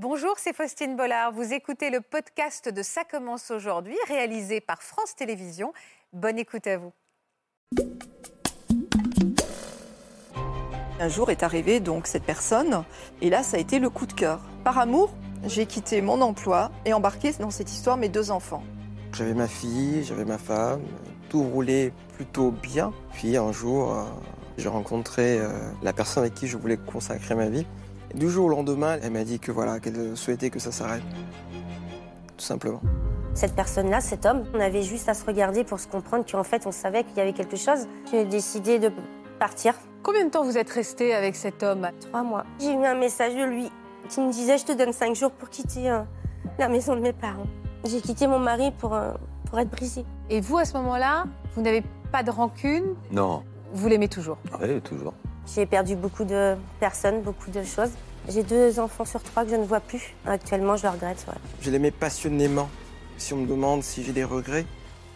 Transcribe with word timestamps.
Bonjour, 0.00 0.34
c'est 0.36 0.54
Faustine 0.54 0.94
Bollard. 0.94 1.32
Vous 1.32 1.52
écoutez 1.52 1.90
le 1.90 2.00
podcast 2.00 2.72
de 2.72 2.82
Ça 2.84 3.02
commence 3.02 3.50
aujourd'hui, 3.50 3.96
réalisé 4.06 4.60
par 4.60 4.80
France 4.80 5.16
Télévisions. 5.16 5.72
Bonne 6.12 6.38
écoute 6.38 6.68
à 6.68 6.78
vous. 6.78 6.92
Un 11.00 11.08
jour 11.08 11.32
est 11.32 11.42
arrivé 11.42 11.80
donc 11.80 12.06
cette 12.06 12.22
personne, 12.22 12.84
et 13.20 13.28
là 13.28 13.42
ça 13.42 13.56
a 13.56 13.60
été 13.60 13.80
le 13.80 13.90
coup 13.90 14.06
de 14.06 14.12
cœur. 14.12 14.40
Par 14.62 14.78
amour, 14.78 15.12
j'ai 15.44 15.66
quitté 15.66 16.00
mon 16.00 16.20
emploi 16.20 16.70
et 16.84 16.92
embarqué 16.92 17.32
dans 17.40 17.50
cette 17.50 17.72
histoire 17.72 17.96
mes 17.96 18.08
deux 18.08 18.30
enfants. 18.30 18.62
J'avais 19.14 19.34
ma 19.34 19.48
fille, 19.48 20.04
j'avais 20.04 20.24
ma 20.24 20.38
femme, 20.38 20.82
tout 21.28 21.42
roulait 21.42 21.92
plutôt 22.14 22.52
bien. 22.52 22.92
Puis 23.14 23.36
un 23.36 23.50
jour, 23.50 23.92
euh, 23.92 24.04
j'ai 24.58 24.68
rencontré 24.68 25.40
euh, 25.40 25.50
la 25.82 25.92
personne 25.92 26.22
avec 26.22 26.34
qui 26.34 26.46
je 26.46 26.56
voulais 26.56 26.76
consacrer 26.76 27.34
ma 27.34 27.48
vie. 27.48 27.66
Et 28.14 28.18
du 28.18 28.30
jour 28.30 28.46
au 28.46 28.48
lendemain, 28.48 28.98
elle 29.02 29.12
m'a 29.12 29.24
dit 29.24 29.38
que 29.38 29.52
voilà, 29.52 29.80
qu'elle 29.80 30.16
souhaitait 30.16 30.50
que 30.50 30.58
ça 30.58 30.72
s'arrête. 30.72 31.02
Tout 32.36 32.44
simplement. 32.44 32.80
Cette 33.34 33.54
personne-là, 33.54 34.00
cet 34.00 34.26
homme, 34.26 34.44
on 34.54 34.60
avait 34.60 34.82
juste 34.82 35.08
à 35.08 35.14
se 35.14 35.24
regarder 35.24 35.62
pour 35.64 35.78
se 35.78 35.86
comprendre 35.86 36.24
qu'en 36.30 36.42
fait, 36.42 36.66
on 36.66 36.72
savait 36.72 37.04
qu'il 37.04 37.16
y 37.18 37.20
avait 37.20 37.32
quelque 37.32 37.56
chose. 37.56 37.86
J'ai 38.10 38.24
décidé 38.24 38.78
de 38.78 38.90
partir. 39.38 39.74
Combien 40.02 40.24
de 40.24 40.30
temps 40.30 40.44
vous 40.44 40.56
êtes 40.58 40.70
resté 40.70 41.14
avec 41.14 41.36
cet 41.36 41.62
homme? 41.62 41.88
Trois 42.00 42.22
mois. 42.22 42.44
J'ai 42.60 42.72
eu 42.72 42.84
un 42.84 42.94
message 42.96 43.34
de 43.34 43.44
lui 43.44 43.70
qui 44.08 44.20
me 44.20 44.32
disait 44.32 44.58
Je 44.58 44.64
te 44.64 44.72
donne 44.72 44.92
cinq 44.92 45.14
jours 45.14 45.30
pour 45.30 45.50
quitter 45.50 45.90
euh, 45.90 46.00
la 46.58 46.68
maison 46.68 46.96
de 46.96 47.00
mes 47.00 47.12
parents. 47.12 47.46
J'ai 47.84 48.00
quitté 48.00 48.26
mon 48.26 48.38
mari 48.38 48.72
pour, 48.78 48.94
euh, 48.94 49.12
pour 49.44 49.58
être 49.58 49.70
brisée. 49.70 50.04
Et 50.30 50.40
vous, 50.40 50.58
à 50.58 50.64
ce 50.64 50.72
moment-là, 50.78 51.24
vous 51.54 51.62
n'avez 51.62 51.84
pas 52.10 52.22
de 52.22 52.30
rancune? 52.30 52.94
Non, 53.12 53.42
Vous 53.72 53.88
l'aimez 53.88 54.08
toujours? 54.08 54.38
Oui, 54.60 54.80
toujours. 54.80 55.12
J'ai 55.54 55.66
perdu 55.66 55.96
beaucoup 55.96 56.24
de 56.24 56.56
personnes, 56.78 57.22
beaucoup 57.22 57.50
de 57.50 57.62
choses. 57.62 57.90
J'ai 58.28 58.42
deux 58.42 58.78
enfants 58.78 59.04
sur 59.04 59.22
trois 59.22 59.44
que 59.44 59.50
je 59.50 59.56
ne 59.56 59.64
vois 59.64 59.80
plus. 59.80 60.14
Actuellement, 60.26 60.76
je 60.76 60.82
le 60.82 60.90
regrette. 60.90 61.24
Je 61.62 61.70
l'aimais 61.70 61.90
passionnément. 61.90 62.68
Si 63.16 63.32
on 63.32 63.38
me 63.38 63.46
demande 63.46 63.82
si 63.82 64.04
j'ai 64.04 64.12
des 64.12 64.24
regrets, 64.24 64.66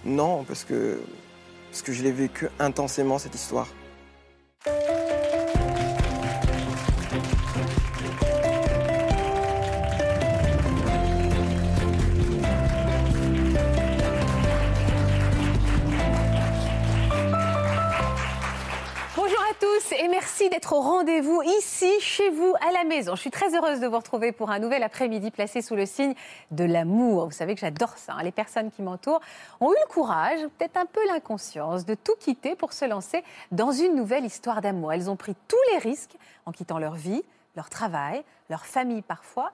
non, 0.04 0.44
parce 0.44 0.64
que, 0.64 1.00
parce 1.70 1.82
que 1.82 1.92
je 1.92 2.02
l'ai 2.02 2.12
vécu 2.12 2.48
intensément 2.58 3.18
cette 3.18 3.34
histoire. 3.34 3.68
Tous 19.62 19.92
et 19.92 20.08
merci 20.08 20.50
d'être 20.50 20.72
au 20.72 20.80
rendez-vous 20.80 21.40
ici, 21.60 21.88
chez 22.00 22.30
vous, 22.30 22.52
à 22.68 22.72
la 22.72 22.82
maison. 22.82 23.14
Je 23.14 23.20
suis 23.20 23.30
très 23.30 23.54
heureuse 23.54 23.78
de 23.78 23.86
vous 23.86 23.96
retrouver 23.96 24.32
pour 24.32 24.50
un 24.50 24.58
nouvel 24.58 24.82
après-midi 24.82 25.30
placé 25.30 25.62
sous 25.62 25.76
le 25.76 25.86
signe 25.86 26.14
de 26.50 26.64
l'amour. 26.64 27.26
Vous 27.26 27.30
savez 27.30 27.54
que 27.54 27.60
j'adore 27.60 27.96
ça. 27.96 28.14
hein. 28.14 28.24
Les 28.24 28.32
personnes 28.32 28.72
qui 28.72 28.82
m'entourent 28.82 29.20
ont 29.60 29.70
eu 29.70 29.76
le 29.80 29.88
courage, 29.88 30.40
ou 30.42 30.48
peut-être 30.48 30.76
un 30.78 30.86
peu 30.86 30.98
l'inconscience, 31.06 31.86
de 31.86 31.94
tout 31.94 32.16
quitter 32.18 32.56
pour 32.56 32.72
se 32.72 32.86
lancer 32.86 33.22
dans 33.52 33.70
une 33.70 33.94
nouvelle 33.94 34.24
histoire 34.24 34.62
d'amour. 34.62 34.92
Elles 34.92 35.08
ont 35.08 35.14
pris 35.14 35.36
tous 35.46 35.62
les 35.70 35.78
risques 35.78 36.16
en 36.44 36.50
quittant 36.50 36.80
leur 36.80 36.94
vie, 36.94 37.22
leur 37.54 37.70
travail, 37.70 38.24
leur 38.50 38.66
famille 38.66 39.02
parfois, 39.02 39.52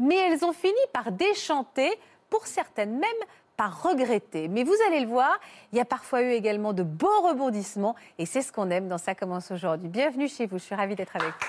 mais 0.00 0.16
elles 0.16 0.44
ont 0.44 0.52
fini 0.52 0.74
par 0.92 1.12
déchanter, 1.12 1.96
pour 2.30 2.48
certaines 2.48 2.98
même 2.98 3.22
par 3.56 3.82
regretter. 3.82 4.48
Mais 4.48 4.64
vous 4.64 4.74
allez 4.88 5.00
le 5.00 5.06
voir, 5.06 5.38
il 5.72 5.78
y 5.78 5.80
a 5.80 5.84
parfois 5.84 6.22
eu 6.22 6.30
également 6.30 6.72
de 6.72 6.82
beaux 6.82 7.20
rebondissements 7.22 7.94
et 8.18 8.26
c'est 8.26 8.42
ce 8.42 8.52
qu'on 8.52 8.70
aime 8.70 8.88
dans 8.88 8.98
Ça 8.98 9.14
commence 9.14 9.50
aujourd'hui. 9.50 9.88
Bienvenue 9.88 10.28
chez 10.28 10.46
vous, 10.46 10.58
je 10.58 10.64
suis 10.64 10.74
ravie 10.74 10.94
d'être 10.94 11.16
avec 11.16 11.28
vous. 11.30 11.46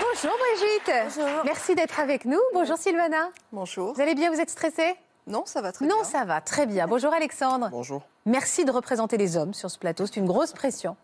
Bonjour 0.00 0.36
Brigitte. 0.38 1.16
Bonjour. 1.16 1.44
Merci 1.44 1.74
d'être 1.74 2.00
avec 2.00 2.24
nous. 2.24 2.40
Bonjour 2.54 2.76
Sylvana. 2.76 3.30
Bonjour. 3.52 3.94
Vous 3.94 4.00
allez 4.00 4.14
bien, 4.14 4.30
vous 4.32 4.40
êtes 4.40 4.50
stressée? 4.50 4.94
Non, 5.26 5.42
ça 5.44 5.60
va 5.60 5.72
très 5.72 5.86
Non, 5.86 5.96
bien. 5.96 6.04
ça 6.04 6.24
va, 6.24 6.40
très 6.40 6.66
bien. 6.66 6.86
Bonjour 6.86 7.12
Alexandre. 7.12 7.68
Bonjour. 7.70 8.02
Merci 8.26 8.64
de 8.64 8.70
représenter 8.70 9.16
les 9.16 9.36
hommes 9.36 9.54
sur 9.54 9.70
ce 9.70 9.78
plateau. 9.78 10.06
C'est 10.06 10.16
une 10.16 10.26
grosse 10.26 10.52
pression. 10.52 10.96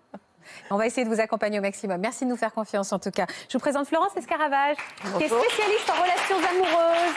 On 0.70 0.76
va 0.76 0.86
essayer 0.86 1.04
de 1.04 1.14
vous 1.14 1.20
accompagner 1.20 1.58
au 1.58 1.62
maximum. 1.62 2.00
Merci 2.00 2.24
de 2.24 2.30
nous 2.30 2.36
faire 2.36 2.52
confiance 2.52 2.92
en 2.92 2.98
tout 2.98 3.10
cas. 3.10 3.26
Je 3.48 3.54
vous 3.56 3.60
présente 3.62 3.86
Florence 3.88 4.16
Escaravage, 4.16 4.76
qui 5.18 5.24
est 5.24 5.28
spécialiste 5.28 5.90
en 5.90 6.00
relations 6.02 6.36
amoureuses 6.50 7.14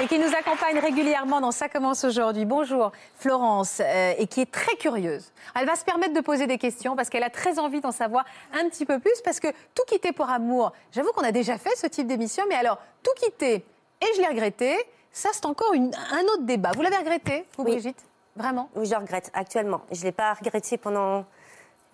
et 0.00 0.06
qui 0.06 0.18
nous 0.20 0.28
accompagne 0.28 0.78
régulièrement 0.78 1.40
dans 1.40 1.50
Ça 1.50 1.68
commence 1.68 2.04
aujourd'hui. 2.04 2.44
Bonjour 2.44 2.92
Florence, 3.16 3.80
euh, 3.80 4.12
et 4.16 4.26
qui 4.28 4.40
est 4.42 4.50
très 4.50 4.76
curieuse. 4.76 5.32
Elle 5.58 5.66
va 5.66 5.74
se 5.74 5.84
permettre 5.84 6.14
de 6.14 6.20
poser 6.20 6.46
des 6.46 6.56
questions 6.58 6.94
parce 6.94 7.08
qu'elle 7.08 7.24
a 7.24 7.30
très 7.30 7.58
envie 7.58 7.80
d'en 7.80 7.90
savoir 7.90 8.24
un 8.54 8.68
petit 8.68 8.86
peu 8.86 9.00
plus 9.00 9.20
parce 9.24 9.40
que 9.40 9.48
tout 9.48 9.82
quitter 9.88 10.12
pour 10.12 10.30
amour, 10.30 10.72
j'avoue 10.92 11.10
qu'on 11.12 11.24
a 11.24 11.32
déjà 11.32 11.58
fait 11.58 11.74
ce 11.76 11.88
type 11.88 12.06
d'émission, 12.06 12.44
mais 12.48 12.54
alors 12.54 12.78
tout 13.02 13.10
quitter 13.20 13.54
et 14.00 14.06
je 14.16 14.20
l'ai 14.20 14.28
regretté, 14.28 14.76
ça 15.10 15.30
c'est 15.32 15.46
encore 15.46 15.72
une- 15.74 15.92
un 16.12 16.22
autre 16.34 16.42
débat. 16.44 16.70
Vous 16.76 16.82
l'avez 16.82 16.98
regretté, 16.98 17.44
vous 17.56 17.64
Oui. 17.64 17.72
Brigitte? 17.72 17.98
Vraiment? 18.36 18.68
Oui, 18.76 18.86
je 18.86 18.92
le 18.92 18.98
regrette 18.98 19.32
actuellement. 19.34 19.80
Je 19.90 19.98
ne 19.98 20.04
l'ai 20.04 20.12
pas 20.12 20.32
regretté 20.34 20.76
pendant 20.78 21.24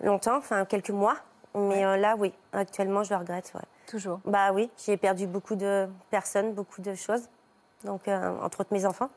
longtemps, 0.01 0.37
enfin 0.37 0.65
quelques 0.65 0.89
mois. 0.91 1.15
Mais 1.55 1.85
euh, 1.85 1.95
là, 1.95 2.15
oui, 2.17 2.33
actuellement, 2.51 3.03
je 3.03 3.13
le 3.13 3.19
regrette. 3.19 3.51
ouais. 3.55 3.61
Toujours. 3.87 4.19
Bah 4.25 4.51
oui, 4.51 4.69
j'ai 4.85 4.97
perdu 4.97 5.25
beaucoup 5.27 5.55
de 5.55 5.87
personnes, 6.09 6.53
beaucoup 6.53 6.81
de 6.81 6.95
choses. 6.95 7.29
Donc, 7.83 8.07
euh, 8.07 8.37
entre 8.41 8.61
autres 8.61 8.73
mes 8.73 8.85
enfants. 8.85 9.09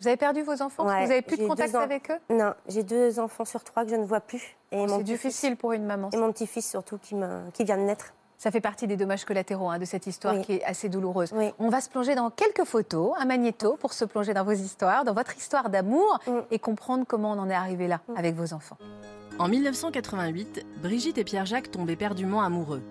Vous 0.00 0.08
avez 0.08 0.16
perdu 0.18 0.42
vos 0.42 0.60
enfants 0.60 0.86
Ouais, 0.86 1.06
Vous 1.06 1.12
avez 1.12 1.22
plus 1.22 1.38
de 1.38 1.46
contact 1.46 1.74
avec 1.74 2.10
eux? 2.10 2.18
Non, 2.28 2.52
j'ai 2.68 2.82
deux 2.82 3.18
enfants 3.18 3.46
sur 3.46 3.64
trois 3.64 3.84
que 3.84 3.90
je 3.90 3.96
ne 3.96 4.04
vois 4.04 4.20
plus. 4.20 4.56
Et 4.72 4.86
mon 4.86 4.98
C'est 4.98 5.04
difficile 5.04 5.56
pour 5.56 5.72
une 5.72 5.86
maman. 5.86 6.10
Et 6.12 6.18
mon 6.18 6.30
petit-fils 6.32 6.68
surtout 6.68 6.98
qui 6.98 7.14
vient 7.64 7.76
de 7.78 7.82
naître. 7.82 8.12
Ça 8.38 8.50
fait 8.50 8.60
partie 8.60 8.86
des 8.86 8.96
dommages 8.96 9.24
collatéraux 9.24 9.70
hein, 9.70 9.78
de 9.78 9.84
cette 9.86 10.06
histoire 10.06 10.34
Oui. 10.34 10.42
qui 10.44 10.52
est 10.54 10.64
assez 10.64 10.88
douloureuse. 10.90 11.30
Oui. 11.34 11.46
On 11.58 11.70
va 11.70 11.80
se 11.80 11.88
plonger 11.88 12.14
dans 12.14 12.28
quelques 12.30 12.64
photos, 12.64 13.12
un 13.18 13.24
magnéto 13.24 13.76
pour 13.80 13.92
se 13.94 14.04
plonger 14.04 14.34
dans 14.34 14.44
vos 14.44 14.52
histoires, 14.52 15.04
dans 15.04 15.14
votre 15.14 15.36
histoire 15.36 15.70
d'amour 15.70 16.18
Mm. 16.26 16.30
et 16.50 16.58
comprendre 16.58 17.04
comment 17.08 17.32
on 17.32 17.38
en 17.38 17.48
est 17.48 17.54
arrivé 17.54 17.88
là 17.88 18.00
avec 18.16 18.34
vos 18.34 18.52
enfants. 18.52 18.76
En 19.38 19.48
1988, 19.48 20.66
Brigitte 20.82 21.18
et 21.18 21.24
Pierre-Jacques 21.24 21.70
tombent 21.70 21.90
éperdument 21.90 22.42
amoureux. 22.42 22.82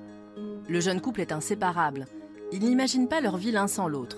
Le 0.68 0.80
jeune 0.80 1.00
couple 1.02 1.22
est 1.22 1.32
inséparable. 1.32 2.08
Ils 2.52 2.64
n'imaginent 2.64 3.08
pas 3.08 3.22
leur 3.22 3.38
vie 3.38 3.52
l'un 3.52 3.68
sans 3.68 3.88
l'autre. 3.88 4.18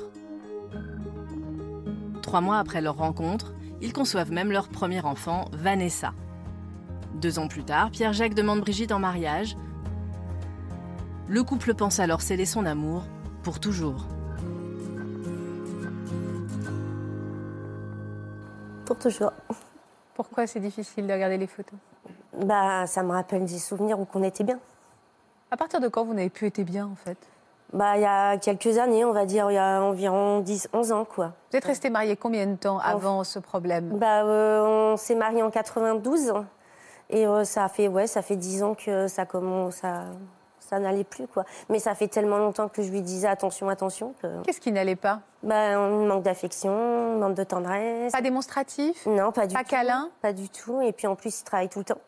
Trois 2.21 2.41
mois 2.41 2.57
après 2.59 2.81
leur 2.81 2.97
rencontre, 2.97 3.53
ils 3.81 3.93
conçoivent 3.93 4.31
même 4.31 4.51
leur 4.51 4.67
premier 4.69 5.03
enfant, 5.05 5.45
Vanessa. 5.53 6.13
Deux 7.15 7.39
ans 7.39 7.47
plus 7.47 7.63
tard, 7.63 7.91
Pierre-Jacques 7.91 8.33
demande 8.33 8.59
Brigitte 8.61 8.91
en 8.91 8.99
mariage. 8.99 9.55
Le 11.29 11.43
couple 11.43 11.73
pense 11.73 11.99
alors 11.99 12.21
sceller 12.21 12.45
son 12.45 12.65
amour 12.65 13.03
pour 13.43 13.59
toujours. 13.59 14.05
Pour 18.85 18.97
toujours. 18.97 19.33
Pourquoi 20.15 20.47
c'est 20.47 20.61
difficile 20.61 21.05
de 21.05 21.11
regarder 21.11 21.37
les 21.37 21.47
photos? 21.47 21.77
Bah, 22.33 22.87
ça 22.87 23.03
me 23.03 23.11
rappelle 23.11 23.43
des 23.43 23.59
souvenirs 23.59 23.99
où 23.99 24.05
qu'on 24.05 24.23
était 24.23 24.45
bien. 24.45 24.57
À 25.51 25.57
partir 25.57 25.81
de 25.81 25.89
quand 25.89 26.05
vous 26.05 26.13
n'avez 26.13 26.29
plus 26.29 26.47
été 26.47 26.63
bien 26.63 26.85
en 26.85 26.95
fait? 26.95 27.17
Bah, 27.73 27.97
il 27.97 28.03
y 28.03 28.05
a 28.05 28.37
quelques 28.37 28.77
années, 28.77 29.03
on 29.03 29.11
va 29.11 29.25
dire, 29.25 29.51
il 29.51 29.55
y 29.55 29.57
a 29.57 29.81
environ 29.81 30.39
10, 30.39 30.69
11 30.71 30.91
ans, 30.93 31.03
quoi. 31.03 31.33
Vous 31.51 31.57
êtes 31.57 31.65
resté 31.65 31.89
marié 31.89 32.15
combien 32.15 32.47
de 32.47 32.55
temps 32.55 32.79
avant 32.79 33.25
ce 33.25 33.39
problème? 33.39 33.97
Bah, 33.97 34.23
euh, 34.23 34.93
on 34.93 34.95
s'est 34.95 35.15
mariés 35.15 35.43
en 35.43 35.51
92. 35.51 36.33
Et 37.09 37.27
euh, 37.27 37.43
ça 37.43 37.67
fait, 37.67 37.89
ouais, 37.89 38.07
ça 38.07 38.21
fait 38.21 38.37
10 38.37 38.63
ans 38.63 38.75
que 38.75 39.09
ça 39.09 39.25
commence, 39.25 39.75
ça, 39.75 40.05
ça 40.69 40.79
n'allait 40.79 41.03
plus, 41.03 41.27
quoi. 41.27 41.45
Mais 41.69 41.79
ça 41.79 41.95
fait 41.95 42.07
tellement 42.07 42.37
longtemps 42.37 42.67
que 42.67 42.81
je 42.81 42.91
lui 42.91 43.01
disais 43.01 43.27
attention, 43.27 43.69
attention, 43.69 44.13
que. 44.21 44.41
Qu'est-ce 44.43 44.61
qui 44.61 44.71
n'allait 44.71 44.95
pas? 44.95 45.21
Bah, 45.43 45.77
un 45.77 46.05
manque 46.05 46.23
d'affection, 46.23 47.17
manque 47.17 47.35
de 47.35 47.43
tendresse. 47.43 48.11
Pas 48.11 48.21
démonstratif? 48.21 49.05
Non, 49.05 49.31
pas 49.31 49.47
du 49.47 49.55
Pas 49.55 49.63
tout. 49.63 49.69
câlin? 49.69 50.09
Pas 50.21 50.33
du 50.33 50.49
tout. 50.49 50.81
Et 50.81 50.91
puis 50.91 51.07
en 51.07 51.15
plus, 51.15 51.39
il 51.39 51.43
travaille 51.43 51.69
tout 51.69 51.79
le 51.79 51.85
temps. 51.85 51.99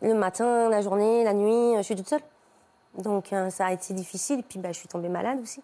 Le 0.00 0.14
matin, 0.14 0.68
la 0.68 0.80
journée, 0.80 1.24
la 1.24 1.32
nuit, 1.34 1.74
je 1.76 1.82
suis 1.82 1.96
toute 1.96 2.08
seule. 2.08 2.22
Donc 2.98 3.32
euh, 3.32 3.50
ça 3.50 3.66
a 3.66 3.72
été 3.72 3.94
difficile. 3.94 4.40
Et 4.40 4.42
puis 4.42 4.58
bah, 4.58 4.70
je 4.72 4.78
suis 4.78 4.88
tombée 4.88 5.08
malade 5.08 5.38
aussi. 5.40 5.62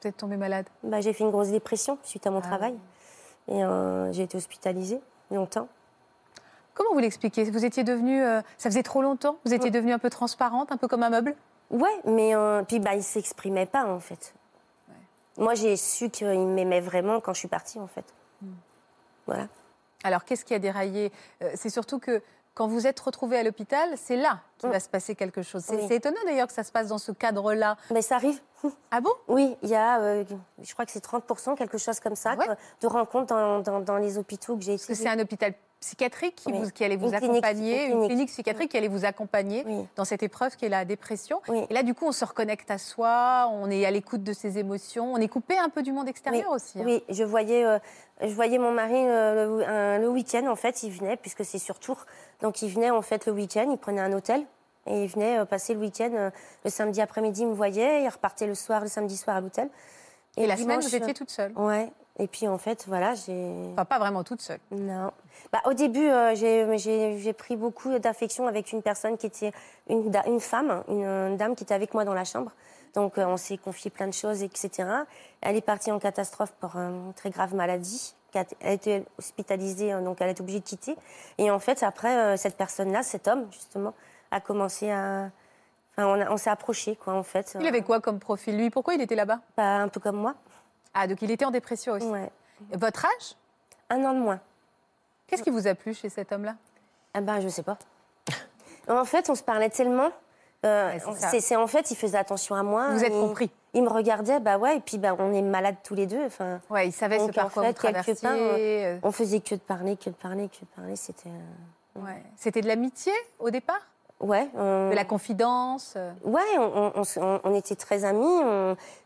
Vous 0.00 0.08
êtes 0.08 0.16
tombé 0.16 0.36
malade? 0.36 0.66
Bah, 0.82 1.00
j'ai 1.00 1.12
fait 1.12 1.24
une 1.24 1.30
grosse 1.30 1.48
dépression 1.48 1.98
suite 2.02 2.26
à 2.26 2.30
mon 2.30 2.38
Ah 2.38 2.42
travail. 2.42 2.78
Et 3.48 3.64
euh, 3.64 4.12
j'ai 4.12 4.24
été 4.24 4.36
hospitalisée 4.36 5.00
longtemps. 5.30 5.68
Comment 6.74 6.92
vous 6.92 7.00
l'expliquez? 7.00 7.50
Vous 7.50 7.64
étiez 7.64 7.82
devenue, 7.82 8.22
euh, 8.22 8.40
ça 8.56 8.70
faisait 8.70 8.84
trop 8.84 9.02
longtemps? 9.02 9.36
Vous 9.44 9.52
étiez 9.52 9.70
devenue 9.70 9.92
un 9.92 9.98
peu 9.98 10.10
transparente, 10.10 10.70
un 10.70 10.76
peu 10.76 10.86
comme 10.86 11.02
un 11.02 11.10
meuble? 11.10 11.34
Ouais, 11.70 12.00
mais 12.04 12.34
euh, 12.34 12.62
puis 12.62 12.78
bah, 12.78 12.94
il 12.94 13.02
s'exprimait 13.02 13.66
pas 13.66 13.84
en 13.86 14.00
fait. 14.00 14.34
Moi, 15.36 15.54
j'ai 15.54 15.76
su 15.76 16.10
qu'il 16.10 16.28
m'aimait 16.46 16.80
vraiment 16.80 17.20
quand 17.20 17.32
je 17.34 17.38
suis 17.40 17.48
partie 17.48 17.78
en 17.78 17.86
fait. 17.86 18.04
Hmm. 18.42 18.52
Voilà. 19.26 19.46
Alors, 20.02 20.24
qu'est-ce 20.24 20.44
qui 20.44 20.54
a 20.54 20.58
déraillé? 20.58 21.12
Euh, 21.42 21.50
C'est 21.54 21.70
surtout 21.70 21.98
que 21.98 22.22
quand 22.54 22.66
vous 22.66 22.86
êtes 22.88 22.98
retrouvé 22.98 23.38
à 23.38 23.42
l'hôpital, 23.44 23.90
c'est 23.96 24.16
là 24.16 24.40
qu'il 24.58 24.68
Mm. 24.68 24.72
va 24.72 24.80
se 24.80 24.88
passer 24.88 25.14
quelque 25.14 25.42
chose. 25.42 25.62
C'est 25.64 25.76
Oui. 25.76 25.92
étonnant 25.92 26.16
d'ailleurs 26.24 26.48
que 26.48 26.52
ça 26.52 26.64
se 26.64 26.72
passe 26.72 26.88
dans 26.88 26.98
ce 26.98 27.12
cadre-là. 27.12 27.76
Mais 27.92 28.02
ça 28.02 28.16
arrive. 28.16 28.40
Ah 28.90 29.00
bon? 29.00 29.12
Oui, 29.28 29.56
il 29.62 29.68
y 29.68 29.76
a, 29.76 30.00
euh, 30.00 30.24
je 30.60 30.72
crois 30.72 30.84
que 30.84 30.90
c'est 30.90 30.98
30%, 31.04 31.54
quelque 31.54 31.78
chose 31.78 32.00
comme 32.00 32.16
ça, 32.16 32.34
Ouais. 32.34 32.46
que- 32.48 32.52
de 32.80 32.86
rencontres 32.88 33.26
dans, 33.32 33.60
dans- 33.60 33.78
dans 33.80 33.96
les 33.98 34.18
hôpitaux 34.18 34.56
que 34.56 34.62
j'ai 34.62 34.72
Parce 34.72 34.86
que 34.86 34.92
été. 34.94 35.02
c'est 35.04 35.08
un 35.08 35.18
hôpital 35.20 35.54
psychiatrique 35.80 36.34
qui, 36.36 36.50
Oui. 36.52 36.58
vous- 36.58 36.70
qui 36.70 36.84
allait 36.84 36.96
vous 36.96 37.08
Une 37.08 37.14
accompagner, 37.14 37.86
une 37.86 37.98
une 38.02 38.06
clinique. 38.06 38.28
psychiatrique 38.30 38.70
qui 38.70 38.76
allait 38.76 38.88
vous 38.88 39.04
accompagner 39.04 39.62
Oui. 39.66 39.86
dans 39.96 40.04
cette 40.04 40.22
épreuve 40.22 40.56
qui 40.56 40.64
est 40.66 40.68
la 40.68 40.84
dépression. 40.84 41.40
Et 41.70 41.72
là, 41.72 41.82
du 41.82 41.94
coup, 41.94 42.06
on 42.06 42.12
se 42.12 42.24
reconnecte 42.24 42.70
à 42.70 42.78
soi, 42.78 43.48
on 43.52 43.70
est 43.70 43.84
à 43.86 43.90
l'écoute 43.90 44.22
de 44.24 44.32
ses 44.32 44.58
émotions, 44.58 45.12
on 45.12 45.18
est 45.18 45.28
coupé 45.28 45.56
un 45.56 45.68
peu 45.68 45.82
du 45.82 45.92
monde 45.92 46.08
extérieur 46.08 46.50
aussi. 46.50 46.80
hein. 46.80 46.84
Oui, 46.84 47.02
je 47.08 47.22
voyais, 47.22 47.64
euh, 47.64 47.78
je 48.22 48.34
voyais 48.34 48.58
mon 48.58 48.72
mari 48.72 48.94
euh, 48.96 49.58
le, 49.58 49.68
un- 49.68 49.98
le 49.98 50.08
week-end, 50.08 50.46
en 50.48 50.56
fait, 50.56 50.82
il 50.82 50.90
venait, 50.90 51.16
puisque 51.16 51.44
c'est 51.44 51.58
sur 51.58 51.78
Tours. 51.78 52.06
Donc, 52.42 52.60
il 52.62 52.70
venait, 52.70 52.90
en 52.90 53.02
fait, 53.02 53.26
le 53.26 53.32
week-end, 53.32 53.68
il 53.70 53.78
prenait 53.78 54.00
un 54.00 54.12
hôtel 54.12 54.44
et 54.86 55.04
il 55.04 55.08
venait 55.08 55.38
euh, 55.38 55.44
passer 55.44 55.74
le 55.74 55.80
week-end. 55.80 56.30
le 56.64 56.70
samedi 56.70 57.00
après-midi, 57.00 57.42
il 57.42 57.48
me 57.48 57.54
voyait, 57.54 58.02
il 58.02 58.08
repartait 58.08 58.46
le 58.46 58.54
soir, 58.56 58.80
le 58.80 58.88
samedi 58.88 59.16
soir 59.16 59.36
à 59.36 59.40
l'hôtel. 59.40 59.68
Et, 60.36 60.46
la 60.46 60.54
le 60.54 60.60
semaine, 60.62 60.78
dimanche, 60.80 60.90
vous 60.90 60.96
étiez 60.96 61.14
toute 61.14 61.30
seule. 61.30 61.52
Ouais. 61.56 61.90
Et 62.18 62.26
puis, 62.26 62.48
en 62.48 62.58
fait, 62.58 62.84
voilà, 62.88 63.14
j'ai. 63.14 63.70
Enfin, 63.72 63.84
pas 63.84 63.98
vraiment 63.98 64.24
toute 64.24 64.40
seule. 64.40 64.58
Non. 64.70 65.12
Bah, 65.52 65.60
au 65.66 65.72
début, 65.72 66.08
euh, 66.08 66.34
j'ai- 66.34 67.32
pris 67.32 67.56
beaucoup 67.56 67.96
d'affection 67.98 68.46
avec 68.48 68.72
une 68.72 68.82
personne 68.82 69.16
qui 69.16 69.26
était 69.26 69.52
une, 69.88 70.10
une 70.26 70.40
femme, 70.40 70.82
une, 70.88 71.04
une 71.04 71.36
dame 71.36 71.54
qui 71.54 71.62
était 71.62 71.74
avec 71.74 71.94
moi 71.94 72.04
dans 72.04 72.14
la 72.14 72.24
chambre. 72.24 72.50
Donc, 72.94 73.18
euh, 73.18 73.24
on 73.26 73.36
s'est 73.36 73.58
confié 73.58 73.90
plein 73.90 74.08
de 74.08 74.12
choses, 74.12 74.42
etc. 74.42 74.88
Elle 75.40 75.56
est 75.56 75.60
partie 75.60 75.92
en 75.92 75.98
catastrophe 75.98 76.52
pour 76.58 76.74
une 76.76 77.12
très 77.14 77.30
grave 77.30 77.54
maladie. 77.54 78.14
Elle 78.34 78.46
a 78.62 78.72
été 78.72 79.04
hospitalisée, 79.18 79.92
hein, 79.92 80.02
donc 80.02 80.20
elle 80.20 80.28
est 80.28 80.40
obligée 80.40 80.60
de 80.60 80.64
quitter. 80.64 80.96
Et 81.38 81.50
en 81.50 81.58
fait, 81.58 81.82
après, 81.82 82.16
euh, 82.16 82.36
cette 82.36 82.56
personne-là, 82.56 83.02
cet 83.02 83.28
homme, 83.28 83.46
justement, 83.52 83.94
a 84.30 84.40
commencé 84.40 84.90
à. 84.90 85.30
Enfin, 85.96 86.26
on, 86.30 86.36
s'est 86.36 86.50
approchés, 86.50 86.96
quoi, 86.96 87.14
en 87.14 87.22
fait. 87.22 87.56
Il 87.58 87.66
avait 87.66 87.82
quoi 87.82 88.00
comme 88.00 88.18
profil, 88.20 88.56
lui 88.56 88.70
Pourquoi 88.70 88.94
il 88.94 89.00
était 89.00 89.16
là-bas? 89.16 89.40
Pas 89.56 89.78
un 89.78 89.88
peu 89.88 89.98
comme 89.98 90.16
moi. 90.16 90.34
Ah, 90.94 91.06
donc 91.06 91.22
il 91.22 91.30
était 91.30 91.44
en 91.44 91.50
dépression 91.50 91.92
aussi. 91.94 92.06
Ouais. 92.06 92.30
Votre 92.72 93.04
âge? 93.06 93.36
Un 93.90 94.04
an 94.04 94.14
de 94.14 94.18
moins. 94.20 94.40
Qu'est-ce 95.26 95.42
qui 95.42 95.50
vous 95.50 95.66
a 95.66 95.74
plu 95.74 95.94
chez 95.94 96.08
cet 96.08 96.32
homme-là? 96.32 96.54
Ah 97.14 97.20
ben, 97.20 97.40
je 97.40 97.48
sais 97.48 97.62
pas. 97.62 97.78
en 98.88 99.04
fait, 99.04 99.28
on 99.30 99.34
se 99.34 99.42
parlait 99.42 99.70
tellement. 99.70 100.10
euh, 100.64 100.92
Ouais, 100.92 101.40
c'est 101.40 101.56
en 101.56 101.66
fait, 101.66 101.90
il 101.90 101.96
faisait 101.96 102.18
attention 102.18 102.54
à 102.54 102.62
moi. 102.62 102.88
Vous 102.90 103.04
êtes 103.04 103.12
il- 103.12 103.20
compris 103.20 103.50
Il 103.74 103.82
me 103.82 103.88
regardait, 103.90 104.40
bah 104.40 104.58
ouais, 104.58 104.78
et 104.78 104.80
puis 104.80 104.98
bah, 104.98 105.14
on 105.18 105.32
est 105.32 105.42
malades 105.42 105.76
tous 105.84 105.94
les 105.94 106.06
deux. 106.06 106.24
Enfin, 106.26 106.60
Ouais, 106.70 106.88
il 106.88 106.92
savait 106.92 107.18
ce 107.18 107.26
Donc, 107.26 107.34
par 107.34 107.50
quoi 107.52 107.62
fait, 107.62 107.68
vous 107.68 107.74
traversiez. 107.74 108.14
quelque 108.14 108.22
part, 108.22 108.36
euh, 108.36 108.98
on 109.02 109.12
faisait 109.12 109.40
que 109.40 109.54
de 109.54 109.60
parler, 109.60 109.96
que 109.96 110.10
de 110.10 110.14
parler, 110.14 110.48
que 110.48 110.60
de 110.60 110.70
parler. 110.74 110.96
C'était. 110.96 111.28
euh, 111.28 112.00
ouais. 112.00 112.22
C'était 112.36 112.60
de 112.62 112.66
l'amitié 112.68 113.12
au 113.38 113.50
départ? 113.50 113.86
Ouais. 114.20 114.48
on- 114.56 114.90
De 114.90 114.94
la 114.96 115.04
confidence 115.04 115.94
euh, 115.96 116.10
Ouais, 116.24 116.40
on, 117.44 117.54
était 117.54 117.76
très 117.76 118.04
amis. 118.04 118.40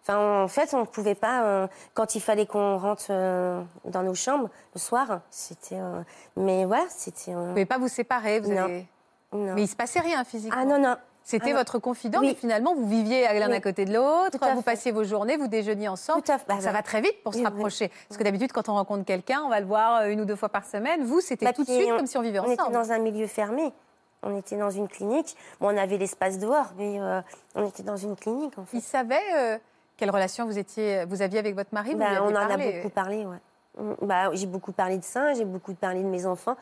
Enfin, 0.02 0.42
en 0.44 0.48
fait, 0.48 0.72
on 0.74 0.80
ne 0.80 0.84
pouvait 0.84 1.14
pas. 1.14 1.44
euh, 1.44 1.66
quand 1.94 2.14
il 2.14 2.20
fallait 2.20 2.46
qu'on 2.46 2.78
rentre 2.78 3.06
euh, 3.10 3.60
dans 3.84 4.02
nos 4.02 4.14
chambres 4.14 4.48
le 4.74 4.80
soir, 4.80 5.20
c'était. 5.30 5.78
euh, 5.78 6.00
mais 6.36 6.64
ouais, 6.64 6.84
c'était. 6.88 7.34
Vous 7.34 7.42
ne 7.42 7.48
pouvez 7.50 7.66
pas 7.66 7.78
vous 7.78 7.88
séparer. 7.88 8.40
Vous 8.40 8.52
Non. 8.52 8.62
avez- 8.64 8.86
non. 9.32 9.52
Mais 9.54 9.62
il 9.62 9.68
se 9.68 9.76
passait 9.76 10.00
rien 10.00 10.24
physiquement. 10.24 10.58
Ah 10.60 10.64
non, 10.64 10.78
non. 10.78 10.96
C'était 11.24 11.52
Ah 11.52 11.56
votre 11.58 11.78
confident, 11.78 12.18
Oui. 12.20 12.28
mais 12.28 12.34
finalement, 12.34 12.74
vous 12.74 12.88
viviez 12.88 13.22
l'un 13.38 13.48
Oui. 13.48 13.54
à 13.54 13.60
côté 13.60 13.84
de 13.84 13.94
l'autre, 13.94 14.38
vous 14.54 14.62
passiez 14.62 14.90
vos 14.90 15.04
journées, 15.04 15.36
vous 15.36 15.46
déjeuniez 15.46 15.86
ensemble. 15.88 16.22
Tout 16.22 16.32
à 16.32 16.38
fait. 16.38 16.46
Bah, 16.48 16.60
ça 16.60 16.72
va 16.72 16.82
très 16.82 17.00
vite 17.00 17.22
pour 17.22 17.32
se 17.32 17.38
oui. 17.38 17.44
rapprocher. 17.44 17.92
Parce 18.08 18.18
que 18.18 18.24
d'habitude, 18.24 18.50
quand 18.50 18.68
on 18.68 18.74
rencontre 18.74 19.04
quelqu'un, 19.04 19.42
on 19.44 19.48
va 19.48 19.60
le 19.60 19.66
voir 19.66 20.06
une 20.06 20.20
ou 20.20 20.24
deux 20.24 20.34
fois 20.34 20.48
par 20.48 20.64
semaine. 20.64 21.04
Vous, 21.04 21.20
c'était 21.20 21.46
Bah, 21.46 21.52
tout 21.52 21.62
de 21.62 21.70
suite 21.70 21.88
on- 21.92 21.96
comme 21.98 22.06
si 22.08 22.18
on 22.18 22.22
vivait 22.22 22.40
On 22.40 22.50
était 22.50 22.60
ensemble. 22.62 22.74
dans 22.76 22.90
un 22.90 22.98
milieu 22.98 23.28
fermé. 23.28 23.72
On 24.22 24.36
était 24.36 24.56
dans 24.56 24.70
une 24.70 24.88
clinique. 24.88 25.36
Bon, 25.60 25.74
on 25.74 25.76
avait 25.76 25.98
l'espace 25.98 26.38
dehors, 26.38 26.72
mais 26.78 27.00
euh, 27.00 27.20
on 27.54 27.66
était 27.66 27.82
dans 27.82 27.96
une 27.96 28.14
clinique, 28.16 28.56
en 28.58 28.64
fait. 28.64 28.76
Il 28.76 28.80
savait 28.82 29.18
euh, 29.36 29.58
quelle 29.96 30.10
relation 30.10 30.46
vous, 30.46 30.58
étiez, 30.58 31.04
vous 31.06 31.22
aviez 31.22 31.38
avec 31.40 31.54
votre 31.54 31.74
mari 31.74 31.92
vous 31.92 31.98
Bah, 31.98 32.22
on 32.22 32.30
en 32.30 32.34
parlé. 32.34 32.68
a 32.68 32.72
beaucoup 32.76 32.88
parlé, 32.94 33.26
ouais. 33.26 33.38
Mm, 33.78 33.94
Bah, 34.02 34.30
j'ai 34.34 34.46
beaucoup 34.46 34.72
parlé 34.72 34.98
de 34.98 35.04
ça, 35.04 35.34
j'ai 35.34 35.44
beaucoup 35.44 35.74
parlé 35.74 36.02
de 36.02 36.08
mes 36.08 36.24
enfants. 36.26 36.56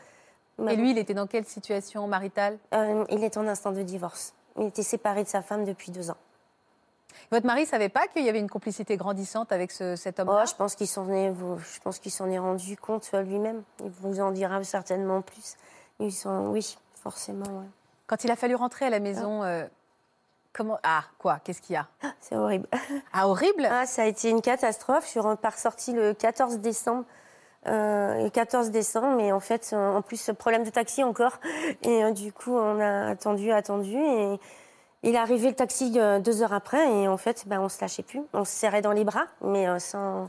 Bah, 0.58 0.72
Et 0.72 0.76
lui, 0.76 0.90
il 0.92 0.98
était 0.98 1.14
dans 1.14 1.26
quelle 1.26 1.44
situation 1.44 2.06
maritale? 2.06 2.58
euh, 2.74 3.04
il 3.10 3.22
est 3.24 3.36
en 3.36 3.46
instant 3.46 3.72
de 3.72 3.82
divorce. 3.82 4.32
Il 4.58 4.64
était 4.66 4.82
séparé 4.82 5.22
de 5.24 5.28
sa 5.28 5.42
femme 5.42 5.64
depuis 5.64 5.90
deux 5.92 6.10
ans. 6.10 6.16
Votre 7.30 7.46
mari 7.46 7.62
ne 7.62 7.66
savait 7.66 7.88
pas 7.88 8.06
qu'il 8.08 8.24
y 8.24 8.28
avait 8.28 8.40
une 8.40 8.48
complicité 8.50 8.96
grandissante 8.96 9.52
avec 9.52 9.70
ce- 9.70 9.96
cet 9.96 10.18
homme 10.18 10.28
Oh, 10.30 10.42
je 10.48 10.54
pense 10.54 10.74
qu'il 10.74 10.86
s'en 10.88 11.08
est, 11.10 11.32
je 11.34 11.80
pense 11.80 11.98
qu'il 11.98 12.10
s'en 12.10 12.28
est 12.30 12.38
rendu 12.38 12.76
compte 12.76 13.08
euh, 13.14 13.22
lui-même. 13.22 13.62
Il 13.84 13.90
vous 14.00 14.20
en 14.20 14.30
dira 14.32 14.62
certainement 14.64 15.20
plus. 15.22 15.56
Ils 16.00 16.12
sont, 16.12 16.46
oui, 16.48 16.76
forcément, 17.02 17.46
ouais. 17.58 17.66
Quand 18.06 18.24
il 18.24 18.30
a 18.30 18.36
fallu 18.36 18.54
rentrer 18.54 18.86
à 18.86 18.90
la 18.90 18.98
maison, 18.98 19.44
euh, 19.44 19.64
comment 20.52 20.78
Ah, 20.82 21.04
quoi 21.18 21.38
Qu'est-ce 21.44 21.62
qu'il 21.62 21.74
y 21.74 21.76
a? 21.76 21.86
C'est 22.20 22.36
horrible. 22.36 22.66
Ah, 23.12 23.28
horrible? 23.28 23.66
Ah, 23.70 23.86
ça 23.86 24.02
a 24.02 24.06
été 24.06 24.30
une 24.30 24.42
catastrophe. 24.42 25.04
Je 25.04 25.10
suis 25.10 25.20
ressortie 25.20 25.92
le 25.92 26.14
14 26.14 26.58
décembre. 26.58 27.04
Euh, 27.66 28.24
le 28.24 28.30
14 28.30 28.70
décembre, 28.70 29.16
mais 29.16 29.32
en 29.32 29.40
fait, 29.40 29.70
euh, 29.72 29.96
en 29.96 30.02
plus, 30.02 30.30
problème 30.38 30.64
de 30.64 30.70
taxi 30.70 31.04
encore. 31.04 31.38
Et 31.82 32.04
euh, 32.04 32.10
du 32.10 32.32
coup, 32.32 32.56
on 32.56 32.80
a 32.80 33.10
attendu, 33.10 33.52
attendu. 33.52 33.96
Et 33.96 34.40
il 35.02 35.14
est 35.14 35.18
arrivé 35.18 35.48
le 35.48 35.54
taxi 35.54 35.92
euh, 35.96 36.18
deux 36.18 36.42
heures 36.42 36.52
après. 36.52 36.92
Et 36.92 37.08
en 37.08 37.16
fait, 37.16 37.44
ben, 37.46 37.60
on 37.60 37.68
se 37.68 37.80
lâchait 37.80 38.02
plus. 38.02 38.20
On 38.32 38.44
se 38.44 38.52
serrait 38.52 38.82
dans 38.82 38.92
les 38.92 39.04
bras, 39.04 39.26
mais 39.42 39.68
euh, 39.68 39.78
sans, 39.78 40.28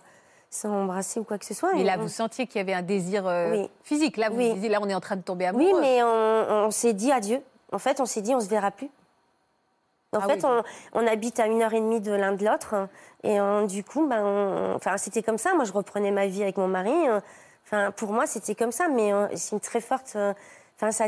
sans 0.53 0.69
embrasser 0.83 1.19
ou 1.19 1.23
quoi 1.23 1.37
que 1.39 1.45
ce 1.45 1.53
soit. 1.53 1.73
Mais 1.73 1.81
Et 1.81 1.83
là, 1.83 1.95
on- 1.97 2.01
vous 2.03 2.09
sentiez 2.09 2.45
qu'il 2.45 2.57
y 2.57 2.61
avait 2.61 2.73
un 2.73 2.81
désir 2.83 3.25
euh, 3.25 3.51
Oui. 3.51 3.69
physique. 3.83 4.17
Là, 4.17 4.29
vous 4.29 4.35
Oui. 4.37 4.49
vous 4.49 4.55
disiez, 4.55 4.69
là, 4.69 4.79
on 4.81 4.89
est 4.89 4.93
en 4.93 4.99
train 4.99 5.15
de 5.15 5.21
tomber 5.21 5.45
amoureux. 5.45 5.65
Oui, 5.65 5.73
mais 5.81 6.03
on, 6.03 6.65
on 6.67 6.71
s'est 6.71 6.93
dit 6.93 7.11
adieu. 7.11 7.41
En 7.71 7.79
fait, 7.79 7.99
on 8.01 8.05
s'est 8.05 8.21
dit 8.21 8.35
on 8.35 8.41
se 8.41 8.49
verra 8.49 8.69
plus. 8.69 8.89
En 10.13 10.19
Ah 10.21 10.27
fait, 10.27 10.43
oui. 10.43 10.49
on, 10.93 11.01
on 11.01 11.07
habite 11.07 11.39
à 11.39 11.47
une 11.47 11.61
heure 11.61 11.73
et 11.73 11.79
demie 11.79 12.01
de 12.01 12.11
l'un 12.11 12.33
de 12.33 12.45
l'autre. 12.45 12.75
Et 13.23 13.39
euh, 13.39 13.65
du 13.65 13.83
coup, 13.85 14.05
ben, 14.07 14.21
on- 14.25 14.75
enfin, 14.75 14.97
c'était 14.97 15.23
comme 15.23 15.37
ça. 15.37 15.53
Moi, 15.55 15.63
je 15.63 15.71
reprenais 15.71 16.11
ma 16.11 16.27
vie 16.27 16.43
avec 16.43 16.57
mon 16.57 16.67
mari. 16.67 16.91
euh, 17.07 17.19
Enfin, 17.65 17.91
pour 17.91 18.11
moi, 18.11 18.27
c'était 18.27 18.55
comme 18.55 18.73
ça. 18.73 18.89
Mais 18.89 19.13
euh, 19.13 19.27
c'est 19.35 19.53
une 19.55 19.61
très 19.61 19.79
forte. 19.79 20.17
Enfin, 20.81 20.91
ça, 20.91 21.05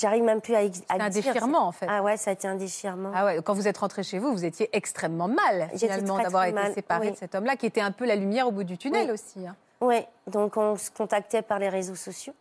j'arrive 0.00 0.24
même 0.24 0.42
plus 0.42 0.54
à, 0.54 0.58
à 0.58 0.62
C'est 0.68 1.00
un 1.00 1.08
déchirement, 1.08 1.66
en 1.68 1.72
fait. 1.72 1.86
Ah 1.88 2.02
ouais, 2.02 2.16
ça 2.18 2.30
a 2.30 2.32
été 2.34 2.46
un 2.46 2.54
déchirement. 2.56 3.12
Ah 3.14 3.24
ouais, 3.24 3.40
quand 3.42 3.54
vous 3.54 3.66
êtes 3.66 3.78
rentré 3.78 4.02
chez 4.02 4.18
vous, 4.18 4.30
vous 4.32 4.44
étiez 4.44 4.68
extrêmement 4.76 5.28
mal, 5.28 5.70
finalement, 5.74 6.18
d'avoir 6.18 6.44
été 6.44 6.52
mal, 6.54 6.74
séparé 6.74 7.06
oui. 7.06 7.12
de 7.12 7.16
cet 7.16 7.34
homme-là, 7.34 7.56
qui 7.56 7.64
était 7.64 7.80
un 7.80 7.92
peu 7.92 8.04
la 8.04 8.14
lumière 8.16 8.46
au 8.46 8.50
bout 8.50 8.64
du 8.64 8.76
tunnel 8.76 9.06
Oui. 9.06 9.12
aussi. 9.12 9.46
hein. 9.46 9.56
Ouais. 9.80 10.06
Donc, 10.26 10.58
on 10.58 10.76
se 10.76 10.90
contactait 10.90 11.40
par 11.42 11.58
les 11.58 11.70
réseaux 11.70 11.94
sociaux. 11.94 12.34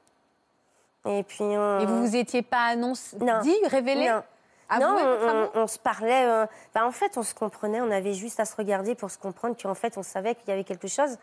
Et 1.07 1.24
puis. 1.24 1.44
Et 1.45 1.86
vous 1.86 2.01
vous 2.07 2.16
étiez 2.16 2.42
pas 2.42 2.66
annoncé, 2.66 3.16
Non. 3.19 3.39
dit, 3.42 3.56
révélé 3.68 4.10
Non. 4.10 4.24
Avoué 4.68 4.86
non, 4.86 4.95
on- 4.95 5.27
amour 5.30 5.51
on, 5.56 5.60
on 5.62 5.68
se 5.68 5.77
parlait. 5.80 6.25
euh, 6.25 6.45
enfin, 6.74 6.88
en 6.88 6.92
fait, 6.92 7.18
on 7.18 7.24
se 7.24 7.36
comprenait. 7.36 7.80
On 7.81 7.92
avait 7.92 8.13
juste 8.16 8.39
à 8.39 8.45
se 8.45 8.56
regarder 8.56 8.95
pour 8.95 9.12
se 9.12 9.18
comprendre 9.19 9.56
qu'en 9.62 9.75
fait, 9.75 9.98
on 9.98 10.04
savait 10.04 10.33
qu'il 10.36 10.50
y 10.50 10.51
avait 10.51 10.63
quelque 10.63 10.88
chose. 10.88 11.18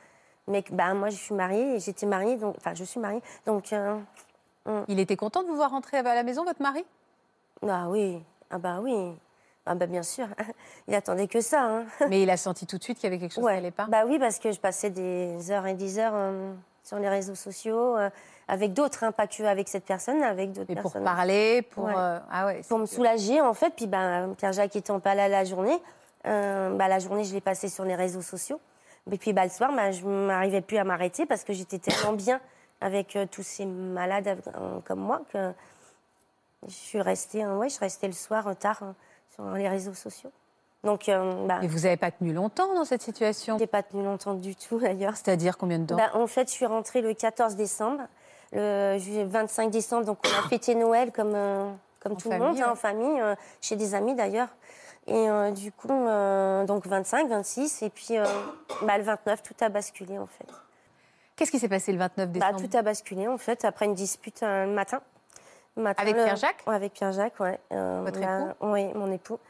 Mais 0.46 0.62
que, 0.62 0.72
bah, 0.72 0.94
moi, 0.94 1.10
je 1.10 1.16
suis 1.16 1.34
mariée. 1.34 1.75
et 1.75 1.81
J'étais 1.81 2.06
mariée. 2.06 2.37
Donc, 2.37 2.54
enfin, 2.58 2.72
je 2.75 2.84
suis 2.84 3.00
mariée. 3.00 3.20
Donc, 3.44 3.72
euh, 3.72 3.96
Il 4.88 5.00
était 5.00 5.17
content 5.17 5.43
de 5.43 5.49
vous 5.49 5.56
voir 5.56 5.70
rentrer 5.70 5.99
à 5.99 6.03
la 6.03 6.23
maison, 6.23 6.44
votre 6.44 6.62
mari? 6.62 6.85
Ah 7.69 7.87
oui, 7.88 8.23
ah 8.50 8.59
bah 8.59 8.79
oui, 8.81 9.12
ah 9.66 9.75
bah 9.75 9.87
bien 9.87 10.02
sûr. 10.02 10.26
Il 10.88 10.95
attendait 10.95 11.28
que 11.28 11.40
ça. 11.40 11.62
Hein. 11.62 11.85
Mais 12.09 12.23
il 12.23 12.31
a 12.31 12.37
senti 12.37 12.66
tout 12.66 12.78
de 12.78 12.83
suite 12.83 12.99
qu'il 12.99 13.04
y 13.04 13.12
avait 13.12 13.19
quelque 13.21 13.33
chose 13.33 13.42
qui 13.42 13.47
Ouais. 13.47 13.54
n'allait 13.54 13.71
pas? 13.71 13.87
Bah 13.87 14.04
oui, 14.07 14.19
parce 14.19 14.38
que 14.38 14.50
je 14.52 14.59
passais 14.59 14.90
des 14.90 15.50
heures 15.50 15.66
et 15.66 15.75
des 15.75 15.99
heures 15.99 16.12
euh, 16.14 16.52
sur 16.83 16.99
les 16.99 17.09
réseaux 17.09 17.35
sociaux 17.37 17.97
euh, 17.97 18.11
avec 18.49 18.73
d'autres, 18.73 19.04
hein, 19.04 19.12
pas 19.12 19.26
que 19.28 19.42
avec 19.45 19.69
cette 19.69 19.85
personne, 19.85 20.23
avec 20.23 20.52
d'autres 20.52 20.71
Et 20.71 20.75
pour 20.75 20.90
personnes. 20.92 21.04
parler, 21.04 21.62
pour. 21.62 21.85
Ouais. 21.85 21.95
euh, 21.97 22.19
ah 22.31 22.47
ouais, 22.47 22.62
pour 22.69 22.78
me 22.78 22.87
soulager 22.87 23.40
en 23.40 23.54
fait. 23.54 23.71
Puis 23.76 23.87
ben, 23.87 24.35
Pierre-Jacques 24.37 24.75
étant 24.76 24.99
pas 25.00 25.14
là 25.14 25.28
la 25.28 25.45
journée, 25.45 25.81
bah, 26.25 26.88
la 26.88 26.99
journée 26.99 27.25
je 27.25 27.33
l'ai 27.35 27.40
passée 27.40 27.69
sur 27.69 27.85
les 27.85 27.95
réseaux 27.95 28.23
sociaux. 28.23 28.61
Et 29.11 29.19
puis 29.19 29.33
bah, 29.33 29.45
le 29.45 29.50
soir, 29.50 29.73
bah, 29.75 29.90
je 29.92 30.04
n'arrivais 30.07 30.61
plus 30.61 30.78
à 30.78 30.85
m'arrêter 30.85 31.26
parce 31.26 31.45
que 31.45 31.52
j'étais 31.52 31.78
tellement 31.78 32.12
bien 32.12 32.40
avec 32.83 33.17
euh, 33.17 33.27
tous 33.31 33.43
ces 33.43 33.65
malades 33.65 34.43
euh, 34.49 34.81
comme 34.85 35.01
moi 35.01 35.23
que 35.33 35.53
je 36.67 36.73
suis 36.73 37.01
restée, 37.01 37.45
euh, 37.45 37.57
ouais, 37.57 37.69
je 37.69 37.79
restais 37.81 38.07
le 38.07 38.12
soir 38.12 38.47
euh, 38.49 38.55
tard 38.55 38.81
euh, 38.83 38.93
sur 39.35 39.45
les 39.53 39.69
réseaux 39.69 39.95
sociaux. 39.95 40.31
Donc, 40.85 41.09
euh, 41.09 41.47
bah, 41.47 41.61
Et 41.62 41.69
vous 41.69 41.81
n'avez 41.81 41.97
pas 41.97 42.11
tenu 42.11 42.33
longtemps 42.33 42.75
dans 42.75 42.85
cette 42.85 43.03
situation? 43.03 43.57
J'ai 43.59 43.67
pas 43.69 43.83
tenu 43.83 44.03
longtemps 44.05 44.35
du 44.35 44.57
tout 44.57 44.79
d'ailleurs. 44.81 45.17
C'est-à-dire 45.17 45.57
combien 45.57 45.79
de 45.79 45.87
temps? 45.87 45.97
Bah, 45.97 46.11
en 46.15 46.27
fait, 46.27 46.49
je 46.49 46.53
suis 46.53 46.67
rentrée 46.67 47.01
le 47.03 47.15
14 47.15 47.55
décembre. 47.57 48.03
Le 48.53 48.99
ju- 48.99 49.25
25 49.25 49.71
décembre, 49.71 50.05
donc 50.05 50.19
on 50.27 50.39
a 50.45 50.49
fêté 50.49 50.75
Noël 50.75 51.11
comme, 51.11 51.33
euh, 51.35 51.71
comme 52.01 52.12
En 52.12 52.17
tout 52.17 52.31
le 52.31 52.39
monde, 52.39 52.61
hein, 52.61 52.73
en 52.73 52.75
famille, 52.77 53.19
euh, 53.21 53.35
chez 53.62 53.77
des 53.77 53.95
amis 53.95 54.15
d'ailleurs. 54.15 54.49
Et 55.07 55.27
du 55.53 55.73
coup, 55.73 55.89
donc 55.89 56.87
25, 56.87 57.29
26, 57.29 57.83
et 57.83 57.91
puis 57.91 58.15
bah, 58.83 58.99
le 58.99 59.03
29, 59.03 59.43
tout 59.43 59.55
a 59.61 59.69
basculé 59.69 60.17
en 60.17 60.29
fait. 60.29 60.47
Qu'est-ce 61.42 61.50
qui 61.50 61.58
s'est 61.58 61.68
passé 61.68 61.90
le 61.90 61.99
29 61.99 62.28
Bah, 62.28 62.32
décembre 62.52 62.70
tout 62.70 62.76
a 62.76 62.82
basculé 62.82 63.26
en 63.26 63.37
fait 63.37 63.64
après 63.64 63.87
une 63.87 63.94
dispute 63.96 64.42
le 64.42 64.68
matin. 64.68 65.00
Avec 65.76 66.14
le- 66.14 66.22
Pierre-Jacques 66.22 66.62
Ouais, 66.68 66.75
Avec 66.76 66.92
Pierre-Jacques, 66.92 67.40
ouais. 67.40 67.58
Euh, 67.72 68.02
Votre 68.04 68.22
époux 68.22 68.54
Oui, 68.61 68.92
mon 68.94 69.11
époux. 69.11 69.40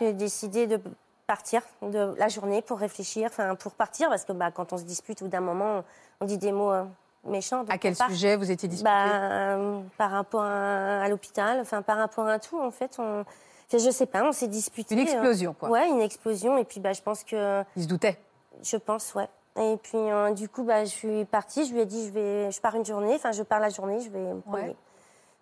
J'ai 0.00 0.12
décidé 0.12 0.66
de 0.66 0.80
partir 1.28 1.62
de 1.82 2.16
la 2.18 2.26
journée 2.26 2.62
pour 2.62 2.80
réfléchir, 2.80 3.28
enfin 3.30 3.54
pour 3.54 3.74
partir, 3.74 4.08
parce 4.08 4.24
que 4.24 4.32
bah, 4.32 4.50
quand 4.50 4.72
on 4.72 4.76
se 4.78 4.82
dispute, 4.82 5.22
au 5.22 5.26
bout 5.26 5.30
d'un 5.30 5.40
moment, 5.40 5.84
on 6.20 6.24
dit 6.24 6.38
des 6.38 6.50
mots 6.50 6.72
euh, 6.72 6.82
méchants. 7.24 7.64
À 7.68 7.78
quel 7.78 7.94
sujet 7.94 8.34
vous 8.34 8.50
étiez 8.50 8.68
disputé 8.68 8.90
bah, 8.90 9.30
euh, 9.30 9.80
Par 9.98 10.10
rapport 10.10 10.42
à, 10.42 11.02
à 11.02 11.08
l'hôpital, 11.08 11.60
enfin 11.60 11.82
par 11.82 11.98
rapport 11.98 12.26
à 12.26 12.40
tout, 12.40 12.60
en 12.60 12.72
fait. 12.72 12.96
On... 12.98 13.20
Enfin, 13.20 13.78
je 13.84 13.90
sais 13.90 14.06
pas, 14.06 14.24
on 14.24 14.32
s'est 14.32 14.48
disputé. 14.48 14.94
Une 14.94 15.00
euh, 15.00 15.04
explosion, 15.04 15.54
quoi. 15.54 15.68
Ouais, 15.68 15.88
une 15.88 16.00
explosion. 16.00 16.58
Et 16.58 16.64
puis 16.64 16.80
bah, 16.80 16.92
je 16.92 17.02
pense 17.02 17.22
que. 17.22 17.62
Il 17.76 17.84
se 17.84 17.88
doutait. 17.88 18.18
Je 18.64 18.76
pense, 18.78 19.14
ouais. 19.14 19.28
Et 19.58 19.76
puis, 19.82 19.96
euh, 19.98 20.32
du 20.32 20.48
coup, 20.48 20.64
bah, 20.64 20.84
je 20.84 20.90
suis 20.90 21.24
partie. 21.24 21.64
Je 21.66 21.72
lui 21.72 21.80
ai 21.80 21.86
dit, 21.86 22.06
je, 22.06 22.12
vais, 22.12 22.50
je 22.50 22.60
pars 22.60 22.74
une 22.74 22.84
journée. 22.84 23.14
Enfin, 23.14 23.32
je 23.32 23.42
pars 23.42 23.60
la 23.60 23.70
journée, 23.70 24.00
je 24.00 24.10
vais 24.10 24.18
me 24.18 24.40
promener. 24.40 24.76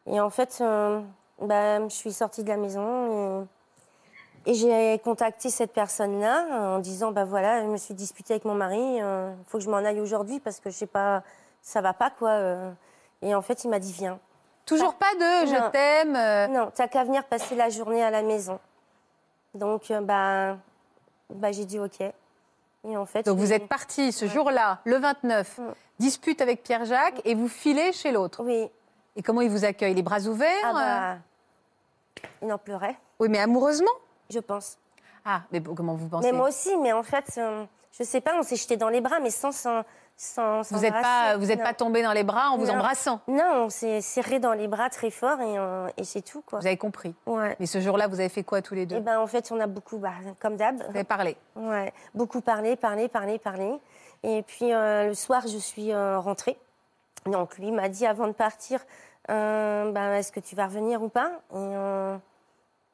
Et 0.06 0.20
en 0.20 0.30
fait, 0.30 0.58
euh, 0.60 1.00
bah, 1.40 1.80
je 1.88 1.94
suis 1.94 2.12
sortie 2.12 2.44
de 2.44 2.48
la 2.48 2.56
maison 2.56 3.44
et, 4.46 4.50
et 4.50 4.54
j'ai 4.54 4.98
contacté 5.02 5.50
cette 5.50 5.72
personne-là 5.72 6.74
en 6.76 6.78
disant, 6.78 7.10
bah 7.12 7.24
voilà, 7.24 7.62
je 7.62 7.66
me 7.68 7.76
suis 7.78 7.94
disputée 7.94 8.34
avec 8.34 8.44
mon 8.44 8.54
mari. 8.54 8.96
Il 8.98 9.34
faut 9.46 9.58
que 9.58 9.64
je 9.64 9.70
m'en 9.70 9.78
aille 9.78 10.00
aujourd'hui 10.00 10.38
parce 10.40 10.60
que 10.60 10.70
je 10.70 10.76
sais 10.76 10.86
pas, 10.86 11.22
ça 11.62 11.80
va 11.80 11.92
pas, 11.94 12.10
quoi. 12.10 12.30
euh. 12.30 12.70
Et 13.22 13.34
en 13.34 13.40
fait, 13.42 13.64
il 13.64 13.70
m'a 13.70 13.78
dit, 13.78 13.92
viens. 13.92 14.18
Toujours 14.66 14.94
pas 14.94 15.12
de 15.14 15.46
je 15.46 15.70
t'aime. 15.70 16.14
euh, 16.16 16.46
Non, 16.48 16.70
t'as 16.74 16.88
qu'à 16.88 17.04
venir 17.04 17.24
passer 17.24 17.54
la 17.54 17.68
journée 17.70 18.02
à 18.02 18.10
la 18.10 18.22
maison. 18.22 18.58
Donc, 19.54 19.90
euh, 19.90 20.00
bah, 20.00 20.56
bah, 21.30 21.52
j'ai 21.52 21.64
dit 21.64 21.78
OK. 21.80 22.00
Et 22.86 22.96
en 22.96 23.06
fait, 23.06 23.24
Donc 23.24 23.38
vous 23.38 23.52
êtes 23.52 23.66
parti 23.68 24.12
ce 24.12 24.26
jour-là, 24.26 24.80
le 24.84 24.96
29, 24.98 25.58
Mm. 25.58 25.62
dispute 25.98 26.40
avec 26.40 26.62
Pierre-Jacques 26.62 27.20
et 27.24 27.34
vous 27.34 27.48
filez 27.48 27.92
chez 27.92 28.12
l'autre. 28.12 28.42
Oui. 28.42 28.68
Et 29.16 29.22
comment 29.22 29.40
il 29.40 29.50
vous 29.50 29.64
accueille 29.64 29.94
Les 29.94 30.02
bras 30.02 30.20
ouverts 30.22 30.50
Ah 30.64 30.68
euh? 30.68 31.14
bah, 31.14 31.18
il 32.42 32.52
en 32.52 32.58
pleurait, 32.58 32.96
Oui, 33.20 33.28
mais 33.28 33.38
amoureusement? 33.38 33.90
Je 34.30 34.38
pense. 34.40 34.76
Ah, 35.24 35.42
mais 35.52 35.62
comment 35.62 35.94
vous 35.94 36.08
pensez? 36.08 36.30
Mais 36.30 36.36
moi 36.36 36.48
aussi, 36.48 36.76
mais 36.78 36.92
en 36.92 37.02
fait, 37.02 37.24
euh, 37.38 37.64
je 37.98 38.04
sais 38.04 38.20
pas, 38.20 38.32
on 38.38 38.42
s'est 38.42 38.56
jeté 38.56 38.76
dans 38.76 38.88
les 38.90 39.00
bras, 39.00 39.20
mais 39.20 39.30
sans 39.30 39.52
sans 39.52 39.82
sans. 40.16 40.62
Vous 40.72 40.80
n'êtes 40.80 40.92
pas, 40.92 41.36
vous 41.36 41.50
êtes 41.50 41.58
Non. 41.58 41.64
pas 41.64 41.74
tombé 41.74 42.02
dans 42.02 42.12
les 42.12 42.24
bras 42.24 42.50
en 42.50 42.56
vous 42.58 42.66
Non. 42.66 42.74
embrassant. 42.74 43.20
Non, 43.28 43.64
on 43.64 43.68
s'est 43.68 44.00
serré 44.00 44.38
dans 44.38 44.52
les 44.52 44.68
bras 44.68 44.88
très 44.90 45.10
fort 45.10 45.40
et, 45.40 45.56
et 46.00 46.04
c'est 46.04 46.22
tout 46.22 46.42
quoi. 46.42 46.60
Vous 46.60 46.66
avez 46.66 46.76
compris. 46.76 47.14
Ouais. 47.26 47.56
Mais 47.60 47.66
ce 47.66 47.80
jour-là, 47.80 48.06
vous 48.08 48.20
avez 48.20 48.28
fait 48.28 48.44
quoi 48.44 48.62
tous 48.62 48.74
les 48.74 48.86
deux 48.86 48.96
Et 48.96 49.00
ben 49.00 49.18
en 49.20 49.26
fait, 49.26 49.50
on 49.52 49.58
a 49.60 49.66
beaucoup, 49.66 49.98
bah, 49.98 50.12
comme 50.40 50.56
d'hab, 50.56 50.76
Vous 50.76 50.90
avez 50.90 51.04
parlé. 51.04 51.36
Ouais, 51.56 51.92
beaucoup 52.14 52.40
parlé, 52.40 52.76
parlé, 52.76 53.08
parlé, 53.08 53.38
parlé. 53.38 53.78
Et 54.22 54.42
puis 54.42 54.72
euh, 54.72 55.08
le 55.08 55.14
soir, 55.14 55.46
je 55.46 55.58
suis 55.58 55.92
euh, 55.92 56.18
rentrée. 56.18 56.56
Donc 57.26 57.58
lui 57.58 57.70
m'a 57.72 57.88
dit 57.88 58.06
avant 58.06 58.26
de 58.26 58.32
partir, 58.32 58.80
euh, 59.30 59.90
bah, 59.92 60.18
est-ce 60.18 60.30
que 60.32 60.40
tu 60.40 60.54
vas 60.54 60.66
revenir 60.66 61.02
ou 61.02 61.08
pas? 61.08 61.30
Et 61.54 61.74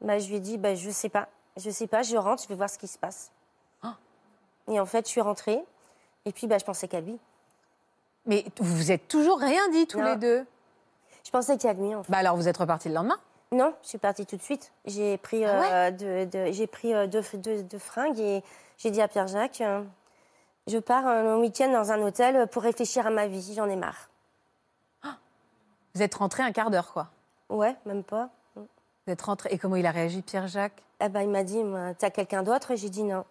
bah, 0.00 0.18
je 0.18 0.28
lui 0.28 0.36
ai 0.36 0.40
dit, 0.40 0.56
bah, 0.56 0.74
je 0.74 0.90
sais 0.90 1.08
pas, 1.08 1.28
je 1.56 1.68
sais 1.70 1.86
pas, 1.86 2.02
je 2.02 2.16
rentre, 2.16 2.42
je 2.42 2.48
vais 2.48 2.54
voir 2.54 2.70
ce 2.70 2.78
qui 2.78 2.86
se 2.88 2.96
passe. 2.98 3.30
Ah. 3.82 3.94
Et 4.68 4.80
en 4.80 4.86
fait, 4.86 5.04
je 5.06 5.10
suis 5.10 5.20
rentrée. 5.20 5.62
Et 6.26 6.32
puis, 6.32 6.46
bah, 6.46 6.58
je 6.58 6.64
pensais 6.64 6.88
qu'à 6.88 7.00
lui. 7.00 7.18
Mais 8.26 8.44
vous 8.58 8.76
vous 8.76 8.90
êtes 8.92 9.08
toujours 9.08 9.38
rien 9.38 9.68
dit 9.70 9.86
tous 9.86 9.98
Non. 10.00 10.10
les 10.12 10.16
deux. 10.16 10.46
Je 11.24 11.30
pensais 11.30 11.56
qu'à 11.56 11.72
lui, 11.72 11.94
en 11.94 12.02
fait. 12.02 12.10
Bah 12.12 12.18
alors 12.18 12.36
vous 12.36 12.48
êtes 12.48 12.56
reparti 12.56 12.88
le 12.88 12.94
lendemain? 12.94 13.18
Non, 13.52 13.74
je 13.82 13.88
suis 13.88 13.98
partie 13.98 14.26
tout 14.26 14.36
de 14.36 14.42
suite. 14.42 14.70
J'ai 14.84 15.16
pris, 15.18 15.44
Ah 15.44 15.86
euh, 15.86 15.90
de, 15.90 16.24
de- 16.24 16.52
j'ai 16.52 16.66
pris 16.66 16.94
euh, 16.94 17.06
deux, 17.06 17.22
deux- 17.34 17.62
deux 17.62 17.78
fringues 17.78 18.18
et 18.20 18.44
j'ai 18.78 18.90
dit 18.90 19.00
à 19.02 19.08
Pierre-Jacques, 19.08 19.60
euh, 19.62 19.82
je 20.66 20.78
pars 20.78 21.06
un 21.06 21.36
week-end 21.38 21.70
dans 21.72 21.90
un 21.90 22.00
hôtel 22.02 22.46
pour 22.48 22.62
réfléchir 22.62 23.06
à 23.06 23.10
ma 23.10 23.26
vie. 23.26 23.54
J'en 23.54 23.68
ai 23.68 23.76
marre. 23.76 24.08
Vous 25.94 26.02
êtes 26.02 26.14
rentré 26.14 26.42
un 26.44 26.52
quart 26.52 26.70
d'heure, 26.70 26.92
quoi. 26.92 27.08
Ouais, 27.48 27.74
même 27.86 28.04
pas. 28.04 28.28
Vous 28.54 28.62
êtes 29.08 29.22
rentré. 29.22 29.48
Et 29.52 29.58
comment 29.58 29.74
il 29.76 29.86
a 29.86 29.90
réagi, 29.90 30.22
Pierre-Jacques? 30.22 30.80
Eh 31.00 31.08
ben, 31.08 31.22
il 31.22 31.28
m'a 31.30 31.42
dit, 31.42 31.60
t'as 31.98 32.10
quelqu'un 32.10 32.42
d'autre? 32.44 32.76
J'ai 32.76 32.90
dit 32.90 33.02
non. 33.02 33.24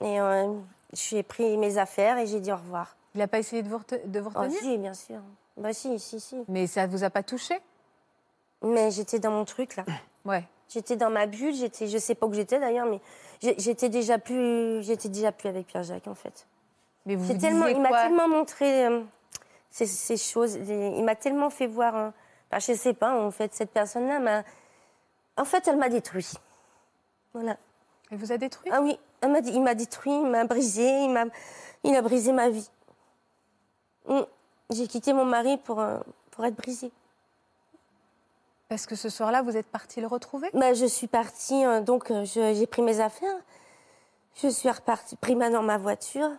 Et 0.00 0.20
euh, 0.20 0.52
j'ai 0.92 1.22
pris 1.22 1.56
mes 1.56 1.78
affaires 1.78 2.18
et 2.18 2.26
j'ai 2.26 2.40
dit 2.40 2.52
au 2.52 2.56
revoir. 2.56 2.96
Il 3.14 3.18
n'a 3.18 3.28
pas 3.28 3.38
essayé 3.38 3.62
de 3.62 3.68
vous, 3.68 3.80
de 4.06 4.20
vous 4.20 4.30
Oh, 4.34 4.40
retenir? 4.40 4.58
si, 4.60 4.78
bien 4.78 4.94
sûr. 4.94 5.20
Bah 5.56 5.72
si, 5.72 5.98
si, 5.98 6.18
si. 6.20 6.36
Mais 6.48 6.66
ça 6.66 6.86
vous 6.86 7.04
a 7.04 7.10
pas 7.10 7.22
touché? 7.22 7.54
Mais 8.62 8.90
j'étais 8.90 9.18
dans 9.18 9.30
mon 9.30 9.44
truc 9.44 9.76
là. 9.76 9.84
Ouais. 10.24 10.44
J'étais 10.68 10.94
dans 10.94 11.10
ma 11.10 11.26
bulle. 11.26 11.52
J'étais, 11.52 11.88
je 11.88 11.98
sais 11.98 12.14
pas 12.14 12.26
où 12.26 12.32
j'étais 12.32 12.60
d'ailleurs, 12.60 12.86
mais 12.86 13.00
j'étais 13.58 13.88
déjà 13.88 14.18
plus, 14.18 14.80
j'étais 14.84 15.08
déjà 15.08 15.32
plus 15.32 15.48
avec 15.48 15.66
Pierre-Jacques 15.66 16.06
en 16.06 16.14
fait. 16.14 16.46
Mais 17.06 17.16
vous 17.16 17.24
vous 17.24 17.38
tellement, 17.38 17.66
il 17.66 17.80
m'a 17.80 17.90
tellement 17.90 18.28
montré 18.28 18.86
euh, 18.86 19.02
ces, 19.70 19.86
ces 19.86 20.16
choses. 20.16 20.54
il 20.54 21.02
m'a 21.02 21.16
tellement 21.16 21.50
fait 21.50 21.66
voir. 21.66 21.96
euh, 21.96 22.10
enfin, 22.52 22.60
je 22.60 22.78
sais 22.78 22.94
pas. 22.94 23.20
En 23.20 23.32
fait, 23.32 23.52
cette 23.52 23.72
personne-là 23.72 24.20
m'a. 24.20 24.44
En 25.36 25.44
fait, 25.44 25.66
elle 25.66 25.76
m'a 25.76 25.88
détruit. 25.88 26.30
Voilà. 27.34 27.56
Il 28.12 28.18
vous 28.18 28.30
a 28.30 28.38
détruit? 28.38 28.70
Ah 28.72 28.80
oui, 28.80 28.92
elle 28.92 28.98
il 29.22 29.62
m'a 29.62 29.74
détruit, 29.74 30.12
il 30.12 30.26
m'a 30.26 30.44
brisé, 30.44 31.04
il 31.04 31.10
m'a, 31.10 31.24
il 31.84 31.94
a 31.94 32.02
brisé 32.02 32.32
ma 32.32 32.50
vie. 32.50 32.68
Mm. 34.08 34.20
J'ai 34.70 34.86
quitté 34.86 35.12
mon 35.12 35.24
mari 35.24 35.58
pour, 35.58 35.80
euh, 35.80 35.98
pour 36.30 36.44
être 36.44 36.56
brisée. 36.56 36.90
Parce 38.72 38.86
que 38.86 38.96
ce 38.96 39.10
soir-là, 39.10 39.42
vous 39.42 39.58
êtes 39.58 39.66
parti 39.66 40.00
le 40.00 40.06
retrouver? 40.06 40.48
Bah, 40.54 40.72
je 40.72 40.86
suis 40.86 41.06
partie, 41.06 41.62
euh, 41.62 41.82
donc 41.82 42.10
euh, 42.10 42.24
j'ai 42.24 42.66
pris 42.66 42.80
mes 42.80 43.00
affaires. 43.00 43.36
Je 44.36 44.48
suis 44.48 44.70
repartie, 44.70 45.14
pris 45.16 45.36
ma 45.36 45.50
dans 45.50 45.62
ma 45.62 45.76
voiture. 45.76 46.30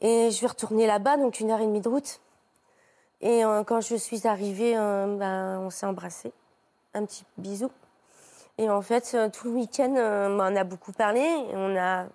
Et 0.00 0.30
je 0.30 0.36
suis 0.36 0.46
retournée 0.46 0.86
là-bas, 0.86 1.16
donc 1.16 1.40
une 1.40 1.50
heure 1.50 1.60
et 1.60 1.66
demie 1.66 1.80
de 1.80 1.88
route. 1.88 2.20
Et 3.20 3.44
euh, 3.44 3.64
quand 3.64 3.80
je 3.80 3.96
suis 3.96 4.28
arrivée, 4.28 4.74
bah, 4.74 5.58
on 5.58 5.70
s'est 5.70 5.86
embrassés. 5.86 6.32
Un 6.94 7.04
petit 7.04 7.24
bisou. 7.36 7.68
Et 8.58 8.70
en 8.70 8.82
fait, 8.82 9.12
euh, 9.14 9.28
tout 9.28 9.48
le 9.48 9.54
week-end, 9.54 9.94
euh, 9.96 10.36
bah, 10.36 10.48
on 10.50 10.56
a 10.56 10.64
beaucoup 10.64 10.92
parlé. 10.92 11.20
Et 11.20 11.54
on 11.54 11.76
a 11.76 12.06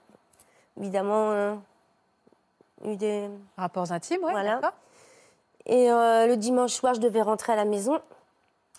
évidemment 0.80 1.32
euh, 1.32 1.56
eu 2.86 2.96
des, 2.96 3.30
Rapports 3.58 3.92
intimes. 3.92 4.22
Voilà. 4.22 4.56
d'accord. 4.56 4.74
Et 5.66 5.92
euh, 5.92 6.28
le 6.28 6.38
dimanche 6.38 6.72
soir, 6.72 6.94
je 6.94 7.00
devais 7.00 7.22
rentrer 7.22 7.54
à 7.54 7.56
la 7.56 7.66
maison. 7.66 8.00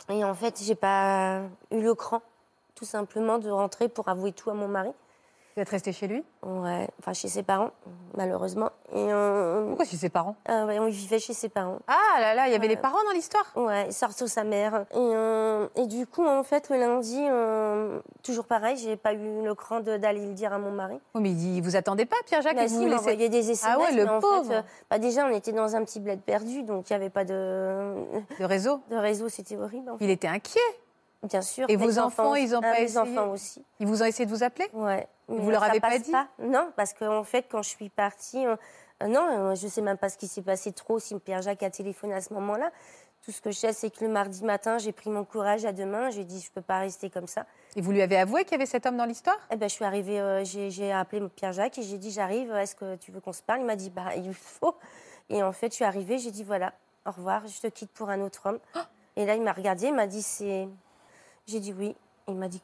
Et 0.08 0.24
en 0.24 0.34
fait, 0.34 0.60
j'ai 0.62 0.74
pas 0.74 1.42
eu 1.70 1.80
le 1.80 1.94
cran, 1.94 2.22
tout 2.74 2.84
simplement, 2.84 3.38
de 3.38 3.50
rentrer 3.50 3.88
pour 3.88 4.08
avouer 4.08 4.32
tout 4.32 4.50
à 4.50 4.54
mon 4.54 4.66
mari. 4.66 4.90
Vous 5.56 5.62
êtes 5.62 5.68
resté 5.68 5.92
chez 5.92 6.06
lui? 6.06 6.22
Ouais, 6.44 6.88
enfin 7.00 7.12
chez 7.12 7.26
ses 7.28 7.42
parents, 7.42 7.70
malheureusement. 8.16 8.70
Et 8.94 9.06
Pourquoi 9.66 9.84
chez 9.84 9.96
ses 9.96 10.08
parents? 10.08 10.36
Euh, 10.48 10.64
ouais, 10.66 10.78
on 10.78 10.86
vivait 10.88 11.18
chez 11.18 11.32
ses 11.34 11.48
parents. 11.48 11.78
Ah 11.88 12.20
là 12.20 12.34
là, 12.34 12.46
il 12.46 12.52
y 12.52 12.54
avait 12.54 12.62
Ouais. 12.68 12.74
les 12.74 12.76
parents 12.76 13.02
dans 13.04 13.10
l'histoire 13.12 13.44
Ouais, 13.56 13.90
surtout 13.90 14.28
sa 14.28 14.44
mère. 14.44 14.84
Et, 14.92 14.96
euh, 14.96 15.66
et 15.74 15.86
du 15.86 16.06
coup, 16.06 16.24
en 16.24 16.44
fait, 16.44 16.68
le 16.70 16.76
lundi, 16.78 17.18
euh, 17.18 18.00
toujours 18.22 18.44
pareil, 18.46 18.76
j'ai 18.76 18.96
pas 18.96 19.12
eu 19.12 19.42
le 19.44 19.54
cran 19.56 19.80
d'aller 19.80 20.24
le 20.24 20.34
dire 20.34 20.52
à 20.52 20.58
mon 20.58 20.70
mari. 20.70 20.98
Oh, 21.14 21.20
mais 21.20 21.30
il 21.32 21.60
vous 21.62 21.74
attendez 21.76 22.06
pas, 22.06 22.16
Pierre-Jacques 22.26 22.54
Bah 22.56 22.68
si, 22.68 22.76
vous 22.76 22.82
il 22.86 22.94
envoyé 22.94 23.28
des 23.28 23.50
SMS, 23.50 23.64
Ah 23.66 23.78
ouais, 23.78 23.92
le 23.92 24.04
mais 24.04 24.10
en 24.10 24.20
pauvre. 24.20 24.44
fait, 24.46 24.54
euh, 24.54 24.62
bah 24.88 24.98
déjà, 24.98 25.26
on 25.26 25.30
était 25.34 25.52
dans 25.52 25.74
un 25.74 25.84
petit 25.84 25.98
bled 26.00 26.20
perdu, 26.20 26.62
donc 26.62 26.88
il 26.88 26.92
n'y 26.92 26.96
avait 26.96 27.10
pas 27.10 27.24
de, 27.24 27.94
de 28.38 28.44
réseau 28.44 28.80
de 28.90 28.96
réseau, 28.96 29.28
c'était 29.28 29.56
horrible. 29.56 29.90
en 29.90 29.98
fait. 29.98 30.04
Il 30.04 30.10
était 30.10 30.28
inquiet. 30.28 30.60
Bien 31.22 31.42
sûr. 31.42 31.66
Et 31.68 31.76
vos 31.76 31.98
enfants, 31.98 32.34
ils 32.34 32.54
ont 32.56 32.60
ah, 32.62 32.70
pas 32.72 32.78
mes 32.78 32.84
essayé 32.84 32.98
enfants 32.98 33.30
aussi. 33.32 33.62
Ils 33.78 33.86
vous 33.86 34.02
ont 34.02 34.06
essayé 34.06 34.24
de 34.24 34.30
vous 34.30 34.42
appeler? 34.42 34.66
Ouais. 34.72 35.06
Vous 35.38 35.46
Mais 35.46 35.52
leur 35.52 35.62
avez 35.62 35.80
pas 35.80 35.98
dit 35.98 36.12
Non, 36.38 36.72
parce 36.76 36.92
qu'en 36.92 37.24
fait, 37.24 37.46
quand 37.50 37.62
je 37.62 37.68
suis 37.68 37.88
partie, 37.88 38.46
euh, 38.46 38.56
euh, 39.02 39.06
non, 39.06 39.50
euh, 39.50 39.54
je 39.54 39.66
sais 39.68 39.80
même 39.80 39.96
pas 39.96 40.08
ce 40.08 40.18
qui 40.18 40.28
s'est 40.28 40.42
passé 40.42 40.72
trop, 40.72 40.98
si 40.98 41.18
Pierre 41.18 41.42
Jacques 41.42 41.62
a 41.62 41.70
téléphoné 41.70 42.14
à 42.14 42.20
ce 42.20 42.32
moment-là. 42.34 42.70
Tout 43.22 43.32
ce 43.32 43.42
que 43.42 43.50
je 43.50 43.58
sais, 43.58 43.72
c'est 43.72 43.90
que 43.90 44.02
le 44.04 44.10
mardi 44.10 44.42
matin, 44.44 44.78
j'ai 44.78 44.92
pris 44.92 45.10
mon 45.10 45.24
courage 45.24 45.66
à 45.66 45.72
deux 45.72 45.84
mains. 45.84 46.10
J'ai 46.10 46.24
dit, 46.24 46.40
je 46.40 46.50
peux 46.50 46.62
pas 46.62 46.78
rester 46.78 47.10
comme 47.10 47.26
ça. 47.26 47.44
Et 47.76 47.82
vous 47.82 47.92
lui 47.92 48.00
avez 48.00 48.16
avoué 48.16 48.44
qu'il 48.44 48.52
y 48.52 48.54
avait 48.54 48.66
cet 48.66 48.86
homme 48.86 48.96
dans 48.96 49.04
l'histoire? 49.04 49.38
Eh 49.50 49.56
ben, 49.56 49.68
je 49.68 49.74
suis 49.74 49.84
arrivée, 49.84 50.20
euh, 50.20 50.42
j'ai 50.44 50.92
appelé 50.92 51.26
Pierre 51.28 51.52
Jacques 51.52 51.78
et 51.78 51.82
j'ai 51.82 51.98
dit, 51.98 52.10
j'arrive. 52.10 52.50
Est-ce 52.52 52.74
que 52.74 52.96
tu 52.96 53.12
veux 53.12 53.20
qu'on 53.20 53.34
se 53.34 53.42
parle? 53.42 53.60
Il 53.60 53.66
m'a 53.66 53.76
dit, 53.76 53.90
bah, 53.90 54.14
il 54.16 54.32
faut. 54.32 54.74
Et 55.28 55.42
en 55.42 55.52
fait, 55.52 55.68
je 55.68 55.76
suis 55.76 55.84
arrivée. 55.84 56.18
J'ai 56.18 56.30
dit, 56.30 56.44
voilà, 56.44 56.72
au 57.06 57.10
revoir. 57.10 57.46
Je 57.46 57.60
te 57.60 57.66
quitte 57.66 57.92
pour 57.92 58.08
un 58.08 58.20
autre 58.22 58.46
homme. 58.46 58.58
Et 59.16 59.26
là, 59.26 59.34
il 59.34 59.42
m'a 59.42 59.52
regardé. 59.52 59.86
Il 59.88 59.94
m'a 59.94 60.06
dit, 60.06 60.22
c'est. 60.22 60.66
J'ai 61.46 61.60
dit 61.60 61.74
oui. 61.74 61.94
Il 62.26 62.36
m'a 62.36 62.48
dit, 62.48 62.62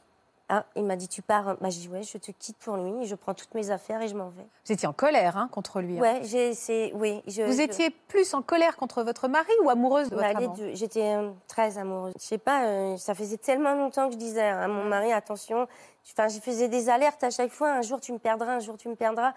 ah, 0.48 0.64
il 0.76 0.84
m'a 0.84 0.94
dit, 0.96 1.08
tu 1.08 1.22
pars. 1.22 1.56
Bah, 1.60 1.70
j'ai 1.70 1.80
dit, 1.80 1.88
ouais, 1.88 2.02
je 2.04 2.18
te 2.18 2.30
quitte 2.30 2.56
pour 2.58 2.76
lui. 2.76 3.04
Je 3.06 3.14
prends 3.16 3.34
toutes 3.34 3.52
mes 3.54 3.70
affaires 3.70 4.00
et 4.02 4.08
je 4.08 4.14
m'en 4.14 4.28
vais. 4.28 4.46
Vous 4.64 4.72
étiez 4.72 4.86
en 4.86 4.92
colère 4.92 5.36
hein, 5.36 5.48
contre 5.50 5.80
lui. 5.80 5.98
hein. 5.98 6.00
Ouais, 6.00 6.20
j'ai, 6.22 6.54
c'est, 6.54 6.92
oui. 6.94 7.20
Je, 7.26 7.42
Vous 7.42 7.52
je- 7.56 7.62
étiez 7.62 7.90
plus 7.90 8.32
en 8.34 8.42
colère 8.42 8.76
contre 8.76 9.02
votre 9.02 9.26
mari 9.26 9.50
ou 9.64 9.70
amoureuse 9.70 10.08
de 10.08 10.14
Bah, 10.16 10.28
votre 10.32 10.38
amant. 10.44 10.54
J'étais 10.74 11.14
euh, 11.16 11.30
très 11.48 11.78
amoureuse. 11.78 12.14
Je 12.20 12.24
sais 12.24 12.38
pas, 12.38 12.64
euh, 12.66 12.96
ça 12.96 13.14
faisait 13.14 13.38
tellement 13.38 13.74
longtemps 13.74 14.06
que 14.06 14.12
je 14.12 14.18
disais 14.18 14.42
à 14.48 14.68
mon 14.68 14.84
mari, 14.84 15.12
attention. 15.12 15.66
Enfin, 16.12 16.28
je 16.28 16.38
faisais 16.38 16.68
des 16.68 16.88
alertes 16.90 17.24
à 17.24 17.30
chaque 17.30 17.50
fois. 17.50 17.70
Un 17.72 17.82
jour, 17.82 18.00
tu 18.00 18.12
me 18.12 18.18
perdras, 18.18 18.52
un 18.52 18.60
jour, 18.60 18.76
tu 18.78 18.88
me 18.88 18.94
perdras. 18.94 19.32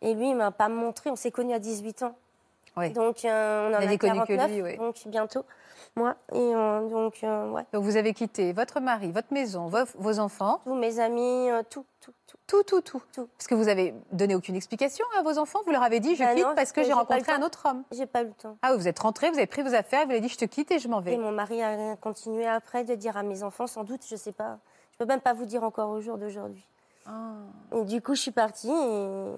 Et 0.00 0.14
lui, 0.14 0.30
il 0.30 0.36
m'a 0.36 0.52
pas 0.52 0.68
montré. 0.68 1.10
On 1.10 1.16
s'est 1.16 1.30
connus 1.32 1.54
à 1.54 1.58
18 1.58 2.02
ans. 2.04 2.14
Oui. 2.76 2.90
Donc, 2.90 3.24
euh, 3.24 3.68
on 3.68 3.74
en 3.74 3.78
a 3.86 3.96
que 3.96 4.06
49, 4.06 4.50
lui, 4.50 4.62
oui. 4.62 4.76
donc 4.78 4.94
bientôt, 5.06 5.44
moi. 5.96 6.16
Et 6.32 6.38
euh, 6.38 6.88
donc, 6.88 7.18
euh, 7.22 7.50
ouais. 7.50 7.66
Donc 7.72 7.84
vous 7.84 7.96
avez 7.96 8.14
quitté 8.14 8.52
votre 8.52 8.80
mari, 8.80 9.12
votre 9.12 9.32
maison, 9.32 9.66
vos, 9.66 9.84
vos 9.96 10.18
enfants, 10.18 10.60
Tous 10.64 10.74
mes 10.74 10.98
amis, 11.00 11.50
euh, 11.50 11.62
tout, 11.68 11.84
tout, 12.00 12.12
tout. 12.26 12.36
tout, 12.46 12.62
tout, 12.62 12.80
tout, 12.80 13.02
Tout. 13.12 13.28
Parce 13.36 13.46
que 13.46 13.54
vous 13.54 13.68
avez 13.68 13.94
donné 14.10 14.34
aucune 14.34 14.56
explication 14.56 15.04
à 15.18 15.22
vos 15.22 15.38
enfants. 15.38 15.60
Vous 15.66 15.72
leur 15.72 15.82
avez 15.82 16.00
dit, 16.00 16.14
je 16.16 16.24
Bah 16.24 16.34
quitte 16.34 16.44
non, 16.46 16.54
parce 16.54 16.72
que 16.72 16.82
j'ai 16.82 16.92
rencontré 16.92 17.32
un 17.32 17.42
autre 17.42 17.66
homme. 17.68 17.82
J'ai 17.92 18.06
pas 18.06 18.22
eu 18.22 18.26
le 18.26 18.32
temps. 18.32 18.56
Ah, 18.62 18.74
vous 18.74 18.88
êtes 18.88 18.98
rentré, 18.98 19.30
vous 19.30 19.36
avez 19.36 19.46
pris 19.46 19.62
vos 19.62 19.74
affaires, 19.74 20.04
vous 20.06 20.12
avez 20.12 20.20
dit, 20.20 20.28
je 20.28 20.38
te 20.38 20.44
quitte 20.46 20.70
et 20.70 20.78
je 20.78 20.88
m'en 20.88 21.00
Et 21.02 21.04
vais. 21.04 21.16
mon 21.18 21.32
mari 21.32 21.62
a 21.62 21.96
continué 21.96 22.46
après 22.46 22.84
de 22.84 22.94
dire 22.94 23.16
à 23.16 23.22
mes 23.22 23.42
enfants, 23.42 23.66
sans 23.66 23.84
doute, 23.84 24.02
je 24.08 24.16
sais 24.16 24.32
pas. 24.32 24.58
Je 24.92 24.98
peux 24.98 25.06
même 25.06 25.20
pas 25.20 25.32
vous 25.34 25.44
dire 25.46 25.62
encore 25.62 25.90
au 25.90 26.00
jour 26.00 26.16
d'aujourd'hui. 26.18 26.64
Ah. 27.06 27.32
Et 27.76 27.84
du 27.84 28.00
coup, 28.00 28.14
je 28.14 28.20
suis 28.20 28.30
partie 28.30 28.70
et 28.70 29.32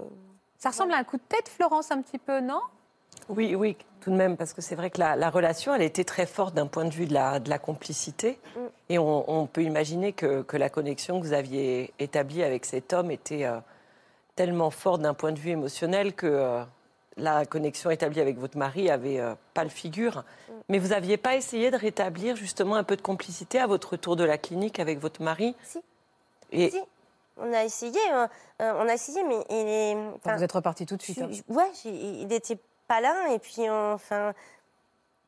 Ça 0.58 0.68
ressemble 0.70 0.92
à 0.92 0.96
un 0.98 1.04
coup 1.04 1.16
de 1.16 1.22
tête, 1.28 1.48
Florence, 1.48 1.90
un 1.90 2.00
petit 2.02 2.18
peu, 2.18 2.40
non? 2.40 2.60
Oui, 3.28 3.54
oui, 3.54 3.76
tout 4.00 4.10
de 4.10 4.16
même, 4.16 4.36
parce 4.36 4.52
que 4.52 4.60
c'est 4.62 4.74
vrai 4.74 4.90
que 4.90 4.98
la, 4.98 5.16
la 5.16 5.30
relation, 5.30 5.74
elle 5.74 5.82
était 5.82 6.04
très 6.04 6.26
forte 6.26 6.54
d'un 6.54 6.66
point 6.66 6.84
de 6.84 6.92
vue 6.92 7.06
de 7.06 7.14
la, 7.14 7.40
de 7.40 7.48
la 7.50 7.58
complicité. 7.58 8.38
Mm. 8.56 8.60
Et 8.90 8.98
on, 8.98 9.30
on 9.40 9.46
peut 9.46 9.62
imaginer 9.62 10.12
que, 10.12 10.42
que 10.42 10.56
la 10.56 10.68
connexion 10.68 11.20
que 11.20 11.26
vous 11.26 11.32
aviez 11.32 11.92
établie 11.98 12.42
avec 12.42 12.64
cet 12.66 12.92
homme 12.92 13.10
était, 13.10 13.44
euh, 13.44 13.58
tellement 14.36 14.70
fort 14.70 14.98
d'un 14.98 15.14
point 15.14 15.32
de 15.32 15.38
vue 15.38 15.50
émotionnel 15.50 16.12
que 16.12 16.26
euh, 16.26 16.62
la 17.16 17.46
connexion 17.46 17.90
établie 17.90 18.20
avec 18.20 18.36
votre 18.38 18.58
mari 18.58 18.90
avait 18.90 19.20
euh, 19.20 19.34
pas 19.54 19.62
le 19.64 19.70
figure. 19.70 20.24
Mais 20.68 20.78
vous 20.78 20.88
n'aviez 20.88 21.16
pas 21.16 21.36
essayé 21.36 21.70
de 21.70 21.76
rétablir 21.76 22.36
justement 22.36 22.74
un 22.74 22.84
peu 22.84 22.96
de 22.96 23.02
complicité 23.02 23.58
à 23.60 23.66
votre 23.66 23.90
retour 23.92 24.16
de 24.16 24.24
la 24.24 24.38
clinique 24.38 24.80
avec 24.80 24.98
votre 24.98 25.22
mari? 25.22 25.54
Si. 25.62 25.78
Et 26.52 26.70
Si. 26.70 26.80
On 27.36 27.52
a 27.52 27.64
essayé, 27.64 27.98
euh, 28.12 28.26
euh, 28.62 28.72
on 28.76 28.88
a 28.88 28.94
essayé, 28.94 29.22
mais 29.24 29.36
il 29.50 29.56
est. 29.56 29.96
Enfin, 30.16 30.36
vous 30.36 30.44
êtes 30.44 30.52
reparti 30.52 30.86
tout 30.86 30.94
de 30.96 31.00
je- 31.00 31.04
suite. 31.12 31.20
hein. 31.22 31.28
je- 31.30 31.52
ouais, 31.54 31.68
il 31.84 32.28
n'était 32.28 32.58
pas 32.86 33.00
là, 33.00 33.32
et 33.32 33.38
puis 33.38 33.68
enfin, 33.70 34.32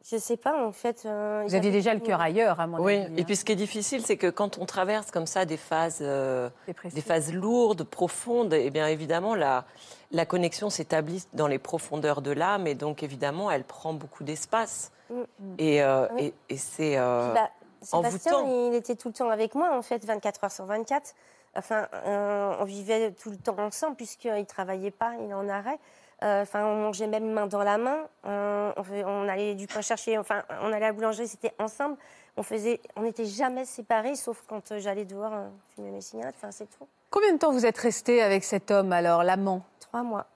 je 0.09 0.17
sais 0.19 0.37
pas, 0.37 0.65
en 0.65 0.73
fait. 0.73 1.03
euh, 1.05 1.43
Vous 1.47 1.55
aviez 1.55 1.71
déjà 1.71 1.93
le 1.95 2.01
cœur 2.01 2.21
ailleurs, 2.21 2.61
à 2.61 2.67
mon 2.67 2.79
oui, 2.81 2.99
avis. 2.99 3.21
et 3.21 3.25
puis 3.25 3.37
ce 3.37 3.45
qui 3.45 3.53
est 3.53 3.57
difficile, 3.57 4.05
c'est 4.05 4.17
que 4.17 4.29
quand 4.29 4.59
on 4.59 4.67
traverse 4.67 5.11
comme 5.11 5.27
ça 5.27 5.45
des 5.45 5.57
phases, 5.57 5.99
euh, 6.01 6.49
des 6.95 7.01
phases 7.01 7.33
lourdes, 7.33 7.85
profondes, 7.85 8.53
et 8.55 8.71
bien 8.71 8.87
évidemment 8.87 9.35
la, 9.35 9.65
la 10.13 10.27
connexion 10.27 10.71
s'établit 10.71 11.25
dans 11.33 11.47
les 11.49 11.59
profondeurs 11.59 12.23
de 12.23 12.31
l'âme, 12.31 12.67
et 12.67 12.75
donc 12.75 13.03
évidemment 13.03 13.51
elle 13.51 13.65
prend 13.65 13.95
beaucoup 13.95 14.23
d'espace. 14.25 14.93
Mm. 15.11 15.23
Et, 15.59 15.83
euh, 15.83 16.07
Oui. 16.15 16.35
et, 16.49 16.55
et 16.55 16.57
c'est 16.57 16.97
euh, 16.99 17.33
Bah, 17.35 17.51
Sébastien, 17.83 18.45
il 18.47 18.75
était 18.75 18.97
tout 18.97 19.09
le 19.09 19.15
temps 19.15 19.31
avec 19.31 19.55
moi, 19.55 19.77
en 19.77 19.83
fait, 19.83 20.05
24 20.05 20.45
heures 20.45 20.51
sur 20.51 20.65
24. 20.67 21.15
Enfin, 21.55 21.87
euh, 21.95 22.55
on 22.59 22.65
vivait 22.65 23.13
tout 23.13 23.31
le 23.31 23.37
temps 23.37 23.57
ensemble, 23.59 23.95
puisqu'il 23.97 24.33
ne 24.33 24.43
travaillait 24.45 24.91
pas, 24.91 25.13
il 25.21 25.31
est 25.31 25.35
en 25.35 25.49
arrêt. 25.49 25.79
Euh, 26.23 26.42
Enfin, 26.42 26.64
on 26.64 26.76
mangeait 26.76 27.06
même 27.06 27.30
main 27.30 27.46
dans 27.46 27.62
la 27.62 27.78
main. 27.78 27.99
On, 28.25 29.28
allait 29.28 29.54
du 29.54 29.66
pain 29.66 29.80
chercher, 29.82 30.18
enfin, 30.18 30.42
on 30.62 30.66
allait 30.73 30.76
à 30.87 30.88
la 30.88 30.92
boulangerie, 30.92 31.28
c'était 31.28 31.52
ensemble. 31.58 31.96
On 32.37 32.42
faisait, 32.42 32.80
on 32.96 33.02
n'était 33.02 33.25
jamais 33.25 33.64
séparés, 33.64 34.14
sauf 34.14 34.42
quand 34.49 34.73
euh, 34.73 34.78
j'allais 34.78 35.04
dehors 35.04 35.32
euh, 35.32 35.49
fumer 35.75 35.90
mes 35.90 36.00
cigarettes. 36.02 36.35
Enfin, 36.38 36.50
c'est 36.50 36.66
tout. 36.66 36.87
Combien 37.11 37.32
de 37.32 37.38
temps 37.38 37.52
vous 37.52 37.64
êtes 37.64 37.78
resté 37.78 38.23
avec 38.23 38.44
cet 38.44 38.70
homme, 38.70 38.92
alors, 38.92 39.23
l'amant? 39.25 39.62
Trois 39.80 40.02
mois. 40.02 40.26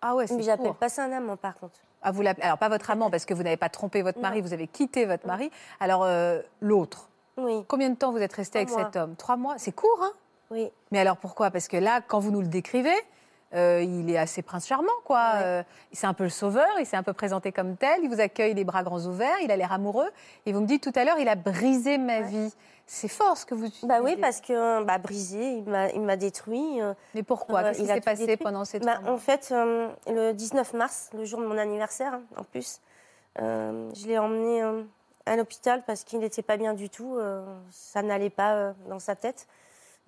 Ah 0.00 0.14
ouais, 0.14 0.24
Mais 0.30 0.36
c'est 0.38 0.42
j'appelle 0.42 0.66
court. 0.68 0.76
pas 0.76 0.88
ça 0.88 1.04
un 1.04 1.12
amant, 1.12 1.36
par 1.36 1.54
contre. 1.58 1.78
Ah, 2.02 2.12
vous 2.12 2.22
Alors, 2.22 2.56
pas 2.56 2.70
votre 2.70 2.90
amant, 2.90 3.10
parce 3.10 3.26
que 3.26 3.34
vous 3.34 3.42
n'avez 3.42 3.58
pas 3.58 3.68
trompé 3.68 4.00
votre 4.00 4.20
mari, 4.20 4.38
Non. 4.40 4.46
vous 4.46 4.52
avez 4.54 4.66
quitté 4.66 5.04
votre 5.04 5.26
mari. 5.26 5.50
Alors, 5.80 6.04
euh, 6.04 6.40
l'autre, 6.62 7.10
Oui, 7.36 7.62
combien 7.68 7.90
de 7.90 7.96
temps 7.96 8.10
vous 8.10 8.18
êtes 8.22 8.32
resté 8.32 8.58
avec 8.58 8.70
mois. 8.70 8.84
cet 8.84 8.96
homme? 8.96 9.14
Trois 9.16 9.36
mois? 9.36 9.54
C'est 9.58 9.72
court, 9.72 10.00
hein? 10.02 10.12
Oui. 10.50 10.70
Mais 10.92 10.98
alors, 11.00 11.18
pourquoi? 11.18 11.50
Parce 11.50 11.68
que 11.68 11.76
là, 11.76 12.00
quand 12.00 12.18
vous 12.20 12.30
nous 12.30 12.40
le 12.40 12.48
décrivez, 12.48 12.94
euh, 13.54 13.82
il 13.82 14.08
est 14.10 14.18
assez 14.18 14.42
prince 14.42 14.66
charmant, 14.66 14.88
quoi. 15.04 15.18
Ouais. 15.34 15.42
Euh, 15.44 15.62
c'est 15.92 16.06
un 16.06 16.14
peu 16.14 16.24
le 16.24 16.30
sauveur, 16.30 16.68
il 16.78 16.86
s'est 16.86 16.96
un 16.96 17.02
peu 17.02 17.12
présenté 17.12 17.50
comme 17.52 17.76
tel, 17.76 18.00
il 18.02 18.08
vous 18.08 18.20
accueille 18.20 18.54
les 18.54 18.64
bras 18.64 18.82
grands 18.82 19.00
ouverts, 19.06 19.36
il 19.42 19.50
a 19.50 19.56
l'air 19.56 19.72
amoureux. 19.72 20.08
Et 20.46 20.52
vous 20.52 20.60
me 20.60 20.66
dites 20.66 20.82
tout 20.82 20.92
à 20.98 21.04
l'heure, 21.04 21.18
il 21.18 21.28
a 21.28 21.34
brisé 21.34 21.98
ma 21.98 22.18
Ouais. 22.20 22.22
vie. 22.26 22.54
C'est 22.86 23.06
fort 23.08 23.36
ce 23.36 23.46
que 23.46 23.54
vous 23.54 23.68
dites. 23.68 23.86
Bah 23.86 24.00
oui, 24.02 24.16
parce 24.16 24.40
que 24.40 24.82
bah, 24.82 24.98
brisé, 24.98 25.62
il 25.94 26.00
m'a, 26.00 26.16
détruit. 26.16 26.80
euh, 26.82 26.92
Mais 27.14 27.22
pourquoi 27.22 27.60
Euh, 27.60 27.62
Qu'est-ce 27.68 27.80
qui 27.82 27.86
s'est 27.86 28.00
passé 28.00 28.26
détruit. 28.26 28.44
pendant 28.44 28.64
ces 28.64 28.80
Bah, 28.80 28.98
en 29.06 29.16
fait, 29.16 29.50
euh, 29.52 29.88
le 30.08 30.32
19 30.32 30.72
mars, 30.74 31.08
le 31.14 31.24
jour 31.24 31.38
de 31.40 31.46
mon 31.46 31.56
anniversaire, 31.56 32.14
hein, 32.14 32.22
en 32.36 32.42
plus, 32.42 32.80
euh, 33.40 33.88
je 33.94 34.08
l'ai 34.08 34.18
emmené 34.18 34.62
euh, 34.64 34.82
à 35.26 35.36
l'hôpital 35.36 35.84
parce 35.86 36.02
qu'il 36.02 36.18
n'était 36.18 36.42
pas 36.42 36.56
bien 36.56 36.74
du 36.74 36.90
tout. 36.90 37.16
euh, 37.16 37.44
ça 37.70 38.02
n'allait 38.02 38.28
pas 38.30 38.54
euh, 38.54 38.72
dans 38.88 38.98
sa 38.98 39.14
tête. 39.14 39.46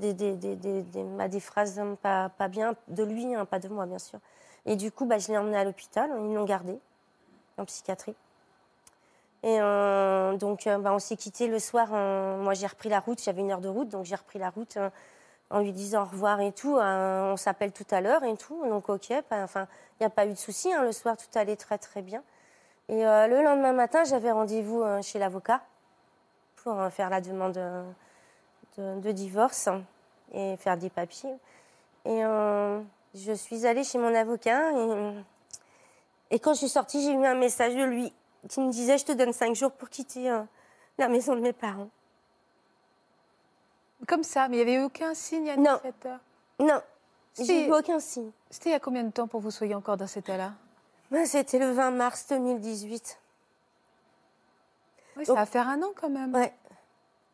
Des, 0.02 0.14
des, 0.14 0.56
des, 0.56 0.82
bah, 1.16 1.28
des 1.28 1.38
phrases 1.38 1.80
pas, 2.02 2.28
pas 2.30 2.48
bien 2.48 2.74
de 2.88 3.04
lui, 3.04 3.36
hein, 3.36 3.44
pas 3.44 3.60
de 3.60 3.68
moi, 3.68 3.86
bien 3.86 4.00
sûr. 4.00 4.18
Et 4.66 4.74
du 4.74 4.90
coup, 4.90 5.06
bah, 5.06 5.18
je 5.18 5.28
l'ai 5.28 5.38
emmené 5.38 5.56
à 5.56 5.62
l'hôpital. 5.62 6.10
Ils 6.10 6.34
l'ont 6.34 6.44
gardé 6.44 6.76
en 7.56 7.64
psychiatrie. 7.64 8.16
Et 9.44 9.60
euh, 9.60 10.36
donc, 10.36 10.66
euh, 10.66 10.78
bah, 10.78 10.92
on 10.92 10.98
s'est 10.98 11.16
quitté 11.16 11.46
le 11.46 11.60
soir. 11.60 11.88
euh, 11.92 12.42
moi, 12.42 12.54
j'ai 12.54 12.66
repris 12.66 12.88
la 12.88 12.98
route. 12.98 13.22
J'avais 13.22 13.42
une 13.42 13.52
heure 13.52 13.60
de 13.60 13.68
route, 13.68 13.88
donc 13.88 14.04
j'ai 14.04 14.16
repris 14.16 14.40
la 14.40 14.50
route. 14.50 14.76
en 15.50 15.60
lui 15.60 15.72
disant 15.72 16.02
au 16.02 16.06
revoir 16.06 16.40
et 16.40 16.50
tout. 16.50 16.78
on 16.80 17.36
s'appelle 17.36 17.70
tout 17.72 17.86
à 17.92 18.00
l'heure 18.00 18.24
et 18.24 18.36
tout. 18.36 18.66
Donc, 18.68 18.88
OK. 18.88 19.12
Enfin, 19.30 19.68
il 20.00 20.02
n'y 20.02 20.06
a 20.06 20.10
pas 20.10 20.26
eu 20.26 20.30
de 20.30 20.34
souci. 20.34 20.72
hein, 20.72 20.82
le 20.82 20.90
soir, 20.90 21.16
tout 21.16 21.38
allait 21.38 21.56
très, 21.56 21.78
très 21.78 22.02
bien. 22.02 22.24
Et 22.88 23.04
le 23.04 23.42
lendemain 23.44 23.72
matin, 23.72 24.02
j'avais 24.02 24.32
rendez-vous 24.32 24.82
chez 25.02 25.20
l'avocat 25.20 25.60
pour 26.56 26.74
faire 26.90 27.08
la 27.10 27.20
demande 27.20 27.60
de, 28.78 29.00
de 29.00 29.12
divorce 29.12 29.68
et 30.32 30.56
faire 30.56 30.76
des 30.76 30.90
papiers. 30.90 31.34
Et 32.04 32.24
euh, 32.24 32.80
je 33.14 33.32
suis 33.32 33.66
allée 33.66 33.84
chez 33.84 33.98
mon 33.98 34.14
avocat. 34.14 34.72
Et, 34.72 36.36
et 36.36 36.38
quand 36.38 36.54
je 36.54 36.58
suis 36.60 36.68
sortie, 36.68 37.02
j'ai 37.02 37.12
eu 37.12 37.24
un 37.26 37.34
message 37.34 37.74
de 37.74 37.84
lui 37.84 38.12
qui 38.48 38.60
me 38.60 38.70
disait 38.72 38.98
Je 38.98 39.04
te 39.04 39.12
donne 39.12 39.32
cinq 39.32 39.54
jours 39.54 39.72
pour 39.72 39.88
quitter 39.88 40.30
euh, 40.30 40.42
la 40.98 41.08
maison 41.08 41.34
de 41.34 41.40
mes 41.40 41.52
parents. 41.52 41.88
Comme 44.08 44.24
ça, 44.24 44.48
mais 44.48 44.58
il 44.58 44.66
n'y 44.66 44.72
avait 44.74 44.84
aucun 44.84 45.14
signe 45.14 45.48
à 45.50 45.56
Non. 45.56 45.76
17 45.84 46.06
heures. 46.06 46.18
Non, 46.58 46.80
j'ai 47.38 47.66
eu 47.66 47.72
aucun 47.72 48.00
signe. 48.00 48.30
C'était 48.50 48.70
il 48.70 48.72
y 48.72 48.76
a 48.76 48.80
combien 48.80 49.04
de 49.04 49.10
temps 49.12 49.28
pour 49.28 49.40
vous 49.40 49.50
soyez 49.50 49.74
encore 49.74 49.96
dans 49.96 50.06
cet 50.08 50.24
état-là 50.28 50.52
Ben, 51.10 51.24
C'était 51.24 51.58
le 51.60 51.70
20 51.70 51.92
mars 51.92 52.26
2018. 52.28 53.18
Oui, 55.16 55.26
ça 55.26 55.34
va 55.34 55.46
faire 55.46 55.68
un 55.68 55.80
an 55.82 55.90
quand 55.94 56.08
même. 56.10 56.34
Ouais. 56.34 56.52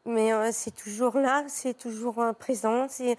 Mais 0.09 0.33
euh, 0.33 0.49
c'est 0.53 0.71
toujours 0.75 1.19
là, 1.19 1.45
c'est 1.49 1.75
toujours 1.75 2.19
euh, 2.21 2.33
présent. 2.33 2.87
c'est- 2.89 3.17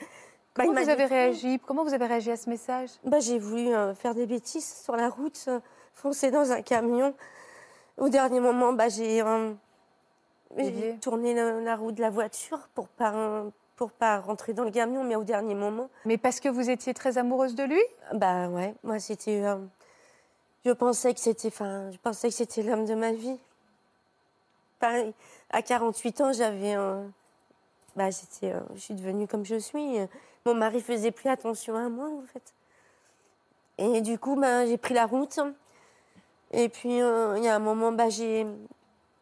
Bah, 0.55 0.65
Comment 0.65 0.81
vous 0.81 0.89
avez 0.89 1.05
réagi? 1.05 1.59
Comment 1.65 1.83
vous 1.83 1.93
avez 1.93 2.07
réagi 2.07 2.31
à 2.31 2.35
ce 2.35 2.49
message? 2.49 2.89
Bah, 3.05 3.19
J'ai 3.19 3.37
voulu 3.39 3.73
euh, 3.73 3.93
faire 3.93 4.15
des 4.15 4.25
bêtises 4.25 4.81
sur 4.83 4.95
la 4.95 5.07
route, 5.07 5.47
foncer 5.93 6.31
dans 6.31 6.51
un 6.51 6.61
camion. 6.63 7.13
Au 7.97 8.09
dernier 8.09 8.39
moment, 8.39 8.73
bah, 8.73 8.89
j'ai 8.89 9.23
tourné 10.99 11.33
la, 11.35 11.61
la 11.61 11.75
roue 11.75 11.91
de 11.91 12.01
la 12.01 12.09
voiture 12.09 12.67
pour 12.73 12.87
pas, 12.87 13.43
pour 13.75 13.91
pas 13.91 14.19
rentrer 14.19 14.53
dans 14.53 14.63
le 14.63 14.71
camion, 14.71 15.03
mais 15.03 15.15
au 15.15 15.23
dernier 15.23 15.53
moment, 15.55 15.89
Mais 16.05 16.17
parce 16.17 16.39
que 16.39 16.49
vous 16.49 16.69
étiez 16.69 16.93
très 16.93 17.17
amoureuse 17.19 17.55
de 17.55 17.63
lui? 17.63 17.81
Bah 18.13 18.47
ouais, 18.49 18.73
moi 18.83 18.99
c'était, 18.99 19.43
je 20.65 20.71
pensais 20.71 21.13
que 21.13 21.19
c'était, 21.19 21.49
enfin, 21.49 21.91
je 21.91 21.97
pensais 21.99 22.29
que 22.29 22.35
c'était 22.35 22.63
l'homme 22.63 22.85
de 22.85 22.95
ma 22.95 23.11
vie. 23.11 23.37
Pareil, 24.79 25.13
à 25.51 25.61
48 25.61 26.21
ans, 26.21 26.33
j'avais, 26.33 26.75
euh, 26.75 27.05
bah 27.95 28.09
j'étais, 28.09 28.53
euh, 28.53 28.61
je 28.75 28.79
suis 28.79 28.93
devenue 28.93 29.27
comme 29.27 29.45
je 29.45 29.57
suis. 29.57 29.97
Mon 30.45 30.53
mari 30.53 30.81
faisait 30.81 31.11
plus 31.11 31.29
attention 31.29 31.75
à 31.75 31.89
moi 31.89 32.07
en 32.07 32.23
fait. 32.31 32.53
Et 33.77 34.01
du 34.01 34.19
coup, 34.19 34.35
bah, 34.35 34.65
j'ai 34.65 34.77
pris 34.77 34.93
la 34.93 35.05
route. 35.05 35.39
Et 36.51 36.69
puis 36.69 37.01
euh, 37.01 37.37
il 37.37 37.43
y 37.43 37.47
a 37.47 37.55
un 37.55 37.59
moment, 37.59 37.91
bah 37.91 38.09
j'ai, 38.09 38.45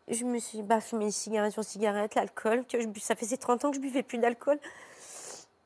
je 0.08 0.24
me 0.26 0.39
suis, 0.39 0.63
bah 0.63 0.82
fumé 0.82 1.12
cigarette 1.12 1.54
sur 1.54 1.63
cigarette, 1.63 2.15
l'alcool. 2.15 2.65
Ça 3.00 3.15
faisait 3.15 3.38
30 3.38 3.65
ans 3.65 3.70
que 3.70 3.76
je 3.76 3.82
buvais 3.82 4.04
plus 4.04 4.17
d'alcool. 4.17 4.60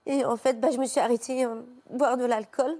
Et 0.05 0.25
en 0.25 0.35
fait, 0.35 0.59
bah, 0.59 0.69
je 0.71 0.77
me 0.77 0.85
suis 0.85 0.99
arrêtée 0.99 1.45
euh, 1.45 1.61
boire 1.89 2.17
de 2.17 2.25
l'alcool. 2.25 2.77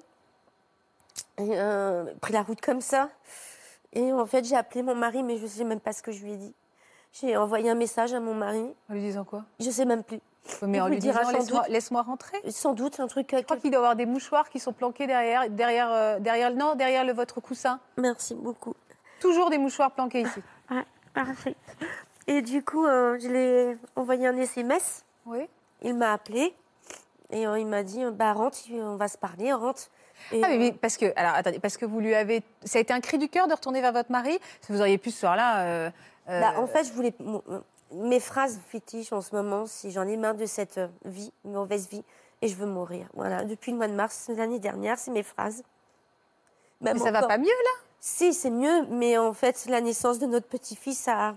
Et 1.38 1.52
euh, 1.52 2.06
pris 2.22 2.34
la 2.34 2.42
route 2.42 2.62
comme 2.62 2.82
ça. 2.82 3.10
Et 3.94 4.12
en 4.12 4.26
fait, 4.26 4.44
j'ai 4.44 4.56
appelé 4.56 4.84
mon 4.84 4.96
mari, 4.96 5.24
mais 5.24 5.38
je 5.38 5.44
ne 5.44 5.48
sais 5.48 5.64
même 5.64 5.80
pas 5.80 5.94
ce 5.94 6.02
que 6.02 6.12
je 6.12 6.24
lui 6.24 6.34
ai 6.34 6.38
dit. 6.38 6.54
J'ai 7.14 7.36
envoyé 7.38 7.70
un 7.70 7.76
message 7.76 8.14
à 8.14 8.20
mon 8.20 8.34
mari. 8.34 8.64
En 8.90 8.94
lui 8.94 9.02
disant 9.02 9.24
quoi? 9.24 9.44
Je 9.60 9.66
ne 9.68 9.72
sais 9.72 9.86
même 9.86 10.04
plus. 10.04 10.20
Mais 10.64 10.78
Il 10.78 10.82
en 10.82 10.88
lui 10.88 10.98
disant 10.98 11.20
laisse-moi 11.70 12.02
rentrer. 12.02 12.38
Sans 12.50 12.74
doute 12.74 13.00
un 13.00 13.08
truc. 13.08 13.34
euh, 13.34 13.40
Je 13.40 13.44
crois 13.44 13.58
qu'il 13.58 13.70
doit 13.70 13.80
y 13.80 13.84
avoir 13.84 13.96
des 13.96 14.06
mouchoirs 14.06 14.50
qui 14.50 14.60
sont 14.60 14.74
planqués 14.74 15.08
derrière, 15.08 15.50
derrière, 15.50 15.92
euh, 15.92 16.20
derrière, 16.20 16.54
non, 16.54 16.76
derrière 16.76 17.04
le, 17.06 17.14
votre 17.14 17.40
coussin. 17.42 17.80
Merci 17.98 18.34
beaucoup. 18.36 18.74
Toujours 19.20 19.50
des 19.50 19.58
mouchoirs 19.60 19.92
planqués 19.92 20.22
ici. 20.22 20.42
Parfait. 21.14 21.56
Et 22.28 22.42
du 22.42 22.64
coup, 22.64 22.86
euh, 22.88 23.20
je 23.20 23.28
l'ai 23.28 23.78
envoyé 23.96 24.26
un 24.28 24.38
SMS. 24.38 25.04
Oui. 25.26 25.48
Il 25.84 25.96
m'a 25.96 26.14
appelé. 26.14 26.56
Et 27.30 27.46
euh, 27.46 27.60
il 27.60 27.68
m'a 27.68 27.84
dit 27.84 28.04
bah, 28.14 28.34
rentre, 28.34 28.58
on 28.74 28.96
va 28.96 29.08
se 29.08 29.18
parler, 29.18 29.54
rentre. 29.54 29.84
Et, 30.32 30.42
Ah 30.44 30.48
mais, 30.50 30.56
euh, 30.56 30.60
mais 30.60 30.72
parce 30.72 30.98
que 30.98 31.06
alors 31.16 31.34
attendez 31.34 31.60
parce 31.60 31.78
que 31.78 31.86
vous 31.86 32.00
lui 32.00 32.14
avez 32.14 32.44
ça 32.64 32.78
a 32.78 32.82
été 32.82 32.94
un 32.94 33.00
cri 33.00 33.18
du 33.18 33.28
cœur 33.28 33.48
de 33.48 33.54
retourner 33.54 33.82
vers 33.82 33.94
votre 33.94 34.12
mari? 34.12 34.38
Vous 34.70 34.80
auriez 34.80 34.98
pu 35.00 35.10
ce 35.12 35.22
soir-là 35.22 35.60
euh, 35.62 35.88
euh, 35.88 35.92
Bah, 36.40 36.54
en 36.58 36.68
fait, 36.68 36.84
je 36.86 36.94
voulais. 36.94 37.14
Mes 37.94 38.22
phrases 38.22 38.58
fétiches 38.70 39.12
en 39.12 39.20
ce 39.20 39.36
moment, 39.36 39.66
si 39.66 39.92
j'en 39.92 40.08
ai 40.08 40.16
marre 40.16 40.36
de 40.36 40.46
cette 40.46 40.78
euh, 40.78 40.88
vie, 41.04 41.34
mauvaise 41.44 41.90
vie, 41.90 42.04
et 42.42 42.48
je 42.48 42.56
veux 42.56 42.66
mourir. 42.66 43.06
Voilà, 43.14 43.44
depuis 43.44 43.72
le 43.72 43.78
mois 43.78 43.88
de 43.90 43.94
mars 43.94 44.30
l'année 44.36 44.60
dernière, 44.60 44.98
c'est 44.98 45.12
mes 45.12 45.24
phrases. 45.24 45.62
mais 46.80 46.98
ça 46.98 47.12
va 47.12 47.18
encore- 47.20 47.28
pas 47.30 47.38
mieux 47.38 47.48
là? 47.48 47.72
Si, 48.00 48.34
c'est 48.34 48.50
mieux, 48.50 48.86
mais 48.90 49.18
en 49.18 49.34
fait, 49.34 49.66
la 49.68 49.82
naissance 49.82 50.20
de 50.20 50.26
notre 50.26 50.48
petit-fils, 50.48 50.98
ça. 51.00 51.36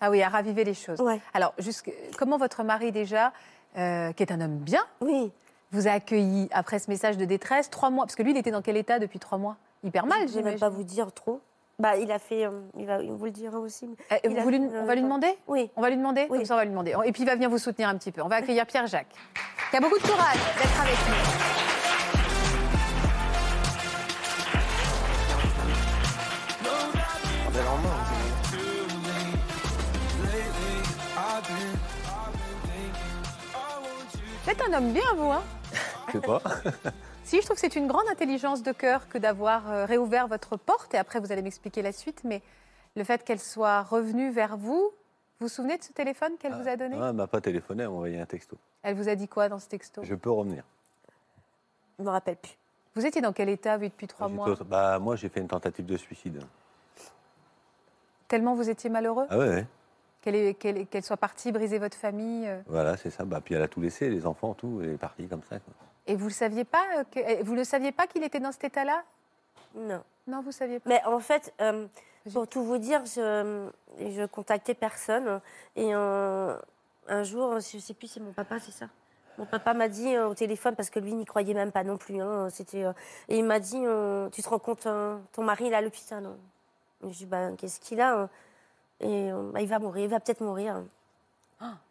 Ah 0.00 0.10
oui 0.10 0.22
à 0.22 0.28
raviver 0.28 0.64
les 0.64 0.74
choses. 0.74 1.00
Ouais. 1.00 1.20
Alors 1.34 1.54
jusque, 1.58 1.90
comment 2.18 2.36
votre 2.36 2.62
mari 2.64 2.92
déjà 2.92 3.32
euh, 3.76 4.12
qui 4.12 4.22
est 4.22 4.32
un 4.32 4.40
homme 4.40 4.56
bien 4.58 4.84
Oui. 5.00 5.30
vous 5.72 5.88
a 5.88 5.92
accueilli 5.92 6.48
après 6.52 6.78
ce 6.80 6.90
message 6.90 7.16
de 7.16 7.24
détresse 7.24 7.70
trois 7.70 7.90
mois? 7.90 8.04
Parce 8.06 8.14
que 8.16 8.22
lui 8.22 8.32
il 8.32 8.36
était 8.36 8.50
dans 8.50 8.62
quel 8.62 8.76
état 8.76 8.98
depuis 8.98 9.18
trois 9.18 9.38
mois? 9.38 9.56
Hyper 9.84 10.04
mal 10.06 10.20
Je 10.22 10.34
vais 10.34 10.42
même 10.42 10.56
j'imagine. 10.56 10.60
pas 10.60 10.68
vous 10.68 10.82
dire 10.84 11.12
trop. 11.12 11.40
Bah, 11.80 11.96
il 11.96 12.10
a 12.10 12.18
fait. 12.18 12.44
euh, 12.44 12.50
il, 12.76 12.86
va, 12.86 13.00
il 13.00 13.12
vous 13.12 13.24
le 13.26 13.30
dira 13.30 13.58
aussi. 13.60 13.88
Euh, 14.10 14.16
vous 14.24 14.48
lui- 14.50 14.58
fait, 14.58 14.74
euh, 14.74 14.80
on 14.82 14.84
va 14.86 14.94
lui 14.96 15.02
demander? 15.02 15.38
Oui. 15.46 15.70
On 15.76 15.80
va 15.80 15.90
lui 15.90 15.96
demander? 15.96 16.26
Oui. 16.28 16.38
Comme 16.38 16.44
ça, 16.44 16.54
on 16.54 16.56
va 16.56 16.64
lui 16.64 16.70
demander. 16.72 16.92
Et 17.04 17.12
puis, 17.12 17.22
il 17.22 17.26
va 17.26 17.34
venir 17.36 17.48
vous 17.48 17.58
soutenir 17.58 17.88
un 17.88 17.96
petit 17.96 18.10
peu. 18.10 18.20
On 18.20 18.26
va 18.28 18.36
accueillir 18.36 18.66
Pierre-Jacques, 18.66 19.14
qui 19.70 19.76
a 19.76 19.80
beaucoup 19.80 19.96
de 19.98 20.02
courage 20.02 20.38
d'être 20.58 20.80
avec 20.80 20.96
nous. 21.08 22.28
C'est- 33.48 34.44
Vous 34.44 34.50
êtes 34.50 34.62
un 34.68 34.72
homme 34.78 34.92
bien, 34.92 35.02
vous, 35.16 35.30
hein? 35.30 35.42
Je 36.08 36.12
sais 36.12 36.20
pas. 36.20 36.40
Si, 37.28 37.36
je 37.36 37.42
trouve 37.42 37.56
que 37.56 37.60
c'est 37.60 37.76
une 37.76 37.88
grande 37.88 38.08
intelligence 38.08 38.62
de 38.62 38.72
cœur 38.72 39.06
que 39.10 39.18
d'avoir 39.18 39.70
euh, 39.70 39.84
réouvert 39.84 40.28
votre 40.28 40.56
porte, 40.56 40.94
et 40.94 40.96
après 40.96 41.20
vous 41.20 41.30
allez 41.30 41.42
m'expliquer 41.42 41.82
la 41.82 41.92
suite, 41.92 42.22
mais 42.24 42.40
le 42.96 43.04
fait 43.04 43.22
qu'elle 43.22 43.38
soit 43.38 43.82
revenue 43.82 44.30
vers 44.30 44.56
vous, 44.56 44.80
vous 44.80 44.92
vous 45.38 45.48
souvenez 45.48 45.76
de 45.76 45.82
ce 45.82 45.92
téléphone 45.92 46.32
qu'elle 46.40 46.54
vous 46.54 46.66
a 46.66 46.76
donné? 46.76 46.96
Ah, 46.98 47.08
elle 47.10 47.16
m'a 47.16 47.26
pas 47.26 47.42
téléphoné, 47.42 47.82
elle 47.82 47.90
m'a 47.90 47.96
envoyé 47.96 48.18
un 48.18 48.24
texto. 48.24 48.56
Elle 48.82 48.94
vous 48.94 49.10
a 49.10 49.14
dit 49.14 49.28
quoi 49.28 49.50
dans 49.50 49.58
ce 49.58 49.68
texto? 49.68 50.02
Je 50.04 50.14
peux 50.14 50.30
revenir. 50.30 50.64
Je 51.98 52.04
me 52.04 52.08
rappelle 52.08 52.36
plus. 52.36 52.56
Vous 52.94 53.04
étiez 53.04 53.20
dans 53.20 53.34
quel 53.34 53.50
état, 53.50 53.76
vu 53.76 53.90
depuis 53.90 54.06
trois 54.06 54.28
mois? 54.28 54.54
bah, 54.64 54.98
moi, 54.98 55.14
j'ai 55.14 55.28
fait 55.28 55.40
une 55.40 55.48
tentative 55.48 55.84
de 55.84 55.98
suicide. 55.98 56.42
Tellement 58.26 58.54
vous 58.54 58.70
étiez 58.70 58.88
malheureux? 58.88 59.26
Ah 59.28 59.36
ouais, 59.36 59.66
ouais. 60.24 60.56
Qu'elle 60.90 61.04
soit 61.04 61.18
partie 61.18 61.52
briser 61.52 61.78
votre 61.78 61.98
famille 61.98 62.48
euh, 62.48 62.62
Voilà, 62.68 62.96
c'est 62.96 63.10
ça. 63.10 63.26
Bah, 63.26 63.42
puis 63.44 63.54
elle 63.54 63.62
a 63.62 63.68
tout 63.68 63.82
laissé, 63.82 64.08
les 64.08 64.24
enfants, 64.24 64.54
tout, 64.54 64.80
elle 64.82 64.94
est 64.94 64.96
partie 64.96 65.28
comme 65.28 65.42
ça. 65.42 65.58
quoi. 65.58 65.74
Et 66.08 66.16
vous 66.16 66.24
ne 66.26 66.30
saviez 66.32 66.64
pas 66.64 66.84
euh, 66.96 67.04
que, 67.04 67.20
euh, 67.20 67.42
vous 67.44 67.54
ne 67.54 67.62
saviez 67.64 67.92
pas 67.92 68.06
qu'il 68.08 68.24
était 68.24 68.40
dans 68.40 68.50
cet 68.50 68.64
état-là? 68.64 69.04
Non. 69.76 70.02
Non, 70.26 70.40
vous 70.42 70.52
saviez 70.52 70.80
pas. 70.80 70.88
Mais 70.88 71.02
en 71.04 71.20
fait, 71.20 71.54
euh, 71.60 71.86
pour 72.32 72.48
tout 72.48 72.64
vous 72.64 72.78
dire, 72.78 73.04
je, 73.06 73.68
je 74.00 74.26
contactais 74.26 74.74
personne. 74.74 75.40
Et 75.76 75.92
un, 75.92 76.58
un 77.08 77.22
jour, 77.22 77.60
je 77.60 77.76
ne 77.76 77.80
sais 77.82 77.94
plus, 77.94 78.08
c'est 78.08 78.20
mon 78.20 78.32
papa, 78.32 78.58
c'est 78.58 78.72
ça 78.72 78.86
Mon 79.38 79.46
papa 79.46 79.72
m'a 79.74 79.88
dit 79.88 80.14
euh, 80.16 80.28
au 80.28 80.34
téléphone, 80.34 80.74
parce 80.76 80.90
que 80.90 80.98
lui 80.98 81.14
n'y 81.14 81.24
croyait 81.26 81.54
même 81.54 81.72
pas 81.72 81.84
non 81.84 81.96
plus. 81.98 82.20
hein, 82.20 82.48
c'était, 82.50 82.84
euh, 82.84 82.92
et 83.28 83.38
il 83.38 83.44
m'a 83.44 83.60
dit 83.60 83.82
Tu 84.32 84.42
te 84.42 84.48
rends 84.48 84.58
compte, 84.58 84.86
euh, 84.86 85.18
ton 85.32 85.42
mari, 85.44 85.66
il 85.66 85.72
est 85.72 85.76
à 85.76 85.80
l'hôpital. 85.82 86.24
hein. 86.24 86.36
Je 87.02 87.08
dis 87.08 87.26
bah, 87.26 87.50
Qu'est-ce 87.56 87.80
qu'il 87.80 88.00
a 88.00 88.18
hein 88.22 88.30
Et 89.00 89.30
bah, 89.52 89.60
il 89.60 89.68
va 89.68 89.78
mourir, 89.78 90.04
il 90.04 90.10
va 90.10 90.20
peut-être 90.20 90.40
mourir. 90.40 90.82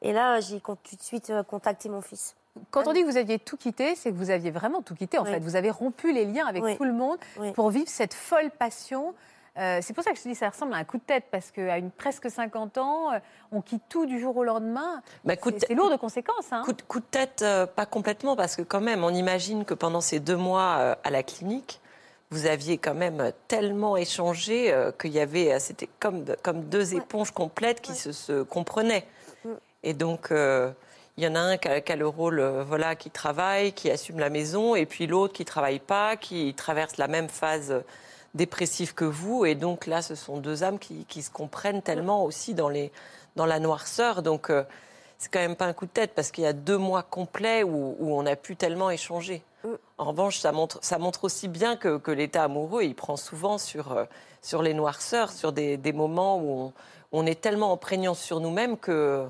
Et 0.01 0.13
là, 0.13 0.39
j'ai 0.39 0.61
tout 0.61 0.77
de 0.95 1.01
suite 1.01 1.31
contacté 1.49 1.89
mon 1.89 2.01
fils. 2.01 2.35
Quand 2.71 2.87
on 2.87 2.93
dit 2.93 3.01
que 3.03 3.09
vous 3.09 3.17
aviez 3.17 3.39
tout 3.39 3.57
quitté, 3.57 3.95
c'est 3.95 4.11
que 4.11 4.15
vous 4.15 4.29
aviez 4.29 4.51
vraiment 4.51 4.81
tout 4.81 4.95
quitté, 4.95 5.17
en 5.17 5.23
Oui. 5.23 5.31
fait. 5.31 5.39
Vous 5.39 5.55
avez 5.55 5.71
rompu 5.71 6.13
les 6.13 6.25
liens 6.25 6.45
avec 6.47 6.63
Oui. 6.63 6.77
tout 6.77 6.83
le 6.85 6.93
monde 6.93 7.17
Oui. 7.39 7.51
pour 7.53 7.69
vivre 7.69 7.89
cette 7.89 8.13
folle 8.13 8.49
passion. 8.51 9.13
Euh, 9.57 9.79
c'est 9.81 9.93
pour 9.93 10.03
ça 10.03 10.11
que 10.11 10.17
je 10.17 10.21
te 10.23 10.27
dis 10.27 10.35
ça 10.35 10.49
ressemble 10.49 10.73
à 10.75 10.77
un 10.77 10.83
coup 10.83 10.97
de 10.97 11.03
tête, 11.03 11.23
parce 11.31 11.49
qu'à 11.49 11.77
une 11.79 11.89
presque 11.89 12.29
50 12.29 12.77
ans, 12.77 13.11
euh, 13.11 13.19
on 13.51 13.61
quitte 13.61 13.81
tout 13.89 14.05
du 14.05 14.19
jour 14.19 14.37
au 14.37 14.43
lendemain. 14.43 15.01
Bah, 15.25 15.33
C'est 15.43 15.67
c'est 15.69 15.73
lourd 15.73 15.89
de 15.89 15.95
conséquences. 15.95 16.51
Hein. 16.51 16.61
Coup 16.63 16.73
de, 16.73 16.81
coup 16.83 16.99
de 16.99 17.05
tête, 17.09 17.41
euh, 17.41 17.65
pas 17.65 17.87
complètement, 17.87 18.35
parce 18.35 18.55
que 18.55 18.61
quand 18.61 18.81
même, 18.81 19.03
on 19.03 19.09
imagine 19.09 19.65
que 19.65 19.73
pendant 19.73 20.01
ces 20.01 20.19
deux 20.19 20.37
mois 20.37 20.75
euh, 20.77 20.95
à 21.03 21.09
la 21.09 21.23
clinique, 21.23 21.81
vous 22.29 22.45
aviez 22.45 22.77
quand 22.77 22.93
même 22.93 23.31
tellement 23.47 23.97
échangé 23.97 24.71
euh, 24.71 24.91
qu'il 24.91 25.11
y 25.13 25.19
avait, 25.19 25.57
c'était 25.59 25.89
comme, 25.99 26.25
comme 26.43 26.65
deux 26.65 26.93
éponges 26.93 27.31
complètes 27.31 27.81
qui 27.81 27.95
se, 27.95 28.11
se 28.11 28.43
comprenaient. 28.43 29.07
Mm. 29.43 29.49
Et 29.83 29.93
donc, 29.93 30.31
euh, 30.31 30.69
il 31.17 31.23
y 31.23 31.27
en 31.27 31.35
a 31.35 31.39
un 31.39 31.57
qui 31.57 31.67
a, 31.67 31.81
qui 31.81 31.91
a 31.91 31.95
le 31.95 32.07
rôle, 32.07 32.39
euh, 32.39 32.63
voilà, 32.63 32.95
qui 32.95 33.09
travaille, 33.09 33.73
qui 33.73 33.89
assume 33.89 34.19
la 34.19 34.29
maison, 34.29 34.75
et 34.75 34.85
puis 34.85 35.07
l'autre 35.07 35.33
qui 35.33 35.45
travaille 35.45 35.79
pas, 35.79 36.15
qui 36.15 36.53
traverse 36.53 36.97
la 36.97 37.07
même 37.07 37.27
phase 37.27 37.83
dépressive 38.35 38.93
que 38.93 39.05
vous. 39.05 39.45
Et 39.45 39.55
donc 39.55 39.87
là, 39.87 40.03
ce 40.03 40.13
sont 40.13 40.37
deux 40.37 40.63
âmes 40.63 40.77
qui, 40.77 41.05
qui 41.05 41.23
se 41.23 41.31
comprennent 41.31 41.81
tellement 41.81 42.23
aussi 42.23 42.53
dans, 42.53 42.69
les, 42.69 42.91
dans 43.35 43.47
la 43.47 43.59
noirceur. 43.59 44.21
Donc, 44.21 44.51
euh, 44.51 44.63
c'est 45.17 45.31
quand 45.31 45.39
même 45.39 45.55
pas 45.55 45.65
un 45.65 45.73
coup 45.73 45.87
de 45.87 45.91
tête 45.91 46.11
parce 46.15 46.29
qu'il 46.29 46.43
y 46.43 46.47
a 46.47 46.53
deux 46.53 46.77
mois 46.77 47.01
complets 47.01 47.63
où, 47.63 47.95
où 47.99 48.15
on 48.15 48.25
a 48.27 48.35
pu 48.35 48.55
tellement 48.55 48.91
échanger. 48.91 49.41
Mm. 49.63 49.69
En 49.97 50.05
revanche, 50.05 50.37
ça 50.37 50.51
montre, 50.51 50.77
ça 50.83 50.99
montre 50.99 51.23
aussi 51.23 51.47
bien 51.47 51.75
que, 51.77 51.97
que 51.97 52.11
l'état 52.11 52.43
amoureux, 52.43 52.83
il 52.83 52.93
prend 52.93 53.17
souvent 53.17 53.57
sur, 53.57 53.91
euh, 53.91 54.05
sur 54.43 54.61
les 54.61 54.75
noirceurs, 54.75 55.31
sur 55.31 55.51
des, 55.51 55.77
des 55.77 55.93
moments 55.93 56.37
où 56.37 56.51
on, 56.51 56.73
on 57.11 57.25
est 57.25 57.41
tellement 57.41 57.71
en 57.71 57.77
prégnant 57.77 58.13
sur 58.13 58.39
nous-mêmes 58.39 58.77
que, 58.77 59.25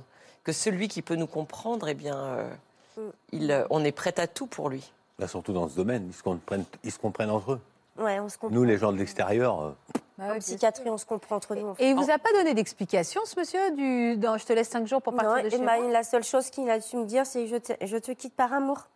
que 0.47 0.53
celui 0.53 0.87
qui 0.87 1.01
peut 1.01 1.15
nous 1.17 1.27
comprendre, 1.27 1.89
eh 1.89 1.93
bien, 1.93 2.15
euh, 2.17 2.49
Mm. 2.95 3.01
il, 3.33 3.51
euh, 3.51 3.67
on 3.69 3.83
est 3.83 3.91
prêt 3.91 4.17
à 4.17 4.27
tout 4.27 4.47
pour 4.47 4.69
lui. 4.69 4.89
Là, 5.19 5.27
surtout 5.27 5.51
dans 5.51 5.67
ce 5.67 5.75
domaine, 5.75 6.07
ils 6.07 6.13
se 6.13 6.23
comprennent, 6.23 6.63
ils 6.85 6.91
se 6.91 6.97
comprennent 6.97 7.29
entre 7.31 7.51
eux. 7.53 7.59
Ouais, 7.99 8.17
on 8.21 8.29
se 8.29 8.37
comprend. 8.37 8.55
Nous, 8.55 8.63
les 8.63 8.77
gens 8.77 8.93
de 8.93 8.97
l'extérieur, 8.97 9.61
euh, 9.61 9.71
Bah 10.17 10.33
en 10.35 10.39
psychiatrie, 10.39 10.89
on 10.89 10.97
se 10.97 11.05
comprend 11.05 11.35
entre 11.35 11.53
nous. 11.53 11.67
en 11.67 11.75
fait. 11.75 11.83
Et 11.83 11.89
il 11.89 11.95
vous 11.95 12.09
a 12.09 12.17
pas 12.17 12.31
donné 12.31 12.53
d'explication, 12.53 13.21
ce 13.25 13.37
monsieur 13.37 13.71
du... 13.75 14.15
dans, 14.15 14.37
Je 14.37 14.45
te 14.45 14.53
laisse 14.53 14.69
cinq 14.69 14.87
jours 14.87 15.01
pour 15.01 15.13
partir 15.13 15.35
Non, 15.35 15.43
de 15.43 15.49
chez 15.49 15.57
moi 15.59 15.77
la 15.89 16.03
seule 16.03 16.23
chose 16.23 16.49
qu'il 16.49 16.69
a 16.69 16.79
su 16.79 16.95
me 16.95 17.05
dire, 17.05 17.25
c'est 17.25 17.45
je 17.47 17.57
te, 17.57 17.73
je 17.85 17.97
te 17.97 18.11
quitte 18.13 18.33
par 18.35 18.53
amour. 18.53 18.87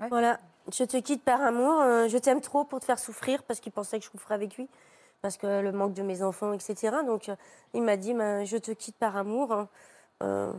Ouais. 0.00 0.06
Voilà, 0.08 0.38
je 0.72 0.84
te 0.84 0.98
quitte 0.98 1.24
par 1.24 1.40
amour. 1.42 1.80
euh, 1.80 2.06
je 2.08 2.16
t'aime 2.18 2.40
trop 2.40 2.62
pour 2.64 2.78
te 2.78 2.84
faire 2.84 3.00
souffrir 3.00 3.42
parce 3.42 3.58
qu'il 3.58 3.72
pensait 3.72 3.98
que 3.98 4.04
je 4.04 4.10
souffrais 4.10 4.34
avec 4.34 4.56
lui, 4.56 4.68
parce 5.20 5.36
que 5.36 5.60
le 5.62 5.72
manque 5.72 5.94
de 5.94 6.02
mes 6.02 6.22
enfants, 6.22 6.52
etc. 6.52 6.98
Donc 7.04 7.28
euh, 7.28 7.36
il 7.74 7.82
m'a 7.82 7.96
dit, 7.96 8.14
bah, 8.14 8.44
je 8.44 8.56
te 8.56 8.70
quitte 8.70 8.96
par 8.96 9.16
amour. 9.16 9.52
hein. 9.52 9.68
Euh, 10.22 10.52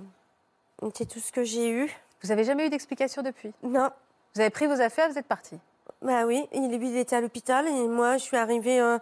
c'est 0.96 1.08
tout 1.08 1.20
ce 1.20 1.32
que 1.32 1.44
j'ai 1.44 1.70
eu. 1.70 1.90
Vous 2.24 2.32
avez 2.32 2.44
jamais 2.44 2.66
eu 2.68 2.70
d'explication 2.70 3.22
depuis? 3.22 3.52
Non, 3.64 3.90
Vous 4.36 4.42
avez 4.42 4.50
pris 4.50 4.68
vos 4.68 4.80
affaires, 4.82 5.10
vous 5.10 5.18
êtes 5.18 5.28
parti. 5.28 5.58
bah 6.02 6.26
oui, 6.26 6.48
il, 6.54 6.78
lui, 6.78 6.90
il 6.90 6.98
était 6.98 7.16
à 7.16 7.22
l'hôpital 7.22 7.68
et 7.68 7.88
moi, 7.88 8.18
je 8.18 8.24
suis 8.24 8.38
arrivée 8.38 8.80
euh, 8.80 8.98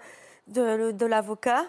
de, 0.48 0.92
de 0.92 1.06
l'avocat. 1.06 1.66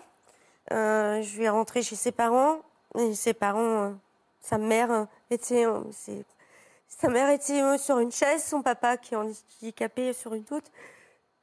Euh, 0.73 1.23
je 1.23 1.29
suis 1.29 1.49
rentrée 1.49 1.83
chez 1.83 1.97
ses 1.97 2.13
parents 2.13 2.59
et 2.99 3.15
ses 3.15 3.35
parents, 3.35 3.83
euh, 3.85 3.91
sa 4.41 4.59
mère 4.59 4.91
euh, 4.91 5.05
était, 5.31 5.65
euh, 5.67 5.81
sa 6.89 7.09
mère 7.09 7.29
était 7.31 7.63
euh, 7.63 7.79
sur 7.79 7.99
une 7.99 8.11
chaise, 8.13 8.45
son 8.45 8.63
papa 8.63 8.97
qui 8.97 9.15
est 9.15 9.17
handicapé 9.17 10.13
sur 10.13 10.35
une 10.35 10.45
autre. 10.51 10.71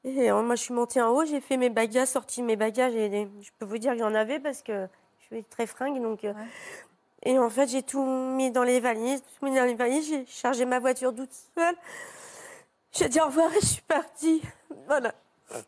Et 0.03 0.29
euh, 0.29 0.41
moi, 0.41 0.55
je 0.55 0.63
suis 0.63 0.73
montée 0.73 1.01
en 1.01 1.09
haut, 1.11 1.23
j'ai 1.25 1.39
fait 1.39 1.55
mes 1.55 1.69
bagages, 1.69 2.09
sorti 2.09 2.41
mes 2.41 2.57
bagages 2.57 2.95
et 2.95 3.29
je 3.41 3.49
peux 3.57 3.65
vous 3.65 3.77
dire 3.77 3.93
que 3.93 3.99
j'en 3.99 4.13
avais 4.13 4.39
parce 4.39 4.61
que 4.61 4.87
je 5.19 5.25
suis 5.35 5.43
très 5.45 5.65
fringue, 5.65 6.01
donc. 6.01 6.23
euh, 6.25 6.33
Ouais. 6.33 6.45
Et 7.23 7.39
en 7.39 7.49
fait, 7.49 7.67
j'ai 7.67 7.83
tout 7.83 8.03
mis 8.03 8.51
dans 8.51 8.63
les 8.63 8.79
valises, 8.79 9.21
tout 9.39 9.45
mis 9.45 9.55
dans 9.55 9.63
les 9.65 9.75
valises, 9.75 10.07
j'ai 10.07 10.25
chargé 10.25 10.65
ma 10.65 10.79
voiture 10.79 11.15
toute 11.15 11.31
seule. 11.55 11.75
J'ai 12.91 13.09
dit 13.09 13.19
au 13.21 13.25
revoir 13.25 13.51
et 13.53 13.61
je 13.61 13.65
suis 13.65 13.81
partie. 13.81 14.41
Voilà. 14.87 15.13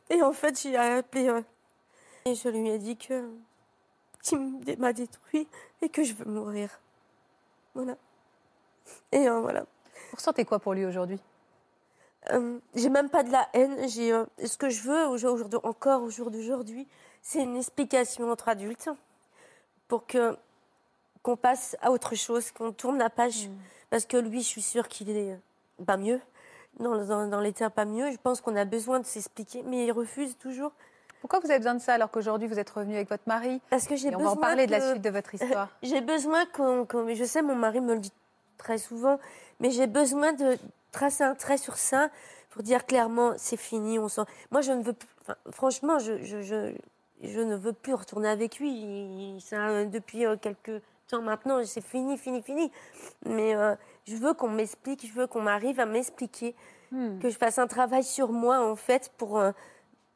Et 0.10 0.22
en 0.22 0.34
fait, 0.34 0.60
j'ai 0.62 0.76
appelé 0.76 1.30
euh, 1.30 1.42
et 2.26 2.36
je 2.36 2.50
lui 2.50 2.70
ai 2.70 2.78
dit 2.78 2.98
que 2.98 3.30
qu'il 4.22 4.40
m'a 4.80 4.92
détruit 4.92 5.48
et 5.82 5.90
que 5.90 6.04
je 6.04 6.14
veux 6.14 6.26
mourir. 6.26 6.70
Voilà. 7.74 7.96
Et 9.12 9.30
euh, 9.30 9.40
voilà. 9.40 9.62
Vous 9.62 10.18
ressentez 10.18 10.46
quoi 10.46 10.60
pour 10.60 10.74
lui 10.74 10.86
aujourd'hui? 10.86 11.20
Euh, 12.32 12.58
j'ai 12.74 12.90
même 12.90 13.10
pas 13.10 13.24
de 13.24 13.32
la 13.32 13.48
haine. 13.54 13.88
J'ai 13.88 14.12
euh, 14.12 14.26
ce 14.44 14.58
que 14.58 14.70
je 14.70 14.82
veux 14.82 15.08
au 15.08 15.18
jour- 15.18 15.34
aujourd'hui- 15.34 15.60
encore 15.64 16.02
au 16.02 16.10
jour 16.10 16.32
d'aujourd'hui, 16.32 16.88
c'est 17.22 17.44
une 17.44 17.56
explication 17.56 18.30
entre 18.32 18.50
adultes 18.50 18.90
pour 19.88 20.06
que 20.08 20.36
qu'on 21.26 21.36
passe 21.36 21.76
à 21.82 21.90
autre 21.90 22.14
chose, 22.14 22.52
qu'on 22.52 22.72
tourne 22.72 23.00
la 23.00 23.10
page. 23.10 23.50
Parce 23.90 24.06
que 24.06 24.16
lui, 24.18 24.42
je 24.42 24.48
suis 24.48 24.62
sûre 24.62 24.88
qu'il 24.88 25.10
est 25.10 25.36
pas 25.84 25.98
mieux. 25.98 26.22
Dans, 26.80 27.04
dans, 27.04 27.28
dans 27.28 27.40
l'état 27.40 27.72
pas 27.72 27.86
mieux, 27.86 28.12
je 28.12 28.18
pense 28.18 28.42
qu'on 28.42 28.56
a 28.56 28.64
besoin 28.66 29.00
de 29.00 29.06
s'expliquer, 29.08 29.64
mais 29.66 29.86
il 29.88 29.92
refuse 29.92 30.38
toujours. 30.38 30.72
Pourquoi 31.22 31.40
vous 31.40 31.50
avez 31.50 31.58
besoin 31.58 31.74
de 31.74 31.80
ça 31.82 31.96
alors 31.96 32.12
qu'aujourd'hui 32.12 32.48
vous 32.48 32.60
êtes 32.60 32.70
revenu 32.70 32.94
avec 32.96 33.10
votre 33.10 33.24
mari 33.26 33.60
Parce 33.72 33.88
que 33.88 33.96
j'ai 33.96 34.10
Et 34.10 34.16
on 34.16 34.20
besoin 34.20 34.34
va 34.34 34.38
en 34.38 34.42
parler 34.42 34.68
de 34.68 34.72
la 34.72 34.92
suite 34.92 35.02
de 35.02 35.10
votre 35.10 35.34
histoire. 35.40 35.70
J'ai 35.82 36.02
besoin 36.02 36.46
qu'on, 36.46 36.86
qu'on- 36.86 37.12
je 37.16 37.24
sais, 37.24 37.42
mon 37.42 37.56
mari 37.56 37.82
me 37.82 37.96
le 37.96 38.00
dit 38.02 38.12
très 38.60 38.78
souvent, 38.78 39.20
mais 39.60 39.72
j'ai 39.72 39.88
besoin 39.88 40.34
de 40.34 40.58
tracer 40.92 41.24
un 41.24 41.34
trait 41.34 41.58
sur 41.58 41.78
ça 41.78 42.10
pour 42.52 42.62
dire 42.62 42.86
clairement 42.86 43.34
c'est 43.38 43.58
fini, 43.58 43.98
on 43.98 44.10
sent. 44.10 44.22
Moi, 44.52 44.62
je 44.62 44.74
ne 44.74 44.84
veux 44.84 44.94
plus, 44.94 45.10
enfin, 45.24 45.36
franchement, 45.52 45.98
je, 45.98 46.22
je, 46.24 46.42
je, 46.44 46.74
je 47.24 47.40
ne 47.40 47.56
veux 47.56 47.74
plus 47.74 47.96
retourner 47.96 48.28
avec 48.30 48.60
lui. 48.60 48.70
Il- 48.70 49.42
Ça, 49.42 49.86
depuis 49.86 50.26
euh, 50.28 50.36
quelques 50.38 50.82
temps 51.08 51.22
maintenant, 51.22 51.64
c'est 51.66 51.84
fini, 51.84 52.18
fini, 52.18 52.42
fini. 52.42 52.72
Mais 53.26 53.56
euh, 53.56 53.76
je 54.08 54.16
veux 54.16 54.34
qu'on 54.34 54.50
m'explique, 54.50 55.06
je 55.06 55.14
veux 55.14 55.28
qu'on 55.28 55.42
m'arrive 55.42 55.80
à 55.80 55.86
m'expliquer, 55.86 56.56
Hmm. 56.92 57.18
que 57.20 57.30
je 57.30 57.38
fasse 57.38 57.58
un 57.58 57.66
travail 57.66 58.04
sur 58.04 58.32
moi 58.32 58.60
en 58.60 58.76
fait 58.76 59.12
pour, 59.18 59.40
euh, 59.40 59.52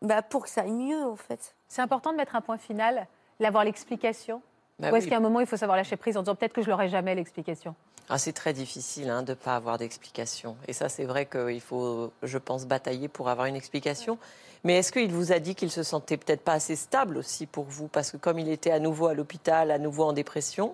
bah, 0.04 0.22
pour 0.22 0.44
que 0.44 0.50
ça 0.50 0.62
aille 0.62 0.72
mieux 0.72 1.04
en 1.04 1.16
fait. 1.16 1.56
C'est 1.68 1.82
important 1.82 2.12
de 2.12 2.18
mettre 2.18 2.36
un 2.36 2.42
point 2.42 2.60
final, 2.60 3.08
d'avoir 3.40 3.64
l'explication. 3.64 4.42
Bah 4.80 4.92
Ou 4.92 4.96
est-ce 4.96 5.06
oui. 5.06 5.10
qu'à 5.10 5.18
un 5.18 5.22
moment 5.22 5.40
il 5.42 5.46
faut 5.46 5.58
savoir 5.58 5.78
lâcher 5.78 5.98
prise 5.98 6.16
en 6.18 6.22
disant 6.22 6.36
peut-être 6.36 6.54
que 6.54 6.62
je 6.62 6.70
l'aurai 6.70 6.88
jamais 6.90 7.14
l'explication? 7.16 7.76
Ah, 8.08 8.18
c'est 8.18 8.34
très 8.34 8.54
difficile 8.54 9.10
hein, 9.10 9.22
de 9.22 9.32
ne 9.32 9.36
pas 9.36 9.56
avoir 9.56 9.78
d'explication. 9.78 10.56
Et 10.68 10.74
ça, 10.74 10.90
c'est 10.90 11.06
vrai 11.06 11.28
qu'il 11.28 11.62
faut, 11.62 12.12
je 12.24 12.38
pense, 12.40 12.66
batailler 12.66 13.08
pour 13.08 13.30
avoir 13.30 13.46
une 13.46 13.56
explication. 13.56 14.18
Mais 14.64 14.78
est-ce 14.80 14.92
qu'il 14.92 15.12
vous 15.14 15.32
a 15.32 15.38
dit 15.38 15.54
qu'il 15.54 15.70
se 15.70 15.84
sentait 15.84 16.18
peut-être 16.18 16.42
pas 16.42 16.54
assez 16.54 16.76
stable 16.76 17.18
aussi 17.18 17.46
pour 17.46 17.66
vous? 17.66 17.88
Parce 17.88 18.12
que 18.12 18.18
comme 18.18 18.40
il 18.40 18.50
était 18.50 18.72
à 18.72 18.80
nouveau 18.80 19.08
à 19.08 19.14
l'hôpital, 19.14 19.70
à 19.70 19.78
nouveau 19.78 20.06
en 20.06 20.14
dépression, 20.14 20.74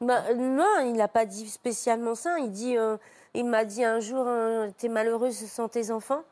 Bah, 0.00 0.22
non, 0.34 0.78
il 0.84 0.92
n'a 0.92 1.08
pas 1.08 1.26
dit 1.26 1.48
spécialement 1.48 2.14
ça. 2.14 2.38
Il 2.38 2.52
dit, 2.52 2.76
euh, 2.78 2.96
il 3.34 3.44
m'a 3.46 3.64
dit 3.64 3.82
un 3.82 3.98
jour, 3.98 4.24
euh, 4.28 4.68
t'es 4.78 4.88
malheureuse 4.88 5.36
sans 5.46 5.66
tes 5.68 5.90
enfants, 5.90 6.22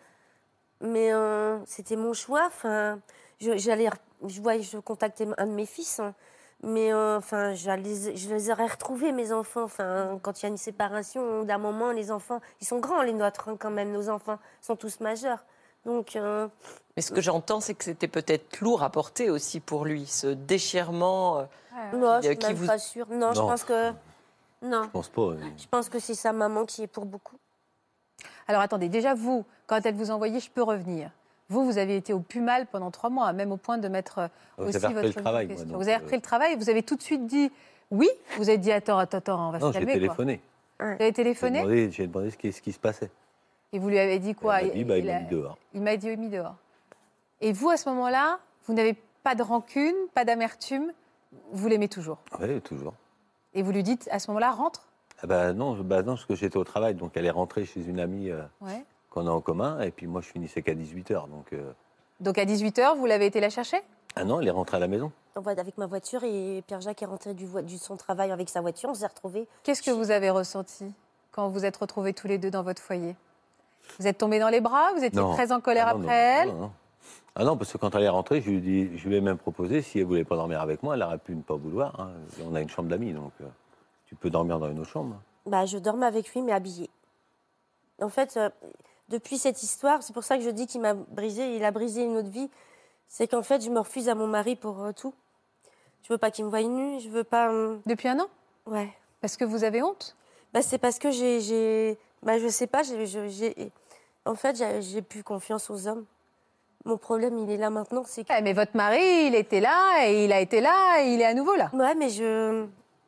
mais 0.81 1.13
euh, 1.13 1.59
c'était 1.67 1.97
mon 1.97 2.13
choix. 2.13 2.45
Enfin, 2.47 3.01
je- 3.41 3.57
j'allais, 3.59 3.89
je 4.27 4.41
voyais, 4.41 4.63
je 4.63 4.79
contactais 4.79 5.27
un 5.39 5.47
de 5.47 5.53
mes 5.53 5.67
fils, 5.67 5.99
hein. 5.99 6.15
Mais 6.67 6.93
euh, 6.93 7.17
enfin, 7.17 7.55
je 7.55 7.71
les 7.71 8.51
aurais 8.51 8.67
retrouvés 8.67 9.13
mes 9.13 9.33
enfants. 9.33 9.63
Enfin, 9.63 10.19
quand 10.23 10.41
il 10.41 10.43
y 10.43 10.47
a 10.47 10.49
une 10.51 10.57
séparation, 10.59 11.45
d'un 11.45 11.59
moment, 11.59 11.93
les 11.93 12.11
enfants, 12.11 12.41
ils 12.61 12.67
sont 12.67 12.79
grands 12.81 13.03
les 13.03 13.13
nôtres 13.15 13.49
hein, 13.49 13.57
quand 13.59 13.71
même. 13.71 13.93
Nos 13.93 14.09
enfants 14.11 14.39
sont 14.61 14.77
tous 14.77 15.01
majeurs, 15.01 15.45
donc. 15.85 16.17
euh, 16.17 16.49
mais 16.97 17.03
ce 17.03 17.13
que 17.13 17.21
j'entends, 17.21 17.61
c'est 17.61 17.75
que 17.75 17.85
c'était 17.85 18.09
peut-être 18.09 18.61
lourd 18.61 18.83
à 18.83 18.91
porter 18.91 19.31
aussi 19.31 19.61
pour 19.61 19.85
lui, 19.85 20.07
ce 20.07 20.27
déchirement. 20.29 21.39
euh, 21.39 21.45
non, 21.95 22.21
je 22.23 22.29
Euh, 22.29 22.31
suis 22.31 22.39
qui 22.39 22.47
même 22.49 22.57
vous- 22.57 22.67
pas 22.67 22.79
sûre. 22.79 23.07
Non, 23.11 23.33
je 23.35 23.41
Non. 23.41 23.47
pense 23.49 23.65
que 23.65 23.91
non. 24.63 24.83
je 24.85 24.89
pense 24.89 25.09
pas. 25.09 25.33
Je 25.59 25.67
pense 25.71 25.89
que 25.89 25.99
c'est 25.99 26.15
sa 26.15 26.33
maman 26.33 26.65
qui 26.65 26.83
est 26.83 26.87
pour 26.87 27.05
beaucoup. 27.05 27.37
Alors 28.49 28.63
attendez, 28.63 28.89
déjà 28.89 29.15
vous, 29.15 29.45
quand 29.67 29.85
elle 29.85 29.95
vous 29.95 30.11
envoyait 30.11 30.41
Je 30.41 30.51
peux 30.51 30.63
revenir, 30.63 31.11
vous, 31.49 31.65
vous 31.65 31.79
avez 31.79 31.97
été 31.97 32.13
au 32.13 32.21
plus 32.21 32.41
mal 32.41 32.67
pendant 32.67 32.91
trois 32.91 33.11
mois, 33.11 33.33
même 33.33 33.53
au 33.53 33.57
point 33.57 33.79
de 33.79 33.89
mettre 33.89 34.19
euh, 34.19 34.29
Vous 34.59 34.69
aussi 34.69 34.77
avez 34.79 34.87
repris 34.89 34.95
votre 35.07 35.17
le 35.19 35.23
travail, 35.23 35.47
moi, 35.47 35.57
donc, 35.65 35.77
Vous 35.77 35.83
avez 35.83 35.95
euh, 35.95 35.99
repris 35.99 36.17
le 36.17 36.23
travail, 36.23 36.57
vous 36.57 36.71
avez 36.71 36.83
tout 36.83 36.97
de 36.97 37.03
suite 37.03 37.27
dit 37.27 37.51
oui. 37.91 38.09
Vous 38.37 38.49
avez 38.49 38.59
dit 38.59 38.73
attends, 38.73 38.99
attends, 38.99 39.19
attends, 39.19 39.49
on 39.49 39.53
va 39.53 39.59
Non, 39.59 39.69
se 39.69 39.79
j'ai 39.79 39.85
calmer. 39.87 39.93
quoi. 39.93 40.01
téléphoné. 40.01 40.41
Vous 40.79 40.85
avez 40.87 40.99
J'ai 41.07 41.13
téléphoné 41.13 41.59
demandé, 41.61 41.91
j'ai 41.93 42.07
demandé 42.07 42.31
ce 42.31 42.37
qui, 42.37 42.53
ce 42.53 42.61
qui 42.61 42.73
se 42.73 42.79
passait. 42.81 43.11
et 43.73 43.79
vous 43.79 43.89
lui 43.89 43.99
avez 43.99 44.19
dit 44.19 44.35
quoi? 44.35 44.61
Elle 44.61 44.69
m'a 44.69 44.75
dit, 44.75 44.85
bah, 44.85 44.99
il 44.99 45.07
m'a 45.07 45.21
mis 45.21 45.27
dehors. 45.29 45.59
Il 45.75 45.83
m'a 45.83 45.97
dit 45.97 46.17
mis 46.17 46.29
dehors. 46.29 46.57
Et 47.41 47.53
vous, 47.53 47.71
à 47.71 47.77
ce 47.77 47.89
moment-là, 47.91 48.39
vous 48.67 48.75
n'avez 48.75 48.95
pas 49.23 49.35
de 49.35 49.43
rancune, 49.43 49.95
pas 50.15 50.25
d'amertume, 50.25 50.93
vous 51.53 51.69
l'aimez 51.69 51.89
toujours? 51.89 52.19
Oui, 52.41 52.61
toujours. 52.61 52.95
Et 53.55 53.63
vous 53.63 53.73
lui 53.73 53.83
dites 53.83 54.09
à 54.11 54.19
ce 54.19 54.29
moment-là, 54.31 54.51
rentre? 54.51 54.83
Ah 55.23 55.27
bah 55.27 55.53
non, 55.53 55.75
bah 55.83 56.03
non, 56.03 56.15
parce 56.15 56.27
que 56.27 56.35
j'étais 56.35 56.57
au 56.59 56.65
travail, 56.65 56.95
donc 56.95 57.13
elle 57.17 57.25
est 57.25 57.31
rentrée 57.31 57.65
chez 57.65 57.83
une 57.87 58.01
amie 58.01 58.31
euh, 58.31 58.43
Ouais. 58.61 58.85
Qu'on 59.17 59.27
a 59.27 59.31
en 59.31 59.41
commun, 59.41 59.81
et 59.81 59.91
puis 59.91 60.07
moi 60.07 60.21
je 60.21 60.29
finissais 60.29 60.61
qu'à 60.63 60.75
18h. 60.75 61.29
Donc, 61.31 61.53
euh, 61.55 61.73
Donc 62.21 62.37
à 62.37 62.45
18h, 62.45 62.97
vous 62.97 63.07
l'avez 63.07 63.25
été 63.27 63.41
la 63.41 63.49
chercher? 63.49 63.79
Ah 64.15 64.25
non, 64.25 64.41
elle 64.41 64.49
est 64.49 64.53
rentrée 64.53 64.77
à 64.77 64.81
la 64.81 64.89
maison. 64.89 65.11
Avec 65.35 65.77
ma 65.79 65.87
voiture 65.87 66.23
et 66.25 66.63
Pierre-Jacques 66.67 67.03
est 67.03 67.07
rentré 67.07 67.35
du, 67.35 67.47
du 67.63 67.79
son 67.79 67.97
travail 67.97 68.31
avec 68.31 68.49
sa 68.49 68.61
voiture. 68.63 68.89
On 68.91 68.95
s'est 68.95 69.07
retrouvés. 69.07 69.47
Qu'est-ce 69.63 69.83
que 69.83 69.91
vous 69.91 70.11
avez 70.11 70.31
ressenti 70.31 70.93
quand 71.33 71.49
vous 71.49 71.65
êtes 71.67 71.77
retrouvés 71.77 72.13
tous 72.15 72.27
les 72.27 72.39
deux 72.39 72.51
dans 72.51 72.63
votre 72.63 72.81
foyer? 72.83 73.17
Vous 73.99 74.07
êtes 74.07 74.19
tombés 74.19 74.39
dans 74.39 74.49
les 74.49 74.61
bras 74.61 74.93
Vous 74.97 75.05
étiez 75.05 75.21
Non. 75.21 75.33
très 75.35 75.53
en 75.53 75.61
colère 75.61 75.87
Ah 75.89 75.95
non, 75.95 76.01
après 76.01 76.37
non, 76.37 76.43
elle? 76.43 76.49
non, 76.49 76.61
non. 76.63 76.73
Ah 77.35 77.45
non, 77.45 77.57
parce 77.59 77.71
que 77.73 77.79
quand 77.79 77.95
elle 77.95 78.03
est 78.05 78.09
rentrée, 78.09 78.41
je 78.41 78.49
lui, 78.51 78.57
ai 78.57 78.61
dit, 78.61 78.99
je 78.99 79.09
lui 79.09 79.17
ai 79.17 79.21
même 79.21 79.37
proposé, 79.37 79.83
si 79.83 79.99
elle 79.99 80.07
voulait 80.07 80.25
pas 80.25 80.37
dormir 80.37 80.61
avec 80.63 80.83
moi, 80.83 80.95
elle 80.95 81.03
aurait 81.03 81.19
pu 81.19 81.35
ne 81.37 81.43
pas 81.43 81.55
vouloir. 81.55 82.01
hein. 82.01 82.11
On 82.45 82.55
a 82.55 82.61
une 82.63 82.71
chambre 82.71 82.89
d'amis, 82.89 83.13
donc 83.13 83.33
euh, 83.43 83.45
tu 84.07 84.15
peux 84.15 84.31
dormir 84.31 84.59
dans 84.59 84.71
une 84.71 84.79
autre 84.81 84.89
chambre. 84.91 85.17
Bah, 85.45 85.67
je 85.67 85.77
dormais 85.77 86.07
avec 86.07 86.33
lui, 86.35 86.41
mais 86.41 86.53
habillé. 86.53 86.89
En 88.01 88.09
fait, 88.09 88.39
euh, 88.39 88.49
depuis 89.09 89.39
cette 89.39 89.63
histoire, 89.63 90.03
c'est 90.03 90.13
pour 90.13 90.25
ça 90.25 90.37
que 90.37 90.43
je 90.43 90.51
dis 90.51 90.67
qu'il 90.67 90.81
m'a 90.81 90.95
brisé, 90.95 91.57
il 91.57 91.65
a 91.65 91.71
brisé 91.71 92.03
une 92.03 92.17
autre 92.17 92.29
vie. 92.31 92.51
C'est 93.09 93.29
qu'en 93.29 93.43
fait, 93.43 93.63
je 93.63 93.71
me 93.71 93.79
refuse 93.79 94.09
à 94.09 94.15
mon 94.15 94.27
mari 94.27 94.57
pour 94.57 94.83
euh, 94.83 94.93
tout. 94.93 95.15
Je 96.03 96.13
veux 96.13 96.19
pas 96.19 96.31
qu'il 96.31 96.45
me 96.45 96.51
voie 96.51 96.63
nue, 96.63 97.01
je 97.01 97.09
veux 97.09 97.25
pas. 97.25 97.51
euh, 97.51 97.79
Depuis 97.87 98.09
un 98.09 98.19
an? 98.21 98.27
Ouais. 98.67 98.89
Parce 99.21 99.37
que 99.37 99.45
vous 99.45 99.65
avez 99.65 99.83
honte? 99.83 100.17
Bah, 100.53 100.63
c'est 100.63 100.79
parce 100.79 100.99
que 100.99 101.11
j'ai, 101.11 101.99
bah, 102.23 102.39
je 102.39 102.49
sais 102.49 102.67
pas, 102.67 102.83
j'ai, 102.83 103.71
en 104.25 104.35
fait, 104.35 104.57
j'ai, 104.57 104.83
j'ai 104.83 105.03
plus 105.03 105.23
confiance 105.23 105.71
aux 105.71 105.87
hommes. 105.87 106.05
Mon 106.85 106.97
problème, 106.97 107.39
il 107.39 107.51
est 107.51 107.57
là 107.57 107.71
maintenant, 107.71 108.05
c'est 108.07 108.25
que. 108.25 108.33
Eh, 108.37 108.43
Mais 108.43 108.53
votre 108.53 108.77
mari, 108.77 109.27
il 109.27 109.35
était 109.35 109.61
là, 109.61 110.07
et 110.09 110.25
il 110.25 110.33
a 110.33 110.41
été 110.41 110.61
là, 110.61 111.03
et 111.03 111.15
il 111.15 111.21
est 111.21 111.25
à 111.25 111.35
nouveau 111.35 111.55
là. 111.57 111.71
Ouais, 111.73 111.95
mais 111.97 112.09
je, 112.11 112.65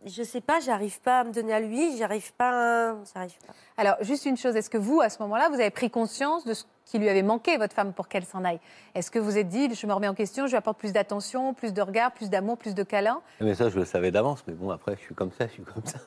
je 0.06 0.22
sais 0.22 0.40
pas, 0.40 0.60
j'arrive 0.60 1.00
pas 1.00 1.20
à 1.20 1.24
me 1.24 1.32
donner 1.32 1.52
à 1.52 1.60
lui, 1.60 1.96
j'arrive 1.98 2.32
pas, 2.34 2.90
à- 2.90 2.94
j'arrive 3.14 3.36
pas. 3.46 3.52
Alors, 3.76 3.96
juste 4.00 4.26
une 4.26 4.36
chose, 4.36 4.54
est-ce 4.56 4.70
que 4.70 4.78
vous, 4.78 5.00
à 5.00 5.08
ce 5.10 5.20
moment-là, 5.22 5.48
vous 5.48 5.56
avez 5.56 5.70
pris 5.70 5.90
conscience 5.90 6.44
de 6.44 6.54
ce 6.54 6.64
qui 6.84 6.98
lui 6.98 7.08
avait 7.08 7.22
manqué, 7.22 7.56
votre 7.58 7.74
femme, 7.74 7.92
pour 7.92 8.08
qu'elle 8.08 8.24
s'en 8.24 8.44
aille? 8.44 8.60
Est-ce 8.94 9.10
que 9.10 9.18
vous 9.18 9.36
êtes 9.38 9.48
dit, 9.48 9.74
je 9.74 9.86
me 9.86 9.92
remets 9.92 10.08
en 10.08 10.14
question, 10.14 10.46
je 10.46 10.52
lui 10.52 10.56
apporte 10.56 10.78
plus 10.78 10.92
d'attention, 10.92 11.52
plus 11.54 11.72
de 11.74 11.82
regard, 11.82 12.12
plus 12.12 12.30
d'amour, 12.30 12.56
plus 12.58 12.74
de 12.74 12.82
câlins? 12.82 13.20
Mais 13.40 13.54
ça, 13.54 13.68
je 13.68 13.78
le 13.78 13.84
savais 13.84 14.10
d'avance, 14.10 14.44
mais 14.46 14.54
bon, 14.54 14.70
après, 14.70 14.94
je 14.96 15.00
suis 15.00 15.14
comme 15.14 15.32
ça, 15.32 15.46
je 15.46 15.52
suis 15.52 15.62
comme 15.64 15.84
ça. 15.84 15.98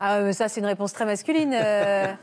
Ah, 0.00 0.20
mais 0.20 0.32
ça, 0.32 0.48
c'est 0.48 0.60
une 0.60 0.66
réponse 0.66 0.92
très 0.92 1.04
masculine. 1.04 1.52
euh. 1.54 2.12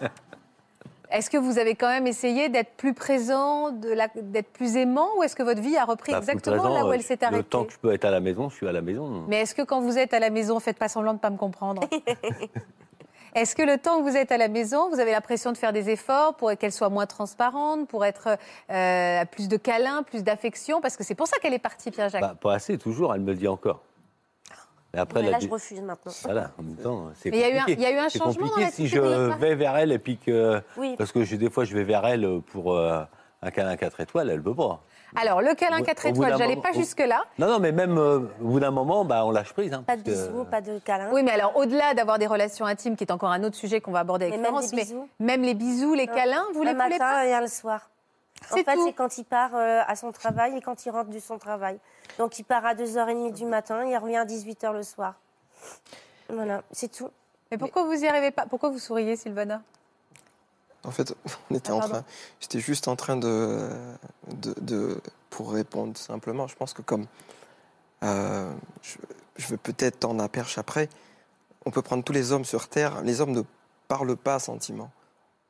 Est-ce 1.12 1.30
que 1.30 1.38
vous 1.38 1.58
avez 1.58 1.76
quand 1.76 1.88
même 1.88 2.08
essayé 2.08 2.50
d'être 2.50 2.74
plus 2.76 2.94
présent, 2.94 3.72
d'être 3.72 4.52
plus 4.52 4.76
aimant, 4.76 5.10
ou 5.18 5.24
est-ce 5.24 5.36
que 5.36 5.44
votre 5.44 5.62
vie 5.62 5.78
a 5.78 5.86
repris 5.86 6.12
Bah, 6.12 6.20
exactement 6.20 6.58
présent, 6.58 6.74
là 6.74 6.86
où 6.86 6.89
euh, 6.89 6.94
elle 6.94 7.04
s'est 7.04 7.18
Le 7.22 7.28
arrêtée 7.28 7.44
temps 7.44 7.65
que 7.65 7.74
je 7.74 7.78
peux 7.78 7.94
être 7.94 8.06
à 8.06 8.12
la 8.12 8.20
maison, 8.20 8.50
je 8.50 8.56
suis 8.56 8.68
à 8.68 8.72
la 8.72 8.82
maison. 8.82 9.24
Mais 9.28 9.41
est-ce 9.41 9.56
que 9.56 9.62
quand 9.62 9.82
vous 9.82 9.98
êtes 9.98 10.13
à 10.13 10.20
la 10.20 10.30
maison, 10.30 10.60
faites 10.60 10.78
pas 10.78 10.89
semblant 10.89 11.12
de 11.12 11.18
ne 11.18 11.22
pas 11.22 11.30
me 11.30 11.38
comprendre 11.38 11.84
Est-ce 13.36 13.54
que 13.54 13.63
le 13.63 13.78
temps 13.78 13.98
que 14.00 14.10
vous 14.10 14.15
êtes 14.15 14.32
à 14.32 14.38
la 14.38 14.48
maison, 14.48 14.89
vous 14.89 15.02
avez 15.02 15.12
l'impression 15.12 15.52
de 15.52 15.58
faire 15.58 15.74
des 15.74 15.89
efforts 15.89 16.36
pour 16.36 16.56
qu'elle 16.58 16.72
soit 16.72 16.88
moins 16.88 17.06
transparente, 17.06 17.86
pour 17.89 18.06
être 18.06 18.38
euh, 18.72 19.26
plus 19.26 19.50
de 19.50 19.58
câlins, 19.58 20.04
plus 20.04 20.24
d'affection? 20.24 20.80
Parce 20.80 20.96
que 20.96 21.04
c'est 21.04 21.15
pour 21.15 21.28
ça 21.28 21.38
qu'elle 21.39 21.54
est 21.54 21.60
partie, 21.60 21.91
Pierre-Jacques. 21.91 22.22
Bah, 22.22 22.36
pas 22.39 22.54
assez, 22.54 22.78
toujours, 22.78 23.13
elle 23.13 23.20
me 23.20 23.32
le 23.34 23.38
dit 23.38 23.50
encore. 23.50 23.82
Mais 24.96 25.02
après, 25.02 25.22
là, 25.24 25.38
je 25.40 25.48
refuse 25.50 25.82
maintenant. 25.82 26.12
Voilà, 26.24 26.52
en 26.58 26.64
même 26.64 26.76
temps, 26.78 27.10
c'est 27.16 27.30
Mais 27.30 27.38
il 27.38 27.42
y 27.42 27.44
a 27.44 27.50
eu 27.50 27.58
un- 27.58 27.60
compliqué. 27.60 27.82
il 27.82 27.84
y 27.84 27.86
a 27.86 27.92
eu 27.92 27.98
un 28.00 28.10
changement 28.10 28.28
dans 28.28 28.34
compliqué 28.50 28.62
l'attitude 28.62 28.86
si 28.88 28.96
je 28.96 29.00
vais 29.36 29.56
vers 29.56 29.76
elle 29.78 29.92
et 29.92 30.00
puis 30.00 30.18
que... 30.18 30.62
Oui. 30.78 30.96
Parce 30.98 31.12
que 31.12 31.24
je- 31.24 31.36
des 31.36 31.50
fois, 31.50 31.66
je 31.66 31.76
vais 31.76 31.84
vers 31.84 32.06
elle 32.06 32.42
pour 32.52 32.74
euh, 32.74 33.04
un 33.42 33.52
câlin 33.52 33.76
4 33.76 34.00
étoiles, 34.02 34.30
elle 34.30 34.40
veut 34.42 34.56
pas. 34.56 34.82
Alors, 35.18 35.42
le 35.42 35.54
câlin 35.54 35.80
au- 35.82 35.84
4 35.84 36.06
au 36.08 36.10
bout 36.12 36.16
étoiles, 36.24 36.38
j'allais 36.38 36.56
moment- 36.56 36.62
pas 36.62 36.72
jusque-là. 36.74 37.24
Non, 37.38 37.48
non, 37.48 37.60
mais 37.60 37.72
même 37.72 37.98
euh, 37.98 38.20
au 38.42 38.48
bout 38.48 38.60
d'un 38.60 38.72
moment, 38.72 39.06
bah, 39.06 39.26
on 39.26 39.32
lâche 39.32 39.54
prise. 39.54 39.74
Hein, 39.74 39.84
Pas 39.86 39.98
de 39.98 40.02
que- 40.02 40.10
bisous, 40.10 40.46
pas 40.50 40.62
de 40.62 40.80
câlins. 40.80 41.10
Oui, 41.12 41.24
mais 41.24 41.32
alors, 41.32 41.56
au-delà 41.58 41.94
d'avoir 41.94 42.18
des 42.20 42.28
relations 42.28 42.66
intimes, 42.66 42.96
qui 42.96 43.04
est 43.04 43.12
encore 43.12 43.32
un 43.32 43.44
autre 43.44 43.56
sujet 43.56 43.82
qu'on 43.82 43.92
va 43.92 44.00
aborder 44.00 44.26
avec 44.26 44.38
Mais 44.38 44.42
même 44.44 44.52
Florence, 44.52 44.72
des 44.72 44.78
mais 45.20 45.26
même 45.26 45.42
les 45.44 45.54
bisous, 45.54 45.94
les 45.94 46.08
Non. 46.08 46.14
câlins, 46.14 46.44
vous 46.54 46.64
les 46.64 46.72
le 46.74 46.78
voulez 46.78 46.98
pas 46.98 47.06
matin 47.20 47.24
et 47.24 47.42
le 47.42 47.48
soir. 47.48 47.90
En 48.52 48.56
C'est 48.58 48.64
fait, 48.64 48.78
c'est 48.86 48.94
quand 48.94 49.18
il 49.18 49.24
part 49.24 49.52
euh, 49.56 49.82
à 49.88 49.96
son 49.96 50.12
travail 50.12 50.56
et 50.58 50.62
quand 50.62 50.86
il 50.86 50.90
rentre 50.92 51.10
de 51.10 51.20
son 51.20 51.38
travail. 51.38 51.80
Donc, 52.17 52.39
il 52.39 52.43
part 52.43 52.65
à 52.65 52.73
2h30 52.75 53.34
du 53.34 53.45
matin, 53.45 53.84
il 53.86 53.97
revient 53.97 54.15
à 54.17 54.25
18h 54.25 54.71
le 54.73 54.84
soir. 54.84 55.15
Voilà, 56.30 56.63
c'est 56.71 56.91
tout. 56.91 57.10
Mais 57.51 57.58
pourquoi 57.58 57.84
vous 57.84 57.93
y 58.04 58.08
arrivez 58.08 58.32
pas? 58.32 58.45
Pourquoi 58.45 58.69
vous 58.69 58.80
souriez, 58.80 59.15
Sylvana? 59.15 59.62
En 60.84 60.91
fait, 60.91 61.13
on 61.51 61.56
était 61.56 61.71
Ah, 61.71 61.75
en 61.75 61.80
train. 61.82 62.04
J'étais 62.39 62.60
juste 62.60 62.88
en 62.88 62.95
train 62.95 63.17
de, 63.17 63.69
de, 64.34 64.54
de- 64.62 65.01
Pour 65.30 65.51
répondre 65.51 65.97
simplement, 65.97 66.47
je 66.47 66.56
pense 66.56 66.73
que 66.73 66.82
comme. 66.82 67.06
euh, 68.04 68.51
je, 68.82 68.97
je 69.38 69.47
vais 69.47 69.58
peut-être 69.58 69.99
tendre 69.99 70.21
la 70.21 70.30
perche 70.30 70.58
après. 70.58 70.89
On 71.65 71.71
peut 71.71 71.82
prendre 71.82 72.04
tous 72.04 72.13
les 72.13 72.32
hommes 72.32 72.45
sur 72.45 72.67
Terre. 72.69 73.01
Les 73.01 73.21
hommes 73.21 73.32
ne 73.32 73.41
parlent 73.88 74.15
pas 74.15 74.39
sentiment. 74.39 74.91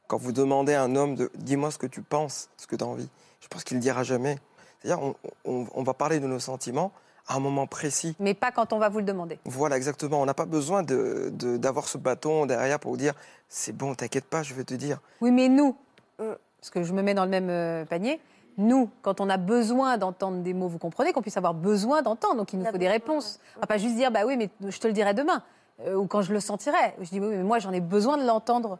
Quand 0.08 0.18
vous 0.18 0.32
demandez 0.32 0.74
à 0.74 0.82
un 0.84 0.96
homme 0.96 1.16
de. 1.16 1.32
Dis-moi 1.36 1.72
ce 1.72 1.78
que 1.78 1.88
tu 1.88 2.02
penses, 2.02 2.50
ce 2.58 2.68
que 2.68 2.76
tu 2.76 2.84
as 2.84 2.88
envie, 2.88 3.10
je 3.42 3.48
pense 3.48 3.64
qu'il 3.64 3.78
ne 3.78 3.82
dira 3.82 4.04
jamais. 4.04 4.38
C'est-à-dire, 4.86 5.04
on, 5.04 5.16
on- 5.52 5.66
on 5.74 5.84
va 5.84 5.94
parler 5.94 6.20
de 6.20 6.28
nos 6.28 6.40
sentiments 6.40 6.92
à 7.28 7.36
un 7.36 7.40
moment 7.40 7.66
précis. 7.66 8.16
Mais 8.20 8.36
pas 8.36 8.52
quand 8.52 8.72
on 8.72 8.78
va 8.78 8.90
vous 8.90 9.00
le 9.00 9.06
demander. 9.06 9.40
Voilà, 9.46 9.78
exactement. 9.78 10.22
On 10.22 10.26
n'a 10.26 10.36
pas 10.36 10.46
besoin 10.46 10.84
de- 10.84 11.30
de- 11.34 11.58
d'avoir 11.58 11.88
ce 11.88 11.98
bâton 11.98 12.46
derrière 12.46 12.80
pour 12.80 12.92
vous 12.92 12.98
dire 12.98 13.14
c'est 13.50 13.76
bon, 13.76 13.96
t'inquiète 13.96 14.26
pas, 14.26 14.44
je 14.44 14.54
vais 14.54 14.64
te 14.64 14.76
dire. 14.76 15.00
Oui, 15.22 15.32
mais 15.32 15.50
nous, 15.50 15.76
Mm. 16.20 16.24
parce 16.62 16.70
que 16.70 16.84
je 16.84 16.94
me 16.94 17.02
mets 17.02 17.14
dans 17.16 17.26
le 17.26 17.32
même 17.32 17.50
euh, 17.50 17.84
panier, 17.86 18.20
nous, 18.58 18.90
quand 19.02 19.20
on 19.22 19.30
a 19.30 19.38
besoin 19.38 19.98
d'entendre 19.98 20.38
des 20.44 20.54
mots, 20.54 20.68
vous 20.68 20.78
comprenez 20.78 21.12
qu'on 21.14 21.22
puisse 21.22 21.36
avoir 21.38 21.54
besoin 21.54 22.02
d'entendre, 22.04 22.36
donc 22.38 22.54
il 22.54 22.60
nous 22.60 22.66
faut 22.66 22.78
des 22.78 22.88
réponses. 22.88 23.40
On 23.58 23.62
va 23.62 23.68
pas 23.68 23.78
juste 23.78 23.96
dire, 23.96 24.12
bah 24.12 24.22
oui, 24.26 24.38
mais 24.38 24.50
je 24.72 24.80
te 24.80 24.88
le 24.88 24.94
dirai 24.94 25.14
demain, 25.14 25.42
euh, 25.82 25.96
ou 25.96 26.08
quand 26.08 26.22
je 26.22 26.32
le 26.34 26.40
sentirai. 26.40 26.96
Je 27.02 27.10
dis, 27.10 27.20
oui, 27.20 27.28
mais 27.28 27.44
moi, 27.44 27.60
j'en 27.60 27.72
ai 27.74 27.82
besoin 27.82 28.18
de 28.18 28.26
l'entendre 28.26 28.80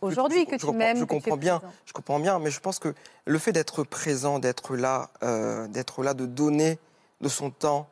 aujourd'hui 0.00 0.46
que 0.46 0.58
je 0.58 0.66
tu 0.66 0.72
m'aimes. 0.72 0.96
Je 0.96 1.04
comprends 1.04 1.36
bien, 1.36 1.58
présent. 1.58 1.72
je 1.86 1.92
comprends 1.92 2.18
bien, 2.20 2.38
mais 2.38 2.50
je 2.50 2.60
pense 2.60 2.78
que 2.78 2.94
le 3.26 3.38
fait 3.38 3.52
d'être 3.52 3.84
présent, 3.84 4.38
d'être 4.38 4.76
là, 4.76 5.10
euh, 5.22 5.68
d'être 5.68 6.02
là, 6.02 6.14
de 6.14 6.26
donner 6.26 6.78
de 7.20 7.28
son 7.28 7.50
temps, 7.50 7.86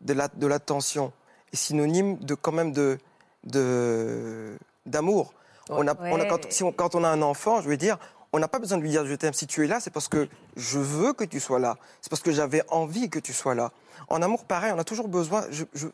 de 0.00 0.12
la- 0.12 0.28
de 0.28 0.46
l'attention, 0.46 1.12
est 1.52 1.56
synonyme 1.56 2.16
de 2.18 2.34
quand 2.34 2.52
même 2.52 2.72
de 2.72 2.98
de- 3.44 4.58
d'amour. 4.86 5.32
On 5.70 5.86
a, 5.86 5.94
on 5.98 6.18
a- 6.18 6.22
Ouais. 6.22 6.28
quand, 6.28 6.50
si 6.50 6.64
on- 6.64 6.72
quand 6.72 6.94
on 6.96 7.04
a 7.04 7.08
un 7.08 7.22
enfant, 7.22 7.60
je 7.60 7.68
veux 7.68 7.76
dire, 7.76 7.96
on 8.32 8.40
n'a 8.40 8.48
pas 8.48 8.58
besoin 8.58 8.76
de 8.78 8.82
lui 8.82 8.90
dire 8.90 9.06
je 9.06 9.14
t'aime. 9.14 9.32
Si 9.34 9.46
tu 9.46 9.64
es 9.64 9.68
là, 9.68 9.78
c'est 9.78 9.90
parce 9.92 10.08
que 10.08 10.28
je 10.56 10.78
veux 10.80 11.12
que 11.12 11.22
tu 11.24 11.38
sois 11.38 11.60
là. 11.60 11.76
C'est 12.00 12.10
parce 12.10 12.22
que 12.22 12.32
j'avais 12.32 12.62
envie 12.68 13.08
que 13.08 13.20
tu 13.20 13.32
sois 13.32 13.54
là. 13.54 13.70
En 14.08 14.20
amour, 14.22 14.44
pareil, 14.44 14.72
on 14.74 14.78
a 14.80 14.84
toujours 14.84 15.06
besoin. 15.08 15.44
Je 15.50 15.64
je 15.74 15.86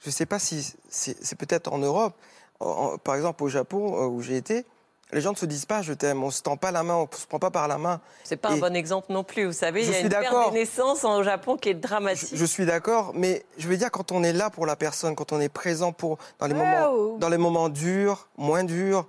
je 0.00 0.10
sais 0.10 0.26
pas 0.26 0.38
si 0.38 0.74
c'est 0.88 1.36
peut-être 1.38 1.72
en 1.72 1.78
Europe, 1.78 2.14
en- 2.60 2.98
par 2.98 3.14
exemple 3.16 3.42
au 3.44 3.48
Japon 3.48 3.96
euh, 4.02 4.06
où 4.06 4.22
j'ai 4.22 4.36
été, 4.36 4.64
les 5.12 5.20
gens 5.20 5.32
ne 5.32 5.36
se 5.36 5.46
disent 5.46 5.66
pas 5.66 5.82
je 5.82 5.92
t'aime. 5.92 6.22
On 6.24 6.30
se 6.30 6.42
tend 6.42 6.56
pas 6.56 6.70
la 6.72 6.82
main, 6.82 6.94
on 6.96 7.08
se 7.16 7.26
prend 7.26 7.38
pas 7.38 7.50
par 7.50 7.68
la 7.68 7.78
main. 7.78 8.00
C'est 8.24 8.36
pas 8.36 8.50
un 8.50 8.56
bon 8.58 8.74
exemple 8.74 9.12
non 9.12 9.22
plus. 9.22 9.46
Vous 9.46 9.52
savez, 9.52 9.84
il 9.84 9.90
y 9.90 9.94
a 9.94 10.00
une 10.00 10.08
perte 10.08 10.34
des 10.52 10.60
naissances 10.60 11.04
au 11.04 11.22
Japon 11.22 11.56
qui 11.56 11.68
est 11.70 11.74
dramatique. 11.74 12.30
je 12.32 12.44
suis 12.44 12.66
d'accord, 12.66 13.12
mais 13.14 13.44
je 13.58 13.68
veux 13.68 13.76
dire 13.76 13.90
quand 13.90 14.12
on 14.12 14.22
est 14.24 14.32
là 14.32 14.50
pour 14.50 14.66
la 14.66 14.76
personne, 14.76 15.14
quand 15.14 15.32
on 15.32 15.40
est 15.40 15.48
présent 15.48 15.92
pour 15.92 16.18
dans 16.38 16.46
les 16.46 16.54
Ouais, 16.54 16.58
moments 16.58 16.92
ou- 16.94 17.18
dans 17.18 17.28
les 17.28 17.38
moments 17.38 17.68
durs, 17.68 18.28
moins 18.36 18.64
durs, 18.64 19.06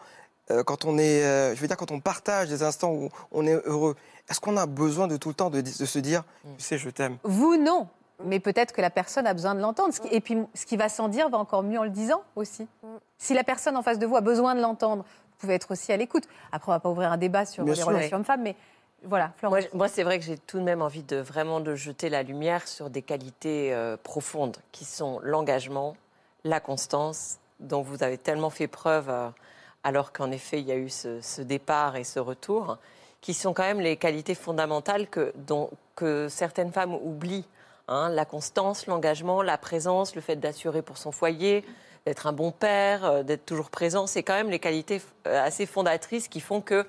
euh, 0.51 0.63
quand 0.63 0.85
on 0.85 0.97
est, 0.99 1.23
euh, 1.23 1.55
je 1.55 1.61
veux 1.61 1.67
dire, 1.67 1.77
quand 1.77 1.91
on 1.91 1.99
partage 1.99 2.49
des 2.49 2.61
instants 2.61 2.91
où 2.91 3.09
on 3.31 3.47
est 3.47 3.59
heureux, 3.65 3.95
est-ce 4.29 4.39
qu'on 4.39 4.57
a 4.57 4.65
besoin 4.67 5.07
de 5.07 5.17
tout 5.17 5.29
le 5.29 5.35
temps 5.35 5.49
de, 5.49 5.61
de 5.61 5.69
se 5.85 5.99
dire, 5.99 6.23
tu 6.57 6.63
sais, 6.63 6.77
je 6.77 6.89
t'aime? 6.89 7.17
Vous, 7.23 7.55
non. 7.57 7.87
Mais 8.23 8.39
peut-être 8.39 8.71
que 8.71 8.81
la 8.81 8.89
personne 8.89 9.27
a 9.27 9.33
besoin 9.33 9.55
de 9.55 9.59
l'entendre. 9.59 9.93
Qui- 9.93 10.07
Et 10.13 10.21
puis, 10.21 10.37
ce 10.53 10.65
qui 10.65 10.77
va 10.77 10.87
sans 10.89 11.09
dire 11.09 11.29
va 11.29 11.37
encore 11.37 11.63
mieux 11.63 11.79
en 11.79 11.83
le 11.83 11.89
disant 11.89 12.23
aussi. 12.35 12.63
Mm. 12.83 12.87
Si 13.17 13.33
la 13.33 13.43
personne 13.43 13.75
en 13.75 13.81
face 13.83 13.99
de 13.99 14.05
vous 14.05 14.15
a 14.15 14.21
besoin 14.21 14.55
de 14.55 14.61
l'entendre, 14.61 15.03
vous 15.03 15.37
pouvez 15.39 15.55
être 15.55 15.71
aussi 15.71 15.91
à 15.91 15.97
l'écoute. 15.97 16.23
Après, 16.51 16.71
on 16.71 16.75
va 16.75 16.79
pas 16.79 16.89
ouvrir 16.89 17.11
un 17.11 17.17
débat 17.17 17.45
sur 17.45 17.63
Bien 17.65 17.73
les 17.73 17.79
sûr. 17.79 17.87
relations 17.89 18.17
hommes-femmes, 18.17 18.41
mais 18.41 18.55
voilà, 19.03 19.33
Florence. 19.37 19.65
Moi, 19.73 19.87
c'est 19.89 20.03
vrai 20.03 20.17
que 20.17 20.25
j'ai 20.25 20.37
tout 20.37 20.57
de 20.59 20.63
même 20.63 20.81
envie 20.81 21.03
de 21.03 21.17
vraiment 21.17 21.59
de 21.59 21.75
jeter 21.75 22.09
la 22.09 22.23
lumière 22.23 22.67
sur 22.67 22.89
des 22.89 23.01
qualités 23.01 23.73
euh, 23.73 23.97
profondes 24.01 24.57
qui 24.71 24.85
sont 24.85 25.19
l'engagement, 25.21 25.95
la 26.45 26.59
constance, 26.61 27.37
dont 27.59 27.81
vous 27.81 28.01
avez 28.01 28.17
tellement 28.17 28.49
fait 28.49 28.67
preuve, 28.67 29.09
euh, 29.09 29.29
alors 29.83 30.11
qu'en 30.13 30.31
effet 30.31 30.59
il 30.61 30.67
y 30.67 30.71
a 30.71 30.75
eu 30.77 30.89
ce, 30.89 31.21
ce 31.21 31.41
départ 31.41 31.95
et 31.97 32.03
ce 32.03 32.19
retour, 32.19 32.77
qui 33.21 33.33
sont 33.33 33.53
quand 33.53 33.63
même 33.63 33.79
les 33.81 33.97
qualités 33.97 34.35
fondamentales 34.35 35.07
que, 35.07 35.33
dont, 35.35 35.69
que 35.95 36.27
certaines 36.29 36.71
femmes 36.71 36.93
oublient. 36.93 37.45
Hein. 37.87 38.09
la 38.09 38.25
constance, 38.25 38.87
l'engagement, 38.87 39.41
la 39.41 39.57
présence, 39.57 40.15
le 40.15 40.21
fait 40.21 40.35
d'assurer 40.35 40.81
pour 40.81 40.97
son 40.97 41.11
foyer, 41.11 41.65
d'être 42.05 42.27
un 42.27 42.33
bon 42.33 42.51
père, 42.51 43.05
euh, 43.05 43.23
d'être 43.23 43.45
toujours 43.45 43.69
présent, 43.69 44.07
c'est 44.07 44.23
quand 44.23 44.33
même 44.35 44.49
les 44.49 44.59
qualités 44.59 45.01
euh, 45.27 45.43
assez 45.43 45.65
fondatrices 45.65 46.27
qui 46.27 46.39
font 46.39 46.61
que 46.61 46.85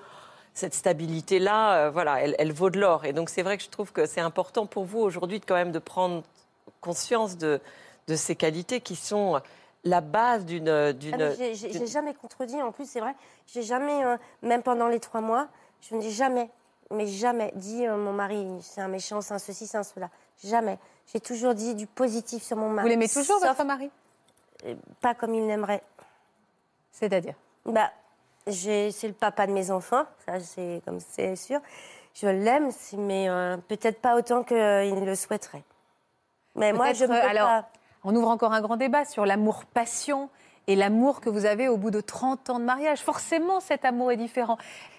cette 0.52 0.74
stabilité-là, 0.74 1.86
euh, 1.86 1.90
voilà, 1.90 2.22
elle, 2.22 2.34
elle 2.38 2.52
vaut 2.52 2.70
de 2.70 2.78
l'or. 2.80 3.04
Et 3.04 3.12
donc 3.12 3.28
c'est 3.30 3.42
vrai 3.42 3.56
que 3.56 3.62
je 3.62 3.68
trouve 3.70 3.92
que 3.92 4.06
c'est 4.06 4.20
important 4.20 4.66
pour 4.66 4.84
vous 4.84 5.00
aujourd'hui 5.00 5.40
de 5.40 5.44
quand 5.44 5.54
même 5.54 5.72
de 5.72 5.78
prendre 5.78 6.22
conscience 6.80 7.36
de, 7.36 7.60
de 8.08 8.16
ces 8.16 8.36
qualités 8.36 8.80
qui 8.80 8.96
sont 8.96 9.40
la 9.84 10.00
base 10.00 10.44
d'une... 10.44 10.68
Ah, 10.68 10.92
j'ai- 11.52 11.86
jamais 11.86 12.12
contredit, 12.14 12.60
en 12.60 12.72
plus, 12.72 12.88
c'est 12.88 13.00
vrai. 13.00 13.14
J'ai 13.46 13.62
jamais, 13.62 14.04
euh, 14.04 14.16
même 14.42 14.62
pendant 14.62 14.88
les 14.88 14.98
trois 15.00 15.20
mois, 15.20 15.46
je 15.80 15.94
n'ai 15.94 16.10
jamais, 16.10 16.50
mais 16.90 17.06
jamais 17.06 17.52
dit 17.54 17.86
euh, 17.86 17.96
mon 17.96 18.12
mari, 18.12 18.46
c'est 18.62 18.80
un 18.80 18.88
méchant, 18.88 19.20
c'est 19.20 19.34
un 19.34 19.38
ceci, 19.38 19.66
c'est 19.66 19.78
un 19.78 19.84
cela. 19.84 20.10
Jamais. 20.44 20.78
J'ai 21.12 21.20
toujours 21.20 21.54
dit 21.54 21.74
du 21.74 21.86
positif 21.86 22.42
sur 22.42 22.56
mon 22.56 22.68
mari. 22.68 22.86
Vous 22.86 22.90
l'aimez 22.90 23.08
toujours, 23.08 23.38
Sauf 23.38 23.48
votre 23.48 23.64
mari? 23.64 23.90
Pas 25.00 25.14
comme 25.14 25.34
il 25.34 25.46
l'aimerait. 25.46 25.82
C'est-à-dire? 26.92 27.34
Bah, 27.64 27.90
c'est 28.48 28.90
le 29.04 29.12
papa 29.12 29.46
de 29.46 29.52
mes 29.52 29.70
enfants, 29.70 30.04
ça 30.24 30.40
c'est 30.40 30.80
comme 30.84 31.00
c'est 31.00 31.36
sûr. 31.36 31.60
Je 32.14 32.28
l'aime, 32.28 32.70
mais 32.96 33.28
euh, 33.28 33.56
peut-être 33.68 34.00
pas 34.00 34.16
autant 34.16 34.42
qu'il 34.42 34.56
le 35.04 35.14
souhaiterait. 35.14 35.64
Mais 36.54 36.72
moi, 36.72 36.94
je 36.94 37.04
euh, 37.04 37.28
alors, 37.28 37.46
pas. 37.46 37.68
On 38.04 38.14
ouvre 38.16 38.28
encore 38.28 38.52
un 38.52 38.62
grand 38.62 38.76
débat 38.76 39.04
sur 39.04 39.26
l'amour-passion 39.26 40.30
et 40.66 40.76
l'amour 40.76 41.20
que 41.20 41.28
vous 41.30 41.46
avez 41.46 41.68
au 41.68 41.76
bout 41.76 41.90
de 41.90 42.00
30 42.00 42.50
ans 42.50 42.58
de 42.58 42.64
mariage. 42.64 43.00
Forcément, 43.00 43.60
cet 43.60 43.84
amour 43.84 44.10
est 44.12 44.16
différent. 44.16 44.58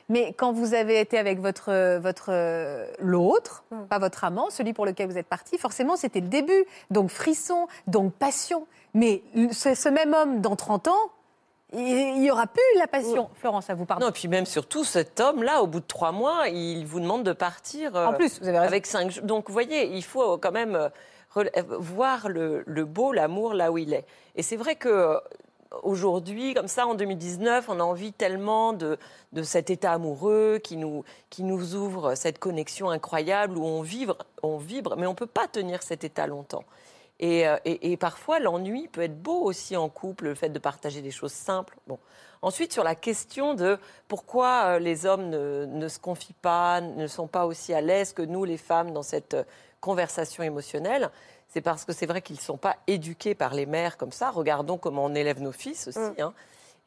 Mais 0.10 0.32
quand 0.38 0.54
vous 0.54 0.74
avez 0.74 1.00
été 1.02 1.18
avec 1.18 1.40
votre, 1.40 1.98
votre 1.98 2.28
euh, 2.30 2.88
l'autre, 3.00 3.64
Mm. 3.72 3.84
pas 3.90 4.00
votre 4.00 4.24
amant, 4.24 4.50
celui 4.50 4.72
pour 4.74 4.86
lequel 4.86 5.10
vous 5.10 5.18
êtes 5.18 5.28
parti, 5.28 5.58
forcément, 5.58 5.98
c'était 5.98 6.22
le 6.22 6.28
début. 6.30 6.66
Donc 6.92 7.10
frisson, 7.10 7.68
donc 7.88 8.14
passion. 8.14 8.66
Mais 8.94 9.22
ce, 9.52 9.76
ce 9.76 9.90
même 9.90 10.14
homme, 10.14 10.40
dans 10.40 10.56
30 10.56 10.88
ans, 10.88 11.12
il 11.74 12.22
n'y 12.22 12.32
aura 12.32 12.48
plus 12.48 12.62
la 12.78 12.88
passion. 12.88 13.30
Florence, 13.36 13.70
à 13.70 13.74
vous 13.76 13.84
pardon. 13.84 14.06
Non, 14.06 14.10
et 14.10 14.14
puis 14.14 14.30
même 14.30 14.46
surtout, 14.46 14.86
cet 14.86 15.20
homme-là, 15.20 15.62
au 15.62 15.68
bout 15.68 15.82
de 15.82 15.86
trois 15.86 16.14
mois, 16.14 16.48
il 16.48 16.86
vous 16.86 17.02
demande 17.02 17.24
de 17.24 17.34
partir. 17.34 17.94
euh, 17.98 18.06
En 18.06 18.14
plus, 18.14 18.40
vous 18.40 18.48
avez 18.48 18.58
raison. 18.60 18.70
Avec 18.70 18.86
cinq 18.86 19.12
jours. 19.12 19.26
Donc, 19.26 19.48
vous 19.50 19.54
voyez, 19.54 19.86
il 19.94 20.04
faut 20.04 20.38
quand 20.38 20.54
même 20.54 20.78
euh, 20.78 20.88
rel- 21.36 21.52
euh, 21.58 21.64
voir 21.78 22.30
le, 22.30 22.64
le 22.66 22.86
beau, 22.86 23.12
l'amour 23.12 23.54
là 23.54 23.74
où 23.74 23.78
il 23.78 23.94
est. 23.94 24.06
Et 24.38 24.44
c'est 24.44 24.56
vrai 24.56 24.76
que 24.76 24.88
euh, 24.88 25.18
aujourd'hui, 25.84 26.54
comme 26.54 26.68
ça, 26.68 26.88
en 26.88 26.96
2019, 26.96 27.70
on 27.70 27.80
a 27.80 27.84
envie 27.84 28.14
tellement 28.14 28.74
de, 28.74 28.98
de 29.34 29.44
cet 29.44 29.70
état 29.70 29.94
amoureux 29.94 30.60
qui 30.64 30.78
nous, 30.78 31.04
qui 31.30 31.44
nous 31.44 31.76
ouvre 31.76 32.16
cette 32.16 32.40
connexion 32.40 32.90
incroyable 32.90 33.58
où 33.58 33.66
on 33.66 33.82
vibre, 33.82 34.18
on 34.44 34.58
vibre, 34.58 34.96
mais 34.98 35.08
on 35.08 35.12
ne 35.12 35.16
peut 35.16 35.26
pas 35.26 35.48
tenir 35.48 35.84
cet 35.84 36.04
état 36.04 36.28
longtemps. 36.28 36.64
Et, 37.20 37.48
euh, 37.48 37.58
et- 37.66 37.92
et 37.92 37.98
parfois, 37.98 38.40
l'ennui 38.40 38.88
peut 38.88 39.02
être 39.02 39.20
beau 39.20 39.42
aussi 39.42 39.76
en 39.76 39.90
couple, 39.90 40.26
le 40.26 40.36
fait 40.36 40.50
de 40.50 40.60
partager 40.60 41.02
des 41.02 41.12
choses 41.12 41.32
simples. 41.34 41.78
Bon. 41.88 41.98
Ensuite, 42.44 42.72
sur 42.72 42.84
la 42.84 42.94
question 42.94 43.56
de 43.56 43.80
pourquoi 44.08 44.76
euh, 44.76 44.80
les 44.80 45.08
hommes 45.08 45.30
ne, 45.30 45.66
ne 45.66 45.88
se 45.88 45.98
confient 45.98 46.36
pas, 46.42 46.80
ne 46.82 47.08
sont 47.08 47.26
pas 47.28 47.48
aussi 47.48 47.74
à 47.74 47.82
l'aise 47.82 48.14
que 48.14 48.22
nous, 48.22 48.46
les 48.46 48.58
femmes, 48.58 48.94
dans 48.94 49.02
cette 49.02 49.34
euh, 49.34 49.44
conversation 49.82 50.44
émotionnelle, 50.44 51.10
c'est 51.50 51.62
parce 51.62 51.86
que 51.86 51.94
c'est 51.94 52.06
vrai 52.06 52.22
qu'ils 52.22 52.36
ne 52.36 52.42
sont 52.42 52.58
pas 52.58 52.76
éduqués 52.88 53.36
par 53.36 53.54
les 53.54 53.66
mères 53.66 53.98
comme 53.98 54.12
ça. 54.12 54.30
Regardons 54.32 54.78
comment 54.78 55.06
on 55.06 55.16
élève 55.16 55.42
nos 55.42 55.52
fils 55.52 55.88
aussi. 55.88 56.00
Mm. 56.00 56.14
hein. 56.20 56.34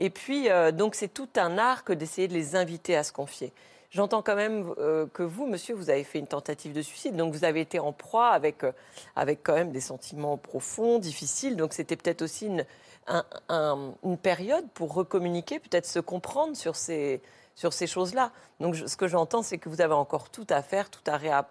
Et 0.01 0.11
puis, 0.11 0.49
euh, 0.51 0.73
donc, 0.73 0.95
c'est 0.95 1.09
tout 1.13 1.29
un 1.37 1.59
art 1.59 1.85
que 1.85 1.93
d'essayer 1.93 2.27
de 2.29 2.33
les 2.33 2.57
inviter 2.57 2.97
à 2.97 3.05
se 3.05 3.13
confier. 3.13 3.53
J'entends 3.91 4.23
quand 4.23 4.37
même 4.37 4.73
euh, 4.79 5.07
que 5.13 5.23
vous, 5.23 5.47
monsieur, 5.47 5.75
vous 5.75 5.91
avez 5.91 6.05
fait 6.05 6.19
une 6.21 6.27
tentative 6.29 6.73
de 6.73 6.81
suicide. 6.81 7.17
Donc, 7.17 7.35
vous 7.35 7.45
avez 7.45 7.61
été 7.61 7.79
en 7.81 7.93
proie 7.93 8.29
avec, 8.29 8.63
euh, 8.65 8.73
avec 9.17 9.41
quand 9.43 9.55
même 9.55 9.73
des 9.73 9.81
sentiments 9.81 10.37
profonds, 10.37 10.99
difficiles. 11.01 11.57
Donc, 11.57 11.73
c'était 11.75 11.97
peut-être 11.97 12.23
aussi 12.23 12.47
une, 12.47 12.65
un- 13.09 13.25
un- 13.49 13.93
une 14.05 14.17
période 14.17 14.67
pour 14.75 14.95
recommuniquer, 14.95 15.59
peut-être 15.59 15.87
se 15.87 15.99
comprendre 15.99 16.57
sur 16.57 16.77
ces, 16.77 17.21
sur 17.57 17.73
ces 17.73 17.87
choses-là. 17.89 18.31
Donc, 18.61 18.75
je- 18.75 18.87
ce 18.87 18.97
que 18.97 19.09
j'entends, 19.09 19.43
c'est 19.43 19.59
que 19.59 19.69
vous 19.69 19.81
avez 19.81 19.95
encore 19.95 20.31
tout 20.31 20.47
à 20.51 20.63
faire, 20.63 20.89
tout 20.89 21.03
à, 21.07 21.19
réa- 21.19 21.47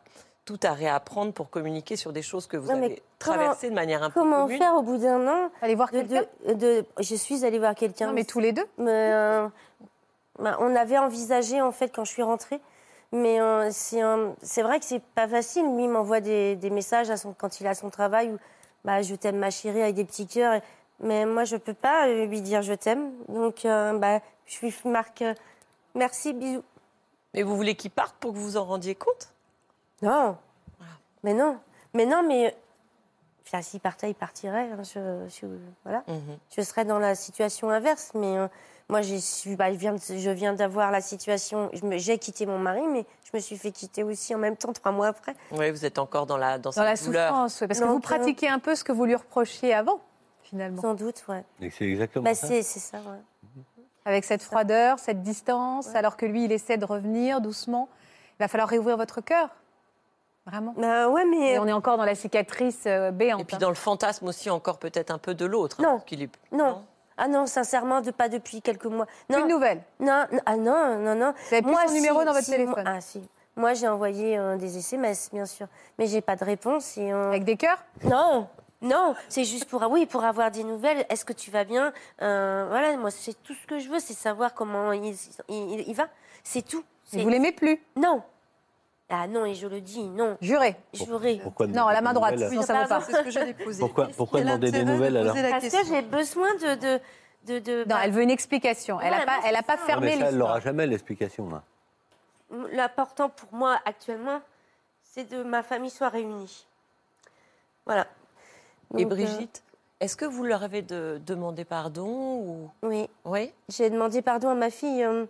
tout 0.50 0.60
à 0.64 0.74
réapprendre 0.74 1.32
pour 1.32 1.52
communiquer 1.52 1.96
sur 1.96 2.12
des 2.12 2.24
choses 2.24 2.48
que 2.48 2.58
vous 2.58 2.70
Non, 2.72 2.78
avez 2.78 2.88
comment- 3.20 3.36
traversées 3.38 3.70
de 3.70 3.76
manière 3.76 4.02
un 4.02 4.10
peu 4.10 4.20
Comment 4.20 4.44
commune. 4.46 4.58
faire 4.58 4.74
au 4.74 4.82
bout 4.82 4.98
d'un 4.98 5.28
an 5.28 5.52
Allez 5.62 5.76
voir 5.76 5.92
quelqu'un 5.92 6.24
Je 6.48 7.16
suis 7.16 7.46
allée 7.46 7.60
voir 7.60 7.76
quelqu'un. 7.76 8.08
Non, 8.08 8.14
mais 8.14 8.24
tous 8.26 8.40
les 8.40 8.52
deux 8.52 8.66
Mais, 8.80 8.90
euh, 9.14 9.48
bah, 10.40 10.58
on 10.60 10.76
avait 10.76 10.98
envisagé 10.98 11.62
en 11.62 11.72
fait 11.72 11.90
quand 11.94 12.04
je 12.04 12.10
suis 12.12 12.24
rentrée, 12.24 12.60
mais 13.12 13.40
euh, 13.40 13.70
c'est 13.72 14.02
un- 14.02 14.34
c'est 14.42 14.64
vrai 14.64 14.80
que 14.80 14.86
c'est 14.86 15.04
pas 15.14 15.28
facile. 15.28 15.66
Lui 15.76 15.84
il 15.84 15.90
m'envoie 15.90 16.20
des, 16.20 16.56
des 16.56 16.72
messages 16.72 17.12
à 17.12 17.18
son, 17.18 17.34
quand 17.34 17.60
il 17.62 17.68
a 17.68 17.76
son 17.76 17.92
travail 17.92 18.30
où 18.32 18.38
bah, 18.84 19.04
je 19.04 19.14
t'aime 19.14 19.38
ma 19.38 19.52
chérie 19.52 19.84
avec 19.84 19.94
des 19.96 20.06
petits 20.06 20.26
cœurs. 20.26 20.54
et- 20.56 20.62
mais 21.02 21.28
moi 21.28 21.44
je 21.44 21.58
peux 21.58 21.76
pas 21.76 22.08
euh, 22.08 22.26
lui 22.26 22.42
dire 22.42 22.64
je 22.64 22.74
t'aime, 22.74 23.12
donc 23.28 23.66
euh, 23.66 23.94
bah, 24.00 24.20
je 24.48 24.60
lui 24.66 24.74
marque 24.86 25.22
euh, 25.22 25.36
merci 25.94 26.34
bisous. 26.34 26.64
Mais 27.36 27.44
vous 27.44 27.56
voulez 27.56 27.76
qu'il 27.76 27.92
parte 27.92 28.16
pour 28.20 28.32
que 28.34 28.38
vous 28.38 28.44
vous 28.44 28.58
en 28.58 28.66
rendiez 28.66 28.96
compte? 28.96 29.30
Non, 30.02 30.38
mais 31.24 31.34
non, 31.34 31.58
mais 31.94 32.06
non, 32.06 32.24
mais 32.28 32.56
enfin, 33.46 33.62
s'il 33.62 33.80
partait, 33.80 34.10
il 34.12 34.16
partirait. 34.16 34.70
hein, 34.72 34.84
je, 34.84 35.28
je- 35.30 35.46
voilà. 35.84 36.04
Mhm. 36.08 36.38
je 36.56 36.62
serais 36.62 36.86
dans 36.86 37.00
la 37.00 37.16
situation 37.16 37.70
inverse. 37.70 38.12
Mais 38.16 38.38
euh, 38.38 38.48
moi, 38.88 39.02
su- 39.04 39.56
bah, 39.56 39.72
je 39.74 39.78
viens, 39.78 39.94
de- 39.94 40.00
je 40.00 40.30
viens 40.30 40.54
d'avoir 40.54 40.92
la 40.92 41.02
situation. 41.02 41.70
J'ai 41.74 42.18
quitté 42.18 42.46
mon 42.46 42.58
mari, 42.60 42.82
mais 42.88 43.06
je 43.26 43.32
me 43.34 43.40
suis 43.40 43.58
fait 43.58 43.72
quitter 43.72 44.04
aussi 44.04 44.34
en 44.34 44.38
même 44.38 44.56
temps, 44.56 44.72
trois 44.74 44.92
mois 44.92 45.08
après. 45.08 45.36
Oui, 45.52 45.70
vous 45.72 45.86
êtes 45.86 46.00
encore 46.00 46.26
dans 46.26 46.38
la, 46.38 46.58
dans 46.58 46.70
Dans 46.72 46.84
la 46.84 46.96
douleur. 46.96 47.30
souffrance, 47.30 47.62
ouais, 47.62 47.68
parce 47.68 47.80
que 47.80 47.86
vous 47.86 48.00
que- 48.00 48.04
pratiquez 48.04 48.48
un 48.48 48.60
peu 48.60 48.76
ce 48.76 48.84
que 48.84 48.92
vous 48.92 49.06
lui 49.06 49.16
reprochiez 49.16 49.74
avant, 49.74 50.00
finalement. 50.44 50.82
Sans 50.82 50.94
doute, 50.94 51.24
ouais. 51.28 51.44
C'est 51.72 51.86
exactement 51.86 52.24
Bah, 52.24 52.36
ça. 52.36 52.48
c'est 52.48 52.62
c'est 52.64 52.80
ça, 52.80 52.98
ouais. 53.00 53.20
Avec 54.06 54.24
cette 54.24 54.42
froideur, 54.42 54.98
cette 54.98 55.22
distance, 55.22 55.94
alors 55.94 56.16
que 56.18 56.26
lui, 56.26 56.46
il 56.46 56.52
essaie 56.52 56.78
de 56.78 56.86
revenir 56.86 57.42
doucement. 57.42 57.90
Il 58.40 58.44
va 58.44 58.48
falloir 58.48 58.70
réouvrir 58.70 58.96
votre 58.98 59.20
cœur. 59.22 59.50
Vraiment. 60.50 60.74
Bah, 60.78 61.10
ouais, 61.10 61.26
mais. 61.26 61.54
Et 61.54 61.60
on 61.60 61.68
est 61.68 61.72
encore 61.74 61.98
dans 61.98 62.06
la 62.06 62.16
cicatrice 62.16 62.84
euh, 62.86 63.12
béante. 63.12 63.42
Et 63.42 63.44
puis 63.46 63.56
hein. 63.56 63.60
dans 63.60 63.70
le 63.70 63.76
fantasme 63.76 64.28
aussi 64.28 64.50
encore 64.50 64.80
peut-être 64.80 65.12
un 65.12 65.18
peu 65.18 65.34
de 65.34 65.46
l'autre. 65.46 65.78
hein, 65.80 65.84
Non. 65.84 66.00
qu'il 66.00 66.22
est- 66.22 66.32
Non. 66.52 66.84
Ah 67.18 67.28
non, 67.28 67.46
sincèrement, 67.46 68.00
de, 68.02 68.12
pas 68.12 68.30
depuis 68.30 68.62
quelques 68.62 68.86
mois. 68.86 69.06
Non, 69.30 69.42
de 69.42 69.48
nouvelles. 69.48 69.82
non, 70.00 70.26
ah 70.46 70.56
non, 70.56 70.98
non, 71.00 71.16
non. 71.16 71.34
Vous 71.50 71.54
avez 71.54 71.62
plus 71.62 71.76
son 71.88 71.94
numéro 71.94 72.24
dans 72.24 72.32
votre 72.32 72.46
si, 72.46 72.52
téléphone. 72.52 72.84
moi- 72.84 72.94
ah 72.96 73.02
si. 73.02 73.22
Moi, 73.58 73.74
j'ai 73.74 73.90
envoyé 73.90 74.38
euh, 74.38 74.56
des 74.56 74.78
SMS, 74.78 75.30
bien 75.34 75.46
sûr. 75.46 75.68
Mais 75.98 76.08
j'ai 76.08 76.22
pas 76.22 76.38
de 76.38 76.46
réponse. 76.46 76.98
Et, 76.98 77.12
euh, 77.12 77.28
Avec 77.30 77.44
des 77.44 77.58
cœurs? 77.58 77.84
Non, 78.06 78.48
non, 78.82 79.16
c'est 79.28 79.44
juste 79.44 79.66
pour 79.70 79.82
oui 79.92 80.06
pour 80.06 80.24
avoir 80.24 80.50
des 80.50 80.64
nouvelles. 80.64 81.06
Est-ce 81.10 81.26
que 81.26 81.34
tu 81.34 81.52
vas 81.52 81.66
bien? 81.66 81.92
Euh, 82.22 82.66
Voilà, 82.70 82.96
moi 82.96 83.12
c'est 83.12 83.34
tout 83.44 83.54
ce 83.54 83.68
que 83.68 83.80
je 83.80 83.90
veux, 83.90 84.00
c'est 84.00 84.14
savoir 84.14 84.54
comment 84.54 84.94
il, 84.94 85.14
il- 85.50 85.84
il 85.90 85.94
va. 85.94 86.08
C'est 86.46 86.62
tout. 86.66 86.86
C'est- 87.04 87.22
vous 87.22 87.28
l'aimez 87.28 87.52
plus? 87.52 87.82
Non. 87.98 88.24
Ah 89.12 89.28
non, 89.28 89.46
et 89.46 89.56
je 89.56 89.66
le 89.68 89.82
dis, 89.82 90.04
non. 90.04 90.38
Juré. 90.40 90.76
Pourquoi 91.44 91.66
Non, 91.68 91.88
la 91.90 92.02
main 92.02 92.14
droite. 92.14 92.38
Sinon, 92.50 92.62
ça 92.62 92.74
va 92.74 92.88
pas. 92.88 93.02
C'est 93.02 93.32
ce 93.32 93.40
que. 93.80 94.14
Pourquoi, 94.16 94.42
demander 94.42 94.72
des 94.72 94.86
nouvelles 94.86 95.18
alors 95.18 95.36
Parce 95.36 95.68
que 95.70 95.86
j'ai 95.88 96.02
besoin 96.04 96.54
de 96.56 96.76
de 96.76 97.00
de. 97.48 97.60
de- 97.60 97.80
Non, 97.88 97.96
bah, 97.96 98.02
elle 98.04 98.12
veut 98.12 98.22
une 98.22 98.30
explication. 98.30 99.02
Elle 99.02 99.12
n'a 99.12 99.26
pas, 99.26 99.40
elle 99.46 99.56
a 99.56 99.64
pas. 99.64 99.78
Non, 99.78 99.86
fermé 99.86 100.08
ça, 100.08 100.14
elle 100.14 100.20
l'histoire. 100.20 100.34
n'aura 100.40 100.60
jamais 100.60 100.86
l'explication. 100.86 101.50
là. 101.50 101.64
L'important 102.72 103.30
pour 103.30 103.50
moi 103.52 103.80
actuellement, 103.86 104.42
c'est 105.04 105.28
de 105.30 105.44
ma 105.44 105.64
famille 105.64 105.90
soit 105.92 106.10
réunie. 106.10 106.66
Voilà. 107.86 108.06
Et 108.98 109.06
euh, 109.06 109.08
Brigitte, 109.08 109.64
est-ce 110.00 110.16
que 110.16 110.26
vous 110.26 110.44
leur 110.44 110.64
avez 110.64 110.82
de, 110.82 111.20
demandé 111.26 111.66
pardon 111.66 112.08
ou 112.08 112.70
oui. 112.84 113.10
oui 113.26 113.52
J'ai 113.70 113.90
demandé 113.90 114.22
pardon 114.22 114.50
à 114.50 114.56
ma 114.56 114.70
fille 114.70 115.04
euh, 115.04 115.26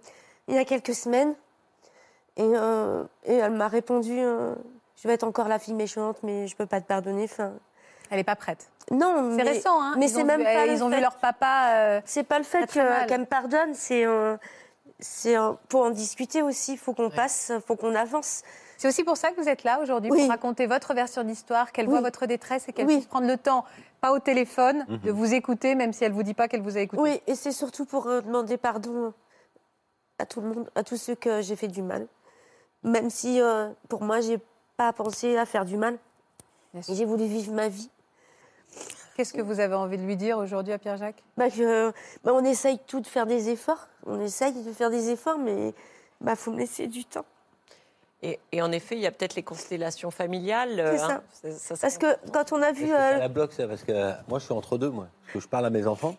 il 0.49 0.55
y 0.55 0.57
a 0.57 0.65
quelques 0.65 0.93
semaines. 0.93 1.33
Et, 2.39 2.43
euh, 2.55 3.03
et 3.25 3.35
elle 3.35 3.51
m'a 3.53 3.67
répondu 3.67 4.17
euh, 4.17 4.55
Je 4.95 5.07
vais 5.07 5.13
être 5.13 5.23
encore 5.23 5.47
la 5.47 5.59
fille 5.59 5.73
méchante, 5.75 6.17
mais 6.23 6.47
je 6.47 6.55
peux 6.55 6.65
pas 6.65 6.81
te 6.81 6.87
pardonner. 6.87 7.25
Enfin, 7.25 7.51
Elle 8.09 8.17
n'est 8.17 8.23
pas 8.23 8.35
prête. 8.35 8.69
non, 8.91 9.31
C'est 9.37 9.43
mais, 9.43 9.49
récent, 9.51 9.79
hein 9.81 9.95
mais 9.97 10.05
Ils 10.07 10.09
c'est 10.09 10.21
ont 10.21 10.25
même 10.25 10.39
vu- 10.39 10.45
pas 10.45 10.65
le 10.65 10.71
Ils 10.73 10.83
ont 10.83 10.89
fait. 10.89 10.95
vu 10.95 11.01
leur 11.01 11.15
papa. 11.17 11.69
euh, 11.73 12.01
C'est 12.05 12.23
pas 12.23 12.37
le 12.39 12.45
fait 12.45 12.65
qu'elle 12.71 13.19
me 13.21 13.25
pardonne, 13.25 13.73
c'est 13.73 14.05
euh, 14.05 14.35
c'est 14.99 15.37
euh, 15.37 15.51
pour 15.69 15.83
en 15.83 15.89
discuter 15.91 16.41
aussi. 16.41 16.73
Il 16.73 16.77
faut 16.77 16.93
qu'on 16.93 17.09
passe, 17.09 17.51
faut 17.67 17.75
qu'on 17.75 17.93
avance. 17.95 18.43
C'est 18.77 18.87
aussi 18.87 19.03
pour 19.03 19.17
ça 19.17 19.31
que 19.31 19.41
vous 19.41 19.47
êtes 19.49 19.63
là 19.65 19.79
aujourd'hui, 19.81 20.09
Oui. 20.09 20.19
pour 20.21 20.29
raconter 20.29 20.65
votre 20.65 20.93
version 20.93 21.23
d'histoire, 21.23 21.73
qu'elle 21.73 21.85
Oui. 21.87 21.91
voit 21.91 22.01
votre 22.01 22.25
détresse 22.25 22.67
et 22.69 22.73
qu'elle 22.73 22.87
Oui. 22.87 22.95
puisse 22.95 23.07
prendre 23.07 23.27
le 23.27 23.37
temps, 23.37 23.65
pas 23.99 24.13
au 24.13 24.19
téléphone, 24.19 24.85
Mhm. 24.87 24.97
de 24.99 25.11
vous 25.11 25.33
écouter, 25.33 25.75
même 25.75 25.91
si 25.91 26.05
elle 26.05 26.11
ne 26.11 26.15
vous 26.15 26.23
dit 26.23 26.33
pas 26.33 26.47
qu'elle 26.47 26.61
vous 26.61 26.77
a 26.77 26.79
écouté. 26.81 27.01
Oui, 27.01 27.21
et 27.27 27.35
c'est 27.35 27.51
surtout 27.51 27.83
pour 27.85 28.07
euh, 28.07 28.21
demander 28.21 28.55
pardon 28.57 29.13
à 30.17 30.25
tout 30.25 30.39
le 30.41 30.47
monde, 30.47 30.69
à 30.75 30.83
tous 30.83 30.97
ceux 30.97 31.15
que 31.15 31.41
j'ai 31.41 31.55
fait 31.57 31.67
du 31.67 31.81
mal. 31.81 32.07
Même 32.83 33.09
si 33.09 33.41
euh, 33.41 33.69
pour 33.89 34.03
moi, 34.03 34.21
j'ai 34.21 34.39
pas 34.77 34.93
pensé 34.93 35.37
à 35.37 35.45
faire 35.45 35.65
du 35.65 35.77
mal. 35.77 35.97
J'ai 36.87 37.05
voulu 37.05 37.25
vivre 37.25 37.51
ma 37.53 37.67
vie. 37.67 37.89
Qu'est-ce 39.15 39.33
que 39.33 39.41
vous 39.41 39.59
avez 39.59 39.75
envie 39.75 39.97
de 39.97 40.03
lui 40.03 40.15
dire 40.15 40.37
aujourd'hui 40.37 40.71
à 40.71 40.77
Pierre-Jacques? 40.77 41.21
Bah, 41.35 41.49
que, 41.49 41.89
bah, 42.23 42.31
on 42.33 42.43
essaye 42.45 42.79
tout 42.87 43.01
de 43.01 43.07
faire 43.07 43.25
des 43.25 43.49
efforts. 43.49 43.87
On 44.05 44.21
essaye 44.21 44.53
de 44.53 44.71
faire 44.71 44.89
des 44.89 45.09
efforts, 45.09 45.37
mais 45.39 45.73
bah, 46.21 46.35
faut 46.35 46.51
me 46.51 46.57
laisser 46.57 46.87
du 46.87 47.03
temps. 47.03 47.25
et, 48.21 48.39
et 48.53 48.61
en 48.61 48.71
effet, 48.71 48.95
il 48.95 49.01
y 49.01 49.07
a 49.07 49.11
peut-être 49.11 49.35
les 49.35 49.43
constellations 49.43 50.11
familiales. 50.11 50.75
C'est 50.75 50.81
euh, 50.81 50.97
ça. 50.97 51.11
hein, 51.15 51.23
ça- 51.57 51.75
ça 51.75 51.81
Parce 51.81 51.97
que 51.97 52.15
quand 52.31 52.53
on 52.53 52.61
a 52.61 52.71
vu. 52.71 52.89
euh, 52.93 53.17
la 53.17 53.27
bloque, 53.27 53.51
ça? 53.51 53.67
Parce 53.67 53.83
que 53.83 54.13
moi, 54.29 54.39
je 54.39 54.45
suis 54.45 54.53
entre 54.53 54.77
deux, 54.77 54.89
moi. 54.89 55.07
Parce 55.23 55.33
que 55.33 55.39
je 55.41 55.47
parle 55.49 55.65
à 55.65 55.69
mes 55.69 55.85
enfants. 55.87 56.15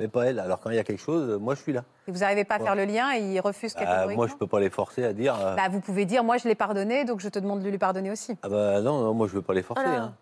Mais 0.00 0.08
pas 0.08 0.24
elle. 0.26 0.40
Alors 0.40 0.58
quand 0.58 0.70
il 0.70 0.76
y 0.76 0.78
a 0.80 0.84
quelque 0.84 1.00
chose, 1.02 1.38
moi 1.40 1.54
je 1.54 1.60
suis 1.60 1.72
là. 1.72 1.84
Et 2.08 2.10
vous 2.12 2.18
n'arrivez 2.18 2.44
pas 2.44 2.56
à 2.56 2.58
Ouais. 2.58 2.64
faire 2.64 2.74
le 2.74 2.84
lien 2.86 3.12
et 3.14 3.20
il 3.20 3.38
refuse 3.40 3.72
Ah, 3.76 3.80
catégoriquement 3.80 4.16
moi 4.16 4.26
je 4.26 4.34
peux 4.34 4.46
pas 4.46 4.58
les 4.58 4.70
forcer 4.70 5.04
à 5.04 5.12
dire. 5.12 5.36
euh, 5.38 5.54
Bah, 5.54 5.68
vous 5.70 5.80
pouvez 5.80 6.04
dire, 6.06 6.24
moi 6.24 6.38
je 6.38 6.48
l'ai 6.48 6.54
pardonné, 6.56 7.04
donc 7.04 7.20
je 7.20 7.28
te 7.28 7.38
demande 7.38 7.62
de 7.62 7.68
lui 7.68 7.78
pardonner 7.78 8.10
aussi. 8.10 8.36
Ah 8.42 8.48
bah 8.48 8.80
non, 8.80 9.00
non, 9.02 9.14
moi 9.14 9.28
je 9.28 9.34
veux 9.34 9.42
pas 9.42 9.54
les 9.54 9.62
forcer. 9.62 9.84
Voilà. 9.84 10.02
hein. 10.04 10.14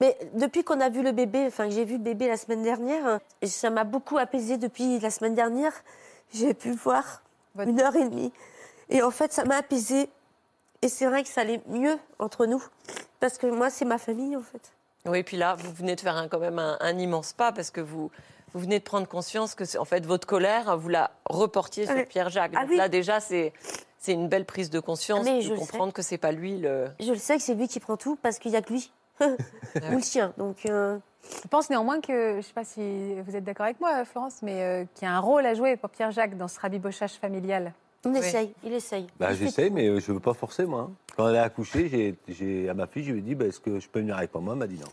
Mais 0.00 0.16
depuis 0.34 0.64
qu'on 0.64 0.80
a 0.80 0.88
vu 0.88 1.02
le 1.02 1.12
bébé, 1.12 1.44
enfin 1.46 1.66
que 1.68 1.74
j'ai 1.74 1.84
vu 1.84 1.94
le 1.98 2.02
bébé 2.02 2.26
la 2.28 2.36
semaine 2.36 2.62
dernière, 2.62 3.06
euh, 3.06 3.18
ça 3.46 3.70
m'a 3.70 3.84
beaucoup 3.84 4.18
apaisé 4.18 4.56
depuis 4.56 4.98
la 4.98 5.10
semaine 5.10 5.34
dernière. 5.34 5.72
J'ai 6.32 6.54
pu 6.54 6.72
voir 6.72 7.22
Votre- 7.54 7.68
une 7.70 7.80
heure 7.80 7.94
et 7.96 8.08
demie. 8.08 8.32
Et 8.88 9.02
en 9.02 9.10
fait, 9.10 9.32
ça 9.32 9.44
m'a 9.44 9.56
apaisé. 9.56 10.08
Et 10.82 10.88
c'est 10.88 11.06
vrai 11.06 11.22
que 11.22 11.28
ça 11.28 11.42
allait 11.42 11.60
mieux 11.68 11.98
entre 12.18 12.46
nous. 12.46 12.64
Parce 13.20 13.36
que 13.36 13.46
moi, 13.46 13.68
c'est 13.68 13.84
ma 13.84 13.98
famille, 13.98 14.34
en 14.36 14.40
fait. 14.42 14.72
Oui, 15.06 15.22
puis 15.22 15.36
là, 15.36 15.54
vous 15.54 15.70
venez 15.74 15.94
de 15.96 16.00
faire 16.00 16.16
un- 16.16 16.28
quand 16.28 16.38
même 16.38 16.58
un, 16.58 16.78
un 16.80 16.98
immense 16.98 17.32
pas 17.34 17.52
parce 17.52 17.70
que 17.70 17.80
vous, 17.82 18.10
vous 18.54 18.60
venez 18.60 18.78
de 18.78 18.84
prendre 18.84 19.06
conscience 19.06 19.54
que, 19.54 19.64
c'est- 19.64 19.78
en 19.78 19.84
fait, 19.84 20.04
votre 20.06 20.26
colère, 20.26 20.76
vous 20.78 20.88
la 20.88 21.10
reportiez 21.26 21.86
sur. 21.86 22.06
Pierre-Jacques. 22.08 22.52
Ah 22.56 22.64
oui. 22.68 22.76
là, 22.76 22.88
déjà, 22.88 23.20
c'est 23.20 23.52
c'est 23.98 24.12
une 24.14 24.28
belle 24.28 24.46
prise 24.46 24.70
de 24.70 24.80
conscience 24.80 25.26
Ah, 25.28 25.30
mais 25.32 25.44
de 25.46 25.54
comprendre 25.54 25.92
que 25.92 26.00
c'est 26.02 26.16
pas 26.18 26.32
lui 26.32 26.58
le. 26.58 26.86
Je 27.00 27.10
le 27.10 27.18
sais 27.18 27.36
que 27.36 27.42
c'est 27.42 27.54
lui 27.54 27.68
qui 27.68 27.80
prend 27.80 27.96
tout 27.96 28.16
parce 28.22 28.38
qu'il 28.38 28.50
n'y 28.50 28.56
a 28.56 28.62
que 28.62 28.72
lui. 28.72 28.90
Ou 29.20 29.26
le 29.96 30.00
chien. 30.00 30.32
Donc, 30.38 30.64
euh, 30.66 30.96
Je 31.42 31.48
pense 31.48 31.68
néanmoins 31.68 32.00
que, 32.00 32.32
je 32.32 32.36
ne 32.38 32.42
sais 32.42 32.54
pas 32.54 32.64
si 32.64 33.20
vous 33.20 33.36
êtes 33.36 33.44
d'accord 33.44 33.64
avec 33.66 33.78
moi, 33.78 34.04
Florence, 34.06 34.40
mais 34.42 34.62
euh, 34.62 34.84
qu'il 34.94 35.06
y 35.06 35.10
a 35.10 35.14
un 35.14 35.20
rôle 35.20 35.44
à 35.44 35.52
jouer 35.52 35.76
pour 35.76 35.90
Pierre-Jacques 35.90 36.38
dans 36.38 36.48
ce 36.48 36.58
rabibochage 36.58 37.12
familial. 37.12 37.74
on 38.06 38.12
Oui. 38.12 38.18
essaye. 38.20 38.54
Il 38.64 38.72
essaye. 38.72 39.06
Bah, 39.18 39.34
j'essaye, 39.34 39.68
mais 39.70 39.86
euh, 39.88 40.00
je 40.00 40.10
veux 40.12 40.20
pas 40.20 40.32
forcer 40.32 40.64
moi. 40.64 40.88
hein. 40.88 40.92
Quand 41.14 41.28
elle 41.28 41.36
a 41.36 41.42
accouché, 41.42 42.16
j'ai- 42.26 42.68
à 42.70 42.72
ma 42.72 42.86
fille, 42.86 43.04
je 43.04 43.12
lui 43.12 43.18
ai 43.18 43.22
dit, 43.22 43.34
bah, 43.34 43.44
est-ce 43.44 43.60
que 43.60 43.78
je 43.78 43.86
peux 43.90 44.00
venir 44.00 44.16
avec 44.16 44.34
moi? 44.34 44.54
Elle 44.54 44.58
m'a 44.58 44.66
dit 44.66 44.78
non. 44.78 44.88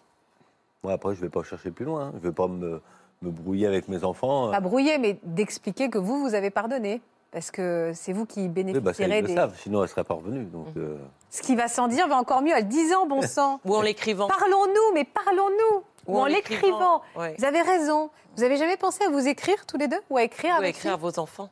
Moi 0.84 0.92
après, 0.92 1.16
je 1.16 1.22
vais 1.22 1.30
pas 1.30 1.44
chercher 1.44 1.72
plus 1.72 1.86
loin. 1.86 2.08
hein. 2.08 2.12
Je 2.22 2.28
vais 2.28 2.34
pas 2.34 2.50
me, 2.50 2.82
me 3.22 3.32
brouiller 3.32 3.68
avec 3.68 3.88
mes 3.88 4.04
enfants. 4.04 4.52
Pas 4.52 4.60
brouiller, 4.60 4.98
mais 4.98 5.20
d'expliquer 5.24 5.90
que 5.90 5.98
vous, 5.98 6.22
vous 6.22 6.36
avez 6.36 6.50
pardonné. 6.50 7.02
Parce 7.32 7.52
que 7.52 7.92
c'est 7.94 8.14
vous 8.14 8.26
qui 8.26 8.42
Oui, 8.42 8.48
bah, 8.48 8.62
ça, 8.62 8.64
bénéficierez 9.04 9.18
ils 9.18 9.22
le 9.24 9.28
des... 9.28 9.36
savent, 9.36 9.56
sinon 9.60 9.84
elle 9.84 9.90
serait 9.90 10.04
pas 10.06 10.14
revenue. 10.14 10.46
Donc, 10.46 10.68
Mmh. 10.68 10.80
euh, 10.80 10.98
Ce 11.30 11.42
qui 11.42 11.56
va 11.56 11.68
sans 11.68 11.88
dire 11.88 12.08
va 12.08 12.16
encore 12.18 12.42
mieux 12.42 12.54
à 12.54 12.62
10 12.62 12.94
ans, 12.94 13.06
bon 13.06 13.22
sang. 13.28 13.60
Ou 13.66 13.76
en 13.76 13.82
l'écrivant. 13.82 14.28
Parlons-nous, 14.28 14.94
mais 14.94 15.04
parlons-nous. 15.04 15.84
Ou, 16.08 16.18
en 16.20 16.26
l'écrivant. 16.26 17.02
Ouais. 17.18 17.36
Vous 17.38 17.44
avez 17.44 17.62
raison. 17.62 18.10
Vous 18.38 18.44
avez 18.44 18.56
jamais 18.56 18.78
pensé 18.78 19.04
à 19.04 19.10
vous 19.10 19.28
écrire 19.28 19.66
tous 19.66 19.78
les 19.78 19.90
deux? 19.90 20.00
Ou 20.10 20.18
à 20.18 20.24
écrire 20.24 20.54
Ou 20.56 20.60
avec 20.60 20.78
écrire 20.78 20.94
à 20.94 20.96
vos 20.96 21.20
enfants. 21.20 21.50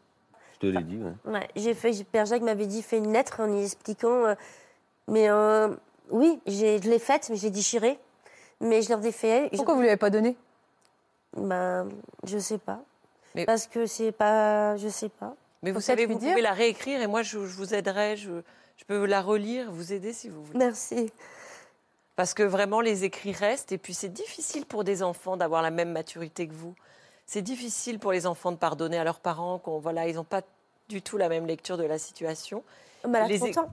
je 0.54 0.60
te 0.60 0.66
l'ai 0.68 0.82
dit. 0.82 0.98
ouais. 0.98 1.34
Ouais, 1.34 1.48
j'ai 1.58 1.74
fait, 1.74 1.92
Père 2.10 2.26
Jacques 2.26 2.42
m'avait 2.44 2.68
dit, 2.68 2.82
fais 2.82 2.98
une 2.98 3.12
lettre 3.12 3.42
en 3.42 3.54
y 3.54 3.64
expliquant. 3.64 4.26
euh, 4.28 4.36
mais 5.10 5.30
euh, 5.30 5.68
oui, 6.10 6.40
je 6.48 6.90
l'ai 6.90 7.00
faite, 7.00 7.28
mais 7.30 7.36
j'ai 7.36 7.50
déchiré. 7.50 8.00
Mais 8.62 8.82
je 8.82 8.90
leur 8.90 9.06
ai 9.06 9.12
fait. 9.12 9.50
je- 9.52 9.58
Pourquoi 9.58 9.74
vous 9.74 9.82
ne 9.82 9.86
lui 9.86 9.90
avez 9.90 9.98
pas 9.98 10.10
donné? 10.10 10.38
Ben, 11.36 11.90
je 12.26 12.38
sais 12.38 12.58
pas. 12.58 12.80
Mais- 13.34 13.46
Parce 13.46 13.68
que 13.68 13.86
c'est 13.86 14.12
pas. 14.12 14.78
Je 14.78 14.88
sais 14.88 15.10
pas. 15.10 15.36
Mais 15.64 15.72
vous 15.72 15.82
savez, 15.82 16.06
vous 16.06 16.18
dire. 16.20 16.30
pouvez 16.30 16.42
la 16.42 16.54
réécrire 16.54 17.02
et 17.02 17.08
moi, 17.08 17.24
je, 17.24 17.46
je 17.46 17.56
vous 17.56 17.74
aiderai. 17.74 18.16
Je, 18.18 18.32
je 18.78 18.84
peux 18.86 19.06
la 19.06 19.22
relire, 19.22 19.72
vous 19.72 19.94
aider 19.94 20.14
si 20.14 20.30
vous 20.30 20.44
voulez. 20.44 20.60
Merci. 20.60 21.12
Parce 22.16 22.34
que 22.34 22.44
vraiment, 22.44 22.80
les 22.82 23.04
écrits 23.04 23.34
restent. 23.34 23.72
Et 23.72 23.78
puis, 23.78 23.94
c'est 23.94 24.10
difficile 24.14 24.66
pour 24.66 24.84
des 24.84 25.04
enfants 25.04 25.36
d'avoir 25.38 25.62
la 25.62 25.72
même 25.72 25.92
maturité 25.92 26.48
que 26.48 26.54
vous. 26.54 26.74
C'est 27.26 27.42
difficile 27.42 28.00
pour 28.00 28.12
les 28.12 28.28
enfants 28.28 28.52
de 28.52 28.58
pardonner 28.58 28.98
à 29.00 29.04
leurs 29.04 29.20
parents. 29.20 29.58
Qu'on, 29.60 29.80
voilà, 29.80 30.08
ils 30.08 30.16
n'ont 30.16 30.24
pas 30.24 30.42
du 30.88 31.02
tout 31.02 31.18
la 31.18 31.28
même 31.28 31.46
lecture 31.46 31.78
de 31.78 31.84
la 31.84 31.98
situation. 31.98 32.64
Mais 33.08 33.18
elle 33.18 33.24
a 33.26 33.28
Les 33.28 33.40
30 33.40 33.58
ans. 33.58 33.70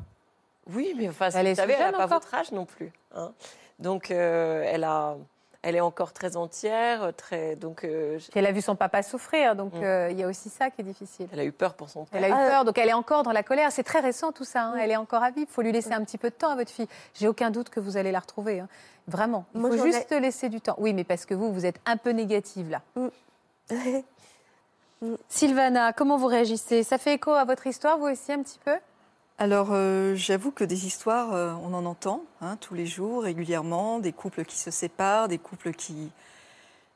Oui, 0.71 0.95
mais 0.97 1.09
enfin, 1.09 1.29
Elle 1.35 1.49
vous 1.51 1.55
savez, 1.57 1.75
elle 1.75 1.81
n'a 1.81 1.93
pas 1.93 1.99
encore. 2.07 2.21
votre 2.21 2.35
âge 2.35 2.51
non 2.53 2.65
plus. 2.65 2.91
hein. 3.15 3.33
Donc, 3.79 4.11
euh, 4.11 4.63
elle, 4.67 4.85
a, 4.85 5.17
elle 5.63 5.77
est 5.77 5.81
encore 5.81 6.13
très 6.13 6.37
entière. 6.37 7.13
Très, 7.17 7.57
donc, 7.57 7.85
euh, 7.85 8.19
je- 8.19 8.27
elle 8.35 8.47
a 8.47 8.53
vu 8.53 8.61
son 8.61 8.75
papa 8.77 9.03
souffrir, 9.03 9.55
donc 9.57 9.73
Mm. 9.75 9.83
euh, 9.83 10.11
il 10.11 10.19
y 10.19 10.23
a 10.25 10.29
aussi 10.29 10.49
ça 10.49 10.71
qui 10.71 10.81
est 10.81 10.85
difficile. 10.85 11.29
elle 11.33 11.41
a 11.41 11.45
eu 11.45 11.53
peur 11.53 11.75
pour 11.75 11.89
son 11.89 12.05
père. 12.05 12.19
Elle 12.23 12.33
a 12.33 12.35
eu 12.35 12.39
Ah, 12.39 12.51
peur, 12.51 12.65
donc 12.65 12.79
elle 12.79 12.89
est 12.89 12.93
encore 12.95 13.23
dans 13.23 13.33
la 13.33 13.43
colère. 13.43 13.71
C'est 13.73 13.83
très 13.85 14.01
récent 14.01 14.33
tout 14.33 14.45
ça. 14.45 14.63
hein. 14.65 14.75
Mm. 14.77 14.79
Elle 14.81 14.91
est 14.91 14.97
encore 14.97 15.23
à 15.23 15.31
vivre. 15.31 15.47
Il 15.51 15.53
faut 15.55 15.63
lui 15.63 15.73
laisser 15.73 15.93
un 15.93 16.05
petit 16.05 16.19
peu 16.19 16.31
de 16.31 16.35
temps 16.35 16.51
à 16.51 16.57
votre 16.57 16.71
fille. 16.71 16.89
J'ai 17.15 17.29
aucun 17.29 17.51
doute 17.51 17.69
que 17.71 17.81
vous 17.81 17.97
allez 17.97 18.13
la 18.13 18.21
retrouver. 18.21 18.61
hein. 18.61 18.69
Vraiment. 19.09 19.45
Il 19.55 19.61
Moi, 19.61 19.71
faut 19.71 19.85
juste 19.85 20.11
laisser 20.13 20.49
du 20.49 20.61
temps. 20.61 20.77
Oui, 20.79 20.93
mais 20.95 21.05
parce 21.05 21.27
que 21.27 21.35
vous, 21.35 21.53
vous 21.53 21.67
êtes 21.67 21.81
un 21.87 21.97
peu 21.97 22.11
négative 22.11 22.71
là. 22.71 22.83
Sylvana, 25.29 25.93
comment 25.93 26.17
vous 26.17 26.27
réagissez? 26.29 26.85
Ça 26.85 26.99
fait 26.99 27.15
écho 27.15 27.33
à 27.33 27.45
votre 27.45 27.67
histoire, 27.67 27.99
vous 27.99 28.07
aussi, 28.07 28.33
un 28.33 28.43
petit 28.43 28.61
peu? 28.65 28.77
Alors, 29.39 29.69
euh, 29.73 30.15
j'avoue 30.15 30.53
que 30.53 30.63
des 30.63 30.87
histoires, 30.87 31.33
euh, 31.33 31.53
on 31.65 31.75
en 31.75 31.85
entend 31.85 32.25
hein, 32.41 32.57
tous 32.61 32.75
les 32.75 32.87
jours, 32.87 33.25
régulièrement, 33.25 33.99
des 33.99 34.13
couples 34.13 34.45
qui 34.45 34.59
se 34.59 34.71
séparent, 34.71 35.29
des 35.29 35.39
couples 35.39 35.73
qui... 35.73 36.11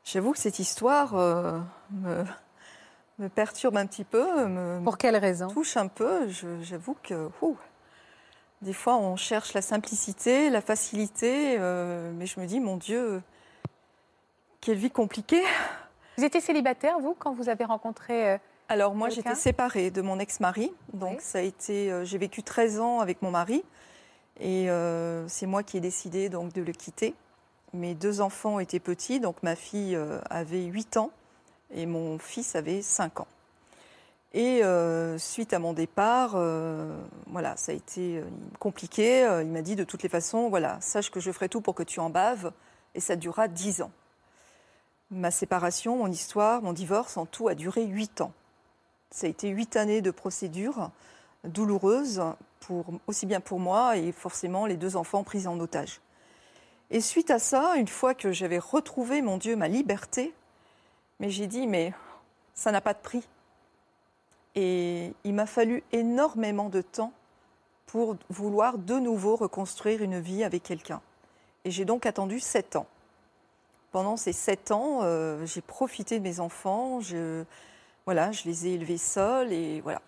J'avoue 0.05 0.33
que 0.33 0.39
cette 0.39 0.59
histoire 0.61 1.17
euh, 1.17 1.59
me, 1.91 2.25
me 3.19 3.29
perturbe 3.29 3.77
un 3.77 3.87
petit 3.87 4.05
peu, 4.05 4.47
me, 4.47 4.81
Pour 4.85 4.99
quelle 4.99 5.17
raison? 5.17 5.49
touche 5.49 5.77
un 5.77 5.89
peu. 5.89 6.29
J'avoue 6.63 6.97
que 7.03 7.29
ouh, 7.43 7.57
des 8.63 8.75
fois, 8.75 8.97
on 8.97 9.17
cherche 9.17 9.53
la 9.53 9.63
simplicité, 9.63 10.49
la 10.51 10.61
facilité, 10.61 11.59
mais 11.59 12.27
je 12.27 12.39
me 12.39 12.47
dis, 12.47 12.61
mon 12.61 12.77
Dieu, 12.77 13.21
quelle 14.61 14.79
vie 14.79 14.91
compliquée. 14.91 15.43
Vous 16.17 16.25
étiez 16.25 16.41
célibataire, 16.41 17.01
vous, 17.01 17.17
quand 17.19 17.33
vous 17.33 17.49
avez 17.49 17.65
rencontré... 17.65 18.39
Alors 18.69 18.95
moi, 18.95 19.11
j'étais 19.11 19.35
séparée 19.37 19.91
de 19.91 20.03
mon 20.03 20.19
ex-mari, 20.19 20.73
donc 20.93 21.19
Oui. 21.19 21.23
ça 21.23 21.39
a 21.39 21.43
été, 21.43 21.93
euh, 21.93 22.05
j'ai 22.05 22.19
vécu 22.19 22.43
13 22.43 22.81
ans 22.81 22.99
avec 23.01 23.23
mon 23.23 23.31
mari, 23.31 23.63
et 24.41 24.69
euh, 24.71 25.27
c'est 25.29 25.47
moi 25.47 25.63
qui 25.63 25.77
ai 25.77 25.81
décidé 25.81 26.29
donc 26.29 26.53
de 26.53 26.63
le 26.63 26.73
quitter. 26.73 27.15
Mes 27.75 27.95
deux 27.95 28.21
enfants 28.21 28.59
étaient 28.59 28.81
petits, 28.81 29.21
donc 29.21 29.41
ma 29.45 29.55
fille 29.55 29.95
euh, 29.95 30.19
avait 30.31 30.65
8 30.65 30.97
ans 30.97 31.11
et 31.73 31.87
mon 31.87 32.19
fils 32.19 32.57
avait 32.57 32.83
5 32.83 33.21
ans. 33.21 33.27
Et 34.35 34.61
suite 35.17 35.55
à 35.55 35.59
mon 35.59 35.73
départ, 35.73 36.33
voilà, 37.27 37.57
ça 37.57 37.73
a 37.73 37.75
été 37.75 38.23
compliqué. 38.59 39.27
Il 39.41 39.49
m'a 39.49 39.63
dit 39.63 39.77
de 39.77 39.85
toutes 39.85 40.03
les 40.03 40.11
façons, 40.11 40.51
voilà, 40.51 40.79
sache 40.83 41.11
que 41.11 41.21
je 41.21 41.33
ferai 41.33 41.49
tout 41.49 41.63
pour 41.63 41.75
que 41.75 41.83
tu 41.83 42.01
en 42.01 42.11
baves, 42.11 42.53
et 42.95 43.01
ça 43.01 43.17
durera 43.17 43.49
10 43.49 43.81
ans. 43.81 43.91
Ma 45.11 45.31
séparation, 45.31 45.97
mon 45.97 46.09
histoire, 46.09 46.61
mon 46.61 46.75
divorce, 46.75 47.17
en 47.17 47.25
tout 47.25 47.49
a 47.49 47.55
duré 47.55 47.85
8 47.85 48.21
ans. 48.21 48.33
Ça 49.11 49.27
a 49.27 49.31
été 49.31 49.49
8 49.49 49.77
années 49.77 50.03
de 50.03 50.11
procédure 50.11 50.91
douloureuse, 51.45 52.23
pour, 52.61 52.87
aussi 53.07 53.27
bien 53.27 53.41
pour 53.41 53.61
moi 53.61 53.97
et 53.97 54.13
forcément 54.13 54.67
les 54.67 54.77
deux 54.77 54.97
enfants 54.97 55.23
pris 55.23 55.47
en 55.47 55.59
otage. 55.61 56.01
Et 56.91 57.01
suite 57.01 57.31
à 57.31 57.39
ça, 57.39 57.77
une 57.77 57.89
fois 57.89 58.15
que 58.15 58.33
j'avais 58.33 58.59
retrouvé, 58.59 59.23
mon 59.23 59.39
Dieu, 59.39 59.57
ma 59.57 59.69
liberté, 59.69 60.33
mais 61.19 61.31
j'ai 61.31 61.47
dit, 61.47 61.67
mais 61.67 61.93
ça 62.55 62.71
n'a 62.71 62.81
pas 62.81 62.95
de 62.95 62.99
prix. 62.99 63.27
Et 64.55 65.13
il 65.25 65.35
m'a 65.35 65.47
fallu 65.47 65.83
énormément 65.93 66.69
de 66.69 66.81
temps 66.81 67.13
pour 67.87 68.17
vouloir 68.31 68.79
de 68.79 68.99
nouveau 68.99 69.37
reconstruire 69.37 70.03
une 70.03 70.21
vie 70.21 70.45
avec 70.45 70.63
quelqu'un. 70.63 71.01
Et 71.65 71.71
j'ai 71.71 71.85
donc 71.85 72.07
attendu 72.07 72.41
7 72.41 72.77
ans. 72.77 72.87
Pendant 73.91 74.17
ces 74.17 74.33
7 74.33 74.71
ans, 74.71 75.01
euh, 75.03 75.45
j'ai 75.45 75.61
profité 75.61 76.19
de 76.19 76.25
mes 76.25 76.41
enfants, 76.41 77.01
voilà, 78.07 78.33
je 78.33 78.45
les 78.45 78.67
ai 78.67 78.75
élevés 78.75 78.99
seuls 78.99 79.53
et 79.53 79.81
voilà. 79.81 80.01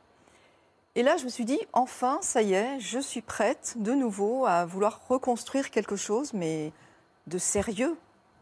Et 0.94 1.02
là, 1.02 1.16
je 1.16 1.24
me 1.24 1.28
suis 1.28 1.44
dit, 1.44 1.60
enfin, 1.72 2.18
ça 2.22 2.42
y 2.42 2.54
est, 2.54 2.80
je 2.80 2.98
suis 2.98 3.20
prête 3.22 3.74
de 3.76 3.92
nouveau 3.92 4.46
à 4.46 4.64
vouloir 4.64 5.00
reconstruire 5.08 5.70
quelque 5.70 5.96
chose, 5.96 6.32
mais 6.32 6.72
de 7.26 7.38
sérieux. 7.38 7.96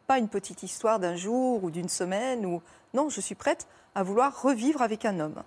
Pas 0.07 0.19
une 0.19 0.29
petite 0.29 0.63
histoire 0.63 0.99
d'un 0.99 1.17
jour 1.17 1.65
ou 1.65 1.71
d'une 1.71 1.89
semaine. 1.89 2.47
Ou... 2.47 2.63
Non, 2.95 3.09
je 3.09 3.21
suis 3.21 3.35
prête 3.35 3.67
à 3.95 4.03
vouloir 4.03 4.41
revivre 4.41 4.81
avec 4.81 5.05
un 5.05 5.21
homme. 5.21 5.43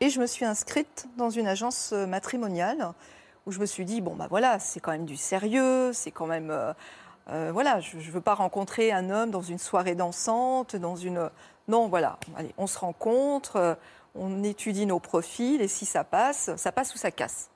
Et 0.00 0.10
je 0.10 0.20
me 0.20 0.26
suis 0.26 0.44
inscrite 0.44 1.08
dans 1.16 1.30
une 1.30 1.48
agence 1.48 1.90
euh, 1.92 2.06
matrimoniale 2.06 2.92
où 3.46 3.50
je 3.50 3.58
me 3.58 3.66
suis 3.66 3.84
dit, 3.84 4.00
bon, 4.00 4.14
bah 4.14 4.28
voilà, 4.30 4.58
c'est 4.58 4.80
quand 4.80 4.92
même 4.92 5.06
du 5.06 5.16
sérieux, 5.16 5.92
c'est 5.92 6.10
quand 6.10 6.26
même. 6.26 6.50
euh, 6.50 6.72
euh, 7.30 7.50
voilà, 7.52 7.80
je 7.80 7.96
ne 7.96 8.02
veux 8.02 8.20
pas 8.20 8.34
rencontrer 8.34 8.92
un 8.92 9.10
homme 9.10 9.30
dans 9.30 9.42
une 9.42 9.58
soirée 9.58 9.94
dansante, 9.94 10.76
dans 10.76 10.96
une. 10.96 11.30
Non, 11.68 11.88
voilà, 11.88 12.18
allez, 12.36 12.54
on 12.56 12.66
se 12.66 12.78
rencontre, 12.78 13.56
euh, 13.56 13.74
on 14.14 14.42
étudie 14.42 14.86
nos 14.86 14.98
profils 14.98 15.60
et 15.60 15.68
si 15.68 15.84
ça 15.86 16.02
passe, 16.02 16.50
ça 16.56 16.72
passe 16.72 16.94
ou 16.94 16.98
ça 16.98 17.10
casse. 17.10 17.50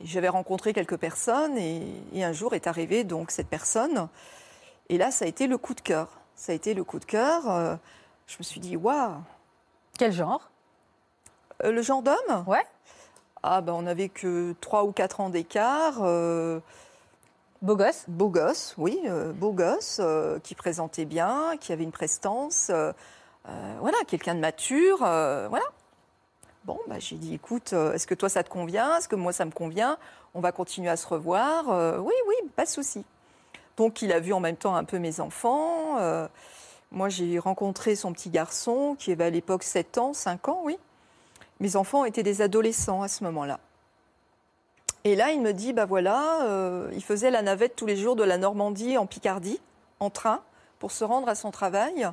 J'avais 0.00 0.28
rencontré 0.28 0.72
quelques 0.72 0.96
personnes 0.96 1.56
et, 1.58 1.82
et 2.12 2.24
un 2.24 2.32
jour 2.32 2.54
est 2.54 2.66
arrivée 2.66 3.04
donc 3.04 3.30
cette 3.30 3.48
personne. 3.48 4.08
Et 4.88 4.98
là, 4.98 5.10
ça 5.10 5.26
a 5.26 5.28
été 5.28 5.46
le 5.46 5.58
coup 5.58 5.74
de 5.74 5.80
cœur. 5.80 6.08
Ça 6.34 6.52
a 6.52 6.54
été 6.54 6.74
le 6.74 6.82
coup 6.84 6.98
de 6.98 7.04
cœur. 7.04 7.48
euh, 7.50 7.76
je 8.26 8.36
me 8.38 8.42
suis 8.42 8.60
dit, 8.60 8.76
waouh, 8.76 9.12
Quel 9.98 10.12
genre? 10.12 10.50
Euh, 11.64 11.70
le 11.70 11.82
genre 11.82 12.02
d'homme? 12.02 12.44
Ouais. 12.46 12.64
Ah, 13.42 13.60
ben 13.60 13.74
on 13.74 13.82
n'avait 13.82 14.08
que 14.08 14.54
3 14.60 14.84
ou 14.84 14.92
4 14.92 15.20
ans 15.20 15.28
d'écart. 15.28 15.98
euh, 16.00 16.60
Beau 17.62 17.76
gosse 17.76 18.06
beau 18.08 18.28
gosse, 18.28 18.74
oui, 18.76 19.00
euh, 19.06 19.32
beau 19.32 19.52
gosse, 19.52 19.98
euh, 20.00 20.40
qui 20.40 20.56
présentait 20.56 21.04
bien, 21.04 21.56
qui 21.60 21.72
avait 21.72 21.84
une 21.84 21.92
prestance. 21.92 22.70
euh, 22.70 22.92
voilà, 23.80 23.98
quelqu'un 24.08 24.34
de 24.34 24.40
mature. 24.40 24.98
voilà. 24.98 25.64
Bon, 26.64 26.78
bah, 26.88 26.96
j'ai 26.98 27.16
dit, 27.16 27.34
écoute, 27.34 27.72
est-ce 27.72 28.06
que 28.06 28.14
toi 28.14 28.28
ça 28.28 28.42
te 28.42 28.50
convient? 28.50 28.98
Est-ce 28.98 29.08
que 29.08 29.14
moi 29.14 29.32
ça 29.32 29.44
me 29.44 29.52
convient? 29.52 29.96
On 30.34 30.40
va 30.40 30.50
continuer 30.50 30.90
à 30.90 30.96
se 30.96 31.06
revoir. 31.06 31.66
Oui, 32.00 32.14
oui, 32.28 32.34
pas 32.56 32.64
de 32.64 32.68
souci. 32.68 33.04
Donc 33.76 34.02
il 34.02 34.12
a 34.12 34.18
vu 34.18 34.32
en 34.32 34.40
même 34.40 34.56
temps 34.56 34.74
un 34.74 34.84
peu 34.84 34.98
mes 34.98 35.20
enfants. 35.20 35.98
Moi, 36.92 37.08
j'ai 37.08 37.38
rencontré 37.38 37.96
son 37.96 38.12
petit 38.12 38.28
garçon, 38.30 38.96
qui 38.98 39.12
avait 39.12 39.24
à 39.24 39.30
l'époque 39.30 39.62
7 39.62 39.98
ans, 39.98 40.12
5 40.12 40.48
ans, 40.48 40.60
oui. 40.64 40.78
Mes 41.58 41.76
enfants 41.76 42.04
étaient 42.04 42.22
des 42.22 42.42
adolescents 42.42 43.02
à 43.02 43.08
ce 43.08 43.24
moment-là. 43.24 43.58
Et 45.04 45.16
là, 45.16 45.32
il 45.32 45.40
me 45.40 45.52
dit, 45.52 45.72
bah 45.72 45.84
voilà, 45.84 46.44
euh, 46.44 46.88
il 46.94 47.02
faisait 47.02 47.30
la 47.30 47.42
navette 47.42 47.74
tous 47.74 47.86
les 47.86 47.96
jours 47.96 48.14
de 48.14 48.22
la 48.22 48.38
Normandie 48.38 48.96
en 48.98 49.06
Picardie, 49.06 49.60
en 49.98 50.10
train, 50.10 50.42
pour 50.78 50.92
se 50.92 51.02
rendre 51.04 51.28
à 51.28 51.34
son 51.34 51.50
travail. 51.50 52.08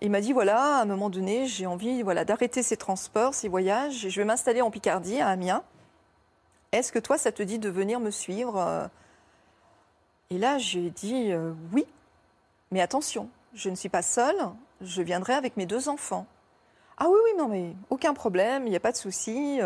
Il 0.00 0.10
m'a 0.10 0.20
dit, 0.20 0.32
voilà, 0.32 0.78
à 0.78 0.82
un 0.82 0.86
moment 0.86 1.08
donné, 1.08 1.46
j'ai 1.46 1.66
envie 1.66 2.02
voilà, 2.02 2.24
d'arrêter 2.24 2.62
ces 2.62 2.76
transports, 2.76 3.34
ces 3.34 3.48
voyages, 3.48 4.04
et 4.04 4.10
je 4.10 4.20
vais 4.20 4.24
m'installer 4.24 4.60
en 4.60 4.70
Picardie, 4.70 5.20
à 5.20 5.28
Amiens. 5.28 5.62
Est-ce 6.72 6.90
que 6.90 6.98
toi, 6.98 7.16
ça 7.16 7.30
te 7.30 7.42
dit 7.42 7.58
de 7.58 7.68
venir 7.68 8.00
me 8.00 8.10
suivre 8.10 8.56
euh? 8.58 8.86
Et 10.30 10.38
là, 10.38 10.58
j'ai 10.58 10.90
dit, 10.90 11.32
euh, 11.32 11.52
oui, 11.72 11.84
mais 12.70 12.80
attention, 12.80 13.28
je 13.52 13.68
ne 13.68 13.74
suis 13.74 13.88
pas 13.88 14.02
seule, 14.02 14.36
je 14.80 15.02
viendrai 15.02 15.34
avec 15.34 15.56
mes 15.56 15.66
deux 15.66 15.88
enfants. 15.88 16.26
Ah 16.98 17.06
oui, 17.08 17.18
oui, 17.24 17.30
non, 17.36 17.48
mais 17.48 17.74
aucun 17.88 18.14
problème, 18.14 18.66
il 18.66 18.70
n'y 18.70 18.76
a 18.76 18.80
pas 18.80 18.92
de 18.92 18.96
souci. 18.96 19.60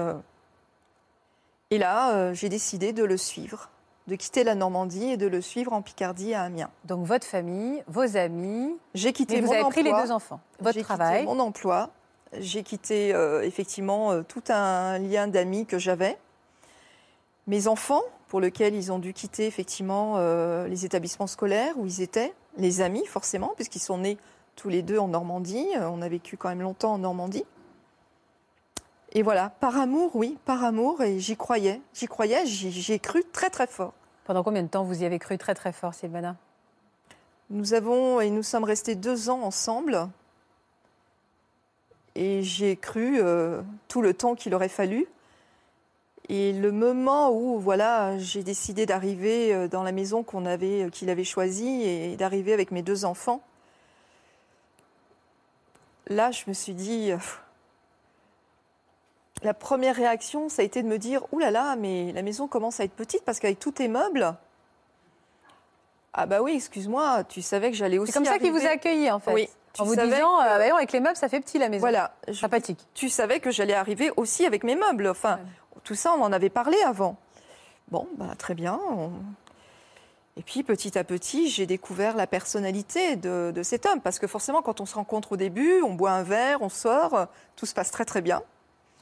Et 1.70 1.78
là, 1.78 2.14
euh, 2.14 2.34
j'ai 2.34 2.48
décidé 2.48 2.92
de 2.92 3.04
le 3.04 3.16
suivre, 3.16 3.70
de 4.06 4.16
quitter 4.16 4.44
la 4.44 4.54
Normandie 4.54 5.10
et 5.10 5.16
de 5.16 5.26
le 5.26 5.40
suivre 5.40 5.72
en 5.72 5.82
Picardie 5.82 6.34
à 6.34 6.42
Amiens. 6.42 6.70
Donc 6.84 7.06
votre 7.06 7.26
famille, 7.26 7.82
vos 7.88 8.16
amis, 8.16 8.76
J'ai 8.94 9.12
quitté 9.12 9.36
mais 9.36 9.40
vous 9.40 9.46
mon 9.48 9.60
avez 9.60 9.70
pris 9.70 9.82
les 9.82 9.90
emploi. 9.90 10.06
deux 10.06 10.12
enfants. 10.12 10.40
Votre 10.60 10.74
J'ai 10.74 10.82
travail. 10.82 11.20
quitté 11.22 11.34
mon 11.34 11.40
emploi. 11.40 11.90
J'ai 12.38 12.62
quitté 12.62 13.14
euh, 13.14 13.42
effectivement 13.42 14.12
euh, 14.12 14.22
tout 14.22 14.42
un 14.48 14.98
lien 14.98 15.26
d'amis 15.28 15.66
que 15.66 15.78
j'avais. 15.78 16.18
Mes 17.46 17.66
enfants, 17.68 18.02
pour 18.28 18.40
lesquels 18.40 18.74
ils 18.74 18.90
ont 18.90 18.98
dû 18.98 19.12
quitter 19.12 19.46
effectivement 19.46 20.14
euh, 20.16 20.66
les 20.66 20.84
établissements 20.84 21.26
scolaires 21.26 21.74
où 21.76 21.86
ils 21.86 22.00
étaient. 22.02 22.32
Les 22.56 22.80
amis, 22.80 23.04
forcément, 23.06 23.52
puisqu'ils 23.56 23.80
sont 23.80 23.98
nés 23.98 24.16
tous 24.56 24.68
les 24.68 24.82
deux 24.82 24.98
en 24.98 25.08
Normandie. 25.08 25.66
On 25.80 26.02
a 26.02 26.08
vécu 26.08 26.36
quand 26.36 26.48
même 26.48 26.62
longtemps 26.62 26.92
en 26.94 26.98
Normandie. 26.98 27.44
Et 29.16 29.22
voilà, 29.22 29.50
par 29.60 29.78
amour, 29.78 30.16
oui, 30.16 30.36
par 30.44 30.64
amour, 30.64 31.00
et 31.02 31.20
j'y 31.20 31.36
croyais. 31.36 31.80
J'y 31.94 32.06
croyais, 32.06 32.44
j'y 32.46 32.92
ai 32.92 32.98
cru 32.98 33.22
très 33.32 33.48
très 33.48 33.68
fort. 33.68 33.92
Pendant 34.24 34.42
combien 34.42 34.62
de 34.62 34.68
temps 34.68 34.82
vous 34.82 35.02
y 35.02 35.04
avez 35.04 35.20
cru 35.20 35.38
très 35.38 35.54
très 35.54 35.72
fort, 35.72 35.94
Sylvana? 35.94 36.36
Nous 37.50 37.74
avons 37.74 38.20
et 38.20 38.30
nous 38.30 38.42
sommes 38.42 38.64
restés 38.64 38.96
deux 38.96 39.30
ans 39.30 39.42
ensemble. 39.42 40.08
Et 42.16 42.42
j'ai 42.42 42.76
cru 42.76 43.20
euh, 43.20 43.62
tout 43.86 44.02
le 44.02 44.14
temps 44.14 44.34
qu'il 44.34 44.52
aurait 44.52 44.68
fallu. 44.68 45.06
Et 46.28 46.52
le 46.52 46.72
moment 46.72 47.30
où 47.30 47.60
voilà, 47.60 48.18
j'ai 48.18 48.42
décidé 48.42 48.86
d'arriver 48.86 49.54
euh, 49.54 49.68
dans 49.68 49.82
la 49.84 49.92
maison 49.92 50.24
qu'on 50.24 50.46
avait, 50.46 50.84
euh, 50.84 50.90
qu'il 50.90 51.10
avait 51.10 51.22
choisie 51.22 51.82
et 51.82 52.16
d'arriver 52.16 52.52
avec 52.52 52.72
mes 52.72 52.82
deux 52.82 53.04
enfants, 53.04 53.42
là, 56.08 56.32
je 56.32 56.44
me 56.48 56.52
suis 56.52 56.74
dit. 56.74 57.12
La 59.44 59.54
première 59.54 59.94
réaction, 59.94 60.48
ça 60.48 60.62
a 60.62 60.64
été 60.64 60.82
de 60.82 60.88
me 60.88 60.98
dire 60.98 61.22
Ouh 61.32 61.38
là 61.38 61.50
là, 61.50 61.76
mais 61.76 62.10
la 62.12 62.22
maison 62.22 62.48
commence 62.48 62.80
à 62.80 62.84
être 62.84 62.94
petite 62.94 63.24
parce 63.24 63.38
qu'avec 63.38 63.58
tous 63.60 63.72
tes 63.72 63.88
meubles. 63.88 64.34
Ah 66.12 66.26
bah 66.26 66.42
oui, 66.42 66.54
excuse-moi, 66.56 67.24
tu 67.24 67.42
savais 67.42 67.70
que 67.70 67.76
j'allais 67.76 67.98
aussi. 67.98 68.12
C'est 68.12 68.18
comme 68.18 68.24
ça 68.26 68.38
qu'il 68.38 68.52
vous 68.52 68.64
a 68.64 68.70
accueilli 68.70 69.10
en 69.10 69.18
fait. 69.18 69.32
Oui, 69.32 69.48
tu 69.72 69.82
en 69.82 69.84
vous 69.84 69.96
disant, 69.96 70.06
que- 70.38 70.44
euh, 70.44 70.68
bah 70.70 70.76
avec 70.76 70.92
les 70.92 71.00
meubles, 71.00 71.16
ça 71.16 71.28
fait 71.28 71.40
petit 71.40 71.58
la 71.58 71.68
maison. 71.68 71.80
Voilà, 71.80 72.12
je- 72.28 72.34
Sympathique. 72.34 72.78
tu 72.94 73.08
savais 73.08 73.40
que 73.40 73.50
j'allais 73.50 73.74
arriver 73.74 74.12
aussi 74.16 74.46
avec 74.46 74.62
mes 74.64 74.76
meubles. 74.76 75.08
Enfin, 75.08 75.40
tout 75.82 75.94
ça, 75.96 76.12
on 76.16 76.22
en 76.22 76.32
avait 76.32 76.50
parlé 76.50 76.76
avant. 76.86 77.16
Bon, 77.90 78.08
bah, 78.16 78.26
très 78.38 78.54
bien. 78.54 78.80
on- 78.88 79.10
Et 80.36 80.42
puis, 80.42 80.62
petit 80.64 80.98
à 80.98 81.04
petit, 81.04 81.48
j'ai 81.48 81.64
découvert 81.66 82.16
la 82.16 82.26
personnalité 82.26 83.14
de, 83.16 83.52
de 83.54 83.62
cet 83.62 83.86
homme. 83.86 84.00
Parce 84.00 84.18
que 84.18 84.26
forcément, 84.26 84.62
quand 84.62 84.80
on 84.80 84.86
se 84.86 84.94
rencontre 84.96 85.32
au 85.32 85.36
début, 85.36 85.80
on 85.82 85.94
boit 85.94 86.10
un 86.12 86.22
verre, 86.24 86.60
on 86.62 86.68
sort, 86.68 87.26
tout 87.54 87.66
se 87.66 87.74
passe 87.74 87.90
très 87.92 88.04
très 88.04 88.20
bien. 88.20 88.42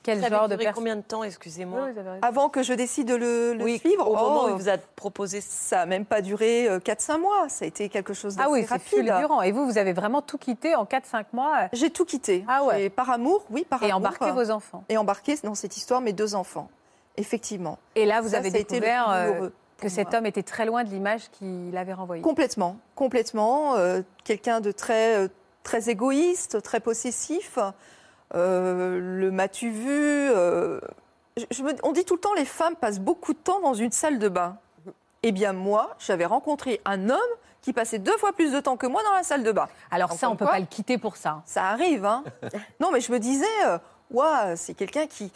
Quel 0.02 0.20
Ça 0.20 0.28
genre 0.28 0.42
avait 0.42 0.56
duré 0.56 0.72
combien 0.74 0.96
de 0.96 1.00
temps, 1.02 1.22
excusez-moi 1.22 1.88
Avant 2.22 2.48
que 2.48 2.62
je 2.62 2.72
décide 2.72 3.06
de 3.08 3.14
le, 3.14 3.54
le 3.54 3.62
Oui, 3.64 3.78
suivre, 3.78 4.08
au 4.10 4.14
moment 4.14 4.42
oh, 4.44 4.46
où 4.46 4.48
il 4.50 4.54
vous 4.56 4.68
a 4.68 4.76
proposé 4.76 5.40
ça. 5.40 5.48
ça 5.52 5.76
n'a 5.76 5.86
même 5.86 6.04
pas 6.04 6.20
duré 6.22 6.68
4-5 6.80 7.18
mois. 7.20 7.48
Ça 7.48 7.64
a 7.64 7.68
été 7.68 7.88
quelque 7.88 8.12
chose 8.12 8.34
d'assez 8.36 8.48
Ah 8.48 8.50
oui, 8.50 8.64
rapide. 8.64 8.88
fulgurant. 8.88 9.42
Et 9.42 9.52
vous, 9.52 9.64
vous 9.64 9.78
avez 9.78 9.92
vraiment 9.92 10.20
tout 10.22 10.38
quitté 10.38 10.74
en 10.74 10.84
4-5 10.84 11.26
mois 11.32 11.68
J'ai 11.72 11.90
tout 11.90 12.04
quitté. 12.04 12.44
Ah 12.48 12.64
ouais. 12.64 12.90
Par 12.90 13.10
amour, 13.10 13.44
oui, 13.50 13.64
par 13.68 13.80
et 13.82 13.86
amour. 13.92 13.98
embarqué 13.98 14.30
vos 14.32 14.50
enfants. 14.50 14.82
Et 14.88 14.96
embarqué 14.98 15.36
dans 15.44 15.54
cette 15.54 15.76
histoire 15.76 16.00
mes 16.00 16.12
deux 16.12 16.34
enfants. 16.34 16.68
Effectivement. 17.16 17.78
Et 17.94 18.06
là, 18.06 18.20
vous 18.22 18.30
Ça, 18.30 18.38
avez 18.38 18.50
ça 18.50 18.56
a 18.56 18.60
été 18.60 18.76
le 18.76 18.80
découvert 18.80 19.04
plus 19.36 19.44
euh, 19.44 19.50
que 19.78 19.88
cet 19.88 20.14
homme 20.14 20.26
était 20.26 20.42
très 20.42 20.64
loin 20.64 20.82
de 20.84 20.88
l'image 20.88 21.30
qu'il 21.32 21.76
avait 21.76 21.92
renvoyée. 21.92 22.22
Complètement, 22.22 22.76
complètement. 22.94 23.76
euh, 23.76 24.00
Quelqu'un 24.24 24.60
de 24.60 24.72
très, 24.72 25.16
euh, 25.16 25.28
très 25.62 25.90
égoïste, 25.90 26.62
très 26.62 26.80
possessif. 26.80 27.58
Euh, 28.34 28.98
le 29.00 29.30
m'as-tu 29.30 29.70
vu 29.70 29.90
euh, 29.90 30.80
je- 31.36 31.44
je 31.50 31.62
me- 31.62 31.74
On 31.82 31.92
dit 31.92 32.04
tout 32.04 32.14
le 32.14 32.20
temps 32.20 32.34
les 32.34 32.44
femmes 32.44 32.76
passent 32.76 33.00
beaucoup 33.00 33.32
de 33.32 33.38
temps 33.38 33.60
dans 33.60 33.74
une 33.74 33.92
salle 33.92 34.18
de 34.18 34.28
bain. 34.28 34.56
Eh 35.22 35.32
bien 35.32 35.52
moi, 35.52 35.94
j'avais 35.98 36.24
rencontré 36.24 36.80
un 36.84 37.10
homme 37.10 37.18
qui 37.60 37.72
passait 37.72 37.98
deux 37.98 38.16
fois 38.16 38.32
plus 38.32 38.50
de 38.52 38.58
temps 38.60 38.76
que 38.76 38.86
moi 38.86 39.02
dans 39.04 39.12
la 39.12 39.22
salle 39.22 39.44
de 39.44 39.52
bain. 39.52 39.68
Alors 39.90 40.08
Donc, 40.08 40.18
ça, 40.18 40.26
on 40.28 40.30
comme 40.30 40.38
peut 40.38 40.52
pas 40.52 40.58
le 40.58 40.66
quitter 40.66 40.98
pour 40.98 41.16
ça. 41.16 41.42
Ça 41.46 41.66
arrive, 41.66 42.04
hein 42.04 42.24
Non, 42.80 42.90
mais 42.92 43.00
je 43.00 43.12
me 43.12 43.18
disais, 43.20 43.46
Ouah, 44.10 44.56
c'est 44.56 44.74
quelqu'un 44.74 45.06
qui, 45.06 45.30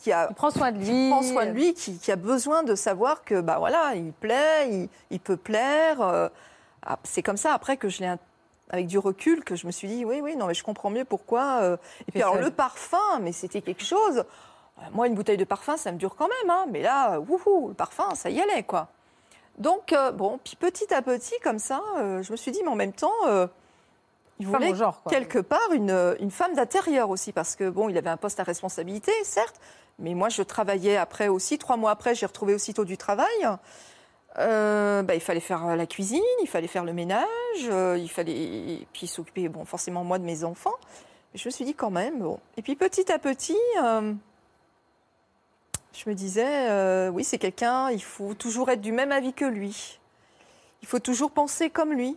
qui 0.00 0.10
a 0.12 0.28
Il 0.30 0.34
prend 0.34 0.50
soin 0.50 0.72
de 0.72 0.78
lui. 0.78 1.10
prend 1.10 1.22
soin 1.22 1.44
de 1.46 1.50
lui, 1.50 1.74
qui, 1.74 1.98
qui 1.98 2.10
a 2.10 2.16
besoin 2.16 2.62
de 2.62 2.74
savoir 2.74 3.22
que 3.24 3.40
bah 3.40 3.56
voilà, 3.58 3.92
il 3.96 4.12
plaît, 4.12 4.68
il, 4.70 4.88
il 5.10 5.20
peut 5.20 5.36
plaire. 5.36 6.00
euh, 6.00 6.28
ah, 6.86 6.98
c'est 7.04 7.22
comme 7.22 7.36
ça 7.36 7.52
après 7.52 7.76
que 7.76 7.88
je 7.90 8.00
l'ai, 8.00 8.14
avec 8.70 8.86
du 8.86 8.98
recul, 8.98 9.44
que 9.44 9.56
je 9.56 9.66
me 9.66 9.72
suis 9.72 9.88
dit 9.88 10.04
oui, 10.04 10.20
oui, 10.22 10.36
non, 10.36 10.46
mais 10.46 10.54
je 10.54 10.62
comprends 10.64 10.90
mieux 10.90 11.04
pourquoi. 11.04 11.60
euh. 11.62 11.76
Et 12.06 12.12
puis 12.12 12.22
alors 12.22 12.34
ça- 12.36 12.40
le 12.42 12.50
parfum, 12.50 13.18
mais 13.20 13.32
c'était 13.32 13.62
quelque 13.62 13.84
chose. 13.84 14.18
Euh, 14.78 14.82
Moi, 14.92 15.06
une 15.08 15.14
bouteille 15.14 15.36
de 15.36 15.44
parfum, 15.44 15.76
ça 15.76 15.90
me 15.92 15.96
dure 15.98 16.14
quand 16.16 16.28
même, 16.28 16.50
hein, 16.50 16.66
mais 16.70 16.82
là, 16.82 17.18
wouhou, 17.20 17.68
le 17.68 17.74
parfum, 17.74 18.14
ça 18.14 18.30
y 18.30 18.40
allait, 18.40 18.62
quoi. 18.62 18.88
Donc 19.58 19.92
euh, 19.92 20.12
bon, 20.12 20.38
puis 20.44 20.54
petit 20.56 20.92
à 20.94 21.02
petit, 21.02 21.34
comme 21.42 21.58
ça, 21.58 21.80
euh, 21.98 22.22
je 22.22 22.30
me 22.30 22.36
suis 22.36 22.52
dit, 22.52 22.60
mais 22.62 22.68
en 22.70 22.76
même 22.76 22.92
temps. 22.92 23.12
il 24.38 24.46
voulait 24.46 24.68
genre, 24.76 25.02
quelque 25.10 25.40
part 25.40 25.72
une, 25.72 26.14
une 26.20 26.30
femme 26.30 26.54
d'intérieur 26.54 27.10
aussi, 27.10 27.32
parce 27.32 27.56
que 27.56 27.68
bon, 27.68 27.88
il 27.88 27.98
avait 27.98 28.10
un 28.10 28.16
poste 28.16 28.38
à 28.38 28.44
responsabilité, 28.44 29.10
certes, 29.24 29.60
mais 29.98 30.14
moi 30.14 30.28
je 30.28 30.42
travaillais 30.42 30.96
après 30.96 31.26
aussi. 31.26 31.58
Trois 31.58 31.76
mois 31.76 31.90
après, 31.90 32.14
j'ai 32.14 32.26
retrouvé 32.26 32.54
aussitôt 32.54 32.84
du 32.84 32.96
travail. 32.96 33.26
Euh, 34.38 35.02
bah, 35.02 35.14
il 35.14 35.20
fallait 35.20 35.40
faire 35.40 35.76
la 35.76 35.86
cuisine, 35.86 36.22
il 36.42 36.46
fallait 36.48 36.68
faire 36.68 36.84
le 36.84 36.92
ménage, 36.92 37.26
euh, 37.64 37.98
il 37.98 38.08
fallait 38.08 38.86
puis 38.92 39.06
s'occuper, 39.06 39.48
bon, 39.48 39.64
forcément 39.64 40.04
moi 40.04 40.18
de 40.18 40.24
mes 40.24 40.44
enfants. 40.44 40.74
Mais 41.32 41.40
je 41.40 41.48
me 41.48 41.50
suis 41.50 41.64
dit 41.64 41.74
quand 41.74 41.90
même. 41.90 42.24
Et 42.56 42.62
puis 42.62 42.76
petit 42.76 43.10
à 43.10 43.18
petit, 43.18 43.58
euh, 43.82 44.12
je 45.92 46.08
me 46.08 46.14
disais, 46.14 46.70
euh, 46.70 47.10
oui, 47.10 47.24
c'est 47.24 47.38
quelqu'un, 47.38 47.90
il 47.90 48.02
faut 48.02 48.34
toujours 48.34 48.70
être 48.70 48.80
du 48.80 48.92
même 48.92 49.10
avis 49.10 49.32
que 49.32 49.44
lui. 49.44 49.98
Il 50.82 50.88
faut 50.88 51.00
toujours 51.00 51.32
penser 51.32 51.70
comme 51.70 51.92
lui. 51.92 52.16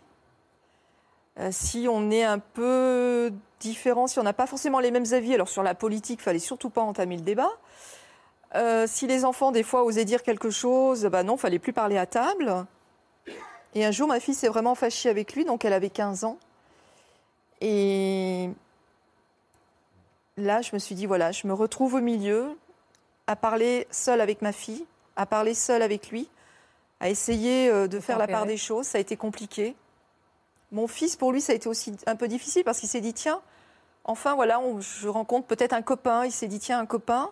Euh, 1.39 1.49
si 1.51 1.87
on 1.89 2.11
est 2.11 2.23
un 2.23 2.39
peu 2.39 3.31
différent, 3.59 4.05
si 4.05 4.19
on 4.19 4.23
n'a 4.23 4.33
pas 4.33 4.45
forcément 4.45 4.79
les 4.79 4.91
mêmes 4.91 5.11
avis, 5.13 5.33
alors 5.33 5.49
sur 5.49 5.63
la 5.63 5.73
politique, 5.73 6.19
il 6.19 6.23
fallait 6.23 6.39
surtout 6.39 6.69
pas 6.69 6.81
entamer 6.81 7.15
le 7.15 7.23
débat. 7.23 7.49
Euh, 8.55 8.85
si 8.87 9.07
les 9.07 9.23
enfants, 9.23 9.51
des 9.51 9.63
fois, 9.63 9.83
osaient 9.83 10.05
dire 10.05 10.23
quelque 10.23 10.49
chose, 10.49 11.05
bah 11.05 11.23
non, 11.23 11.37
fallait 11.37 11.59
plus 11.59 11.73
parler 11.73 11.97
à 11.97 12.05
table. 12.05 12.65
Et 13.75 13.85
un 13.85 13.91
jour, 13.91 14.07
ma 14.07 14.19
fille 14.19 14.33
s'est 14.35 14.49
vraiment 14.49 14.75
fâchée 14.75 15.09
avec 15.09 15.33
lui, 15.33 15.45
donc 15.45 15.63
elle 15.63 15.71
avait 15.73 15.89
15 15.89 16.25
ans. 16.25 16.37
Et 17.61 18.49
là, 20.37 20.61
je 20.61 20.71
me 20.73 20.79
suis 20.79 20.95
dit, 20.95 21.05
voilà, 21.05 21.31
je 21.31 21.47
me 21.47 21.53
retrouve 21.53 21.95
au 21.95 22.01
milieu, 22.01 22.57
à 23.27 23.35
parler 23.35 23.87
seule 23.91 24.19
avec 24.19 24.41
ma 24.41 24.51
fille, 24.51 24.85
à 25.15 25.25
parler 25.25 25.53
seule 25.53 25.81
avec 25.81 26.09
lui, 26.09 26.27
à 26.99 27.09
essayer 27.09 27.69
euh, 27.69 27.83
de 27.87 27.97
De 27.97 27.99
faire 27.99 28.17
la 28.17 28.27
part 28.27 28.45
des 28.45 28.57
choses. 28.57 28.87
Ça 28.87 28.97
a 28.97 29.01
été 29.01 29.15
compliqué. 29.15 29.75
Mon 30.71 30.87
fils, 30.87 31.15
pour 31.15 31.31
lui, 31.31 31.41
ça 31.41 31.53
a 31.53 31.55
été 31.55 31.69
aussi 31.69 31.95
un 32.07 32.15
peu 32.15 32.27
difficile 32.27 32.63
parce 32.63 32.79
qu'il 32.79 32.89
s'est 32.89 33.01
dit, 33.01 33.13
tiens, 33.13 33.41
enfin, 34.03 34.35
voilà, 34.35 34.59
on- 34.59 34.81
je 34.81 35.07
rencontre 35.07 35.47
peut-être 35.47 35.73
un 35.73 35.81
copain. 35.81 36.25
Il 36.25 36.31
s'est 36.31 36.47
dit, 36.47 36.59
tiens, 36.59 36.79
un 36.79 36.85
copain. 36.85 37.29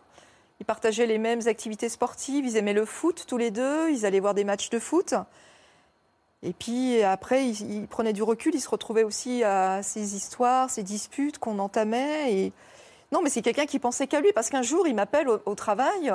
Ils 0.60 0.66
partageaient 0.66 1.06
les 1.06 1.18
mêmes 1.18 1.48
activités 1.48 1.90
sportives, 1.90 2.46
ils 2.46 2.58
aimaient 2.58 2.74
le 2.74 2.86
foot 2.86 3.26
tous 3.28 3.38
les 3.38 3.52
deux, 3.52 3.92
ils 3.92 4.06
allaient 4.06 4.20
voir 4.20 4.34
des 4.34 4.44
matchs 4.44 4.70
de 4.70 4.80
foot. 4.80 5.14
Et 6.42 6.54
puis 6.54 7.02
après, 7.04 7.48
ils, 7.48 7.88
prenaient 7.88 8.14
du 8.14 8.24
recul, 8.24 8.56
ils 8.56 8.62
se 8.62 8.70
retrouvaient 8.70 9.04
aussi 9.04 9.44
à 9.44 9.84
ces 9.84 10.16
histoires, 10.16 10.70
ces 10.70 10.84
disputes 10.84 11.38
qu'on 11.38 11.60
entamait. 11.60 12.34
Et... 12.34 12.54
Non, 13.12 13.22
mais 13.22 13.30
c'est 13.30 13.42
quelqu'un 13.42 13.66
qui 13.66 13.80
pensait 13.80 14.08
qu'à 14.08 14.22
lui, 14.22 14.32
parce 14.34 14.50
qu'un 14.50 14.62
jour, 14.62 14.88
il 14.88 14.96
m'appelle 14.96 15.28
au, 15.30 15.56
travail, 15.56 16.14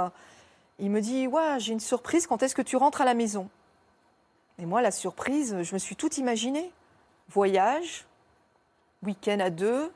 il 0.78 0.90
me 0.90 1.00
dit, 1.00 1.26
ouais, 1.26 1.58
j'ai 1.58 1.72
une 1.72 1.80
surprise, 1.80 2.26
quand 2.26 2.42
est-ce 2.42 2.54
que 2.54 2.62
tu 2.62 2.76
rentres 2.76 3.00
à 3.00 3.04
la 3.04 3.14
maison? 3.14 3.48
Et 4.58 4.66
moi, 4.66 4.80
la 4.80 4.90
surprise, 4.90 5.56
je 5.62 5.74
me 5.74 5.78
suis 5.78 5.96
tout 5.96 6.12
imaginé. 6.14 6.70
Voyage, 7.28 8.06
week-end 9.02 9.40
à 9.40 9.50
deux, 9.50 9.90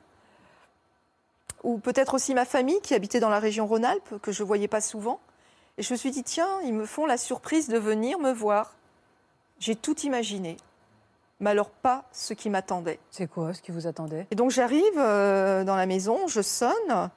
ou 1.65 1.79
peut-être 1.79 2.15
aussi 2.15 2.35
ma 2.35 2.45
famille 2.45 2.81
qui 2.83 2.95
habitait 2.95 3.21
dans 3.21 3.29
la 3.29 3.39
région 3.39 3.67
Rhône-Alpes, 3.67 4.21
que 4.23 4.33
je 4.33 4.43
ne 4.43 4.47
voyais 4.47 4.69
pas 4.69 4.81
souvent. 4.81 5.21
Et 5.77 5.83
je 5.83 5.93
me 5.93 5.99
suis 5.99 6.11
dit, 6.11 6.25
tiens, 6.25 6.61
ils 6.65 6.75
me 6.75 6.87
font 6.87 7.07
la 7.07 7.17
surprise 7.17 7.69
de 7.69 7.79
venir 7.79 8.19
me 8.19 8.33
voir. 8.33 8.75
J'ai 9.59 9.77
tout 9.77 9.99
imaginé. 10.01 10.57
mais 11.41 11.51
alors 11.51 11.71
pas 11.71 12.05
ce 12.13 12.35
qui 12.35 12.51
m'attendait. 12.51 12.99
C'est 13.11 13.29
quoi 13.29 13.55
ce 13.55 13.63
qui 13.63 13.71
vous 13.71 13.87
attendait? 13.87 14.27
Et 14.31 14.35
donc 14.35 14.51
j'arrive 14.51 14.99
euh, 14.99 15.65
dans 15.65 15.77
la 15.77 15.87
maison, 15.87 16.27
je 16.27 16.43
sonne. 16.43 17.11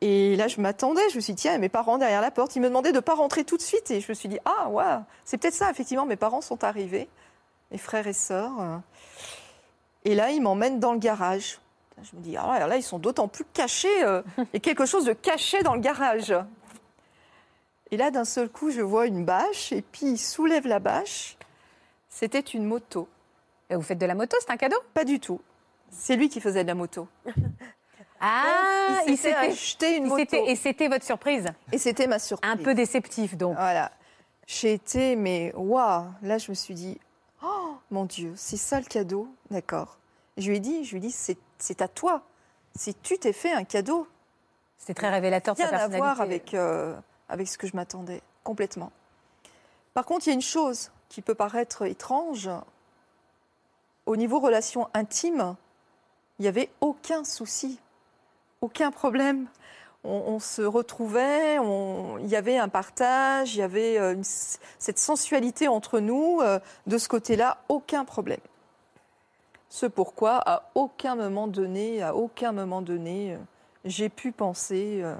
Et 0.00 0.34
là, 0.34 0.48
je 0.48 0.60
m'attendais, 0.60 1.08
je 1.10 1.16
me 1.16 1.20
suis 1.20 1.32
dit, 1.32 1.42
tiens, 1.42 1.58
mes 1.58 1.68
parents 1.68 1.96
derrière 1.96 2.20
la 2.20 2.32
porte, 2.32 2.56
ils 2.56 2.60
me 2.60 2.66
demandaient 2.66 2.90
de 2.90 2.96
ne 2.96 3.00
pas 3.00 3.14
rentrer 3.14 3.44
tout 3.44 3.56
de 3.56 3.62
suite. 3.62 3.92
Et 3.92 4.00
je 4.00 4.08
me 4.08 4.14
suis 4.14 4.28
dit, 4.28 4.40
ah, 4.44 4.68
ouais, 4.68 4.84
c'est 5.24 5.38
peut-être 5.38 5.54
ça, 5.54 5.70
effectivement, 5.70 6.06
mes 6.06 6.16
parents 6.16 6.40
sont 6.40 6.64
arrivés, 6.64 7.08
mes 7.70 7.78
frères 7.78 8.08
et 8.08 8.12
sœurs. 8.12 8.80
Et 10.04 10.16
là, 10.16 10.30
ils 10.30 10.42
m'emmènent 10.42 10.80
dans 10.80 10.92
le 10.92 10.98
garage. 10.98 11.60
Je 12.02 12.16
me 12.16 12.22
dis, 12.22 12.36
ah 12.36 12.58
là, 12.58 12.66
là 12.66 12.76
ils 12.76 12.82
sont 12.82 12.98
d'autant 12.98 13.28
plus 13.28 13.44
cachés. 13.52 14.02
euh, 14.04 14.22
Il 14.38 14.46
y 14.54 14.56
a 14.56 14.60
quelque 14.60 14.86
chose 14.86 15.04
de 15.04 15.12
caché 15.12 15.62
dans 15.62 15.74
le 15.74 15.80
garage. 15.80 16.34
Et 17.90 17.96
là, 17.96 18.10
d'un 18.10 18.24
seul 18.24 18.48
coup, 18.48 18.70
je 18.70 18.80
vois 18.80 19.06
une 19.06 19.24
bâche, 19.24 19.72
et 19.72 19.82
puis 19.82 20.06
ils 20.06 20.18
soulèvent 20.18 20.66
la 20.66 20.78
bâche. 20.78 21.36
C'était 22.08 22.40
une 22.40 22.64
moto. 22.64 23.06
Et 23.68 23.76
Vous 23.76 23.82
faites 23.82 23.98
de 23.98 24.06
la 24.06 24.14
moto, 24.14 24.36
c'est 24.40 24.50
un 24.50 24.56
cadeau? 24.56 24.78
Pas 24.94 25.04
du 25.04 25.20
tout. 25.20 25.40
C'est 25.90 26.16
lui 26.16 26.28
qui 26.30 26.40
faisait 26.40 26.62
de 26.62 26.68
la 26.68 26.74
moto. 26.74 27.06
Ah, 28.20 29.00
il 29.06 29.16
s'était 29.18 29.34
acheté 29.34 29.96
une 29.96 30.04
il 30.04 30.08
moto. 30.08 30.46
Et 30.46 30.56
c'était 30.56 30.88
votre 30.88 31.04
surprise 31.04 31.46
Et 31.72 31.78
c'était 31.78 32.06
ma 32.06 32.18
surprise. 32.18 32.50
Un 32.52 32.56
peu 32.56 32.74
déceptif, 32.74 33.36
donc. 33.36 33.56
Voilà. 33.56 33.90
J'ai 34.46 34.72
été, 34.74 35.16
mais 35.16 35.52
waouh 35.54 36.04
Là, 36.22 36.38
je 36.38 36.50
me 36.50 36.54
suis 36.54 36.74
dit, 36.74 36.98
oh 37.44 37.76
mon 37.90 38.04
Dieu, 38.04 38.32
c'est 38.36 38.56
ça 38.56 38.78
le 38.78 38.86
cadeau? 38.86 39.28
D'accord. 39.50 39.98
Je 40.36 40.48
lui 40.48 40.56
ai 40.56 40.60
dit, 40.60 40.84
je 40.84 40.92
lui 40.92 40.98
ai 40.98 41.00
dit, 41.00 41.10
c'est 41.10 41.36
c'est 41.62 41.80
à 41.80 41.88
toi. 41.88 42.22
Si 42.74 42.94
tu 42.94 43.18
t'es 43.18 43.32
fait 43.32 43.52
un 43.52 43.64
cadeau, 43.64 44.06
C'était 44.78 44.94
très 44.94 45.10
révélateur 45.10 45.54
de 45.54 45.60
sa 45.60 45.66
rien 45.66 45.74
à 45.76 45.78
personnalité. 45.78 45.98
voir 46.04 46.20
avec, 46.20 46.54
euh, 46.54 46.94
avec 47.28 47.46
ce 47.48 47.56
que 47.56 47.66
je 47.66 47.76
m'attendais, 47.76 48.20
complètement. 48.44 48.90
Par 49.94 50.04
contre, 50.06 50.26
il 50.26 50.30
y 50.30 50.32
a 50.32 50.34
une 50.34 50.40
chose 50.42 50.90
qui 51.08 51.22
peut 51.22 51.34
paraître 51.34 51.82
étrange. 51.86 52.48
Au 54.06 54.16
niveau 54.16 54.40
relations 54.40 54.88
intimes, 54.94 55.54
il 56.38 56.42
n'y 56.42 56.48
avait 56.48 56.70
aucun 56.80 57.22
souci, 57.24 57.78
aucun 58.60 58.90
problème. 58.90 59.46
On, 60.04 60.10
on 60.26 60.40
se 60.40 60.62
retrouvait, 60.62 61.60
on- 61.60 62.18
il 62.18 62.26
y 62.26 62.34
avait 62.34 62.58
un 62.58 62.68
partage, 62.68 63.54
il 63.54 63.58
y 63.58 63.62
avait 63.62 63.98
euh, 63.98 64.14
une 64.14 64.24
cette 64.24 64.98
sensualité 64.98 65.68
entre 65.68 66.00
nous. 66.00 66.40
euh, 66.40 66.58
de 66.88 66.98
ce 66.98 67.08
côté-là, 67.08 67.58
aucun 67.68 68.04
problème. 68.04 68.40
Ce 69.72 69.86
pourquoi, 69.86 70.38
à 70.44 70.64
aucun 70.74 71.14
moment 71.14 71.48
donné, 71.48 72.02
à 72.02 72.14
aucun 72.14 72.52
moment 72.52 72.82
donné, 72.82 73.32
euh, 73.32 73.38
j'ai 73.86 74.10
pu 74.10 74.30
penser 74.30 75.00
euh, 75.02 75.14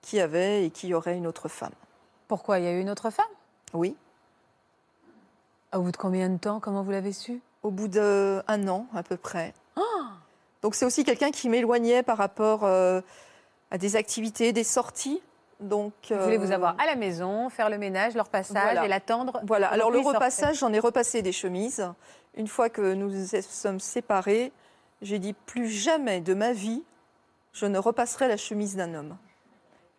qu'il 0.00 0.20
y 0.20 0.22
avait 0.22 0.64
et 0.64 0.70
qu'il 0.70 0.88
y 0.88 0.94
aurait 0.94 1.18
une 1.18 1.26
autre 1.26 1.48
femme. 1.48 1.74
Pourquoi 2.28 2.60
Il 2.60 2.64
y 2.64 2.66
a 2.66 2.72
eu 2.72 2.80
une 2.80 2.88
autre 2.88 3.10
femme? 3.10 3.26
Oui, 3.74 3.94
Au 5.74 5.80
bout 5.82 5.92
de 5.92 5.98
combien 5.98 6.30
de 6.30 6.38
temps 6.38 6.60
Comment 6.60 6.82
vous 6.82 6.92
l'avez 6.92 7.12
su? 7.12 7.42
Au 7.62 7.70
bout 7.70 7.88
d'un 7.88 8.68
an 8.68 8.86
à 8.94 9.02
peu 9.02 9.18
près. 9.18 9.52
Ah 9.76 9.80
Donc 10.62 10.74
c'est 10.74 10.86
aussi 10.86 11.04
quelqu'un 11.04 11.30
qui 11.30 11.50
m'éloignait 11.50 12.02
par 12.02 12.16
rapport 12.16 12.64
euh, 12.64 13.02
à 13.70 13.76
des 13.76 13.96
activités, 13.96 14.54
des 14.54 14.64
sorties. 14.64 15.20
Donc, 15.60 15.92
Vous 16.08 16.16
voulez 16.18 16.38
euh, 16.38 16.40
vous 16.40 16.52
avoir 16.52 16.74
à 16.80 16.86
la 16.86 16.96
maison, 16.96 17.50
faire 17.50 17.68
le 17.68 17.76
ménage, 17.76 18.14
leur 18.14 18.30
passage 18.30 18.62
Voilà. 18.62 18.84
et 18.86 18.88
l'attendre 18.88 19.40
Voilà, 19.44 19.68
alors 19.68 19.90
le 19.90 20.00
repassage, 20.00 20.58
j'en 20.58 20.72
ai 20.72 20.78
repassé 20.78 21.20
des 21.20 21.32
chemises. 21.32 21.86
Une 22.36 22.48
fois 22.48 22.68
que 22.70 22.94
nous 22.94 23.10
nous 23.10 23.26
sommes 23.42 23.80
séparés, 23.80 24.52
j'ai 25.02 25.18
dit 25.18 25.32
plus 25.34 25.68
jamais 25.68 26.20
de 26.20 26.34
ma 26.34 26.52
vie, 26.52 26.82
je 27.52 27.66
ne 27.66 27.78
repasserai 27.78 28.28
la 28.28 28.36
chemise 28.36 28.76
d'un 28.76 28.94
homme. 28.94 29.16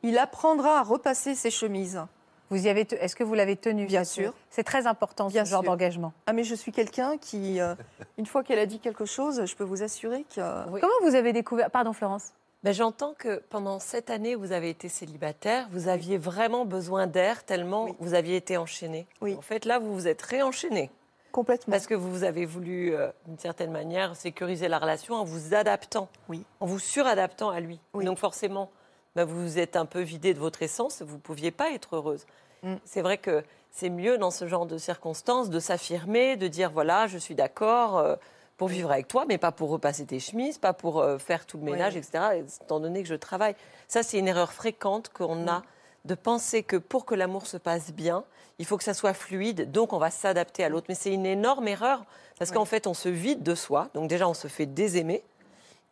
Il 0.02 0.18
apprendra 0.18 0.80
à 0.80 0.84
repasser 0.84 1.36
ses 1.36 1.52
chemises. 1.52 2.02
Vous 2.50 2.66
y 2.66 2.70
avez 2.70 2.86
te- 2.86 2.96
Est-ce 2.96 3.16
que 3.16 3.24
vous 3.24 3.34
l'avez 3.36 3.56
tenu 3.56 3.86
Bien 3.86 4.04
sûr. 4.04 4.34
C'est 4.50 4.64
très 4.64 4.86
important 4.86 5.28
Bien 5.28 5.46
ce 5.46 5.52
genre 5.52 5.64
d'engagement. 5.64 6.14
Ah 6.28 6.34
mais 6.34 6.44
je 6.44 6.56
suis 6.56 6.72
quelqu'un 6.72 7.18
qui, 7.18 7.60
euh, 7.62 7.74
une 8.18 8.26
fois 8.26 8.44
qu'elle 8.44 8.60
a 8.60 8.66
dit 8.66 8.80
quelque 8.80 9.06
chose, 9.06 9.46
je 9.46 9.56
peux 9.56 9.64
vous 9.64 9.82
assurer 9.84 10.26
que... 10.36 10.70
Oui. 10.70 10.82
Comment 10.82 10.94
vous 11.10 11.16
avez 11.16 11.34
découvert 11.34 11.70
Pardon 11.72 11.94
Florence? 11.94 12.34
Ben, 12.64 12.74
J'entends 12.74 13.14
que 13.18 13.42
pendant 13.50 13.80
cette 13.80 14.10
année, 14.10 14.36
vous 14.36 14.52
avez 14.52 14.70
été 14.70 14.88
célibataire, 14.90 15.68
vous 15.72 15.88
aviez 15.88 16.18
vraiment 16.18 16.66
besoin 16.66 17.08
d'air 17.08 17.44
tellement 17.44 17.86
Oui. 17.86 17.96
vous 18.00 18.14
aviez 18.14 18.36
été 18.38 18.58
enchaîné. 18.58 19.08
Oui. 19.22 19.36
En 19.36 19.42
fait, 19.42 19.66
là, 19.66 19.80
vous 19.80 19.94
vous 19.94 20.08
êtes 20.08 20.22
réenchaîné 20.22 20.90
Complètement. 21.34 21.72
parce 21.72 21.86
que 21.88 21.94
vous 21.96 22.24
avez 22.24 22.46
voulu, 22.46 22.96
euh, 22.96 23.10
d'une 23.26 23.38
certaine 23.40 23.72
manière, 23.72 24.16
sécuriser 24.16 24.70
la 24.70 24.80
relation 24.80 25.16
en 25.16 25.26
vous 25.26 25.54
adaptant, 25.54 26.08
Oui. 26.30 26.46
en 26.62 26.66
vous 26.66 26.80
suradaptant 26.80 27.50
à 27.50 27.60
lui. 27.60 27.82
Oui. 27.94 28.06
Donc 28.06 28.20
forcément, 28.20 28.72
vous 29.18 29.26
vous 29.42 29.60
êtes 29.60 29.76
un 29.76 29.86
peu 29.86 30.00
vidé 30.02 30.34
de 30.34 30.40
votre 30.40 30.64
essence, 30.64 31.02
vous 31.02 31.16
ne 31.16 31.22
pouviez 31.22 31.52
pas 31.52 31.72
être 31.72 31.98
heureuse. 31.98 32.26
Mm. 32.64 32.76
C'est 32.86 33.02
vrai 33.02 33.18
que 33.18 33.44
c'est 33.72 33.90
mieux 33.90 34.18
dans 34.18 34.32
ce 34.32 34.48
genre 34.48 34.66
de 34.66 34.78
circonstances 34.78 35.50
de 35.50 35.60
s'affirmer, 35.60 36.38
de 36.38 36.48
dire 36.48 36.72
voilà, 36.72 37.08
je 37.08 37.18
suis 37.18 37.36
d'accord 37.36 37.98
euh, 37.98 38.16
pour 38.58 38.68
vivre 38.68 38.92
avec 38.92 39.08
toi, 39.08 39.26
mais 39.28 39.38
pas 39.40 39.52
pour 39.52 39.70
repasser 39.70 40.06
tes 40.06 40.20
chemises, 40.20 40.60
pas 40.60 40.74
pour 40.74 41.00
euh, 41.02 41.18
faire 41.18 41.46
tout 41.48 41.58
le 41.58 41.64
ménage, 41.64 41.94
Oui. 41.94 42.00
etc., 42.00 42.44
étant 42.64 42.80
donné 42.80 43.02
que 43.02 43.10
je 43.10 43.16
travaille. 43.16 43.56
Ça, 43.88 44.04
c'est 44.04 44.20
une 44.20 44.28
erreur 44.28 44.54
fréquente 44.54 45.10
qu'on 45.10 45.48
a 45.48 45.64
de 46.06 46.16
penser 46.16 46.64
que 46.64 46.76
pour 46.78 47.06
que 47.06 47.16
l'amour 47.16 47.48
se 47.48 47.58
passe 47.58 47.92
bien, 47.94 48.24
il 48.60 48.66
faut 48.66 48.78
que 48.78 48.84
ça 48.84 48.94
soit 48.94 49.14
fluide, 49.14 49.72
donc 49.72 49.94
on 49.94 49.98
va 49.98 50.12
s'adapter 50.12 50.64
à 50.64 50.70
l'autre. 50.70 50.86
Mais 50.90 50.96
c'est 50.96 51.14
une 51.14 51.26
énorme 51.26 51.68
erreur, 51.68 52.06
parce 52.38 52.52
Oui. 52.52 52.56
qu'en 52.58 52.66
fait, 52.66 52.88
on 52.88 52.94
se 52.94 53.10
vide 53.10 53.42
de 53.44 53.56
soi, 53.56 53.90
donc 53.94 54.10
déjà, 54.10 54.28
on 54.28 54.34
se 54.34 54.48
fait 54.48 54.66
désaimer, 54.66 55.24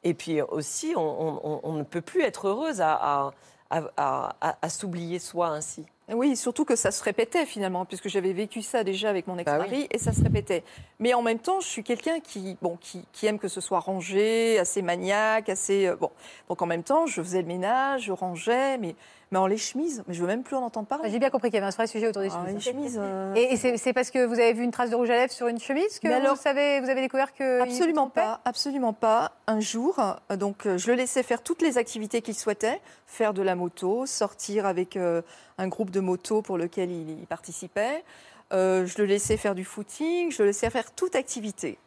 et 0.04 0.14
puis 0.14 0.42
aussi, 0.42 0.94
on, 0.96 1.02
on- 1.02 1.40
on- 1.44 1.60
on 1.64 1.74
ne 1.74 1.84
peut 1.84 2.02
plus 2.02 2.22
être 2.24 2.48
heureuse 2.48 2.82
à, 2.82 2.94
à- 2.94 3.32
à- 3.70 3.84
à- 3.98 4.36
à- 4.42 4.58
à 4.62 4.70
s'oublier 4.70 5.18
soi 5.20 5.48
ainsi. 5.48 5.86
Oui, 6.14 6.36
surtout 6.36 6.66
que 6.66 6.76
ça 6.76 6.92
se 6.92 7.02
répétait 7.04 7.46
finalement, 7.46 7.86
puisque 7.86 8.10
j'avais 8.10 8.34
vécu 8.34 8.62
ça 8.62 8.84
déjà 8.84 9.10
avec 9.10 9.28
mon 9.28 9.38
ex-mari 9.38 9.70
Bah 9.70 9.76
oui. 9.78 9.88
et 9.92 9.98
ça 9.98 10.12
se 10.12 10.22
répétait. 10.22 10.66
Mais 11.00 11.14
en 11.14 11.22
même 11.22 11.40
temps, 11.40 11.62
je 11.62 11.68
suis 11.68 11.84
quelqu'un 11.86 12.20
qui, 12.20 12.58
bon, 12.62 12.76
qui, 12.82 13.06
qui 13.14 13.28
aime 13.28 13.40
que 13.40 13.48
ce 13.48 13.62
soit 13.62 13.80
rangé, 13.80 14.60
assez 14.60 14.82
maniaque, 14.82 15.48
assez 15.48 15.88
euh, 15.88 15.96
bon. 15.96 16.12
Donc 16.50 16.62
en 16.62 16.66
même 16.66 16.84
temps, 16.84 17.06
je 17.06 17.22
faisais 17.22 17.42
le 17.42 17.48
ménage, 17.48 18.04
je 18.08 18.12
rangeais, 18.12 18.78
mais 18.78 18.96
mais 19.32 19.38
en 19.40 19.48
les 19.48 19.58
chemises, 19.58 20.04
mais 20.08 20.14
je 20.14 20.20
veux 20.22 20.28
même 20.28 20.44
plus 20.44 20.56
en 20.58 20.62
entendre 20.62 20.88
parler. 20.88 21.10
J'ai 21.10 21.18
bien 21.20 21.30
compris 21.30 21.50
qu'il 21.50 21.56
y 21.56 21.58
avait 21.64 21.68
un 21.68 21.76
vrai 21.76 21.88
sujet 21.88 22.08
autour 22.10 22.22
des 22.22 22.30
Ah, 22.34 22.44
les 22.48 22.60
chemises. 22.60 23.00
euh, 23.02 23.34
Et, 23.36 23.54
et 23.54 23.78
c'est 23.78 23.94
parce 23.94 24.12
que 24.12 24.26
vous 24.26 24.34
avez 24.34 24.52
vu 24.52 24.64
une 24.64 24.72
trace 24.72 24.90
de 24.90 24.96
rouge 24.96 25.10
à 25.10 25.14
lèvres 25.16 25.32
sur 25.32 25.48
une 25.48 25.60
chemise 25.60 26.00
que 26.00 26.08
Mais 26.10 26.16
alors- 26.16 26.36
vous, 26.36 26.42
savez, 26.42 26.82
vous 26.82 26.90
avez 26.90 27.00
découvert 27.02 27.34
que. 27.34 27.62
Absolument 27.62 28.10
pas, 28.10 28.42
absolument 28.44 28.92
pas. 28.94 29.32
Un 29.48 29.62
jour, 29.62 30.00
euh, 30.30 30.36
donc 30.36 30.66
euh, 30.66 30.78
je 30.78 30.88
le 30.88 30.96
laissais 30.96 31.24
faire 31.24 31.42
toutes 31.44 31.62
les 31.62 31.78
activités 31.78 32.22
qu'il 32.22 32.36
souhaitait, 32.36 32.82
faire 33.08 33.34
de 33.34 33.42
la 33.42 33.56
moto, 33.56 34.06
sortir 34.06 34.66
avec 34.66 34.98
euh, 34.98 35.22
un 35.58 35.70
groupe 35.70 35.92
de 35.92 36.02
moto 36.02 36.42
pour 36.42 36.58
lequel 36.58 36.92
il, 36.92 37.10
il 37.22 37.26
participait. 37.28 38.04
Euh, 38.52 38.86
je 38.86 38.98
le 38.98 39.06
laissais 39.06 39.38
faire 39.38 39.56
du 39.56 39.64
footing, 39.64 40.30
je 40.30 40.44
le 40.44 40.48
laissais 40.48 40.70
faire 40.70 40.92
toute 40.92 41.16
activité. 41.16 41.78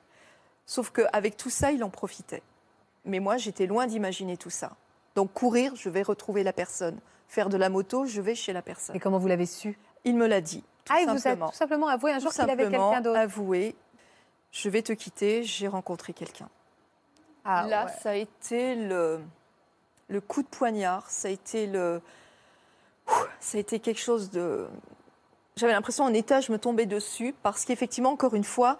Sauf 0.65 0.91
qu'avec 0.91 1.37
tout 1.37 1.51
ça, 1.51 1.73
il 1.73 1.85
en 1.85 1.91
profitait. 1.91 2.43
Mais 3.05 3.21
moi, 3.21 3.37
j'étais 3.37 3.67
loin 3.67 3.87
d'imaginer 3.87 4.39
tout 4.39 4.49
ça. 4.49 4.71
Donc 5.15 5.31
courir, 5.35 5.75
je 5.77 5.91
vais 5.91 6.01
retrouver 6.01 6.43
la 6.43 6.55
personne. 6.55 6.99
Faire 7.29 7.49
de 7.49 7.57
la 7.57 7.69
moto, 7.69 8.07
je 8.07 8.21
vais 8.21 8.35
chez 8.35 8.53
la 8.53 8.63
personne. 8.63 8.95
Et 8.97 9.01
comment 9.01 9.19
vous 9.19 9.29
l'avez 9.29 9.47
su? 9.47 9.79
Il 10.05 10.17
me 10.17 10.27
l'a 10.27 10.41
dit. 10.41 10.63
Tout 10.85 10.93
Ah, 10.95 11.01
il 11.01 11.07
vous 11.09 11.15
a 11.17 11.19
simplement. 11.19 11.49
tout 11.49 11.57
simplement 11.57 11.89
avoué 11.89 12.13
un 12.13 12.19
jour 12.19 12.31
qu'il 12.33 12.43
avait 12.43 12.69
quelqu'un 12.69 13.01
d'autre. 13.01 13.19
avoué, 13.19 13.75
je 14.53 14.69
vais 14.69 14.83
te 14.83 14.93
quitter, 14.93 15.43
j'ai 15.43 15.67
rencontré 15.69 16.13
quelqu'un. 16.13 16.49
Ah, 17.45 17.67
Là, 17.67 17.87
ouais. 17.87 17.93
ça 18.03 18.11
a 18.11 18.15
été 18.15 18.75
le, 18.75 19.21
le 20.09 20.21
coup 20.21 20.43
de 20.43 20.49
poignard. 20.49 21.11
Ça 21.11 21.29
a 21.29 21.31
été 21.31 21.67
le. 21.67 22.01
Ça 23.41 23.59
a 23.59 23.61
été 23.61 23.81
quelque 23.81 24.01
chose 24.01 24.31
de. 24.31 24.67
J'avais 25.57 25.73
l'impression 25.73 26.05
en 26.05 26.13
étage 26.15 26.49
me 26.49 26.59
tomber 26.59 26.87
dessus 26.87 27.35
parce 27.43 27.65
qu'effectivement, 27.65 28.11
encore 28.11 28.35
une 28.35 28.45
fois, 28.45 28.79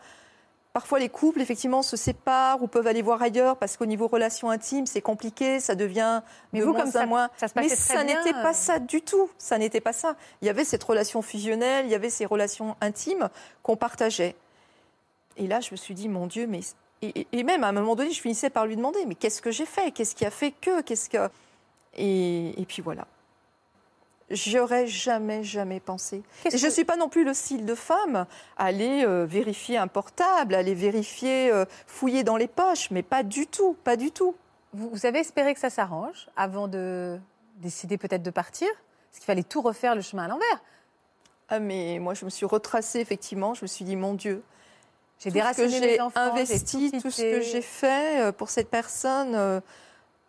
parfois 0.75 0.99
les 0.99 1.09
couples 1.09 1.41
effectivement 1.41 1.83
se 1.83 1.97
séparent 1.97 2.63
ou 2.63 2.67
peuvent 2.67 2.87
aller 2.87 3.01
voir 3.01 3.23
ailleurs 3.23 3.57
parce 3.57 3.79
qu'au 3.79 3.87
niveau 3.87 4.07
relations 4.09 4.51
intimes, 4.51 4.85
c'est 4.87 5.01
compliqué, 5.01 5.61
ça 5.61 5.75
devient 5.75 6.21
Mais 6.53 6.61
de 6.61 6.65
vous, 6.67 6.73
moins 6.73 6.83
comme 6.83 6.91
ça, 6.91 7.07
moins. 7.07 7.31
ça 7.39 7.49
se 7.49 7.55
Mais 7.57 7.69
ça 7.71 8.05
n'était 8.05 8.35
euh. 8.35 8.43
pas 8.43 8.53
ça 8.53 8.79
du 8.81 9.01
tout. 9.01 9.31
Ça 9.39 9.57
n'était 9.57 9.81
pas 9.81 9.93
ça. 9.95 10.17
Il 10.43 10.47
y 10.47 10.51
avait 10.51 10.65
cette 10.65 10.85
relation 10.85 11.23
fusionnelle, 11.23 11.87
il 11.87 11.91
y 11.93 11.95
avait 11.95 12.11
ces 12.11 12.27
relations 12.27 12.77
intimes 12.83 13.31
qu'on 13.63 13.77
partageait. 13.77 14.35
Et 15.39 15.47
là, 15.47 15.61
je 15.61 15.71
me 15.71 15.77
suis 15.77 15.95
dit, 15.95 16.09
mon 16.11 16.27
Dieu, 16.27 16.47
mais. 16.47 16.61
Et, 17.03 17.21
et- 17.21 17.27
et 17.33 17.43
même 17.45 17.65
à 17.65 17.69
un 17.69 17.73
moment 17.73 17.95
donné, 17.97 18.11
je 18.11 18.21
finissais 18.21 18.51
par 18.51 18.67
lui 18.67 18.77
demander, 18.77 19.05
mais 19.07 19.15
qu'est-ce 19.15 19.41
que 19.43 19.51
j'ai 19.51 19.67
fait? 19.67 19.91
Qu'est-ce 19.93 20.15
qui 20.15 20.27
a 20.27 20.31
fait 20.31 20.51
que? 20.53 20.83
Qu'est-ce 20.83 21.09
que? 21.09 21.29
Et, 21.97 22.61
et 22.61 22.65
puis 22.67 22.83
voilà. 22.83 23.07
J'aurais 24.31 24.87
jamais, 24.87 25.43
jamais 25.45 25.81
pensé. 25.81 26.23
Je 26.51 26.65
ne 26.65 26.71
suis 26.71 26.85
pas 26.85 26.97
non 26.97 27.09
plus 27.09 27.25
le 27.25 27.35
style 27.35 27.67
de 27.67 27.75
femme 27.75 28.27
à 28.57 28.65
aller 28.65 29.05
euh, 29.05 29.27
vérifier 29.27 29.77
un 29.77 29.87
portable, 29.87 30.55
à 30.55 30.59
aller 30.59 30.75
vérifier, 30.75 31.51
euh, 31.53 31.67
fouiller 31.87 32.25
dans 32.25 32.37
les 32.37 32.49
poches, 32.49 32.91
mais 32.91 33.03
pas 33.03 33.23
du 33.23 33.47
tout, 33.47 33.77
pas 33.85 33.97
du 33.97 34.11
tout. 34.11 34.35
Vous, 34.73 34.89
vous 34.89 35.07
avez 35.07 35.19
espéré 35.19 35.53
que 35.53 35.61
ça 35.61 35.71
s'arrange 35.71 36.29
avant 36.37 36.69
de 36.69 37.19
décider 37.57 37.99
peut-être 37.99 38.23
de 38.23 38.31
partir 38.31 38.69
Parce 38.69 39.19
qu'il 39.19 39.27
fallait 39.27 39.43
tout 39.43 39.61
refaire 39.61 39.95
le 39.95 40.01
chemin 40.01 40.25
à 40.25 40.29
l'envers. 40.29 40.63
Ah, 41.49 41.61
mais 41.61 41.99
moi, 42.01 42.15
je 42.15 42.25
me 42.25 42.31
suis 42.31 42.47
retracée, 42.47 43.01
effectivement. 43.01 43.55
Je 43.55 43.63
me 43.63 43.67
suis 43.67 43.85
dit, 43.85 43.97
mon 43.97 44.15
Dieu, 44.15 44.43
J'ai 45.19 45.31
déraciné 45.31 45.69
j'ai 45.69 45.81
mes 45.81 46.01
enfants, 46.01 46.21
investi, 46.21 46.91
tout 47.01 47.11
ce 47.11 47.23
que 47.23 47.41
j'ai 47.43 47.63
fait 47.63 48.23
euh, 48.23 48.33
pour 48.33 48.49
cette 48.49 48.71
personne 48.71 49.35
euh, 49.35 49.61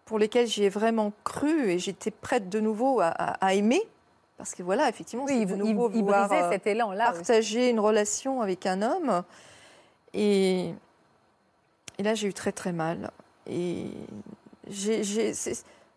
pour 0.06 0.20
lesquelles 0.20 0.47
j'y 0.47 0.64
ai 0.64 0.70
vraiment 0.70 1.12
cru 1.24 1.70
et 1.72 1.80
j'étais 1.80 2.12
prête 2.12 2.47
de 2.49 2.60
nouveau 2.60 2.99
à, 3.01 3.08
à- 3.08 3.45
à 3.45 3.53
aimer. 3.53 3.82
Parce 4.38 4.53
que 4.53 4.64
voilà, 4.64 4.89
effectivement, 4.89 5.26
Oui, 5.26 5.39
c'est 5.39 5.45
de 5.45 5.56
nouveau 5.56 5.89
il 5.93 6.01
vouloir 6.03 6.32
euh, 6.32 6.51
cet 6.51 6.68
élan-là. 6.68 7.10
aussi. 7.12 7.20
partager 7.20 7.70
une 7.70 7.80
relation 7.80 8.41
avec 8.41 8.66
un 8.66 8.82
homme. 8.82 9.24
Et, 10.14 10.74
et 11.97 12.03
là, 12.03 12.16
j'ai 12.16 12.28
eu 12.28 12.34
très 12.34 12.51
très 12.51 12.72
mal. 12.74 13.12
Et 13.47 13.88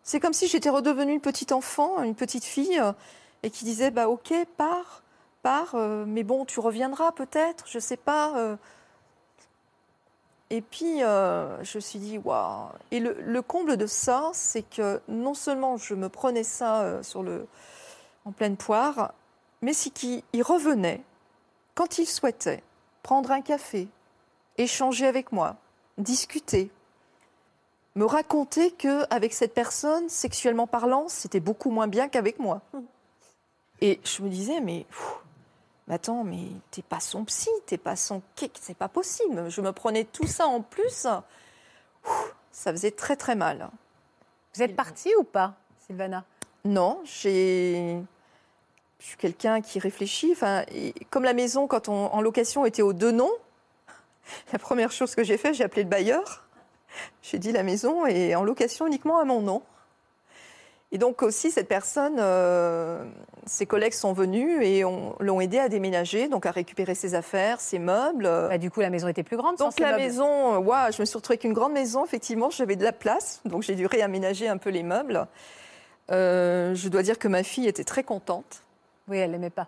c'est 0.03 0.19
comme 0.19 0.33
si 0.33 0.47
j'étais 0.47 0.69
redevenue 0.69 1.13
une 1.13 1.21
petite 1.21 1.51
enfant, 1.51 2.01
une 2.03 2.15
petite 2.15 2.45
fille, 2.45 2.81
et 3.43 3.49
qui 3.49 3.65
disait 3.65 3.91
bah 3.91 4.07
ok, 4.09 4.33
pars, 4.57 5.03
pars, 5.43 5.75
euh, 5.75 6.05
mais 6.07 6.23
bon, 6.23 6.45
tu 6.45 6.59
reviendras 6.59 7.11
peut-être, 7.11 7.65
je 7.67 7.79
sais 7.79 7.97
pas. 7.97 8.33
euh. 8.37 8.55
Et 10.49 10.61
puis, 10.61 11.03
euh, 11.03 11.63
je 11.63 11.77
me 11.77 11.81
suis 11.81 11.99
dit, 11.99 12.17
waouh. 12.17 12.69
Et 12.91 12.99
le, 12.99 13.15
le 13.21 13.41
comble 13.41 13.77
de 13.77 13.85
ça, 13.85 14.31
c'est 14.33 14.63
que 14.63 15.01
non 15.07 15.33
seulement 15.33 15.77
je 15.77 15.93
me 15.93 16.09
prenais 16.09 16.43
ça 16.43 16.81
euh, 16.81 17.03
sur 17.03 17.21
le, 17.21 17.47
en 18.25 18.31
pleine 18.31 18.57
poire, 18.57 19.13
mais 19.61 19.73
c'est 19.73 19.91
qu'il 19.91 20.23
il 20.33 20.41
revenait 20.41 21.01
quand 21.75 21.97
il 21.97 22.05
souhaitait 22.05 22.63
prendre 23.03 23.31
un 23.31 23.41
café, 23.41 23.87
échanger 24.57 25.05
avec 25.07 25.31
moi, 25.31 25.55
discuter, 25.97 26.71
me 27.95 28.05
raconter 28.05 28.71
que 28.71 29.05
avec 29.13 29.33
cette 29.33 29.53
personne, 29.53 30.09
sexuellement 30.09 30.67
parlant, 30.67 31.07
c'était 31.07 31.39
beaucoup 31.39 31.69
moins 31.69 31.87
bien 31.87 32.07
qu'avec 32.07 32.39
moi. 32.39 32.61
Et 33.81 33.99
je 34.03 34.21
me 34.21 34.29
disais, 34.29 34.59
mais 34.61 34.85
pff, 34.89 35.15
mais 35.89 35.95
attends, 35.95 36.23
mais 36.23 36.45
t'es 36.69 36.83
pas 36.83 36.99
son 36.99 37.25
psy, 37.25 37.49
t'es 37.65 37.79
pas 37.79 37.95
son 37.95 38.21
kick, 38.35 38.57
c'est 38.61 38.77
pas 38.77 38.87
possible. 38.87 39.49
Je 39.49 39.59
me 39.59 39.71
prenais 39.71 40.03
tout 40.03 40.27
ça 40.27 40.45
en 40.45 40.61
plus. 40.61 41.07
Ça 42.51 42.71
faisait 42.71 42.91
très 42.91 43.15
très 43.15 43.35
mal. 43.35 43.69
Vous 44.53 44.61
êtes 44.61 44.75
partie 44.75 45.11
ou 45.19 45.23
pas, 45.23 45.55
Sylvana? 45.85 46.23
Non, 46.63 47.01
j'ai. 47.05 47.97
Je 48.99 49.05
suis 49.05 49.17
quelqu'un 49.17 49.61
qui 49.61 49.79
réfléchit. 49.79 50.31
Enfin, 50.31 50.63
et 50.71 50.93
comme 51.09 51.23
la 51.23 51.33
maison, 51.33 51.67
quand 51.67 51.89
on 51.89 52.07
en 52.13 52.21
location 52.21 52.65
était 52.65 52.81
aux 52.83 52.93
deux 52.93 53.11
noms, 53.11 53.33
la 54.53 54.59
première 54.59 54.91
chose 54.91 55.15
que 55.15 55.23
j'ai 55.23 55.37
fait, 55.37 55.55
j'ai 55.55 55.63
appelé 55.63 55.83
le 55.83 55.89
bailleur. 55.89 56.45
J'ai 57.23 57.39
dit 57.39 57.51
la 57.51 57.63
maison 57.63 58.05
est 58.05 58.35
en 58.35 58.43
location 58.43 58.85
uniquement 58.85 59.19
à 59.19 59.25
mon 59.25 59.41
nom. 59.41 59.63
Et 60.91 60.97
donc 60.97 61.21
aussi 61.21 61.51
cette 61.51 61.67
personne, 61.67 62.15
euh, 62.17 63.03
ses 63.45 63.67
collègues 63.67 63.93
sont 63.93 64.11
venus 64.11 64.59
et 64.65 64.83
on- 64.85 65.15
l'ont 65.19 65.39
aidé 65.39 65.59
à 65.59 65.69
déménager, 65.69 66.27
donc 66.29 66.47
à 66.47 66.51
récupérer 66.51 66.95
ses 66.95 67.13
affaires, 67.13 67.61
ses 67.61 67.77
meubles. 67.77 68.23
Bah, 68.23 68.57
Du 68.57 68.71
coup, 68.71 68.79
la 68.79 68.89
maison 68.89 69.07
était 69.07 69.21
plus 69.21 69.37
grande. 69.37 69.57
sans 69.59 69.65
Donc 69.65 69.73
ces 69.77 69.81
la 69.83 69.91
meubles. 69.91 70.01
maison, 70.03 70.55
euh, 70.55 70.57
ouah, 70.57 70.89
je 70.89 70.99
me 70.99 71.05
suis 71.05 71.15
retrouvée 71.15 71.35
avec 71.35 71.43
une 71.43 71.53
grande 71.53 71.73
maison. 71.73 72.03
Effectivement, 72.05 72.49
j'avais 72.49 72.75
de 72.75 72.83
la 72.83 72.91
place, 72.91 73.41
donc 73.45 73.61
j'ai 73.61 73.75
dû 73.75 73.85
réaménager 73.85 74.47
un 74.47 74.57
peu 74.57 74.71
les 74.71 74.81
meubles. 74.81 75.27
Euh, 76.11 76.73
je 76.73 76.89
dois 76.89 77.03
dire 77.03 77.19
que 77.19 77.27
ma 77.27 77.43
fille 77.43 77.67
était 77.67 77.83
très 77.83 78.03
contente. 78.03 78.63
Oui, 79.07 79.17
elle 79.17 79.29
l'aimait 79.31 79.51
pas. 79.51 79.67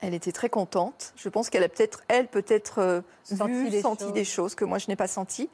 Elle 0.00 0.14
était 0.14 0.32
très 0.32 0.48
contente. 0.48 1.12
Je 1.16 1.28
pense 1.28 1.50
qu'elle 1.50 1.62
a 1.64 1.68
peut-être, 1.68 2.02
elle, 2.08 2.26
peut-être 2.26 2.78
euh, 2.80 3.00
Senti 3.22 3.52
vu, 3.52 3.70
des 3.70 3.80
senti 3.80 4.04
choses. 4.04 4.12
des 4.12 4.24
choses 4.24 4.54
que 4.56 4.64
moi 4.64 4.78
je 4.78 4.86
n'ai 4.88 4.96
pas 4.96 5.06
senties. 5.08 5.50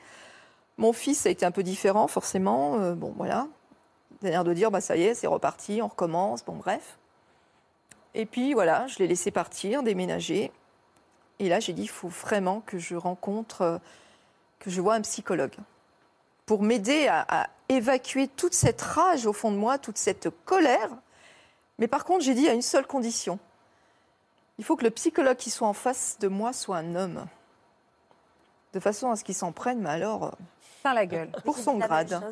Mon 0.79 0.93
fils 0.93 1.25
a 1.27 1.31
été 1.31 1.45
un 1.47 1.51
peu 1.51 1.63
différent, 1.63 2.09
forcément. 2.09 2.79
Bon, 2.95 3.13
voilà. 3.17 3.47
C'est-à-dire 4.25 4.45
de 4.45 4.55
dire, 4.55 4.71
bah 4.71 4.81
ça 4.81 4.97
y 4.97 5.03
est, 5.03 5.13
c'est 5.13 5.27
reparti, 5.27 5.83
on 5.83 5.89
recommence. 5.89 6.43
Bon, 6.43 6.55
bref. 6.55 6.97
Et 8.15 8.25
puis 8.25 8.55
voilà, 8.55 8.87
je 8.87 8.99
l'ai 8.99 9.07
laissé 9.07 9.31
partir, 9.31 9.83
déménager. 9.83 10.51
Et 11.41 11.51
là, 11.51 11.61
j'ai 11.61 11.75
dit, 11.75 11.83
il 11.83 11.91
faut 11.91 12.09
vraiment 12.09 12.63
que 12.63 12.79
je 12.79 12.97
rencontre, 12.97 13.61
euh, 13.61 13.79
que 14.61 14.71
je 14.71 14.81
vois 14.81 14.95
un 14.95 15.03
psychologue 15.03 15.53
pour 16.47 16.63
m'aider 16.63 17.07
à, 17.07 17.27
à 17.29 17.49
évacuer 17.69 18.27
toute 18.27 18.55
cette 18.55 18.81
rage 18.81 19.27
au 19.27 19.35
fond 19.35 19.51
de 19.53 19.59
moi, 19.59 19.77
toute 19.77 19.99
cette 19.99 20.31
colère. 20.47 20.89
Mais 21.79 21.87
par 21.87 22.07
contre, 22.07 22.25
j'ai 22.25 22.35
dit 22.35 22.49
à 22.49 22.55
une 22.55 22.63
seule 22.63 22.87
condition. 22.87 23.39
Il 24.57 24.65
faut 24.65 24.77
que 24.77 24.85
le 24.85 24.91
psychologue 24.91 25.37
qui 25.37 25.51
soit 25.51 25.69
en 25.69 25.75
face 25.75 26.17
de 26.19 26.29
moi 26.29 26.55
soit 26.55 26.79
un 26.79 26.95
homme. 26.95 27.27
De 28.73 28.81
façon 28.81 29.11
à 29.11 29.17
ce 29.17 29.25
qu'il 29.25 29.35
s'en 29.35 29.53
prenne, 29.53 29.81
mais 29.81 29.91
alors, 29.91 30.35
la 30.95 31.05
gueule. 31.05 31.31
pour 31.45 31.59
son 31.59 31.77
grade. 31.77 32.23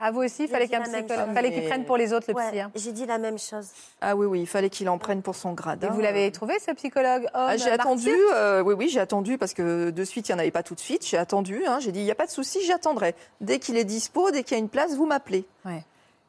À 0.00 0.10
vous 0.12 0.20
aussi, 0.22 0.44
il 0.44 0.48
fallait 0.48 0.66
dit 0.66 0.70
qu'un 0.70 0.78
la 0.80 0.88
même 0.88 1.04
psychologue, 1.04 1.26
chose. 1.26 1.34
fallait 1.34 1.52
qu'il 1.52 1.64
prenne 1.64 1.84
pour 1.84 1.96
les 1.96 2.12
autres 2.12 2.26
le 2.28 2.34
Ouais, 2.34 2.48
psy. 2.50 2.60
hein. 2.60 2.70
j'ai 2.76 2.92
dit 2.92 3.04
la 3.04 3.18
même 3.18 3.38
chose. 3.38 3.66
Ah 4.00 4.14
oui, 4.14 4.26
oui, 4.26 4.40
il 4.42 4.46
fallait 4.46 4.70
qu'il 4.70 4.88
en 4.88 4.96
prenne 4.98 5.22
pour 5.22 5.34
son 5.34 5.54
grade. 5.54 5.82
Et 5.82 5.88
vous 5.88 6.00
l'avez 6.00 6.30
trouvé, 6.30 6.54
ce 6.60 6.70
psychologue 6.72 7.24
homme 7.24 7.30
Ah, 7.34 7.56
j'ai 7.56 7.70
attendu, 7.70 8.14
euh, 8.34 8.62
oui, 8.62 8.74
oui, 8.78 8.88
j'ai 8.88 9.00
attendu 9.00 9.38
parce 9.38 9.54
que 9.54 9.90
de 9.90 10.04
suite, 10.04 10.28
il 10.28 10.32
n'y 10.32 10.36
en 10.36 10.38
avait 10.38 10.52
pas 10.52 10.62
tout 10.62 10.74
de 10.76 10.80
suite. 10.80 11.04
J'ai 11.04 11.18
attendu, 11.18 11.64
hein, 11.66 11.78
j'ai 11.80 11.90
dit, 11.90 11.98
il 12.00 12.04
n'y 12.04 12.10
a 12.12 12.14
pas 12.14 12.26
de 12.26 12.30
souci, 12.30 12.64
j'attendrai. 12.64 13.14
Dès 13.40 13.58
qu'il 13.58 13.76
est 13.76 13.84
dispo, 13.84 14.30
dès 14.30 14.44
qu'il 14.44 14.56
y 14.56 14.60
a 14.60 14.62
une 14.62 14.68
place, 14.68 14.94
vous 14.94 15.06
m'appelez. 15.06 15.44
Ouais. 15.64 15.84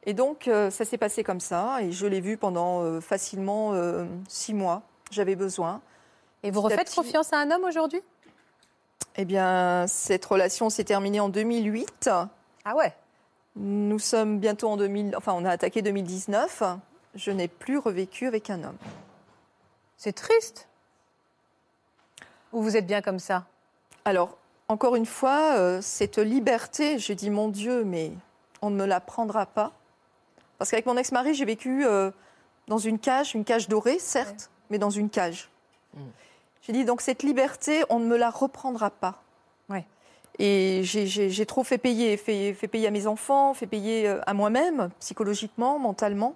Et 0.05 0.13
donc, 0.13 0.47
euh, 0.47 0.71
ça 0.71 0.83
s'est 0.85 0.97
passé 0.97 1.23
comme 1.23 1.39
ça. 1.41 1.77
Et 1.81 1.91
je 1.91 2.07
l'ai 2.07 2.21
vu 2.21 2.37
pendant 2.37 2.81
euh, 2.81 3.01
facilement 3.01 3.73
euh, 3.73 4.05
six 4.27 4.53
mois. 4.55 4.81
J'avais 5.11 5.35
besoin. 5.35 5.81
Et 6.41 6.49
vous 6.49 6.61
refaites 6.61 6.85
petit. 6.87 6.95
confiance 6.95 7.33
à 7.33 7.37
un 7.37 7.51
homme 7.51 7.65
aujourd'hui? 7.65 8.01
Eh 9.17 9.25
bien, 9.25 9.85
cette 9.87 10.25
relation 10.25 10.69
s'est 10.69 10.85
terminée 10.85 11.19
en 11.19 11.29
2008. 11.29 12.09
Ah 12.65 12.75
ouais 12.75 12.93
Nous 13.61 13.99
sommes 13.99 14.39
bientôt 14.39 14.69
en 14.69 14.77
2000, 14.77 15.17
enfin, 15.17 15.33
on 15.33 15.43
a 15.43 15.49
attaqué 15.49 15.81
2019. 15.81 16.63
Je 17.15 17.31
n'ai 17.31 17.49
plus 17.49 17.77
revécu 17.77 18.25
avec 18.25 18.49
un 18.49 18.63
homme. 18.63 18.77
C'est 19.97 20.13
triste. 20.13 20.69
Ou 22.53 22.61
vous 22.61 22.77
êtes 22.77 22.87
bien 22.87 23.01
comme 23.01 23.19
ça? 23.19 23.45
Alors, 24.05 24.37
encore 24.69 24.95
une 24.95 25.05
fois, 25.05 25.57
euh, 25.57 25.81
cette 25.81 26.19
liberté, 26.19 26.99
j'ai 26.99 27.15
dit, 27.15 27.29
mon 27.29 27.49
Dieu, 27.49 27.83
mais 27.83 28.13
on 28.61 28.69
ne 28.69 28.77
me 28.77 28.85
la 28.85 29.01
prendra 29.01 29.45
pas. 29.45 29.73
Parce 30.57 30.71
qu'avec 30.71 30.85
mon 30.85 30.95
ex-mari, 30.95 31.33
j'ai 31.33 31.45
vécu 31.45 31.85
euh, 31.85 32.11
dans 32.67 32.77
une 32.77 32.97
cage, 32.97 33.35
une 33.35 33.43
cage 33.43 33.67
dorée, 33.67 33.99
certes, 33.99 34.49
mais 34.69 34.77
dans 34.77 34.89
une 34.89 35.09
cage. 35.09 35.49
J'ai 36.61 36.71
dit, 36.71 36.85
donc 36.85 37.01
cette 37.01 37.23
liberté, 37.23 37.83
on 37.89 37.99
ne 37.99 38.05
me 38.05 38.15
la 38.15 38.29
reprendra 38.29 38.89
pas. 38.89 39.21
Ouais. 39.67 39.85
Et 40.41 40.81
j'ai- 40.83 41.45
trop 41.45 41.63
fait 41.65 41.77
payer, 41.77 42.15
fait, 42.15 42.53
fait 42.53 42.67
payer 42.69 42.87
à 42.87 42.91
mes 42.91 43.07
enfants, 43.07 43.53
fait 43.53 43.67
payer 43.67 44.07
euh, 44.07 44.21
à 44.25 44.33
moi-même, 44.33 44.89
psychologiquement, 44.99 45.77
mentalement. 45.79 46.35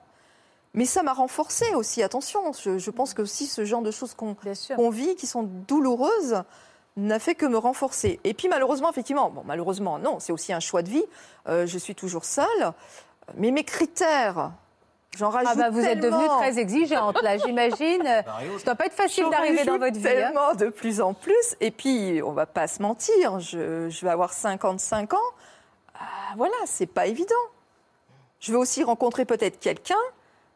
Mais 0.73 0.85
ça 0.85 1.03
m'a 1.03 1.13
renforcée 1.13 1.73
aussi, 1.75 2.03
attention. 2.03 2.51
Je, 2.53 2.77
je 2.79 2.91
pense 2.91 3.13
que 3.13 3.21
aussi 3.21 3.47
ce 3.47 3.63
genre 3.63 3.81
de 3.81 3.91
choses 3.91 4.13
qu'on 4.15 4.89
vit, 4.89 5.15
qui 5.15 5.25
sont 5.27 5.43
douloureuses, 5.43 6.43
n'a 6.97 7.17
fait 7.19 7.33
que 7.35 7.45
me 7.45 7.57
renforcer. 7.57 8.19
Et 8.23 8.33
puis 8.33 8.49
malheureusement, 8.49 8.89
effectivement, 8.91 9.29
bon, 9.29 9.43
malheureusement, 9.45 9.97
non, 9.99 10.19
c'est 10.19 10.31
aussi 10.33 10.51
un 10.53 10.59
choix 10.59 10.81
de 10.83 10.89
vie. 10.89 11.03
Euh, 11.47 11.65
je 11.65 11.77
suis 11.77 11.95
toujours 11.95 12.25
seule, 12.25 12.73
mais 13.37 13.51
mes 13.51 13.63
critères, 13.63 14.51
j'en 15.17 15.29
rajoute 15.29 15.51
Ah 15.53 15.55
bah 15.55 15.69
vous 15.69 15.79
êtes 15.85 15.99
devenue 15.99 16.27
très 16.39 16.59
exigeante 16.59 17.21
là, 17.21 17.37
j'imagine. 17.37 18.03
Mario, 18.25 18.57
Ça 18.59 18.65
doit 18.65 18.75
pas 18.75 18.85
être 18.85 18.93
facile 18.93 19.29
d'arriver 19.29 19.63
dans 19.65 19.77
votre 19.77 19.97
vie. 19.97 20.07
hein. 20.07 20.55
De 20.55 20.69
plus 20.69 21.01
en 21.01 21.13
plus. 21.13 21.55
Et 21.61 21.71
puis, 21.71 22.21
on 22.23 22.31
va 22.31 22.45
pas 22.45 22.67
se 22.67 22.81
mentir, 22.81 23.39
je, 23.39 23.89
je 23.89 24.05
vais 24.05 24.11
avoir 24.11 24.33
55 24.33 25.13
ans. 25.13 25.17
Ah, 25.95 26.33
voilà, 26.37 26.55
c'est 26.65 26.87
pas 26.87 27.05
évident. 27.07 27.35
Je 28.39 28.51
vais 28.51 28.57
aussi 28.57 28.83
rencontrer 28.83 29.23
peut-être 29.25 29.59
quelqu'un, 29.59 29.95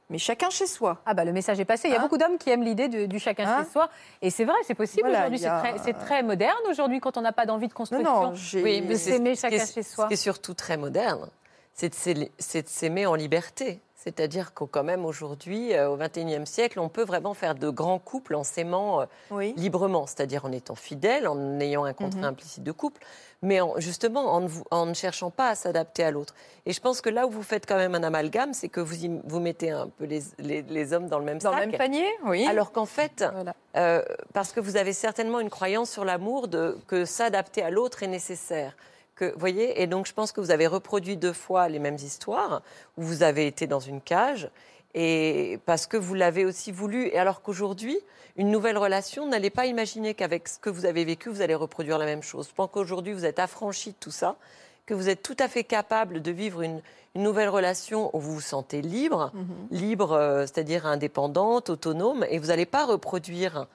mais 0.09 0.17
chacun 0.17 0.49
chez 0.49 0.67
soi. 0.67 0.97
Ah 1.05 1.13
bah 1.13 1.23
le 1.23 1.31
message 1.31 1.59
est 1.59 1.65
passé. 1.65 1.87
Il 1.87 1.91
y 1.91 1.95
a 1.95 1.99
Hein 1.99 2.01
beaucoup 2.01 2.17
d'hommes 2.17 2.37
qui 2.37 2.49
aiment 2.49 2.63
l'idée 2.63 2.87
du 3.07 3.19
chacun 3.19 3.47
Hein 3.47 3.63
chez 3.63 3.71
soi. 3.71 3.89
Et 4.21 4.29
c'est 4.29 4.43
vrai, 4.45 4.55
c'est 4.65 4.73
possible 4.75 5.03
Voilà, 5.07 5.27
aujourd'hui. 5.27 5.45
a- 5.45 5.73
C'est 5.83 5.93
très, 5.93 6.23
moderne 6.23 6.57
aujourd'hui 6.69 6.99
quand 6.99 7.15
on 7.17 7.21
n'a 7.21 7.31
pas 7.31 7.45
d'envie 7.45 7.67
de 7.67 7.71
Non, 7.71 7.75
construction. 7.77 8.21
non, 8.23 8.35
j'ai. 8.35 8.61
Oui, 8.63 8.81
de 8.81 8.87
mais 8.87 8.95
c'est 8.95 9.11
s'aimer 9.13 9.35
chacun 9.35 9.65
chez 9.65 9.83
soi. 9.83 10.05
Ce 10.05 10.07
qui 10.09 10.13
est 10.15 10.17
surtout 10.17 10.53
très 10.53 10.75
moderne, 10.75 11.29
c'est 11.73 11.89
de 11.89 12.67
s'aimer 12.67 13.05
en 13.05 13.15
liberté. 13.15 13.79
C'est-à-dire 14.11 14.53
qu'au 14.53 14.67
quand 14.67 14.85
même 14.85 15.03
aujourd'hui, 15.03 15.73
euh, 15.73 15.89
au 15.89 15.97
XXIe 15.97 16.45
siècle, 16.47 16.79
on 16.79 16.87
peut 16.87 17.03
vraiment 17.03 17.33
faire 17.33 17.55
de 17.55 17.69
grands 17.69 17.99
couples 17.99 18.35
en 18.35 18.45
s'aimant 18.45 19.01
euh, 19.01 19.05
Oui. 19.31 19.53
librement, 19.57 20.07
c'est-à-dire 20.07 20.45
en 20.45 20.51
étant 20.53 20.75
fidèle, 20.75 21.27
en 21.27 21.59
ayant 21.59 21.83
un 21.83 21.91
contrat 21.91 22.19
Mhm. 22.19 22.23
implicite 22.27 22.63
de 22.63 22.71
couple, 22.71 23.01
mais 23.41 23.59
en- 23.59 23.73
justement 23.79 24.21
en 24.33 24.39
ne, 24.39 24.47
vous- 24.47 24.63
en 24.71 24.85
ne 24.85 24.93
cherchant 24.93 25.29
pas 25.29 25.49
à 25.49 25.55
s'adapter 25.55 26.05
à 26.05 26.11
l'autre. 26.11 26.33
Et 26.65 26.71
je 26.71 26.79
pense 26.79 27.01
que 27.01 27.09
là 27.09 27.27
où 27.27 27.29
vous 27.31 27.43
faites 27.43 27.65
quand 27.65 27.75
même 27.75 27.95
un 27.95 28.03
amalgame, 28.03 28.53
c'est 28.53 28.69
que 28.69 28.79
vous, 28.79 28.95
y- 29.03 29.21
vous 29.25 29.41
mettez 29.41 29.71
un 29.71 29.89
peu 29.89 30.05
les, 30.05 30.21
les- 30.39 30.61
les 30.61 30.93
hommes 30.93 31.09
dans 31.09 31.19
le 31.19 31.25
même 31.25 31.39
Dans 31.39 31.51
le 31.51 31.57
même 31.65 31.73
panier, 31.77 32.07
oui. 32.23 32.47
Alors 32.47 32.71
qu'en 32.71 32.85
fait, 32.85 33.25
Voilà. 33.33 33.53
euh, 33.75 34.01
parce 34.31 34.53
que 34.53 34.61
vous 34.61 34.77
avez 34.77 34.93
certainement 34.93 35.41
une 35.41 35.49
croyance 35.49 35.89
sur 35.91 36.05
l'amour 36.05 36.47
de 36.47 36.77
que 36.87 37.03
s'adapter 37.03 37.61
à 37.61 37.71
l'autre 37.71 38.03
est 38.03 38.07
nécessaire. 38.07 38.73
Que, 39.17 39.33
voyez, 39.37 39.81
et 39.81 39.87
donc 39.87 40.05
je 40.05 40.13
pense 40.13 40.31
que 40.31 40.39
vous 40.39 40.51
avez 40.51 40.67
reproduit 40.67 41.17
deux 41.17 41.33
fois 41.33 41.69
les 41.69 41.79
mêmes 41.79 41.95
histoires 41.95 42.61
où 42.97 43.01
vous 43.01 43.23
avez 43.23 43.47
été 43.47 43.65
dans 43.65 43.79
une 43.79 43.99
cage 43.99 44.49
et 44.93 45.59
parce 45.65 45.87
que 45.87 45.97
vous 45.97 46.13
l'avez 46.13 46.45
aussi 46.45 46.71
voulu. 46.71 47.07
Et 47.07 47.17
alors 47.17 47.41
qu'aujourd'hui, 47.41 47.97
une 48.35 48.51
nouvelle 48.51 48.77
relation, 48.77 49.27
n'allez 49.27 49.49
pas 49.49 49.65
imaginer 49.65 50.13
qu'avec 50.13 50.47
ce 50.47 50.59
que 50.59 50.69
vous 50.69 50.85
avez 50.85 51.03
vécu, 51.03 51.29
vous 51.29 51.41
allez 51.41 51.55
reproduire 51.55 51.97
la 51.97 52.05
même 52.05 52.21
chose. 52.21 52.47
Je 52.49 52.53
pense 52.53 52.69
qu'aujourd'hui, 52.71 53.13
vous 53.13 53.25
êtes 53.25 53.39
affranchi 53.39 53.89
de 53.89 53.95
tout 53.99 54.11
ça, 54.11 54.35
que 54.85 54.93
vous 54.93 55.09
êtes 55.09 55.23
tout 55.23 55.35
à 55.39 55.47
fait 55.47 55.63
capable 55.63 56.21
de 56.21 56.31
vivre 56.31 56.61
une, 56.61 56.81
une 57.15 57.23
nouvelle 57.23 57.49
relation 57.49 58.15
où 58.15 58.19
vous 58.19 58.35
vous 58.35 58.41
sentez 58.41 58.81
libre, 58.81 59.31
libre, 59.71 60.11
euh, 60.11 60.41
c'est-à-dire 60.41 60.85
indépendante, 60.85 61.71
autonome, 61.71 62.23
et 62.29 62.37
vous 62.37 62.47
n'allez 62.47 62.67
pas 62.67 62.85
reproduire 62.85 63.65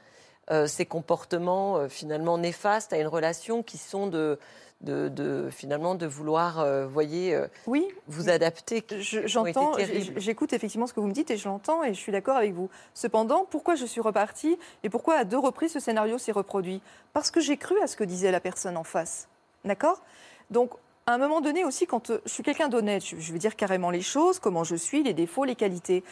euh, 0.51 0.67
ces 0.67 0.87
comportements 0.87 1.77
euh, 1.77 1.89
finalement 1.89 2.39
néfastes 2.39 2.93
à 2.93 2.99
une 2.99 3.07
relation 3.07 3.63
qui 3.63 3.79
sont 3.79 4.07
de, 4.07 4.39
de, 4.83 5.09
de- 5.09 5.49
finalement 5.51 5.95
de 5.95 6.07
vouloir, 6.07 6.61
euh, 6.61 6.87
voyez, 6.87 7.35
euh, 7.35 7.47
Oui, 7.67 7.87
vous 8.09 8.29
adapter. 8.29 8.85
J'entends, 8.99 9.73
j'écoute 10.17 10.53
effectivement 10.53 10.87
ce 10.87 10.93
que 10.93 11.01
vous 11.01 11.07
me 11.07 11.13
dites 11.13 11.31
et 11.31 11.37
je 11.37 11.49
l'entends 11.49 11.83
et 11.85 11.95
je 11.95 11.99
suis 11.99 12.13
d'accord 12.13 12.37
avec 12.37 12.53
vous. 12.53 12.69
Cependant, 12.95 13.47
pourquoi 13.49 13.75
je 13.77 13.85
suis 13.87 14.01
repartie 14.01 14.59
et 14.83 14.91
pourquoi 14.91 15.17
à 15.17 15.25
deux 15.25 15.39
reprises 15.39 15.73
ce 15.73 15.81
scénario 15.81 16.19
s'est 16.19 16.33
reproduit? 16.33 16.81
Parce 17.13 17.31
que 17.31 17.41
j'ai 17.41 17.57
cru 17.57 17.81
à 17.81 17.87
ce 17.87 17.97
que 17.97 18.05
disait 18.05 18.31
la 18.31 18.41
personne 18.41 18.77
en 18.77 18.85
face. 18.85 19.29
D'accord? 19.65 20.03
Donc, 20.51 20.73
à 21.07 21.15
un 21.15 21.19
moment 21.19 21.41
donné 21.41 21.65
aussi, 21.65 21.87
quand 21.87 22.11
euh, 22.11 22.21
je 22.27 22.31
suis 22.33 22.43
quelqu'un 22.43 22.69
d'honnête, 22.69 23.05
je, 23.05 23.17
je 23.19 23.33
vais 23.33 23.39
dire 23.39 23.57
carrément 23.57 23.91
les 23.91 24.03
choses, 24.03 24.39
comment 24.39 24.65
je 24.65 24.77
suis, 24.77 25.03
les 25.03 25.15
défauts, 25.15 25.45
les 25.45 25.57
qualités. 25.57 26.05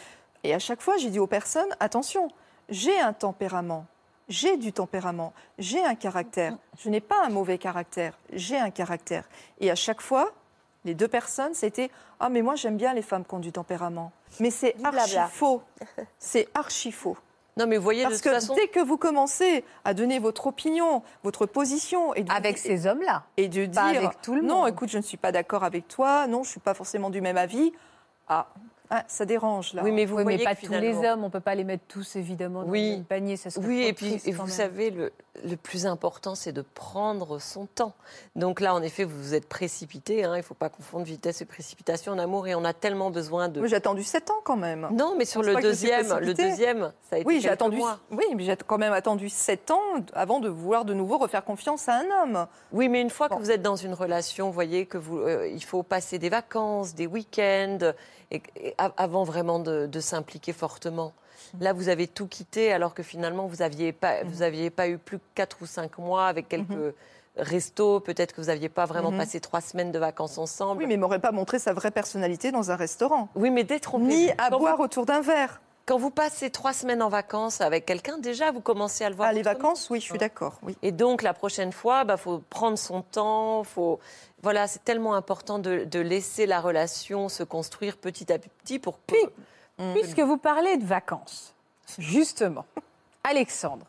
Et 0.43 0.53
à 0.53 0.59
chaque 0.59 0.81
fois, 0.81 0.97
j'ai 0.97 1.09
dit 1.09 1.19
aux 1.19 1.27
personnes, 1.27 1.69
attention, 1.79 2.29
j'ai 2.69 2.99
un 2.99 3.13
tempérament. 3.13 3.85
J'ai 4.31 4.55
du 4.55 4.71
tempérament, 4.71 5.33
j'ai 5.59 5.83
un 5.83 5.93
caractère. 5.93 6.55
Je 6.79 6.89
n'ai 6.89 7.01
pas 7.01 7.25
un 7.25 7.29
mauvais 7.29 7.57
caractère, 7.57 8.17
j'ai 8.31 8.57
un 8.57 8.69
caractère. 8.69 9.25
Et 9.59 9.69
à 9.69 9.75
chaque 9.75 9.99
fois, 9.99 10.31
les 10.85 10.93
deux 10.93 11.09
personnes, 11.09 11.53
c'était 11.53 11.91
Ah, 12.17 12.29
mais 12.29 12.41
moi 12.41 12.55
j'aime 12.55 12.77
bien 12.77 12.93
les 12.93 13.01
femmes 13.01 13.25
qui 13.25 13.35
ont 13.35 13.39
du 13.39 13.51
tempérament. 13.51 14.13
Mais 14.39 14.49
c'est 14.49 14.73
archi 14.85 15.17
faux. 15.31 15.61
C'est 16.17 16.47
archi 16.53 16.93
faux. 16.93 17.17
Non, 17.57 17.67
mais 17.67 17.75
vous 17.75 17.83
voyez, 17.83 18.05
de 18.05 18.07
Parce 18.07 18.21
toute 18.21 18.31
que 18.31 18.35
façon, 18.39 18.55
dès 18.55 18.69
que 18.69 18.79
vous 18.79 18.95
commencez 18.97 19.65
à 19.83 19.93
donner 19.93 20.19
votre 20.19 20.47
opinion, 20.47 21.03
votre 21.23 21.45
position, 21.45 22.13
et 22.13 22.23
de, 22.23 22.31
Avec 22.31 22.57
ces 22.57 22.87
hommes-là. 22.87 23.25
et 23.35 23.49
de 23.49 23.65
pas 23.65 23.91
dire 23.91 24.05
avec 24.05 24.21
tout 24.21 24.33
le 24.33 24.41
Non, 24.41 24.65
écoute, 24.65 24.87
je 24.87 24.97
ne 24.97 25.03
suis 25.03 25.17
pas 25.17 25.33
d'accord 25.33 25.65
avec 25.65 25.89
toi, 25.89 26.25
non, 26.27 26.43
je 26.43 26.47
ne 26.47 26.51
suis 26.51 26.59
pas 26.61 26.73
forcément 26.73 27.09
du 27.09 27.19
même 27.19 27.35
avis. 27.35 27.73
Ah, 28.29 28.47
ah, 28.93 29.05
ça 29.07 29.25
dérange 29.25 29.73
là. 29.73 29.83
oui, 29.85 29.91
mais 29.93 30.03
vous 30.05 30.17
oui, 30.17 30.25
mais 30.25 30.35
voyez 30.35 30.43
pas 30.43 30.53
que 30.53 30.65
tous 30.65 30.73
les 30.73 30.97
hommes, 30.97 31.23
on 31.23 31.29
peut 31.29 31.39
pas 31.39 31.55
les 31.55 31.63
mettre 31.63 31.85
tous 31.87 32.17
évidemment 32.17 32.63
dans 32.63 32.69
Oui. 32.69 32.89
le 32.89 32.95
même 32.97 33.05
panier. 33.05 33.37
Ça 33.37 33.49
Oui, 33.61 33.83
et 33.83 33.93
puis 33.93 34.21
et 34.25 34.31
vous 34.33 34.43
même. 34.43 34.51
savez, 34.51 34.91
le, 34.91 35.13
le 35.45 35.55
plus 35.55 35.85
important, 35.85 36.35
c'est 36.35 36.51
de 36.51 36.61
prendre 36.61 37.39
son 37.39 37.65
temps. 37.65 37.93
Donc 38.35 38.59
là, 38.59 38.75
en 38.75 38.81
effet, 38.81 39.05
vous 39.05 39.17
vous 39.17 39.33
êtes 39.33 39.47
précipité. 39.47 40.25
hein, 40.25 40.33
il 40.35 40.39
ne 40.39 40.43
faut 40.43 40.53
pas 40.53 40.67
confondre 40.69 41.05
vitesse 41.05 41.41
et 41.41 41.45
précipitation 41.45 42.11
en 42.11 42.19
amour. 42.19 42.47
Et 42.47 42.55
on 42.55 42.65
a 42.65 42.73
tellement 42.73 43.11
besoin 43.11 43.47
de. 43.47 43.65
J'ai 43.65 43.77
attendu 43.77 44.03
7 44.03 44.29
ans 44.29 44.41
quand 44.43 44.57
même. 44.57 44.89
Non, 44.91 45.15
mais 45.17 45.23
sur 45.25 45.41
le 45.41 45.55
deuxième, 45.55 46.13
le 46.19 46.33
deuxième, 46.33 46.91
ça 47.09 47.15
a 47.15 47.19
été 47.19 47.27
Oui, 47.27 47.39
j'ai 47.41 47.49
attendu. 47.49 47.77
mois. 47.77 47.99
Oui, 48.11 48.25
mais 48.35 48.43
j'ai 48.43 48.57
quand 48.57 48.77
même 48.77 48.93
attendu 48.93 49.29
7 49.29 49.71
ans 49.71 49.79
avant 50.13 50.39
de 50.41 50.49
vouloir 50.49 50.83
de 50.85 50.93
nouveau 50.93 51.17
refaire 51.17 51.45
confiance 51.45 51.87
à 51.87 51.93
un 51.99 52.23
homme. 52.23 52.47
Oui, 52.73 52.89
mais 52.89 52.99
une 53.01 53.09
fois 53.09 53.29
Bon. 53.29 53.37
que 53.37 53.41
vous 53.41 53.51
êtes 53.51 53.61
dans 53.61 53.77
une 53.77 53.93
relation, 53.93 54.47
vous 54.47 54.53
voyez 54.53 54.85
que 54.85 54.97
vous, 54.97 55.17
euh, 55.19 55.47
il 55.47 55.63
faut 55.63 55.81
passer 55.83 56.19
des 56.19 56.29
vacances, 56.29 56.93
des 56.93 57.07
week-ends, 57.07 57.93
et, 58.31 58.41
et 58.57 58.75
a- 58.77 58.91
avant 58.97 59.23
vraiment 59.23 59.59
de, 59.59 59.85
de 59.87 59.99
s'impliquer 60.01 60.51
fortement. 60.53 61.13
Là, 61.59 61.73
vous 61.73 61.89
avez 61.89 62.07
tout 62.07 62.27
quitté, 62.27 62.71
alors 62.71 62.93
que 62.93 63.03
finalement, 63.03 63.47
vous 63.47 63.57
n'aviez 63.57 63.91
pas, 63.93 64.23
vous 64.23 64.41
aviez 64.41 64.69
pas 64.69 64.87
eu 64.87 64.97
plus 64.97 65.17
que 65.19 65.23
4 65.35 65.57
ou 65.61 65.65
5 65.65 65.97
mois 65.97 66.27
avec 66.27 66.47
quelques 66.49 66.93
restos. 67.37 67.99
Peut-être 68.01 68.33
que 68.33 68.41
vous 68.41 68.47
n'aviez 68.47 68.69
pas 68.69 68.85
vraiment 68.85 69.11
Mhm. 69.11 69.17
passé 69.17 69.39
trois 69.39 69.61
semaines 69.61 69.91
de 69.91 69.99
vacances 69.99 70.37
ensemble. 70.37 70.81
Oui, 70.81 70.87
mais 70.87 70.95
il 70.95 70.99
m'aurait 70.99 71.19
pas 71.19 71.31
montré 71.31 71.59
sa 71.59 71.73
vraie 71.73 71.91
personnalité 71.91 72.51
dans 72.51 72.71
un 72.71 72.75
restaurant. 72.75 73.29
Oui, 73.35 73.49
mais 73.51 73.63
détrompez 73.63 74.03
Ni 74.05 74.29
à 74.37 74.49
boire 74.49 74.79
autour 74.79 75.05
d'un 75.05 75.21
verre. 75.21 75.61
Quand 75.87 75.97
vous 75.97 76.11
passez 76.11 76.51
trois 76.51 76.73
semaines 76.73 77.01
en 77.01 77.09
vacances 77.09 77.59
avec 77.59 77.85
quelqu'un, 77.85 78.17
déjà, 78.19 78.51
vous 78.51 78.61
commencez 78.61 79.03
à 79.03 79.09
le 79.09 79.15
voir. 79.15 79.29
Ah, 79.29 79.33
les 79.33 79.41
vacances, 79.41 79.89
oui, 79.89 79.99
je 79.99 80.05
suis 80.05 80.17
d'accord. 80.17 80.59
Oui. 80.61 80.77
Et 80.83 80.91
donc, 80.91 81.21
la 81.23 81.33
prochaine 81.33 81.71
fois, 81.73 82.01
il 82.03 82.07
bah, 82.07 82.17
faut 82.17 82.41
prendre 82.49 82.77
son 82.77 83.01
temps. 83.01 83.63
Faut... 83.63 83.99
Voilà, 84.43 84.67
c'est 84.67 84.83
tellement 84.83 85.15
important 85.15 85.57
de, 85.57 85.83
de 85.85 85.99
laisser 85.99 86.45
la 86.45 86.61
relation 86.61 87.29
se 87.29 87.43
construire 87.43 87.97
petit 87.97 88.31
à 88.31 88.37
petit 88.37 88.77
pour 88.77 88.99
que... 89.93 89.99
Puisque 89.99 90.19
vous 90.19 90.37
parlez 90.37 90.77
de 90.77 90.85
vacances, 90.85 91.53
justement, 91.97 92.65
Alexandre. 93.23 93.85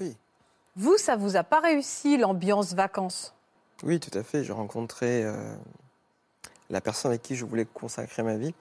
Oui. 0.00 0.16
Vous, 0.76 0.96
ça 0.96 1.16
vous 1.16 1.36
a 1.36 1.42
pas 1.42 1.60
réussi 1.60 2.16
l'ambiance 2.16 2.74
vacances? 2.74 3.34
Oui, 3.82 4.00
tout 4.00 4.16
à 4.18 4.22
fait. 4.22 4.42
J'ai 4.44 4.52
rencontré 4.52 5.24
euh, 5.24 5.34
la 6.70 6.80
personne 6.80 7.10
avec 7.12 7.22
qui 7.22 7.36
je 7.36 7.44
voulais 7.44 7.64
consacrer 7.64 8.22
ma 8.22 8.36
vie, 8.36 8.54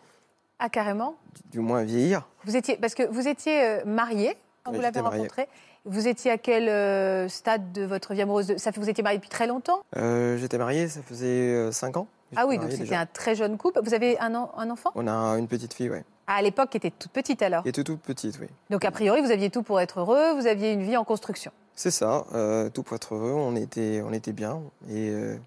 Ah 0.59 0.69
carrément? 0.69 1.15
Du, 1.35 1.41
du 1.53 1.59
moins 1.59 1.83
vieillir. 1.83 2.27
Vous 2.45 2.55
étiez 2.55 2.77
parce 2.77 2.93
que 2.95 3.03
vous 3.03 3.27
étiez 3.27 3.63
euh, 3.63 3.85
marié 3.85 4.37
quand 4.63 4.71
Oui, 4.71 4.77
vous 4.77 4.83
l'avez 4.83 4.99
rencontré. 4.99 5.47
Vous 5.85 6.07
étiez 6.07 6.31
à 6.31 6.37
quel 6.37 6.67
euh, 6.67 7.29
stade 7.29 7.71
de 7.71 7.83
votre 7.83 8.13
vie 8.13 8.21
amoureuse 8.21 8.57
Ça 8.57 8.71
fait 8.73 8.81
vous 8.81 8.89
étiez 8.89 9.03
marié 9.03 9.17
depuis 9.19 9.29
très 9.29 9.47
longtemps? 9.47 9.81
Euh, 9.95 10.37
J'étais 10.37 10.57
marié, 10.57 10.87
ça 10.89 11.01
faisait 11.01 11.71
5 11.71 11.95
ans. 11.97 12.07
Ah 12.35 12.45
oui, 12.45 12.57
donc 12.57 12.71
c'était 12.73 12.95
un 12.95 13.05
très 13.05 13.35
jeune 13.35 13.57
couple. 13.57 13.79
Vous 13.83 13.93
avez 13.93 14.19
un, 14.19 14.35
un 14.35 14.69
enfant? 14.69 14.91
On 14.95 15.07
a 15.07 15.13
une 15.37 15.47
petite 15.47 15.73
fille, 15.73 15.89
ouais. 15.89 16.03
Ah, 16.27 16.35
À 16.35 16.41
l'époque, 16.41 16.69
qui 16.71 16.77
était 16.77 16.91
toute 16.91 17.11
petite 17.11 17.41
alors. 17.41 17.63
Qui 17.63 17.69
était 17.69 17.83
toute 17.83 18.01
petite, 18.01 18.37
oui. 18.39 18.47
Donc 18.69 18.83
a 18.85 18.91
priori, 18.91 19.21
vous 19.21 19.31
aviez 19.31 19.49
tout 19.49 19.63
pour 19.63 19.79
être 19.79 20.01
heureux. 20.01 20.33
Vous 20.33 20.45
aviez 20.47 20.73
une 20.73 20.83
vie 20.83 20.97
en 20.97 21.03
construction. 21.05 21.51
C'est 21.73 21.91
ça, 21.91 22.25
euh, 22.33 22.69
tout 22.69 22.83
pour 22.83 22.95
être 22.95 23.13
heureux, 23.15 23.31
on 23.33 23.55
était, 23.55 24.01
on 24.03 24.11
était 24.11 24.33
bien. 24.33 24.61
Et 24.89 25.09
euh, 25.09 25.37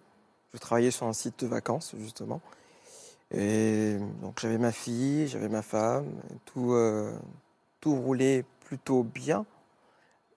je 0.54 0.58
travaillais 0.58 0.90
sur 0.92 1.06
un 1.06 1.12
site 1.12 1.40
de 1.40 1.46
vacances, 1.48 1.94
justement. 1.98 2.40
Et 3.32 3.96
donc 4.22 4.40
j'avais 4.40 4.58
ma 4.58 4.72
fille, 4.72 5.28
j'avais 5.28 5.48
ma 5.48 5.62
femme, 5.62 6.06
tout, 6.46 6.72
euh, 6.72 7.12
tout 7.80 7.94
roulait 7.94 8.44
plutôt 8.64 9.02
bien. 9.02 9.44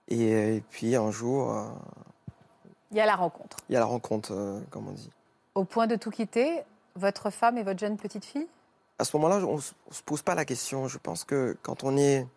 Et, 0.10 0.58
et 0.58 0.64
puis 0.70 0.96
un 0.96 1.10
jour, 1.12 1.56
Il 2.92 2.98
y 2.98 3.02
a 3.02 3.06
la 3.06 3.16
rencontre. 3.16 3.58
il 3.70 3.74
y 3.74 3.76
a 3.76 3.80
la 3.80 3.86
rencontre, 3.86 4.62
comme 4.70 4.88
on 4.88 4.92
dit. 4.92 5.10
Au 5.56 5.64
point 5.64 5.88
de 5.88 5.96
tout 5.96 6.12
quitter, 6.12 6.62
votre 6.96 7.30
femme 7.30 7.58
et 7.58 7.64
votre 7.64 7.80
jeune 7.80 7.98
petite 7.98 8.26
fille? 8.26 8.48
À 9.00 9.06
ce 9.06 9.16
moment-là, 9.18 9.46
on 9.46 9.56
ne 9.56 9.62
se 9.62 10.04
pose 10.06 10.22
pas 10.22 10.36
la 10.36 10.46
question. 10.46 10.88
Je 10.88 10.98
pense 10.98 11.24
que 11.24 11.58
quand 11.62 11.84
on 11.84 11.98
est, 11.98 12.28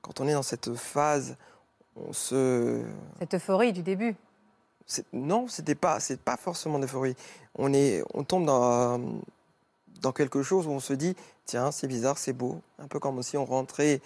quand 0.00 0.20
on 0.20 0.28
est 0.28 0.32
dans 0.32 0.42
cette 0.42 0.74
phase, 0.74 1.36
on 1.96 2.12
se, 2.12 2.82
Cette 3.18 3.34
euphorie 3.34 3.72
du 3.72 3.82
début. 3.82 4.14
Non, 5.12 5.48
c'était 5.48 5.74
pas, 5.74 6.00
c'est 6.00 6.20
pas 6.20 6.36
forcément 6.36 6.78
d'euphorie. 6.78 7.14
On 7.56 7.72
est, 7.74 8.02
on 8.14 8.24
tombe 8.24 8.46
dans, 8.46 9.00
dans 10.00 10.12
quelque 10.12 10.42
chose 10.42 10.66
où 10.66 10.70
on 10.70 10.80
se 10.80 10.94
dit, 10.94 11.14
tiens, 11.44 11.70
c'est 11.70 11.88
bizarre, 11.88 12.16
c'est 12.18 12.32
beau. 12.32 12.60
Un 12.78 12.86
peu 12.86 12.98
comme 12.98 13.22
si 13.22 13.36
on 13.36 13.44
rentrait 13.44 14.00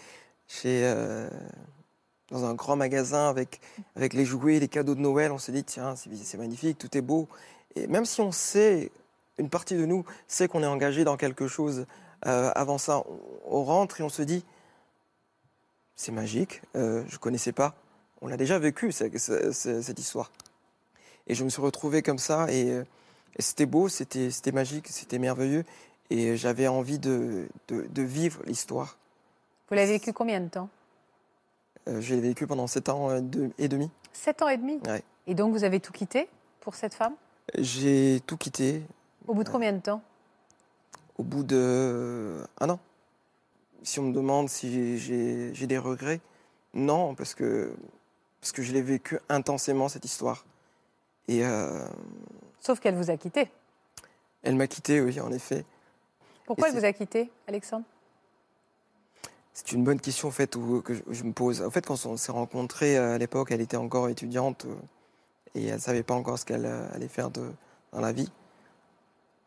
chez, 0.49 0.83
euh, 0.85 1.29
dans 2.31 2.45
un 2.45 2.55
grand 2.55 2.77
magasin 2.77 3.29
avec, 3.29 3.61
avec 3.95 4.15
les 4.15 4.25
jouets, 4.25 4.59
les 4.59 4.69
cadeaux 4.69 4.95
de 4.95 5.01
Noël. 5.01 5.31
On 5.31 5.39
se 5.39 5.53
dit, 5.53 5.63
tiens, 5.63 5.95
c'est 5.97 6.39
magnifique, 6.39 6.79
tout 6.79 6.97
est 6.97 7.03
beau. 7.03 7.29
Et 7.77 7.87
même 7.87 8.05
si 8.05 8.21
on 8.21 8.33
sait, 8.33 8.91
une 9.39 9.49
partie 9.49 9.75
de 9.77 9.87
nous 9.87 10.05
sait 10.29 10.49
qu'on 10.49 10.63
est 10.63 10.67
engagé 10.67 11.05
dans 11.05 11.17
quelque 11.17 11.47
chose, 11.49 11.87
euh, 12.27 12.51
avant 12.55 12.79
ça, 12.79 13.03
on, 13.47 13.65
rentre 13.65 14.01
et 14.01 14.05
on 14.05 14.09
se 14.09 14.23
dit, 14.23 14.45
c'est 15.97 16.13
magique, 16.13 16.63
euh, 16.77 17.05
je 17.09 17.17
connaissais 17.19 17.53
pas. 17.53 17.75
On 18.21 18.29
l'a 18.29 18.37
déjà 18.37 18.59
vécu, 18.59 18.93
ce- 18.93 19.17
ce- 19.19 19.53
ce- 19.53 19.83
cette 19.83 19.99
histoire. 19.99 20.31
Et 21.27 21.35
je 21.35 21.45
me 21.45 21.49
suis 21.49 21.63
retrouvé 21.63 22.03
comme 22.03 22.19
ça 22.19 22.51
et, 22.51 22.71
euh, 22.71 22.85
et 23.37 23.43
c'était 23.43 23.67
beau, 23.67 23.89
c'était 23.89 24.31
magique, 24.53 24.89
c'était 24.89 25.19
merveilleux. 25.19 25.65
Et 26.11 26.37
j'avais 26.37 26.69
envie 26.69 26.99
de, 26.99 27.49
de, 27.69 27.87
de 27.89 28.03
vivre 28.03 28.43
l'histoire. 28.45 28.99
Vous 29.69 29.75
l'avez 29.77 29.93
vécu 29.93 30.13
combien 30.13 30.41
de 30.41 30.49
temps? 30.49 30.69
Euh, 31.89 32.01
je 32.01 32.15
l'ai 32.15 32.21
vécu 32.21 32.47
pendant 32.47 32.67
sept 32.67 32.89
ans 32.91 33.21
de- 33.21 33.51
et 33.59 33.69
demi. 33.69 33.91
Sept 34.13 34.43
ans 34.43 34.49
et 34.49 34.59
demi? 34.59 34.79
Ouais. 34.87 35.03
Et 35.27 35.35
donc 35.35 35.53
vous 35.53 35.65
avez 35.65 35.81
tout 35.81 35.93
quitté 35.93 36.29
pour 36.61 36.75
cette 36.75 36.95
femme? 36.95 37.15
J'ai 37.57 38.21
tout 38.27 38.37
quitté 38.37 38.83
Au 39.29 39.35
bout 39.35 39.45
de 39.45 39.49
combien 39.51 39.73
de 39.73 39.81
temps 39.81 40.03
au 41.19 41.25
bout 41.25 41.45
de 41.45 41.57
euh, 41.59 42.45
un 42.59 42.71
an. 42.71 42.81
Si 43.83 44.01
on 44.01 44.05
me 44.05 44.13
demande 44.15 44.49
si 44.49 44.99
j'ai- 44.99 45.67
des 45.67 45.79
regrets, 45.79 46.21
non, 46.73 47.15
parce 47.15 47.35
que, 47.35 47.75
parce 48.41 48.51
que 48.51 48.63
je 48.63 48.73
l'ai 48.73 48.81
vécu 48.83 49.19
intensément, 49.29 49.89
cette 49.89 50.05
histoire. 50.07 50.47
Et 51.29 51.45
euh, 51.45 51.87
Sauf 52.61 52.81
qu'elle 52.81 52.95
vous 52.97 53.11
a 53.11 53.17
quitté. 53.19 53.51
elle 54.43 54.57
m'a 54.57 54.67
quitté, 54.67 55.01
oui, 55.03 55.21
en 55.21 55.31
effet. 55.33 55.65
Pourquoi 56.47 56.69
Et 56.69 56.71
elle 56.73 56.79
vous 56.79 56.85
a 56.87 56.93
quitté, 56.93 57.31
Alexandre? 57.47 57.85
C'est 59.53 59.73
une 59.73 59.85
bonne 59.85 60.01
question 60.01 60.29
en 60.29 60.33
fait 60.33 60.57
où- 60.57 60.81
que 60.81 60.95
je, 60.95 61.03
je 61.11 61.25
me 61.25 61.33
pose. 61.33 61.63
En 61.63 61.71
fait, 61.71 61.85
quand 61.87 62.07
on 62.07 62.17
s'est 62.17 62.33
rencontrés 62.33 62.97
euh, 62.97 63.15
à 63.15 63.19
l'époque, 63.19 63.53
elle 63.53 63.61
était 63.61 63.77
encore 63.77 64.09
étudiante 64.09 64.65
euh, 64.65 64.75
et 65.55 65.67
elle 65.67 65.81
savait 65.81 66.03
pas 66.03 66.15
encore 66.15 66.39
ce 66.39 66.47
qu'elle 66.47 66.65
euh, 66.65 66.89
allait 66.95 67.07
faire 67.09 67.31
de, 67.31 67.53
dans 67.93 68.01
la 68.01 68.13
vie. 68.13 68.33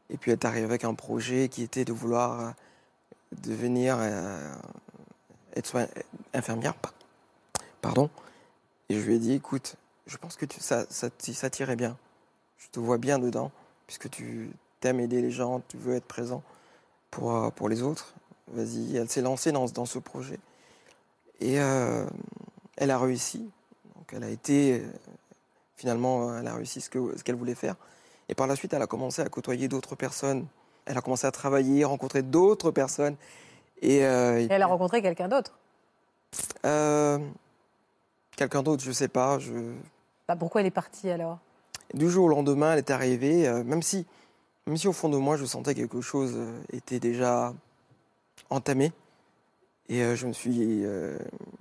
Et 0.09 0.17
puis 0.17 0.31
elle 0.31 0.37
est 0.37 0.45
arrivée 0.45 0.65
avec 0.65 0.83
un 0.83 0.93
projet 0.93 1.49
qui 1.49 1.63
était 1.63 1.85
de 1.85 1.93
vouloir 1.93 2.39
euh, 2.39 2.51
devenir 3.43 3.97
euh, 3.99 4.55
être 5.55 5.87
infirmière. 6.33 6.75
pa- 6.75 6.93
Pardon. 7.81 8.09
Et 8.89 8.99
je 8.99 9.05
lui 9.05 9.15
ai 9.15 9.19
dit, 9.19 9.33
écoute, 9.33 9.75
je 10.07 10.17
pense 10.17 10.35
que 10.35 10.45
tu, 10.45 10.59
ça, 10.59 10.85
ça, 10.89 11.09
t'irait 11.49 11.75
bien. 11.75 11.97
Je 12.57 12.67
te 12.71 12.79
vois 12.79 12.97
bien 12.97 13.19
dedans, 13.19 13.51
puisque 13.87 14.09
tu 14.09 14.51
aimes 14.83 14.99
aider 14.99 15.21
les 15.21 15.31
gens, 15.31 15.61
tu 15.67 15.77
veux 15.77 15.95
être 15.95 16.05
présent 16.05 16.43
pour, 17.09 17.35
euh, 17.35 17.49
pour 17.49 17.69
les 17.69 17.81
autres. 17.81 18.13
Vas-y, 18.49 18.95
elle 18.95 19.09
s'est 19.09 19.21
lancée 19.21 19.51
dans, 19.51 19.65
dans 19.65 19.85
ce 19.87 19.97
projet. 19.97 20.39
Et 21.41 21.55
elle 21.55 22.91
a 22.91 22.99
réussi. 22.99 23.39
Donc 23.95 24.13
elle 24.13 24.23
a 24.23 24.29
été, 24.29 24.83
finalement, 25.75 26.37
elle 26.37 26.47
a 26.47 26.53
réussi 26.53 26.79
ce 26.81 26.89
que- 26.91 27.17
ce 27.17 27.23
qu'elle 27.23 27.35
voulait 27.35 27.55
faire. 27.55 27.75
Et 28.29 28.35
par 28.35 28.47
la 28.47 28.55
suite, 28.55 28.73
elle 28.73 28.81
a 28.81 28.87
commencé 28.87 29.21
à 29.21 29.29
côtoyer 29.29 29.67
d'autres 29.67 29.95
personnes. 29.95 30.47
Elle 30.85 30.97
a 30.97 31.01
commencé 31.01 31.27
à 31.27 31.31
travailler, 31.31 31.83
rencontrer 31.85 32.21
d'autres 32.21 32.71
personnes. 32.71 33.15
Et, 33.81 34.05
euh, 34.05 34.39
et 34.39 34.47
elle 34.49 34.61
a 34.61 34.67
rencontré 34.67 35.01
quelqu'un 35.01 35.27
d'autre. 35.27 35.57
euh, 36.65 37.19
quelqu'un 38.35 38.63
d'autre, 38.63 38.83
je 38.83 38.91
sais 38.91 39.07
pas. 39.07 39.39
Je... 39.39 39.51
Bah, 40.27 40.35
pourquoi 40.35 40.61
elle 40.61 40.67
est 40.67 40.71
partie 40.71 41.09
alors? 41.09 41.39
Du 41.93 42.09
jour 42.09 42.25
au 42.25 42.29
lendemain, 42.29 42.73
elle 42.73 42.79
est 42.79 42.91
arrivée, 42.91 43.47
euh, 43.47 43.63
même, 43.63 43.83
si, 43.83 44.05
même 44.65 44.77
si 44.77 44.87
au 44.87 44.93
fond 44.93 45.09
de 45.09 45.17
moi, 45.17 45.37
je 45.37 45.45
sentais 45.45 45.75
quelque 45.75 46.01
chose 46.01 46.35
était 46.71 46.99
déjà 46.99 47.53
entamé. 48.49 48.91
Et 49.87 50.15
je 50.15 50.25
me 50.25 50.33
suis, 50.33 50.83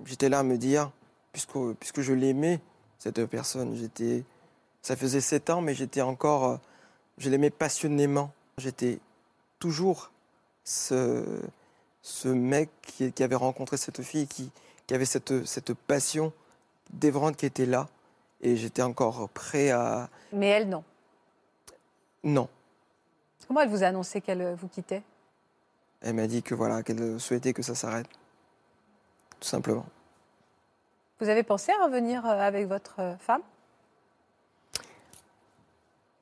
j'étais 0.03 0.29
là 0.29 0.39
à 0.39 0.43
me 0.43 0.57
dire, 0.57 0.89
puisque, 1.31 1.59
puisque 1.79 2.01
je 2.01 2.11
l'aimais, 2.11 2.59
cette 2.97 3.23
personne, 3.27 3.75
j'étais, 3.75 4.23
ça 4.85 4.95
faisait 4.95 5.19
sept 5.19 5.49
ans, 5.49 5.61
mais 5.61 5.73
j'étais 5.73 6.01
encore, 6.01 6.45
euh, 6.45 6.57
je 7.17 7.31
l'aimais 7.31 7.49
passionnément. 7.49 8.31
J'étais 8.59 8.99
toujours 9.57 10.11
ce, 10.63 11.41
ce 12.03 12.27
mec 12.27 12.69
qui, 12.83 13.11
qui 13.11 13.23
avait 13.23 13.35
rencontré 13.35 13.77
cette 13.77 14.03
fille, 14.03 14.27
qui, 14.27 14.51
qui 14.85 14.93
avait 14.93 15.05
cette, 15.05 15.43
cette 15.47 15.73
passion 15.73 16.31
dévorante 16.91 17.35
qui 17.35 17.47
était 17.47 17.65
là. 17.65 17.87
Et 18.41 18.57
j'étais 18.57 18.83
encore 18.83 19.27
prêt 19.29 19.71
à... 19.71 20.07
Mais 20.31 20.49
elle, 20.49 20.69
non. 20.69 20.83
Non. 22.23 22.47
Comment 23.47 23.61
elle 23.61 23.69
vous 23.69 23.83
a 23.83 23.87
annoncé 23.87 24.21
qu'elle 24.21 24.41
euh, 24.43 24.53
vous 24.53 24.67
quittait? 24.67 25.01
Elle 26.01 26.13
m'a 26.13 26.27
dit 26.27 26.43
que 26.43 26.53
voilà, 26.53 26.83
qu'elle 26.83 27.19
souhaitait 27.19 27.53
que 27.53 27.63
ça 27.63 27.73
s'arrête. 27.73 28.07
Tout 29.39 29.47
simplement. 29.47 29.87
Vous 31.19 31.29
avez 31.29 31.41
pensé 31.41 31.71
à 31.71 31.85
revenir 31.85 32.23
euh, 32.23 32.39
avec 32.39 32.67
votre 32.67 33.15
femme? 33.19 33.41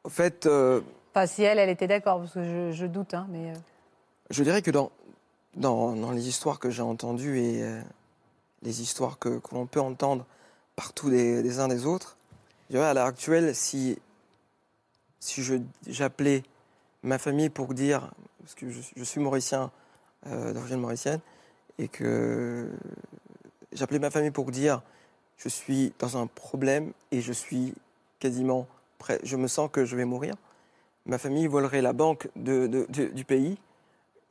En 0.04 0.10
fait, 0.10 0.45
euh, 0.45 0.82
Enfin, 1.16 1.28
si 1.28 1.43
elle, 1.43 1.60
elle 1.60 1.70
était 1.70 1.88
d'accord, 1.88 2.20
parce 2.20 2.34
que 2.34 2.43
je, 2.43 2.72
je 2.72 2.86
doute, 2.86 3.14
hein, 3.14 3.28
mais... 3.30 3.51
euh, 3.51 3.56
je 4.32 4.43
dirais 4.43 4.62
que 4.62 4.72
dans, 4.72 4.91
dans, 5.56 5.95
dans 5.95 6.12
les 6.12 6.28
histoires 6.28 6.60
que 6.60 6.70
j'ai 6.72 6.82
entendues 6.82 7.39
et 7.39 7.64
euh, 7.64 7.82
les 8.64 8.82
histoires 8.82 9.20
que, 9.20 9.38
que 9.39 9.54
l'on 9.54 9.68
peut 9.68 9.80
entendre 9.80 10.26
partout 10.76 11.10
des, 11.10 11.43
des 11.43 11.60
uns 11.60 11.68
des 11.68 11.86
autres, 11.86 12.18
je 12.70 12.76
dirais 12.76 12.88
à 12.88 12.93
l'heure 12.95 13.06
actuelle, 13.06 13.54
si, 13.56 13.99
si 15.20 15.43
je- 15.43 15.56
j'appelais 15.88 16.43
ma 17.04 17.20
famille 17.20 17.49
pour 17.49 17.74
dire, 17.76 18.10
parce 18.39 18.56
que 18.56 18.70
je, 18.72 18.82
suis- 18.82 18.95
je 18.97 19.04
suis 19.04 19.20
mauricien, 19.22 19.72
d'origine 20.26 20.78
mauricienne, 20.80 21.20
et 21.78 21.89
que 21.89 22.70
j'appelais 23.74 23.99
ma 23.99 24.10
famille 24.10 24.32
pour 24.32 24.49
dire, 24.51 24.82
je 25.38 25.49
suis 25.49 25.93
dans 25.99 26.18
un 26.18 26.28
problème 26.28 26.93
et 27.12 27.20
je 27.22 27.34
suis 27.34 27.74
quasiment 28.20 28.66
je 29.24 29.36
me 29.36 29.47
sens 29.47 29.70
que 29.72 29.86
je 29.86 29.95
vais 29.95 30.06
mourir, 30.06 30.36
ma 31.06 31.18
famille 31.18 31.47
volerait 31.47 31.82
la 31.82 31.93
banque 31.93 32.30
du 32.36 33.26
pays, 33.26 33.58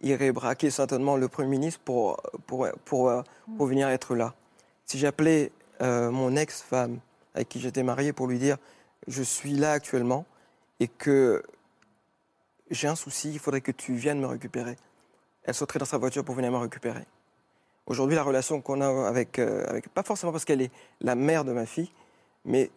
irait 0.03 0.33
braquer 0.33 0.71
certainement 0.71 1.17
le 1.17 1.29
Premier 1.29 1.49
ministre 1.49 1.81
euh, 1.91 2.73
pour 2.85 3.67
venir 3.67 3.89
être 3.89 4.15
là. 4.15 4.35
Si 4.85 4.99
j'appelais 4.99 5.53
euh, 5.81 6.11
mon 6.11 6.37
ex-femme 6.37 6.99
avec 7.35 7.49
qui 7.49 7.61
j'étais 7.61 7.83
marié 7.83 8.13
pour 8.13 8.27
lui 8.27 8.39
dire 8.39 8.59
je 9.07 9.23
suis 9.23 9.55
là 9.55 9.73
actuellement 9.73 10.27
et 10.81 10.89
que 10.89 11.43
j'ai 12.71 12.89
un 12.89 12.95
souci, 12.95 13.33
il 13.33 13.39
faudrait 13.39 13.61
que 13.61 13.73
tu 13.73 13.95
viennes 13.95 14.21
me 14.21 14.27
récupérer. 14.27 14.77
Elle 15.45 15.55
sauterait 15.55 15.79
dans 15.79 15.85
sa 15.85 15.99
voiture 15.99 16.25
pour 16.25 16.35
venir 16.35 16.51
me 16.51 16.57
récupérer. 16.57 17.05
Aujourd'hui, 17.87 18.15
la 18.15 18.23
relation 18.23 18.61
qu'on 18.61 18.81
a 18.81 19.09
avec, 19.09 19.39
euh, 19.39 19.65
avec, 19.69 19.89
pas 19.89 20.03
forcément 20.03 20.31
parce 20.31 20.45
qu'elle 20.45 20.63
est 20.63 20.71
la 21.01 21.15
mère 21.15 21.45
de 21.45 21.53
ma 21.53 21.67
fille, 21.67 21.91
mais 22.45 22.71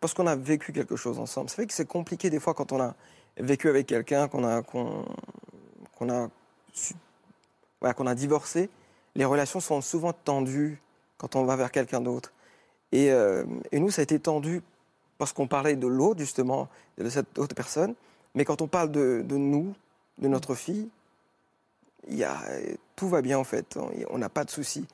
parce 0.00 0.14
qu'on 0.14 0.26
a 0.26 0.36
vécu 0.36 0.72
quelque 0.72 0.96
chose 0.96 1.18
ensemble. 1.18 1.50
C'est 1.50 1.56
vrai 1.56 1.66
que 1.66 1.72
c'est 1.74 1.86
compliqué 1.88 2.30
des 2.30 2.40
fois 2.40 2.54
quand 2.54 2.72
on 2.72 2.80
a 2.80 2.94
vécu 3.38 3.68
avec 3.68 3.86
quelqu'un, 3.86 4.28
qu'on 4.28 4.44
a, 4.44 4.62
qu'on, 4.62 5.04
a, 6.10 6.28
voilà, 7.80 7.94
qu'on 7.94 8.06
a 8.06 8.14
divorcé. 8.14 8.68
Les 9.14 9.24
relations 9.24 9.60
sont 9.60 9.80
souvent 9.80 10.12
tendues 10.12 10.80
quand 11.18 11.36
on 11.36 11.44
va 11.44 11.56
vers 11.56 11.70
quelqu'un 11.70 12.00
d'autre. 12.00 12.32
Et, 12.92 13.10
euh, 13.12 13.44
et 13.72 13.80
nous, 13.80 13.90
ça 13.90 14.00
a 14.00 14.04
été 14.04 14.18
tendu 14.18 14.62
parce 15.18 15.32
qu'on 15.32 15.46
parlait 15.46 15.76
de 15.76 15.86
l'autre, 15.86 16.18
justement, 16.20 16.68
de 16.98 17.08
cette 17.10 17.38
autre 17.38 17.54
personne. 17.54 17.94
Mais 18.34 18.44
quand 18.44 18.62
on 18.62 18.66
parle 18.68 18.90
de, 18.90 19.22
de 19.24 19.36
nous, 19.36 19.74
de 20.18 20.28
notre 20.28 20.54
fille, 20.54 20.88
il 22.08 22.16
y 22.16 22.24
a, 22.24 22.38
tout 22.96 23.08
va 23.08 23.20
bien 23.20 23.38
en 23.38 23.44
fait. 23.44 23.78
On 24.08 24.18
n'a 24.18 24.28
pas 24.28 24.44
de 24.44 24.50
soucis. 24.50 24.86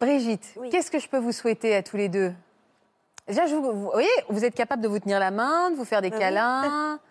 Brigitte, 0.00 0.52
Oui. 0.56 0.68
qu'est-ce 0.70 0.90
que 0.90 0.98
je 0.98 1.08
peux 1.08 1.18
vous 1.18 1.32
souhaiter 1.32 1.74
à 1.74 1.82
tous 1.82 1.96
les 1.96 2.08
deux? 2.08 2.32
Déjà, 3.28 3.46
je 3.46 3.54
vous, 3.54 3.72
vous 3.72 3.90
voyez, 3.90 4.08
vous 4.28 4.44
êtes 4.44 4.54
capable 4.54 4.82
de 4.82 4.88
vous 4.88 4.98
tenir 4.98 5.18
la 5.20 5.30
main, 5.30 5.70
de 5.70 5.76
vous 5.76 5.84
faire 5.84 6.02
des 6.02 6.10
Bah 6.10 6.16
oui. 6.16 6.22
câlins. 6.22 6.98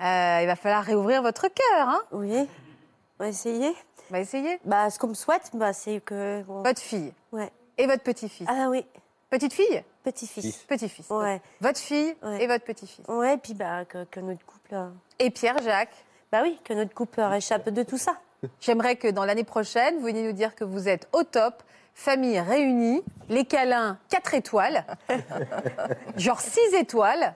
Euh, 0.00 0.38
il 0.42 0.46
va 0.46 0.56
falloir 0.56 0.82
réouvrir 0.82 1.22
votre 1.22 1.42
cœur. 1.46 1.88
Hein 1.88 2.02
Oui, 2.10 2.34
on 2.36 3.22
va 3.22 3.28
essayer. 3.28 3.68
on 4.10 4.12
va 4.14 4.18
essayer. 4.20 4.58
Bah, 4.64 4.90
ce 4.90 4.98
qu'on 4.98 5.06
me 5.06 5.14
souhaite, 5.14 5.50
bah, 5.54 5.72
c'est 5.72 6.00
que. 6.00 6.42
Votre 6.48 6.80
fille 6.80 7.12
Ouais. 7.30 7.52
et 7.78 7.86
votre 7.86 8.02
petit-fils. 8.02 8.46
Ah 8.50 8.66
oui, 8.70 8.84
Petite 9.30 9.52
fille 9.52 9.84
petit-fils. 10.02 10.56
Petit-fils. 10.66 11.08
Ouais. 11.10 11.40
Votre 11.60 11.78
fille 11.78 12.14
Ouais. 12.24 12.42
et 12.42 12.48
votre 12.48 12.64
petit-fils. 12.64 13.04
Ouais, 13.06 13.36
puis 13.38 13.54
bah, 13.54 13.84
que, 13.84 14.02
que 14.06 14.18
notre 14.18 14.44
couple. 14.44 14.74
euh, 14.74 14.88
Et 15.20 15.30
Pierre-Jacques, 15.30 15.94
Bah 16.32 16.40
oui, 16.42 16.58
que 16.64 16.74
notre 16.74 16.92
couple 16.92 17.20
échappe 17.36 17.68
de 17.70 17.82
tout 17.84 17.96
ça. 17.96 18.16
j'aimerais 18.60 18.96
que 18.96 19.06
dans 19.06 19.24
l'année 19.24 19.44
prochaine, 19.44 19.94
vous 19.98 20.06
veniez 20.06 20.26
nous 20.26 20.32
dire 20.32 20.56
que 20.56 20.64
vous 20.64 20.88
êtes 20.88 21.08
au 21.12 21.22
top, 21.22 21.62
famille 21.94 22.38
réunie, 22.40 23.02
les 23.28 23.44
câlins 23.44 23.98
4 24.10 24.34
étoiles, 24.34 24.84
genre 26.16 26.40
6 26.40 26.60
étoiles, 26.74 27.34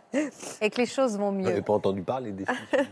et 0.61 0.70
que 0.70 0.76
les 0.78 0.86
choses 0.86 1.16
vont 1.18 1.32
mieux. 1.32 1.62
pas 1.62 1.72
entendu 1.74 2.02
parler 2.02 2.32
des 2.32 2.44
filles. 2.44 2.86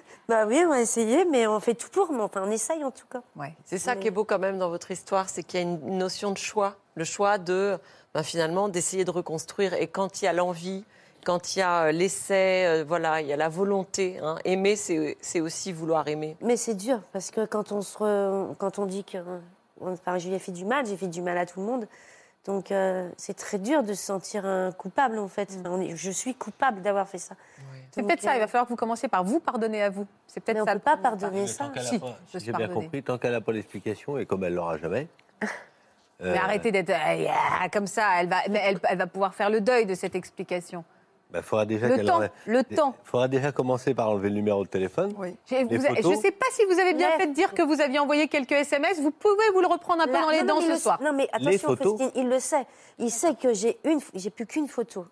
Bah 0.28 0.46
oui, 0.46 0.62
on 0.64 0.70
va 0.70 0.80
essayer, 0.80 1.26
mais 1.26 1.46
on 1.46 1.60
fait 1.60 1.74
tout 1.74 1.90
pour, 1.90 2.10
mais 2.12 2.22
enfin, 2.22 2.42
on 2.46 2.50
essaye 2.50 2.82
en 2.84 2.90
tout 2.92 3.04
cas. 3.10 3.20
Ouais. 3.36 3.52
C'est 3.64 3.76
ça 3.78 3.96
qui 3.96 4.06
est 4.06 4.10
beau 4.12 4.24
quand 4.24 4.38
même 4.38 4.56
dans 4.58 4.70
votre 4.70 4.90
histoire, 4.90 5.28
c'est 5.28 5.42
qu'il 5.42 5.60
y 5.60 5.62
a 5.62 5.66
une 5.66 5.98
notion 5.98 6.30
de 6.30 6.38
choix. 6.38 6.76
Le 6.94 7.04
choix 7.04 7.36
de, 7.36 7.76
ben, 8.14 8.22
finalement, 8.22 8.68
d'essayer 8.68 9.04
de 9.04 9.10
reconstruire. 9.10 9.74
Et 9.74 9.88
quand 9.88 10.22
il 10.22 10.26
y 10.26 10.28
a 10.28 10.32
l'envie, 10.32 10.84
quand 11.26 11.54
il 11.54 11.58
y 11.58 11.62
a 11.62 11.86
euh, 11.86 11.92
l'essai, 11.92 12.64
euh, 12.66 12.84
voilà, 12.86 13.20
il 13.20 13.26
y 13.26 13.32
a 13.32 13.36
la 13.36 13.48
volonté. 13.50 14.20
hein. 14.22 14.36
Aimer, 14.46 14.76
c'est 14.76 15.18
c'est 15.20 15.40
aussi 15.42 15.72
vouloir 15.72 16.06
aimer. 16.08 16.36
Mais 16.40 16.56
c'est 16.56 16.74
dur, 16.74 17.00
parce 17.12 17.30
que 17.30 17.44
quand 17.44 17.72
on, 17.72 17.82
se 17.82 17.98
re- 17.98 18.54
quand 18.56 18.78
on 18.78 18.86
dit 18.86 19.04
que 19.04 19.18
enfin, 19.80 20.18
je 20.18 20.28
lui 20.28 20.34
ai 20.34 20.38
fait 20.38 20.52
du 20.52 20.64
mal, 20.64 20.86
j'ai 20.86 20.96
fait 20.96 21.08
du 21.08 21.22
mal 21.22 21.38
à 21.38 21.46
tout 21.46 21.60
le 21.60 21.66
monde. 21.66 21.86
Donc 22.44 22.72
euh, 22.72 23.08
c'est 23.16 23.34
très 23.36 23.58
dur 23.58 23.84
de 23.84 23.94
se 23.94 24.02
sentir 24.04 24.44
un 24.44 24.72
coupable 24.72 25.18
en 25.18 25.28
fait. 25.28 25.48
Enfin, 25.60 25.70
on 25.70 25.80
est- 25.80 25.94
je 25.96 26.10
suis 26.10 26.34
coupable 26.34 26.82
d'avoir 26.82 27.08
fait 27.08 27.18
ça. 27.18 27.36
C'est 27.92 28.02
peut-être 28.02 28.20
ça, 28.22 28.32
euh, 28.32 28.34
il 28.34 28.40
va 28.40 28.48
falloir 28.48 28.64
que 28.64 28.70
vous 28.70 28.76
commenciez 28.76 29.08
par 29.08 29.22
vous 29.22 29.38
pardonner 29.38 29.80
à 29.82 29.90
vous. 29.90 30.06
C'est 30.26 30.40
peut-être 30.40 30.62
on 30.62 30.64
ça. 30.64 30.72
peut 30.72 30.78
le 30.78 30.80
pas 30.80 30.96
pardonner 30.96 31.46
ça. 31.46 31.70
Tant 31.72 31.80
Si, 31.80 31.98
pas- 32.00 32.06
peut 32.32 32.38
J'ai 32.40 32.52
bien 32.52 32.68
compris, 32.68 33.02
tant 33.02 33.18
qu'elle 33.18 33.32
n'a 33.32 33.40
pas 33.40 33.52
l'explication, 33.52 34.18
et 34.18 34.26
comme 34.26 34.42
elle 34.42 34.54
l'aura 34.54 34.76
jamais. 34.78 35.06
Mais 36.20 36.28
euh, 36.30 36.36
arrêtez 36.36 36.70
d'être 36.72 36.90
euh, 36.90 37.68
comme 37.72 37.86
ça, 37.86 38.08
elle 38.20 38.28
va, 38.28 38.38
elle 38.46 38.98
va 38.98 39.06
pouvoir 39.06 39.34
faire 39.34 39.50
le 39.50 39.60
deuil 39.60 39.86
de 39.86 39.94
cette 39.94 40.14
explication. 40.14 40.84
Bah, 41.32 41.42
faudra 41.42 41.64
déjà 41.64 41.88
Le 41.88 42.04
temps, 42.04 42.16
enlève- 42.16 42.30
le 42.46 42.62
temps. 42.62 42.94
faudra 43.04 43.26
déjà 43.28 43.52
commencer 43.52 43.94
par 43.94 44.10
enlever 44.10 44.28
le 44.28 44.34
numéro 44.34 44.62
de 44.64 44.68
téléphone. 44.68 45.14
Oui. 45.18 45.30
Vous 45.50 45.56
je 45.70 46.08
ne 46.08 46.16
sais 46.16 46.30
pas 46.30 46.46
si 46.52 46.64
vous 46.66 46.78
avez 46.78 46.94
bien 46.94 47.10
fait 47.12 47.26
de 47.26 47.32
dire 47.34 47.54
que 47.54 47.62
vous 47.62 47.80
aviez 47.80 47.98
envoyé 47.98 48.28
quelques 48.28 48.52
SMS. 48.52 49.00
Vous 49.00 49.10
pouvez 49.10 49.50
vous 49.54 49.60
le 49.60 49.66
reprendre 49.66 50.02
un 50.02 50.06
peu 50.06 50.12
Là- 50.12 50.20
dans 50.22 50.30
les 50.30 50.42
non, 50.42 50.56
dents 50.56 50.60
ce 50.60 50.68
le 50.68 50.76
soir. 50.76 51.00
Non 51.02 51.12
mais 51.12 51.28
attention, 51.32 51.68
photos. 51.68 51.98
Christine, 51.98 52.22
il 52.22 52.28
le 52.28 52.38
sait. 52.38 52.66
Il 52.98 53.10
sait 53.10 53.34
que 53.34 53.54
j'ai 53.54 53.78
une, 53.84 53.98
j'ai 54.14 54.30
plus 54.30 54.46
qu'une 54.46 54.68
photo. 54.68 55.06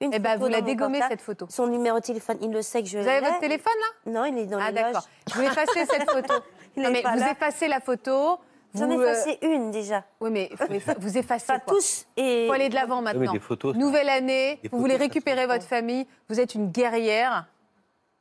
Une 0.00 0.12
Eh 0.14 0.18
ben, 0.18 0.30
photo 0.32 0.44
vous 0.46 0.50
la 0.50 0.62
portable. 0.62 1.04
cette 1.10 1.20
photo. 1.20 1.46
Son 1.50 1.66
numéro 1.66 1.98
de 2.00 2.04
téléphone, 2.04 2.38
il 2.40 2.50
le 2.50 2.62
sait 2.62 2.82
que 2.82 2.88
je 2.88 2.98
Vous 2.98 3.06
avez 3.06 3.20
l'ai. 3.20 3.26
votre 3.26 3.38
téléphone 3.40 3.72
là? 4.06 4.10
Non, 4.12 4.24
il 4.24 4.38
est 4.38 4.46
dans 4.46 4.58
Ah 4.58 4.70
les 4.70 4.80
loges. 4.80 4.92
d'accord. 4.92 5.08
Vous 5.34 5.42
effacez 5.42 5.84
cette 5.86 6.10
photo. 6.10 6.34
Non, 6.76 6.90
mais 6.92 7.02
vous 7.02 7.18
là. 7.18 7.32
effacez 7.32 7.66
la 7.68 7.80
photo. 7.80 8.38
J'en 8.74 8.88
ai 8.90 8.94
vous, 8.94 9.00
euh, 9.02 9.10
effacé 9.12 9.38
une 9.42 9.70
déjà. 9.70 10.04
Oui, 10.20 10.30
mais 10.30 10.50
faut 10.56 10.64
effa- 10.66 10.96
vous 10.98 11.18
effacez 11.18 11.46
Pas 11.46 11.58
quoi 11.60 11.74
tous. 11.74 12.06
Et 12.16 12.44
Il 12.44 12.46
faut 12.46 12.52
aller 12.52 12.68
de 12.68 12.74
l'avant 12.74 13.02
mais 13.02 13.12
maintenant. 13.14 13.32
des 13.32 13.40
photos. 13.40 13.72
ça- 13.74 13.78
Nouvelle 13.80 14.08
année, 14.08 14.58
Des 14.62 14.68
vous 14.68 14.78
voulez 14.78 14.92
photos, 14.94 15.06
se 15.06 15.12
récupérer 15.12 15.46
votre 15.46 15.64
famille, 15.64 16.06
vous 16.28 16.38
êtes 16.40 16.54
une 16.54 16.70
guerrière, 16.70 17.46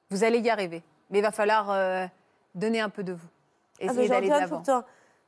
vous 0.09 0.23
allez 0.23 0.39
y 0.39 0.49
arriver. 0.49 0.81
Mais 1.11 1.19
il 1.19 1.21
va 1.21 1.31
falloir 1.31 1.69
euh, 1.71 2.05
donner 2.55 2.79
un 2.81 2.89
peu 2.89 3.03
de 3.03 3.13
vous. 3.13 3.27
Ah, 3.81 3.85
mais 3.85 3.85
Essayez 3.91 4.07
j'en 4.07 4.13
d'aller 4.15 4.27
de 4.27 4.33
l'avant. 4.33 4.63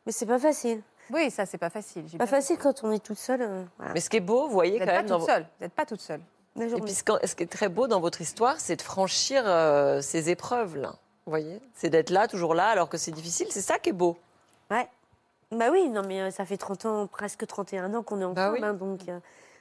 Mais 0.05 0.11
c'est 0.11 0.25
pas 0.25 0.39
facile. 0.39 0.81
Oui, 1.13 1.29
ça, 1.29 1.45
c'est 1.45 1.57
pas 1.57 1.69
facile. 1.69 2.03
Pas 2.03 2.17
bien 2.17 2.25
facile 2.25 2.57
quand 2.57 2.83
on 2.83 2.91
est 2.91 3.03
toute 3.03 3.17
seule. 3.17 3.41
euh, 3.41 3.63
voilà. 3.77 3.93
Mais 3.93 3.99
ce 3.99 4.09
qui 4.09 4.17
est 4.17 4.21
beau, 4.21 4.47
vous 4.47 4.53
voyez 4.53 4.73
Vous 4.73 4.79
quand 4.79 4.85
n'êtes 4.85 4.95
pas 4.95 5.01
même. 5.01 5.09
dans 5.09 5.19
toute 5.19 5.27
vo- 5.27 5.33
seule. 5.33 5.43
Vous 5.43 5.63
n'êtes 5.65 5.73
pas 5.73 5.85
toute 5.85 6.01
seule. 6.01 6.21
Et 6.59 6.81
puis 6.81 6.91
ce 6.93 7.03
qui 7.03 7.11
ce 7.27 7.35
qui 7.35 7.43
est 7.43 7.51
très 7.51 7.69
beau 7.69 7.87
dans 7.87 7.99
votre 8.01 8.19
histoire, 8.21 8.59
c'est 8.59 8.75
de 8.75 8.81
franchir 8.81 9.43
euh, 9.45 10.01
ces 10.01 10.29
épreuves-là. 10.29 10.89
Vous 11.25 11.29
voyez 11.29 11.61
C'est 11.75 11.89
d'être 11.89 12.09
là, 12.09 12.27
toujours 12.27 12.55
là, 12.55 12.67
alors 12.67 12.89
que 12.89 12.97
c'est 12.97 13.11
difficile. 13.11 13.47
C'est 13.51 13.61
ça 13.61 13.77
qui 13.79 13.89
est 13.89 13.93
beau. 13.93 14.17
Ouais. 14.69 14.87
Bah 15.51 15.67
oui, 15.71 15.89
non 15.89 16.01
mais 16.07 16.21
euh, 16.21 16.31
ça 16.31 16.45
fait 16.45 16.57
30 16.57 16.85
ans, 16.85 17.07
presque 17.07 17.45
31 17.45 17.93
ans 17.93 18.03
qu'on 18.03 18.21
est 18.21 18.23
ensemble, 18.23 18.35
Bah 18.35 18.51
oui. 18.53 18.59
hein, 18.63 18.73
donc 18.73 19.01
euh, 19.09 19.19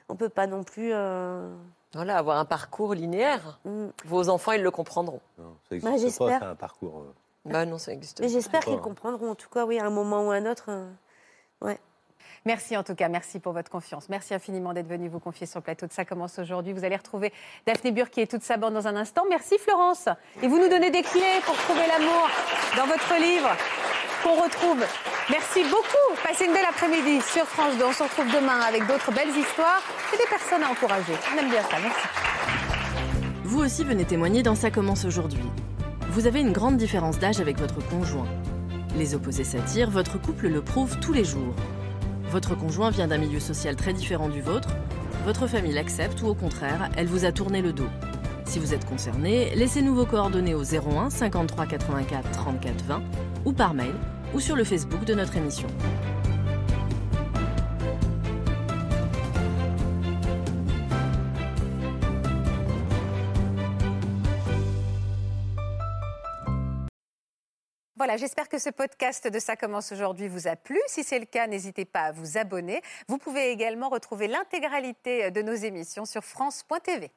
on 0.09 0.15
peut 0.15 0.29
pas 0.29 0.47
non 0.47 0.63
plus. 0.63 0.91
euh, 0.93 1.53
Voilà, 1.93 2.17
avoir 2.17 2.37
un 2.37 2.45
parcours 2.45 2.93
linéaire. 2.93 3.59
mm. 3.65 3.87
Vos 4.05 4.29
enfants, 4.29 4.53
ils 4.53 4.63
le 4.63 4.71
comprendront. 4.71 5.19
Non, 5.37 5.55
ça 5.69 5.75
Bah, 5.77 5.89
n'existe 5.91 6.17
pas, 6.19 6.25
j'espère. 6.27 6.39
c'est 6.39 6.45
un 6.45 6.55
parcours. 6.55 6.99
euh, 6.99 7.51
Bah 7.51 7.65
non, 7.65 7.77
ça 7.77 7.91
existe 7.91 8.19
Mais 8.21 8.27
pas. 8.27 8.33
j'espère 8.33 8.59
pas, 8.61 8.65
qu'ils 8.67 8.75
hein. 8.75 8.81
comprendront. 8.81 9.31
En 9.31 9.35
tout 9.35 9.49
cas, 9.49 9.65
oui, 9.65 9.79
à 9.79 9.85
un 9.85 9.89
moment 9.89 10.25
ou 10.27 10.31
à 10.31 10.35
un 10.35 10.45
autre. 10.45 10.65
euh, 10.69 11.73
Merci 12.45 12.75
en 12.75 12.81
tout 12.83 12.95
cas, 12.95 13.07
merci 13.07 13.39
pour 13.39 13.53
votre 13.53 13.69
confiance. 13.69 14.09
Merci 14.09 14.33
infiniment 14.33 14.73
d'être 14.73 14.87
venu 14.87 15.09
vous 15.09 15.19
confier 15.19 15.45
sur 15.45 15.59
le 15.59 15.63
plateau 15.63 15.85
de 15.85 15.91
Ça 15.91 16.05
commence 16.05 16.39
aujourd'hui. 16.39 16.73
Vous 16.73 16.83
allez 16.83 16.95
retrouver 16.95 17.31
Daphné 17.67 17.91
Burki 17.91 18.21
et 18.21 18.25
toute 18.27 18.41
sa 18.41 18.57
bande 18.57 18.73
dans 18.73 18.87
un 18.87 18.95
instant. 18.95 19.23
Merci 19.29 19.59
Florence. 19.59 20.09
Et 20.41 20.47
vous 20.47 20.57
nous 20.57 20.67
donnez 20.67 20.89
des 20.89 21.03
clés 21.03 21.39
pour 21.45 21.55
trouver 21.55 21.85
l'amour 21.87 22.27
dans 22.77 22.87
votre 22.87 23.13
livre 23.21 23.49
qu'on 24.23 24.41
retrouve. 24.41 24.83
Merci 25.29 25.63
beaucoup. 25.63 26.21
Passez 26.23 26.45
une 26.45 26.53
belle 26.53 26.65
après-midi 26.69 27.21
sur 27.21 27.45
France 27.45 27.77
2. 27.77 27.85
On 27.85 27.93
se 27.93 28.03
retrouve 28.03 28.27
demain 28.27 28.59
avec 28.67 28.85
d'autres 28.87 29.11
belles 29.11 29.35
histoires 29.35 29.81
et 30.13 30.17
des 30.17 30.27
personnes 30.29 30.63
à 30.63 30.69
encourager. 30.69 31.13
On 31.33 31.37
aime 31.37 31.49
bien 31.49 31.61
ça. 31.63 31.77
Merci. 31.81 32.07
Vous 33.43 33.59
aussi 33.59 33.83
venez 33.83 34.05
témoigner 34.05 34.43
dans 34.43 34.55
Ça 34.55 34.71
commence 34.71 35.05
aujourd'hui. 35.05 35.43
Vous 36.09 36.27
avez 36.27 36.41
une 36.41 36.51
grande 36.51 36.77
différence 36.77 37.19
d'âge 37.19 37.39
avec 37.39 37.57
votre 37.59 37.85
conjoint. 37.87 38.27
Les 38.95 39.15
opposés 39.15 39.43
s'attirent, 39.43 39.89
votre 39.89 40.21
couple 40.21 40.47
le 40.47 40.61
prouve 40.61 40.97
tous 40.99 41.13
les 41.13 41.23
jours. 41.23 41.55
Votre 42.31 42.55
conjoint 42.55 42.89
vient 42.89 43.07
d'un 43.07 43.17
milieu 43.17 43.39
social 43.39 43.75
très 43.75 43.93
différent 43.93 44.29
du 44.29 44.41
vôtre, 44.41 44.69
votre 45.25 45.47
famille 45.47 45.73
l'accepte 45.73 46.21
ou 46.21 46.27
au 46.27 46.33
contraire, 46.33 46.89
elle 46.97 47.07
vous 47.07 47.25
a 47.25 47.31
tourné 47.31 47.61
le 47.61 47.73
dos. 47.73 47.89
Si 48.51 48.59
vous 48.59 48.73
êtes 48.73 48.85
concerné, 48.85 49.55
laissez-nous 49.55 49.95
vos 49.95 50.05
coordonnées 50.05 50.55
au 50.55 50.63
01 50.63 51.09
53 51.09 51.67
84 51.67 52.31
34 52.31 52.83
20 52.83 53.01
ou 53.45 53.53
par 53.53 53.73
mail 53.73 53.93
ou 54.33 54.41
sur 54.41 54.57
le 54.57 54.65
Facebook 54.65 55.05
de 55.05 55.13
notre 55.13 55.37
émission. 55.37 55.69
Voilà, 67.95 68.17
j'espère 68.17 68.49
que 68.49 68.57
ce 68.57 68.69
podcast 68.69 69.31
de 69.31 69.39
Ça 69.39 69.55
commence 69.55 69.93
aujourd'hui 69.93 70.27
vous 70.27 70.49
a 70.49 70.57
plu. 70.57 70.77
Si 70.87 71.05
c'est 71.05 71.19
le 71.19 71.25
cas, 71.25 71.47
n'hésitez 71.47 71.85
pas 71.85 72.01
à 72.01 72.11
vous 72.11 72.37
abonner. 72.37 72.81
Vous 73.07 73.17
pouvez 73.17 73.51
également 73.51 73.87
retrouver 73.87 74.27
l'intégralité 74.27 75.31
de 75.31 75.41
nos 75.41 75.53
émissions 75.53 76.03
sur 76.03 76.25
France.tv. 76.25 77.11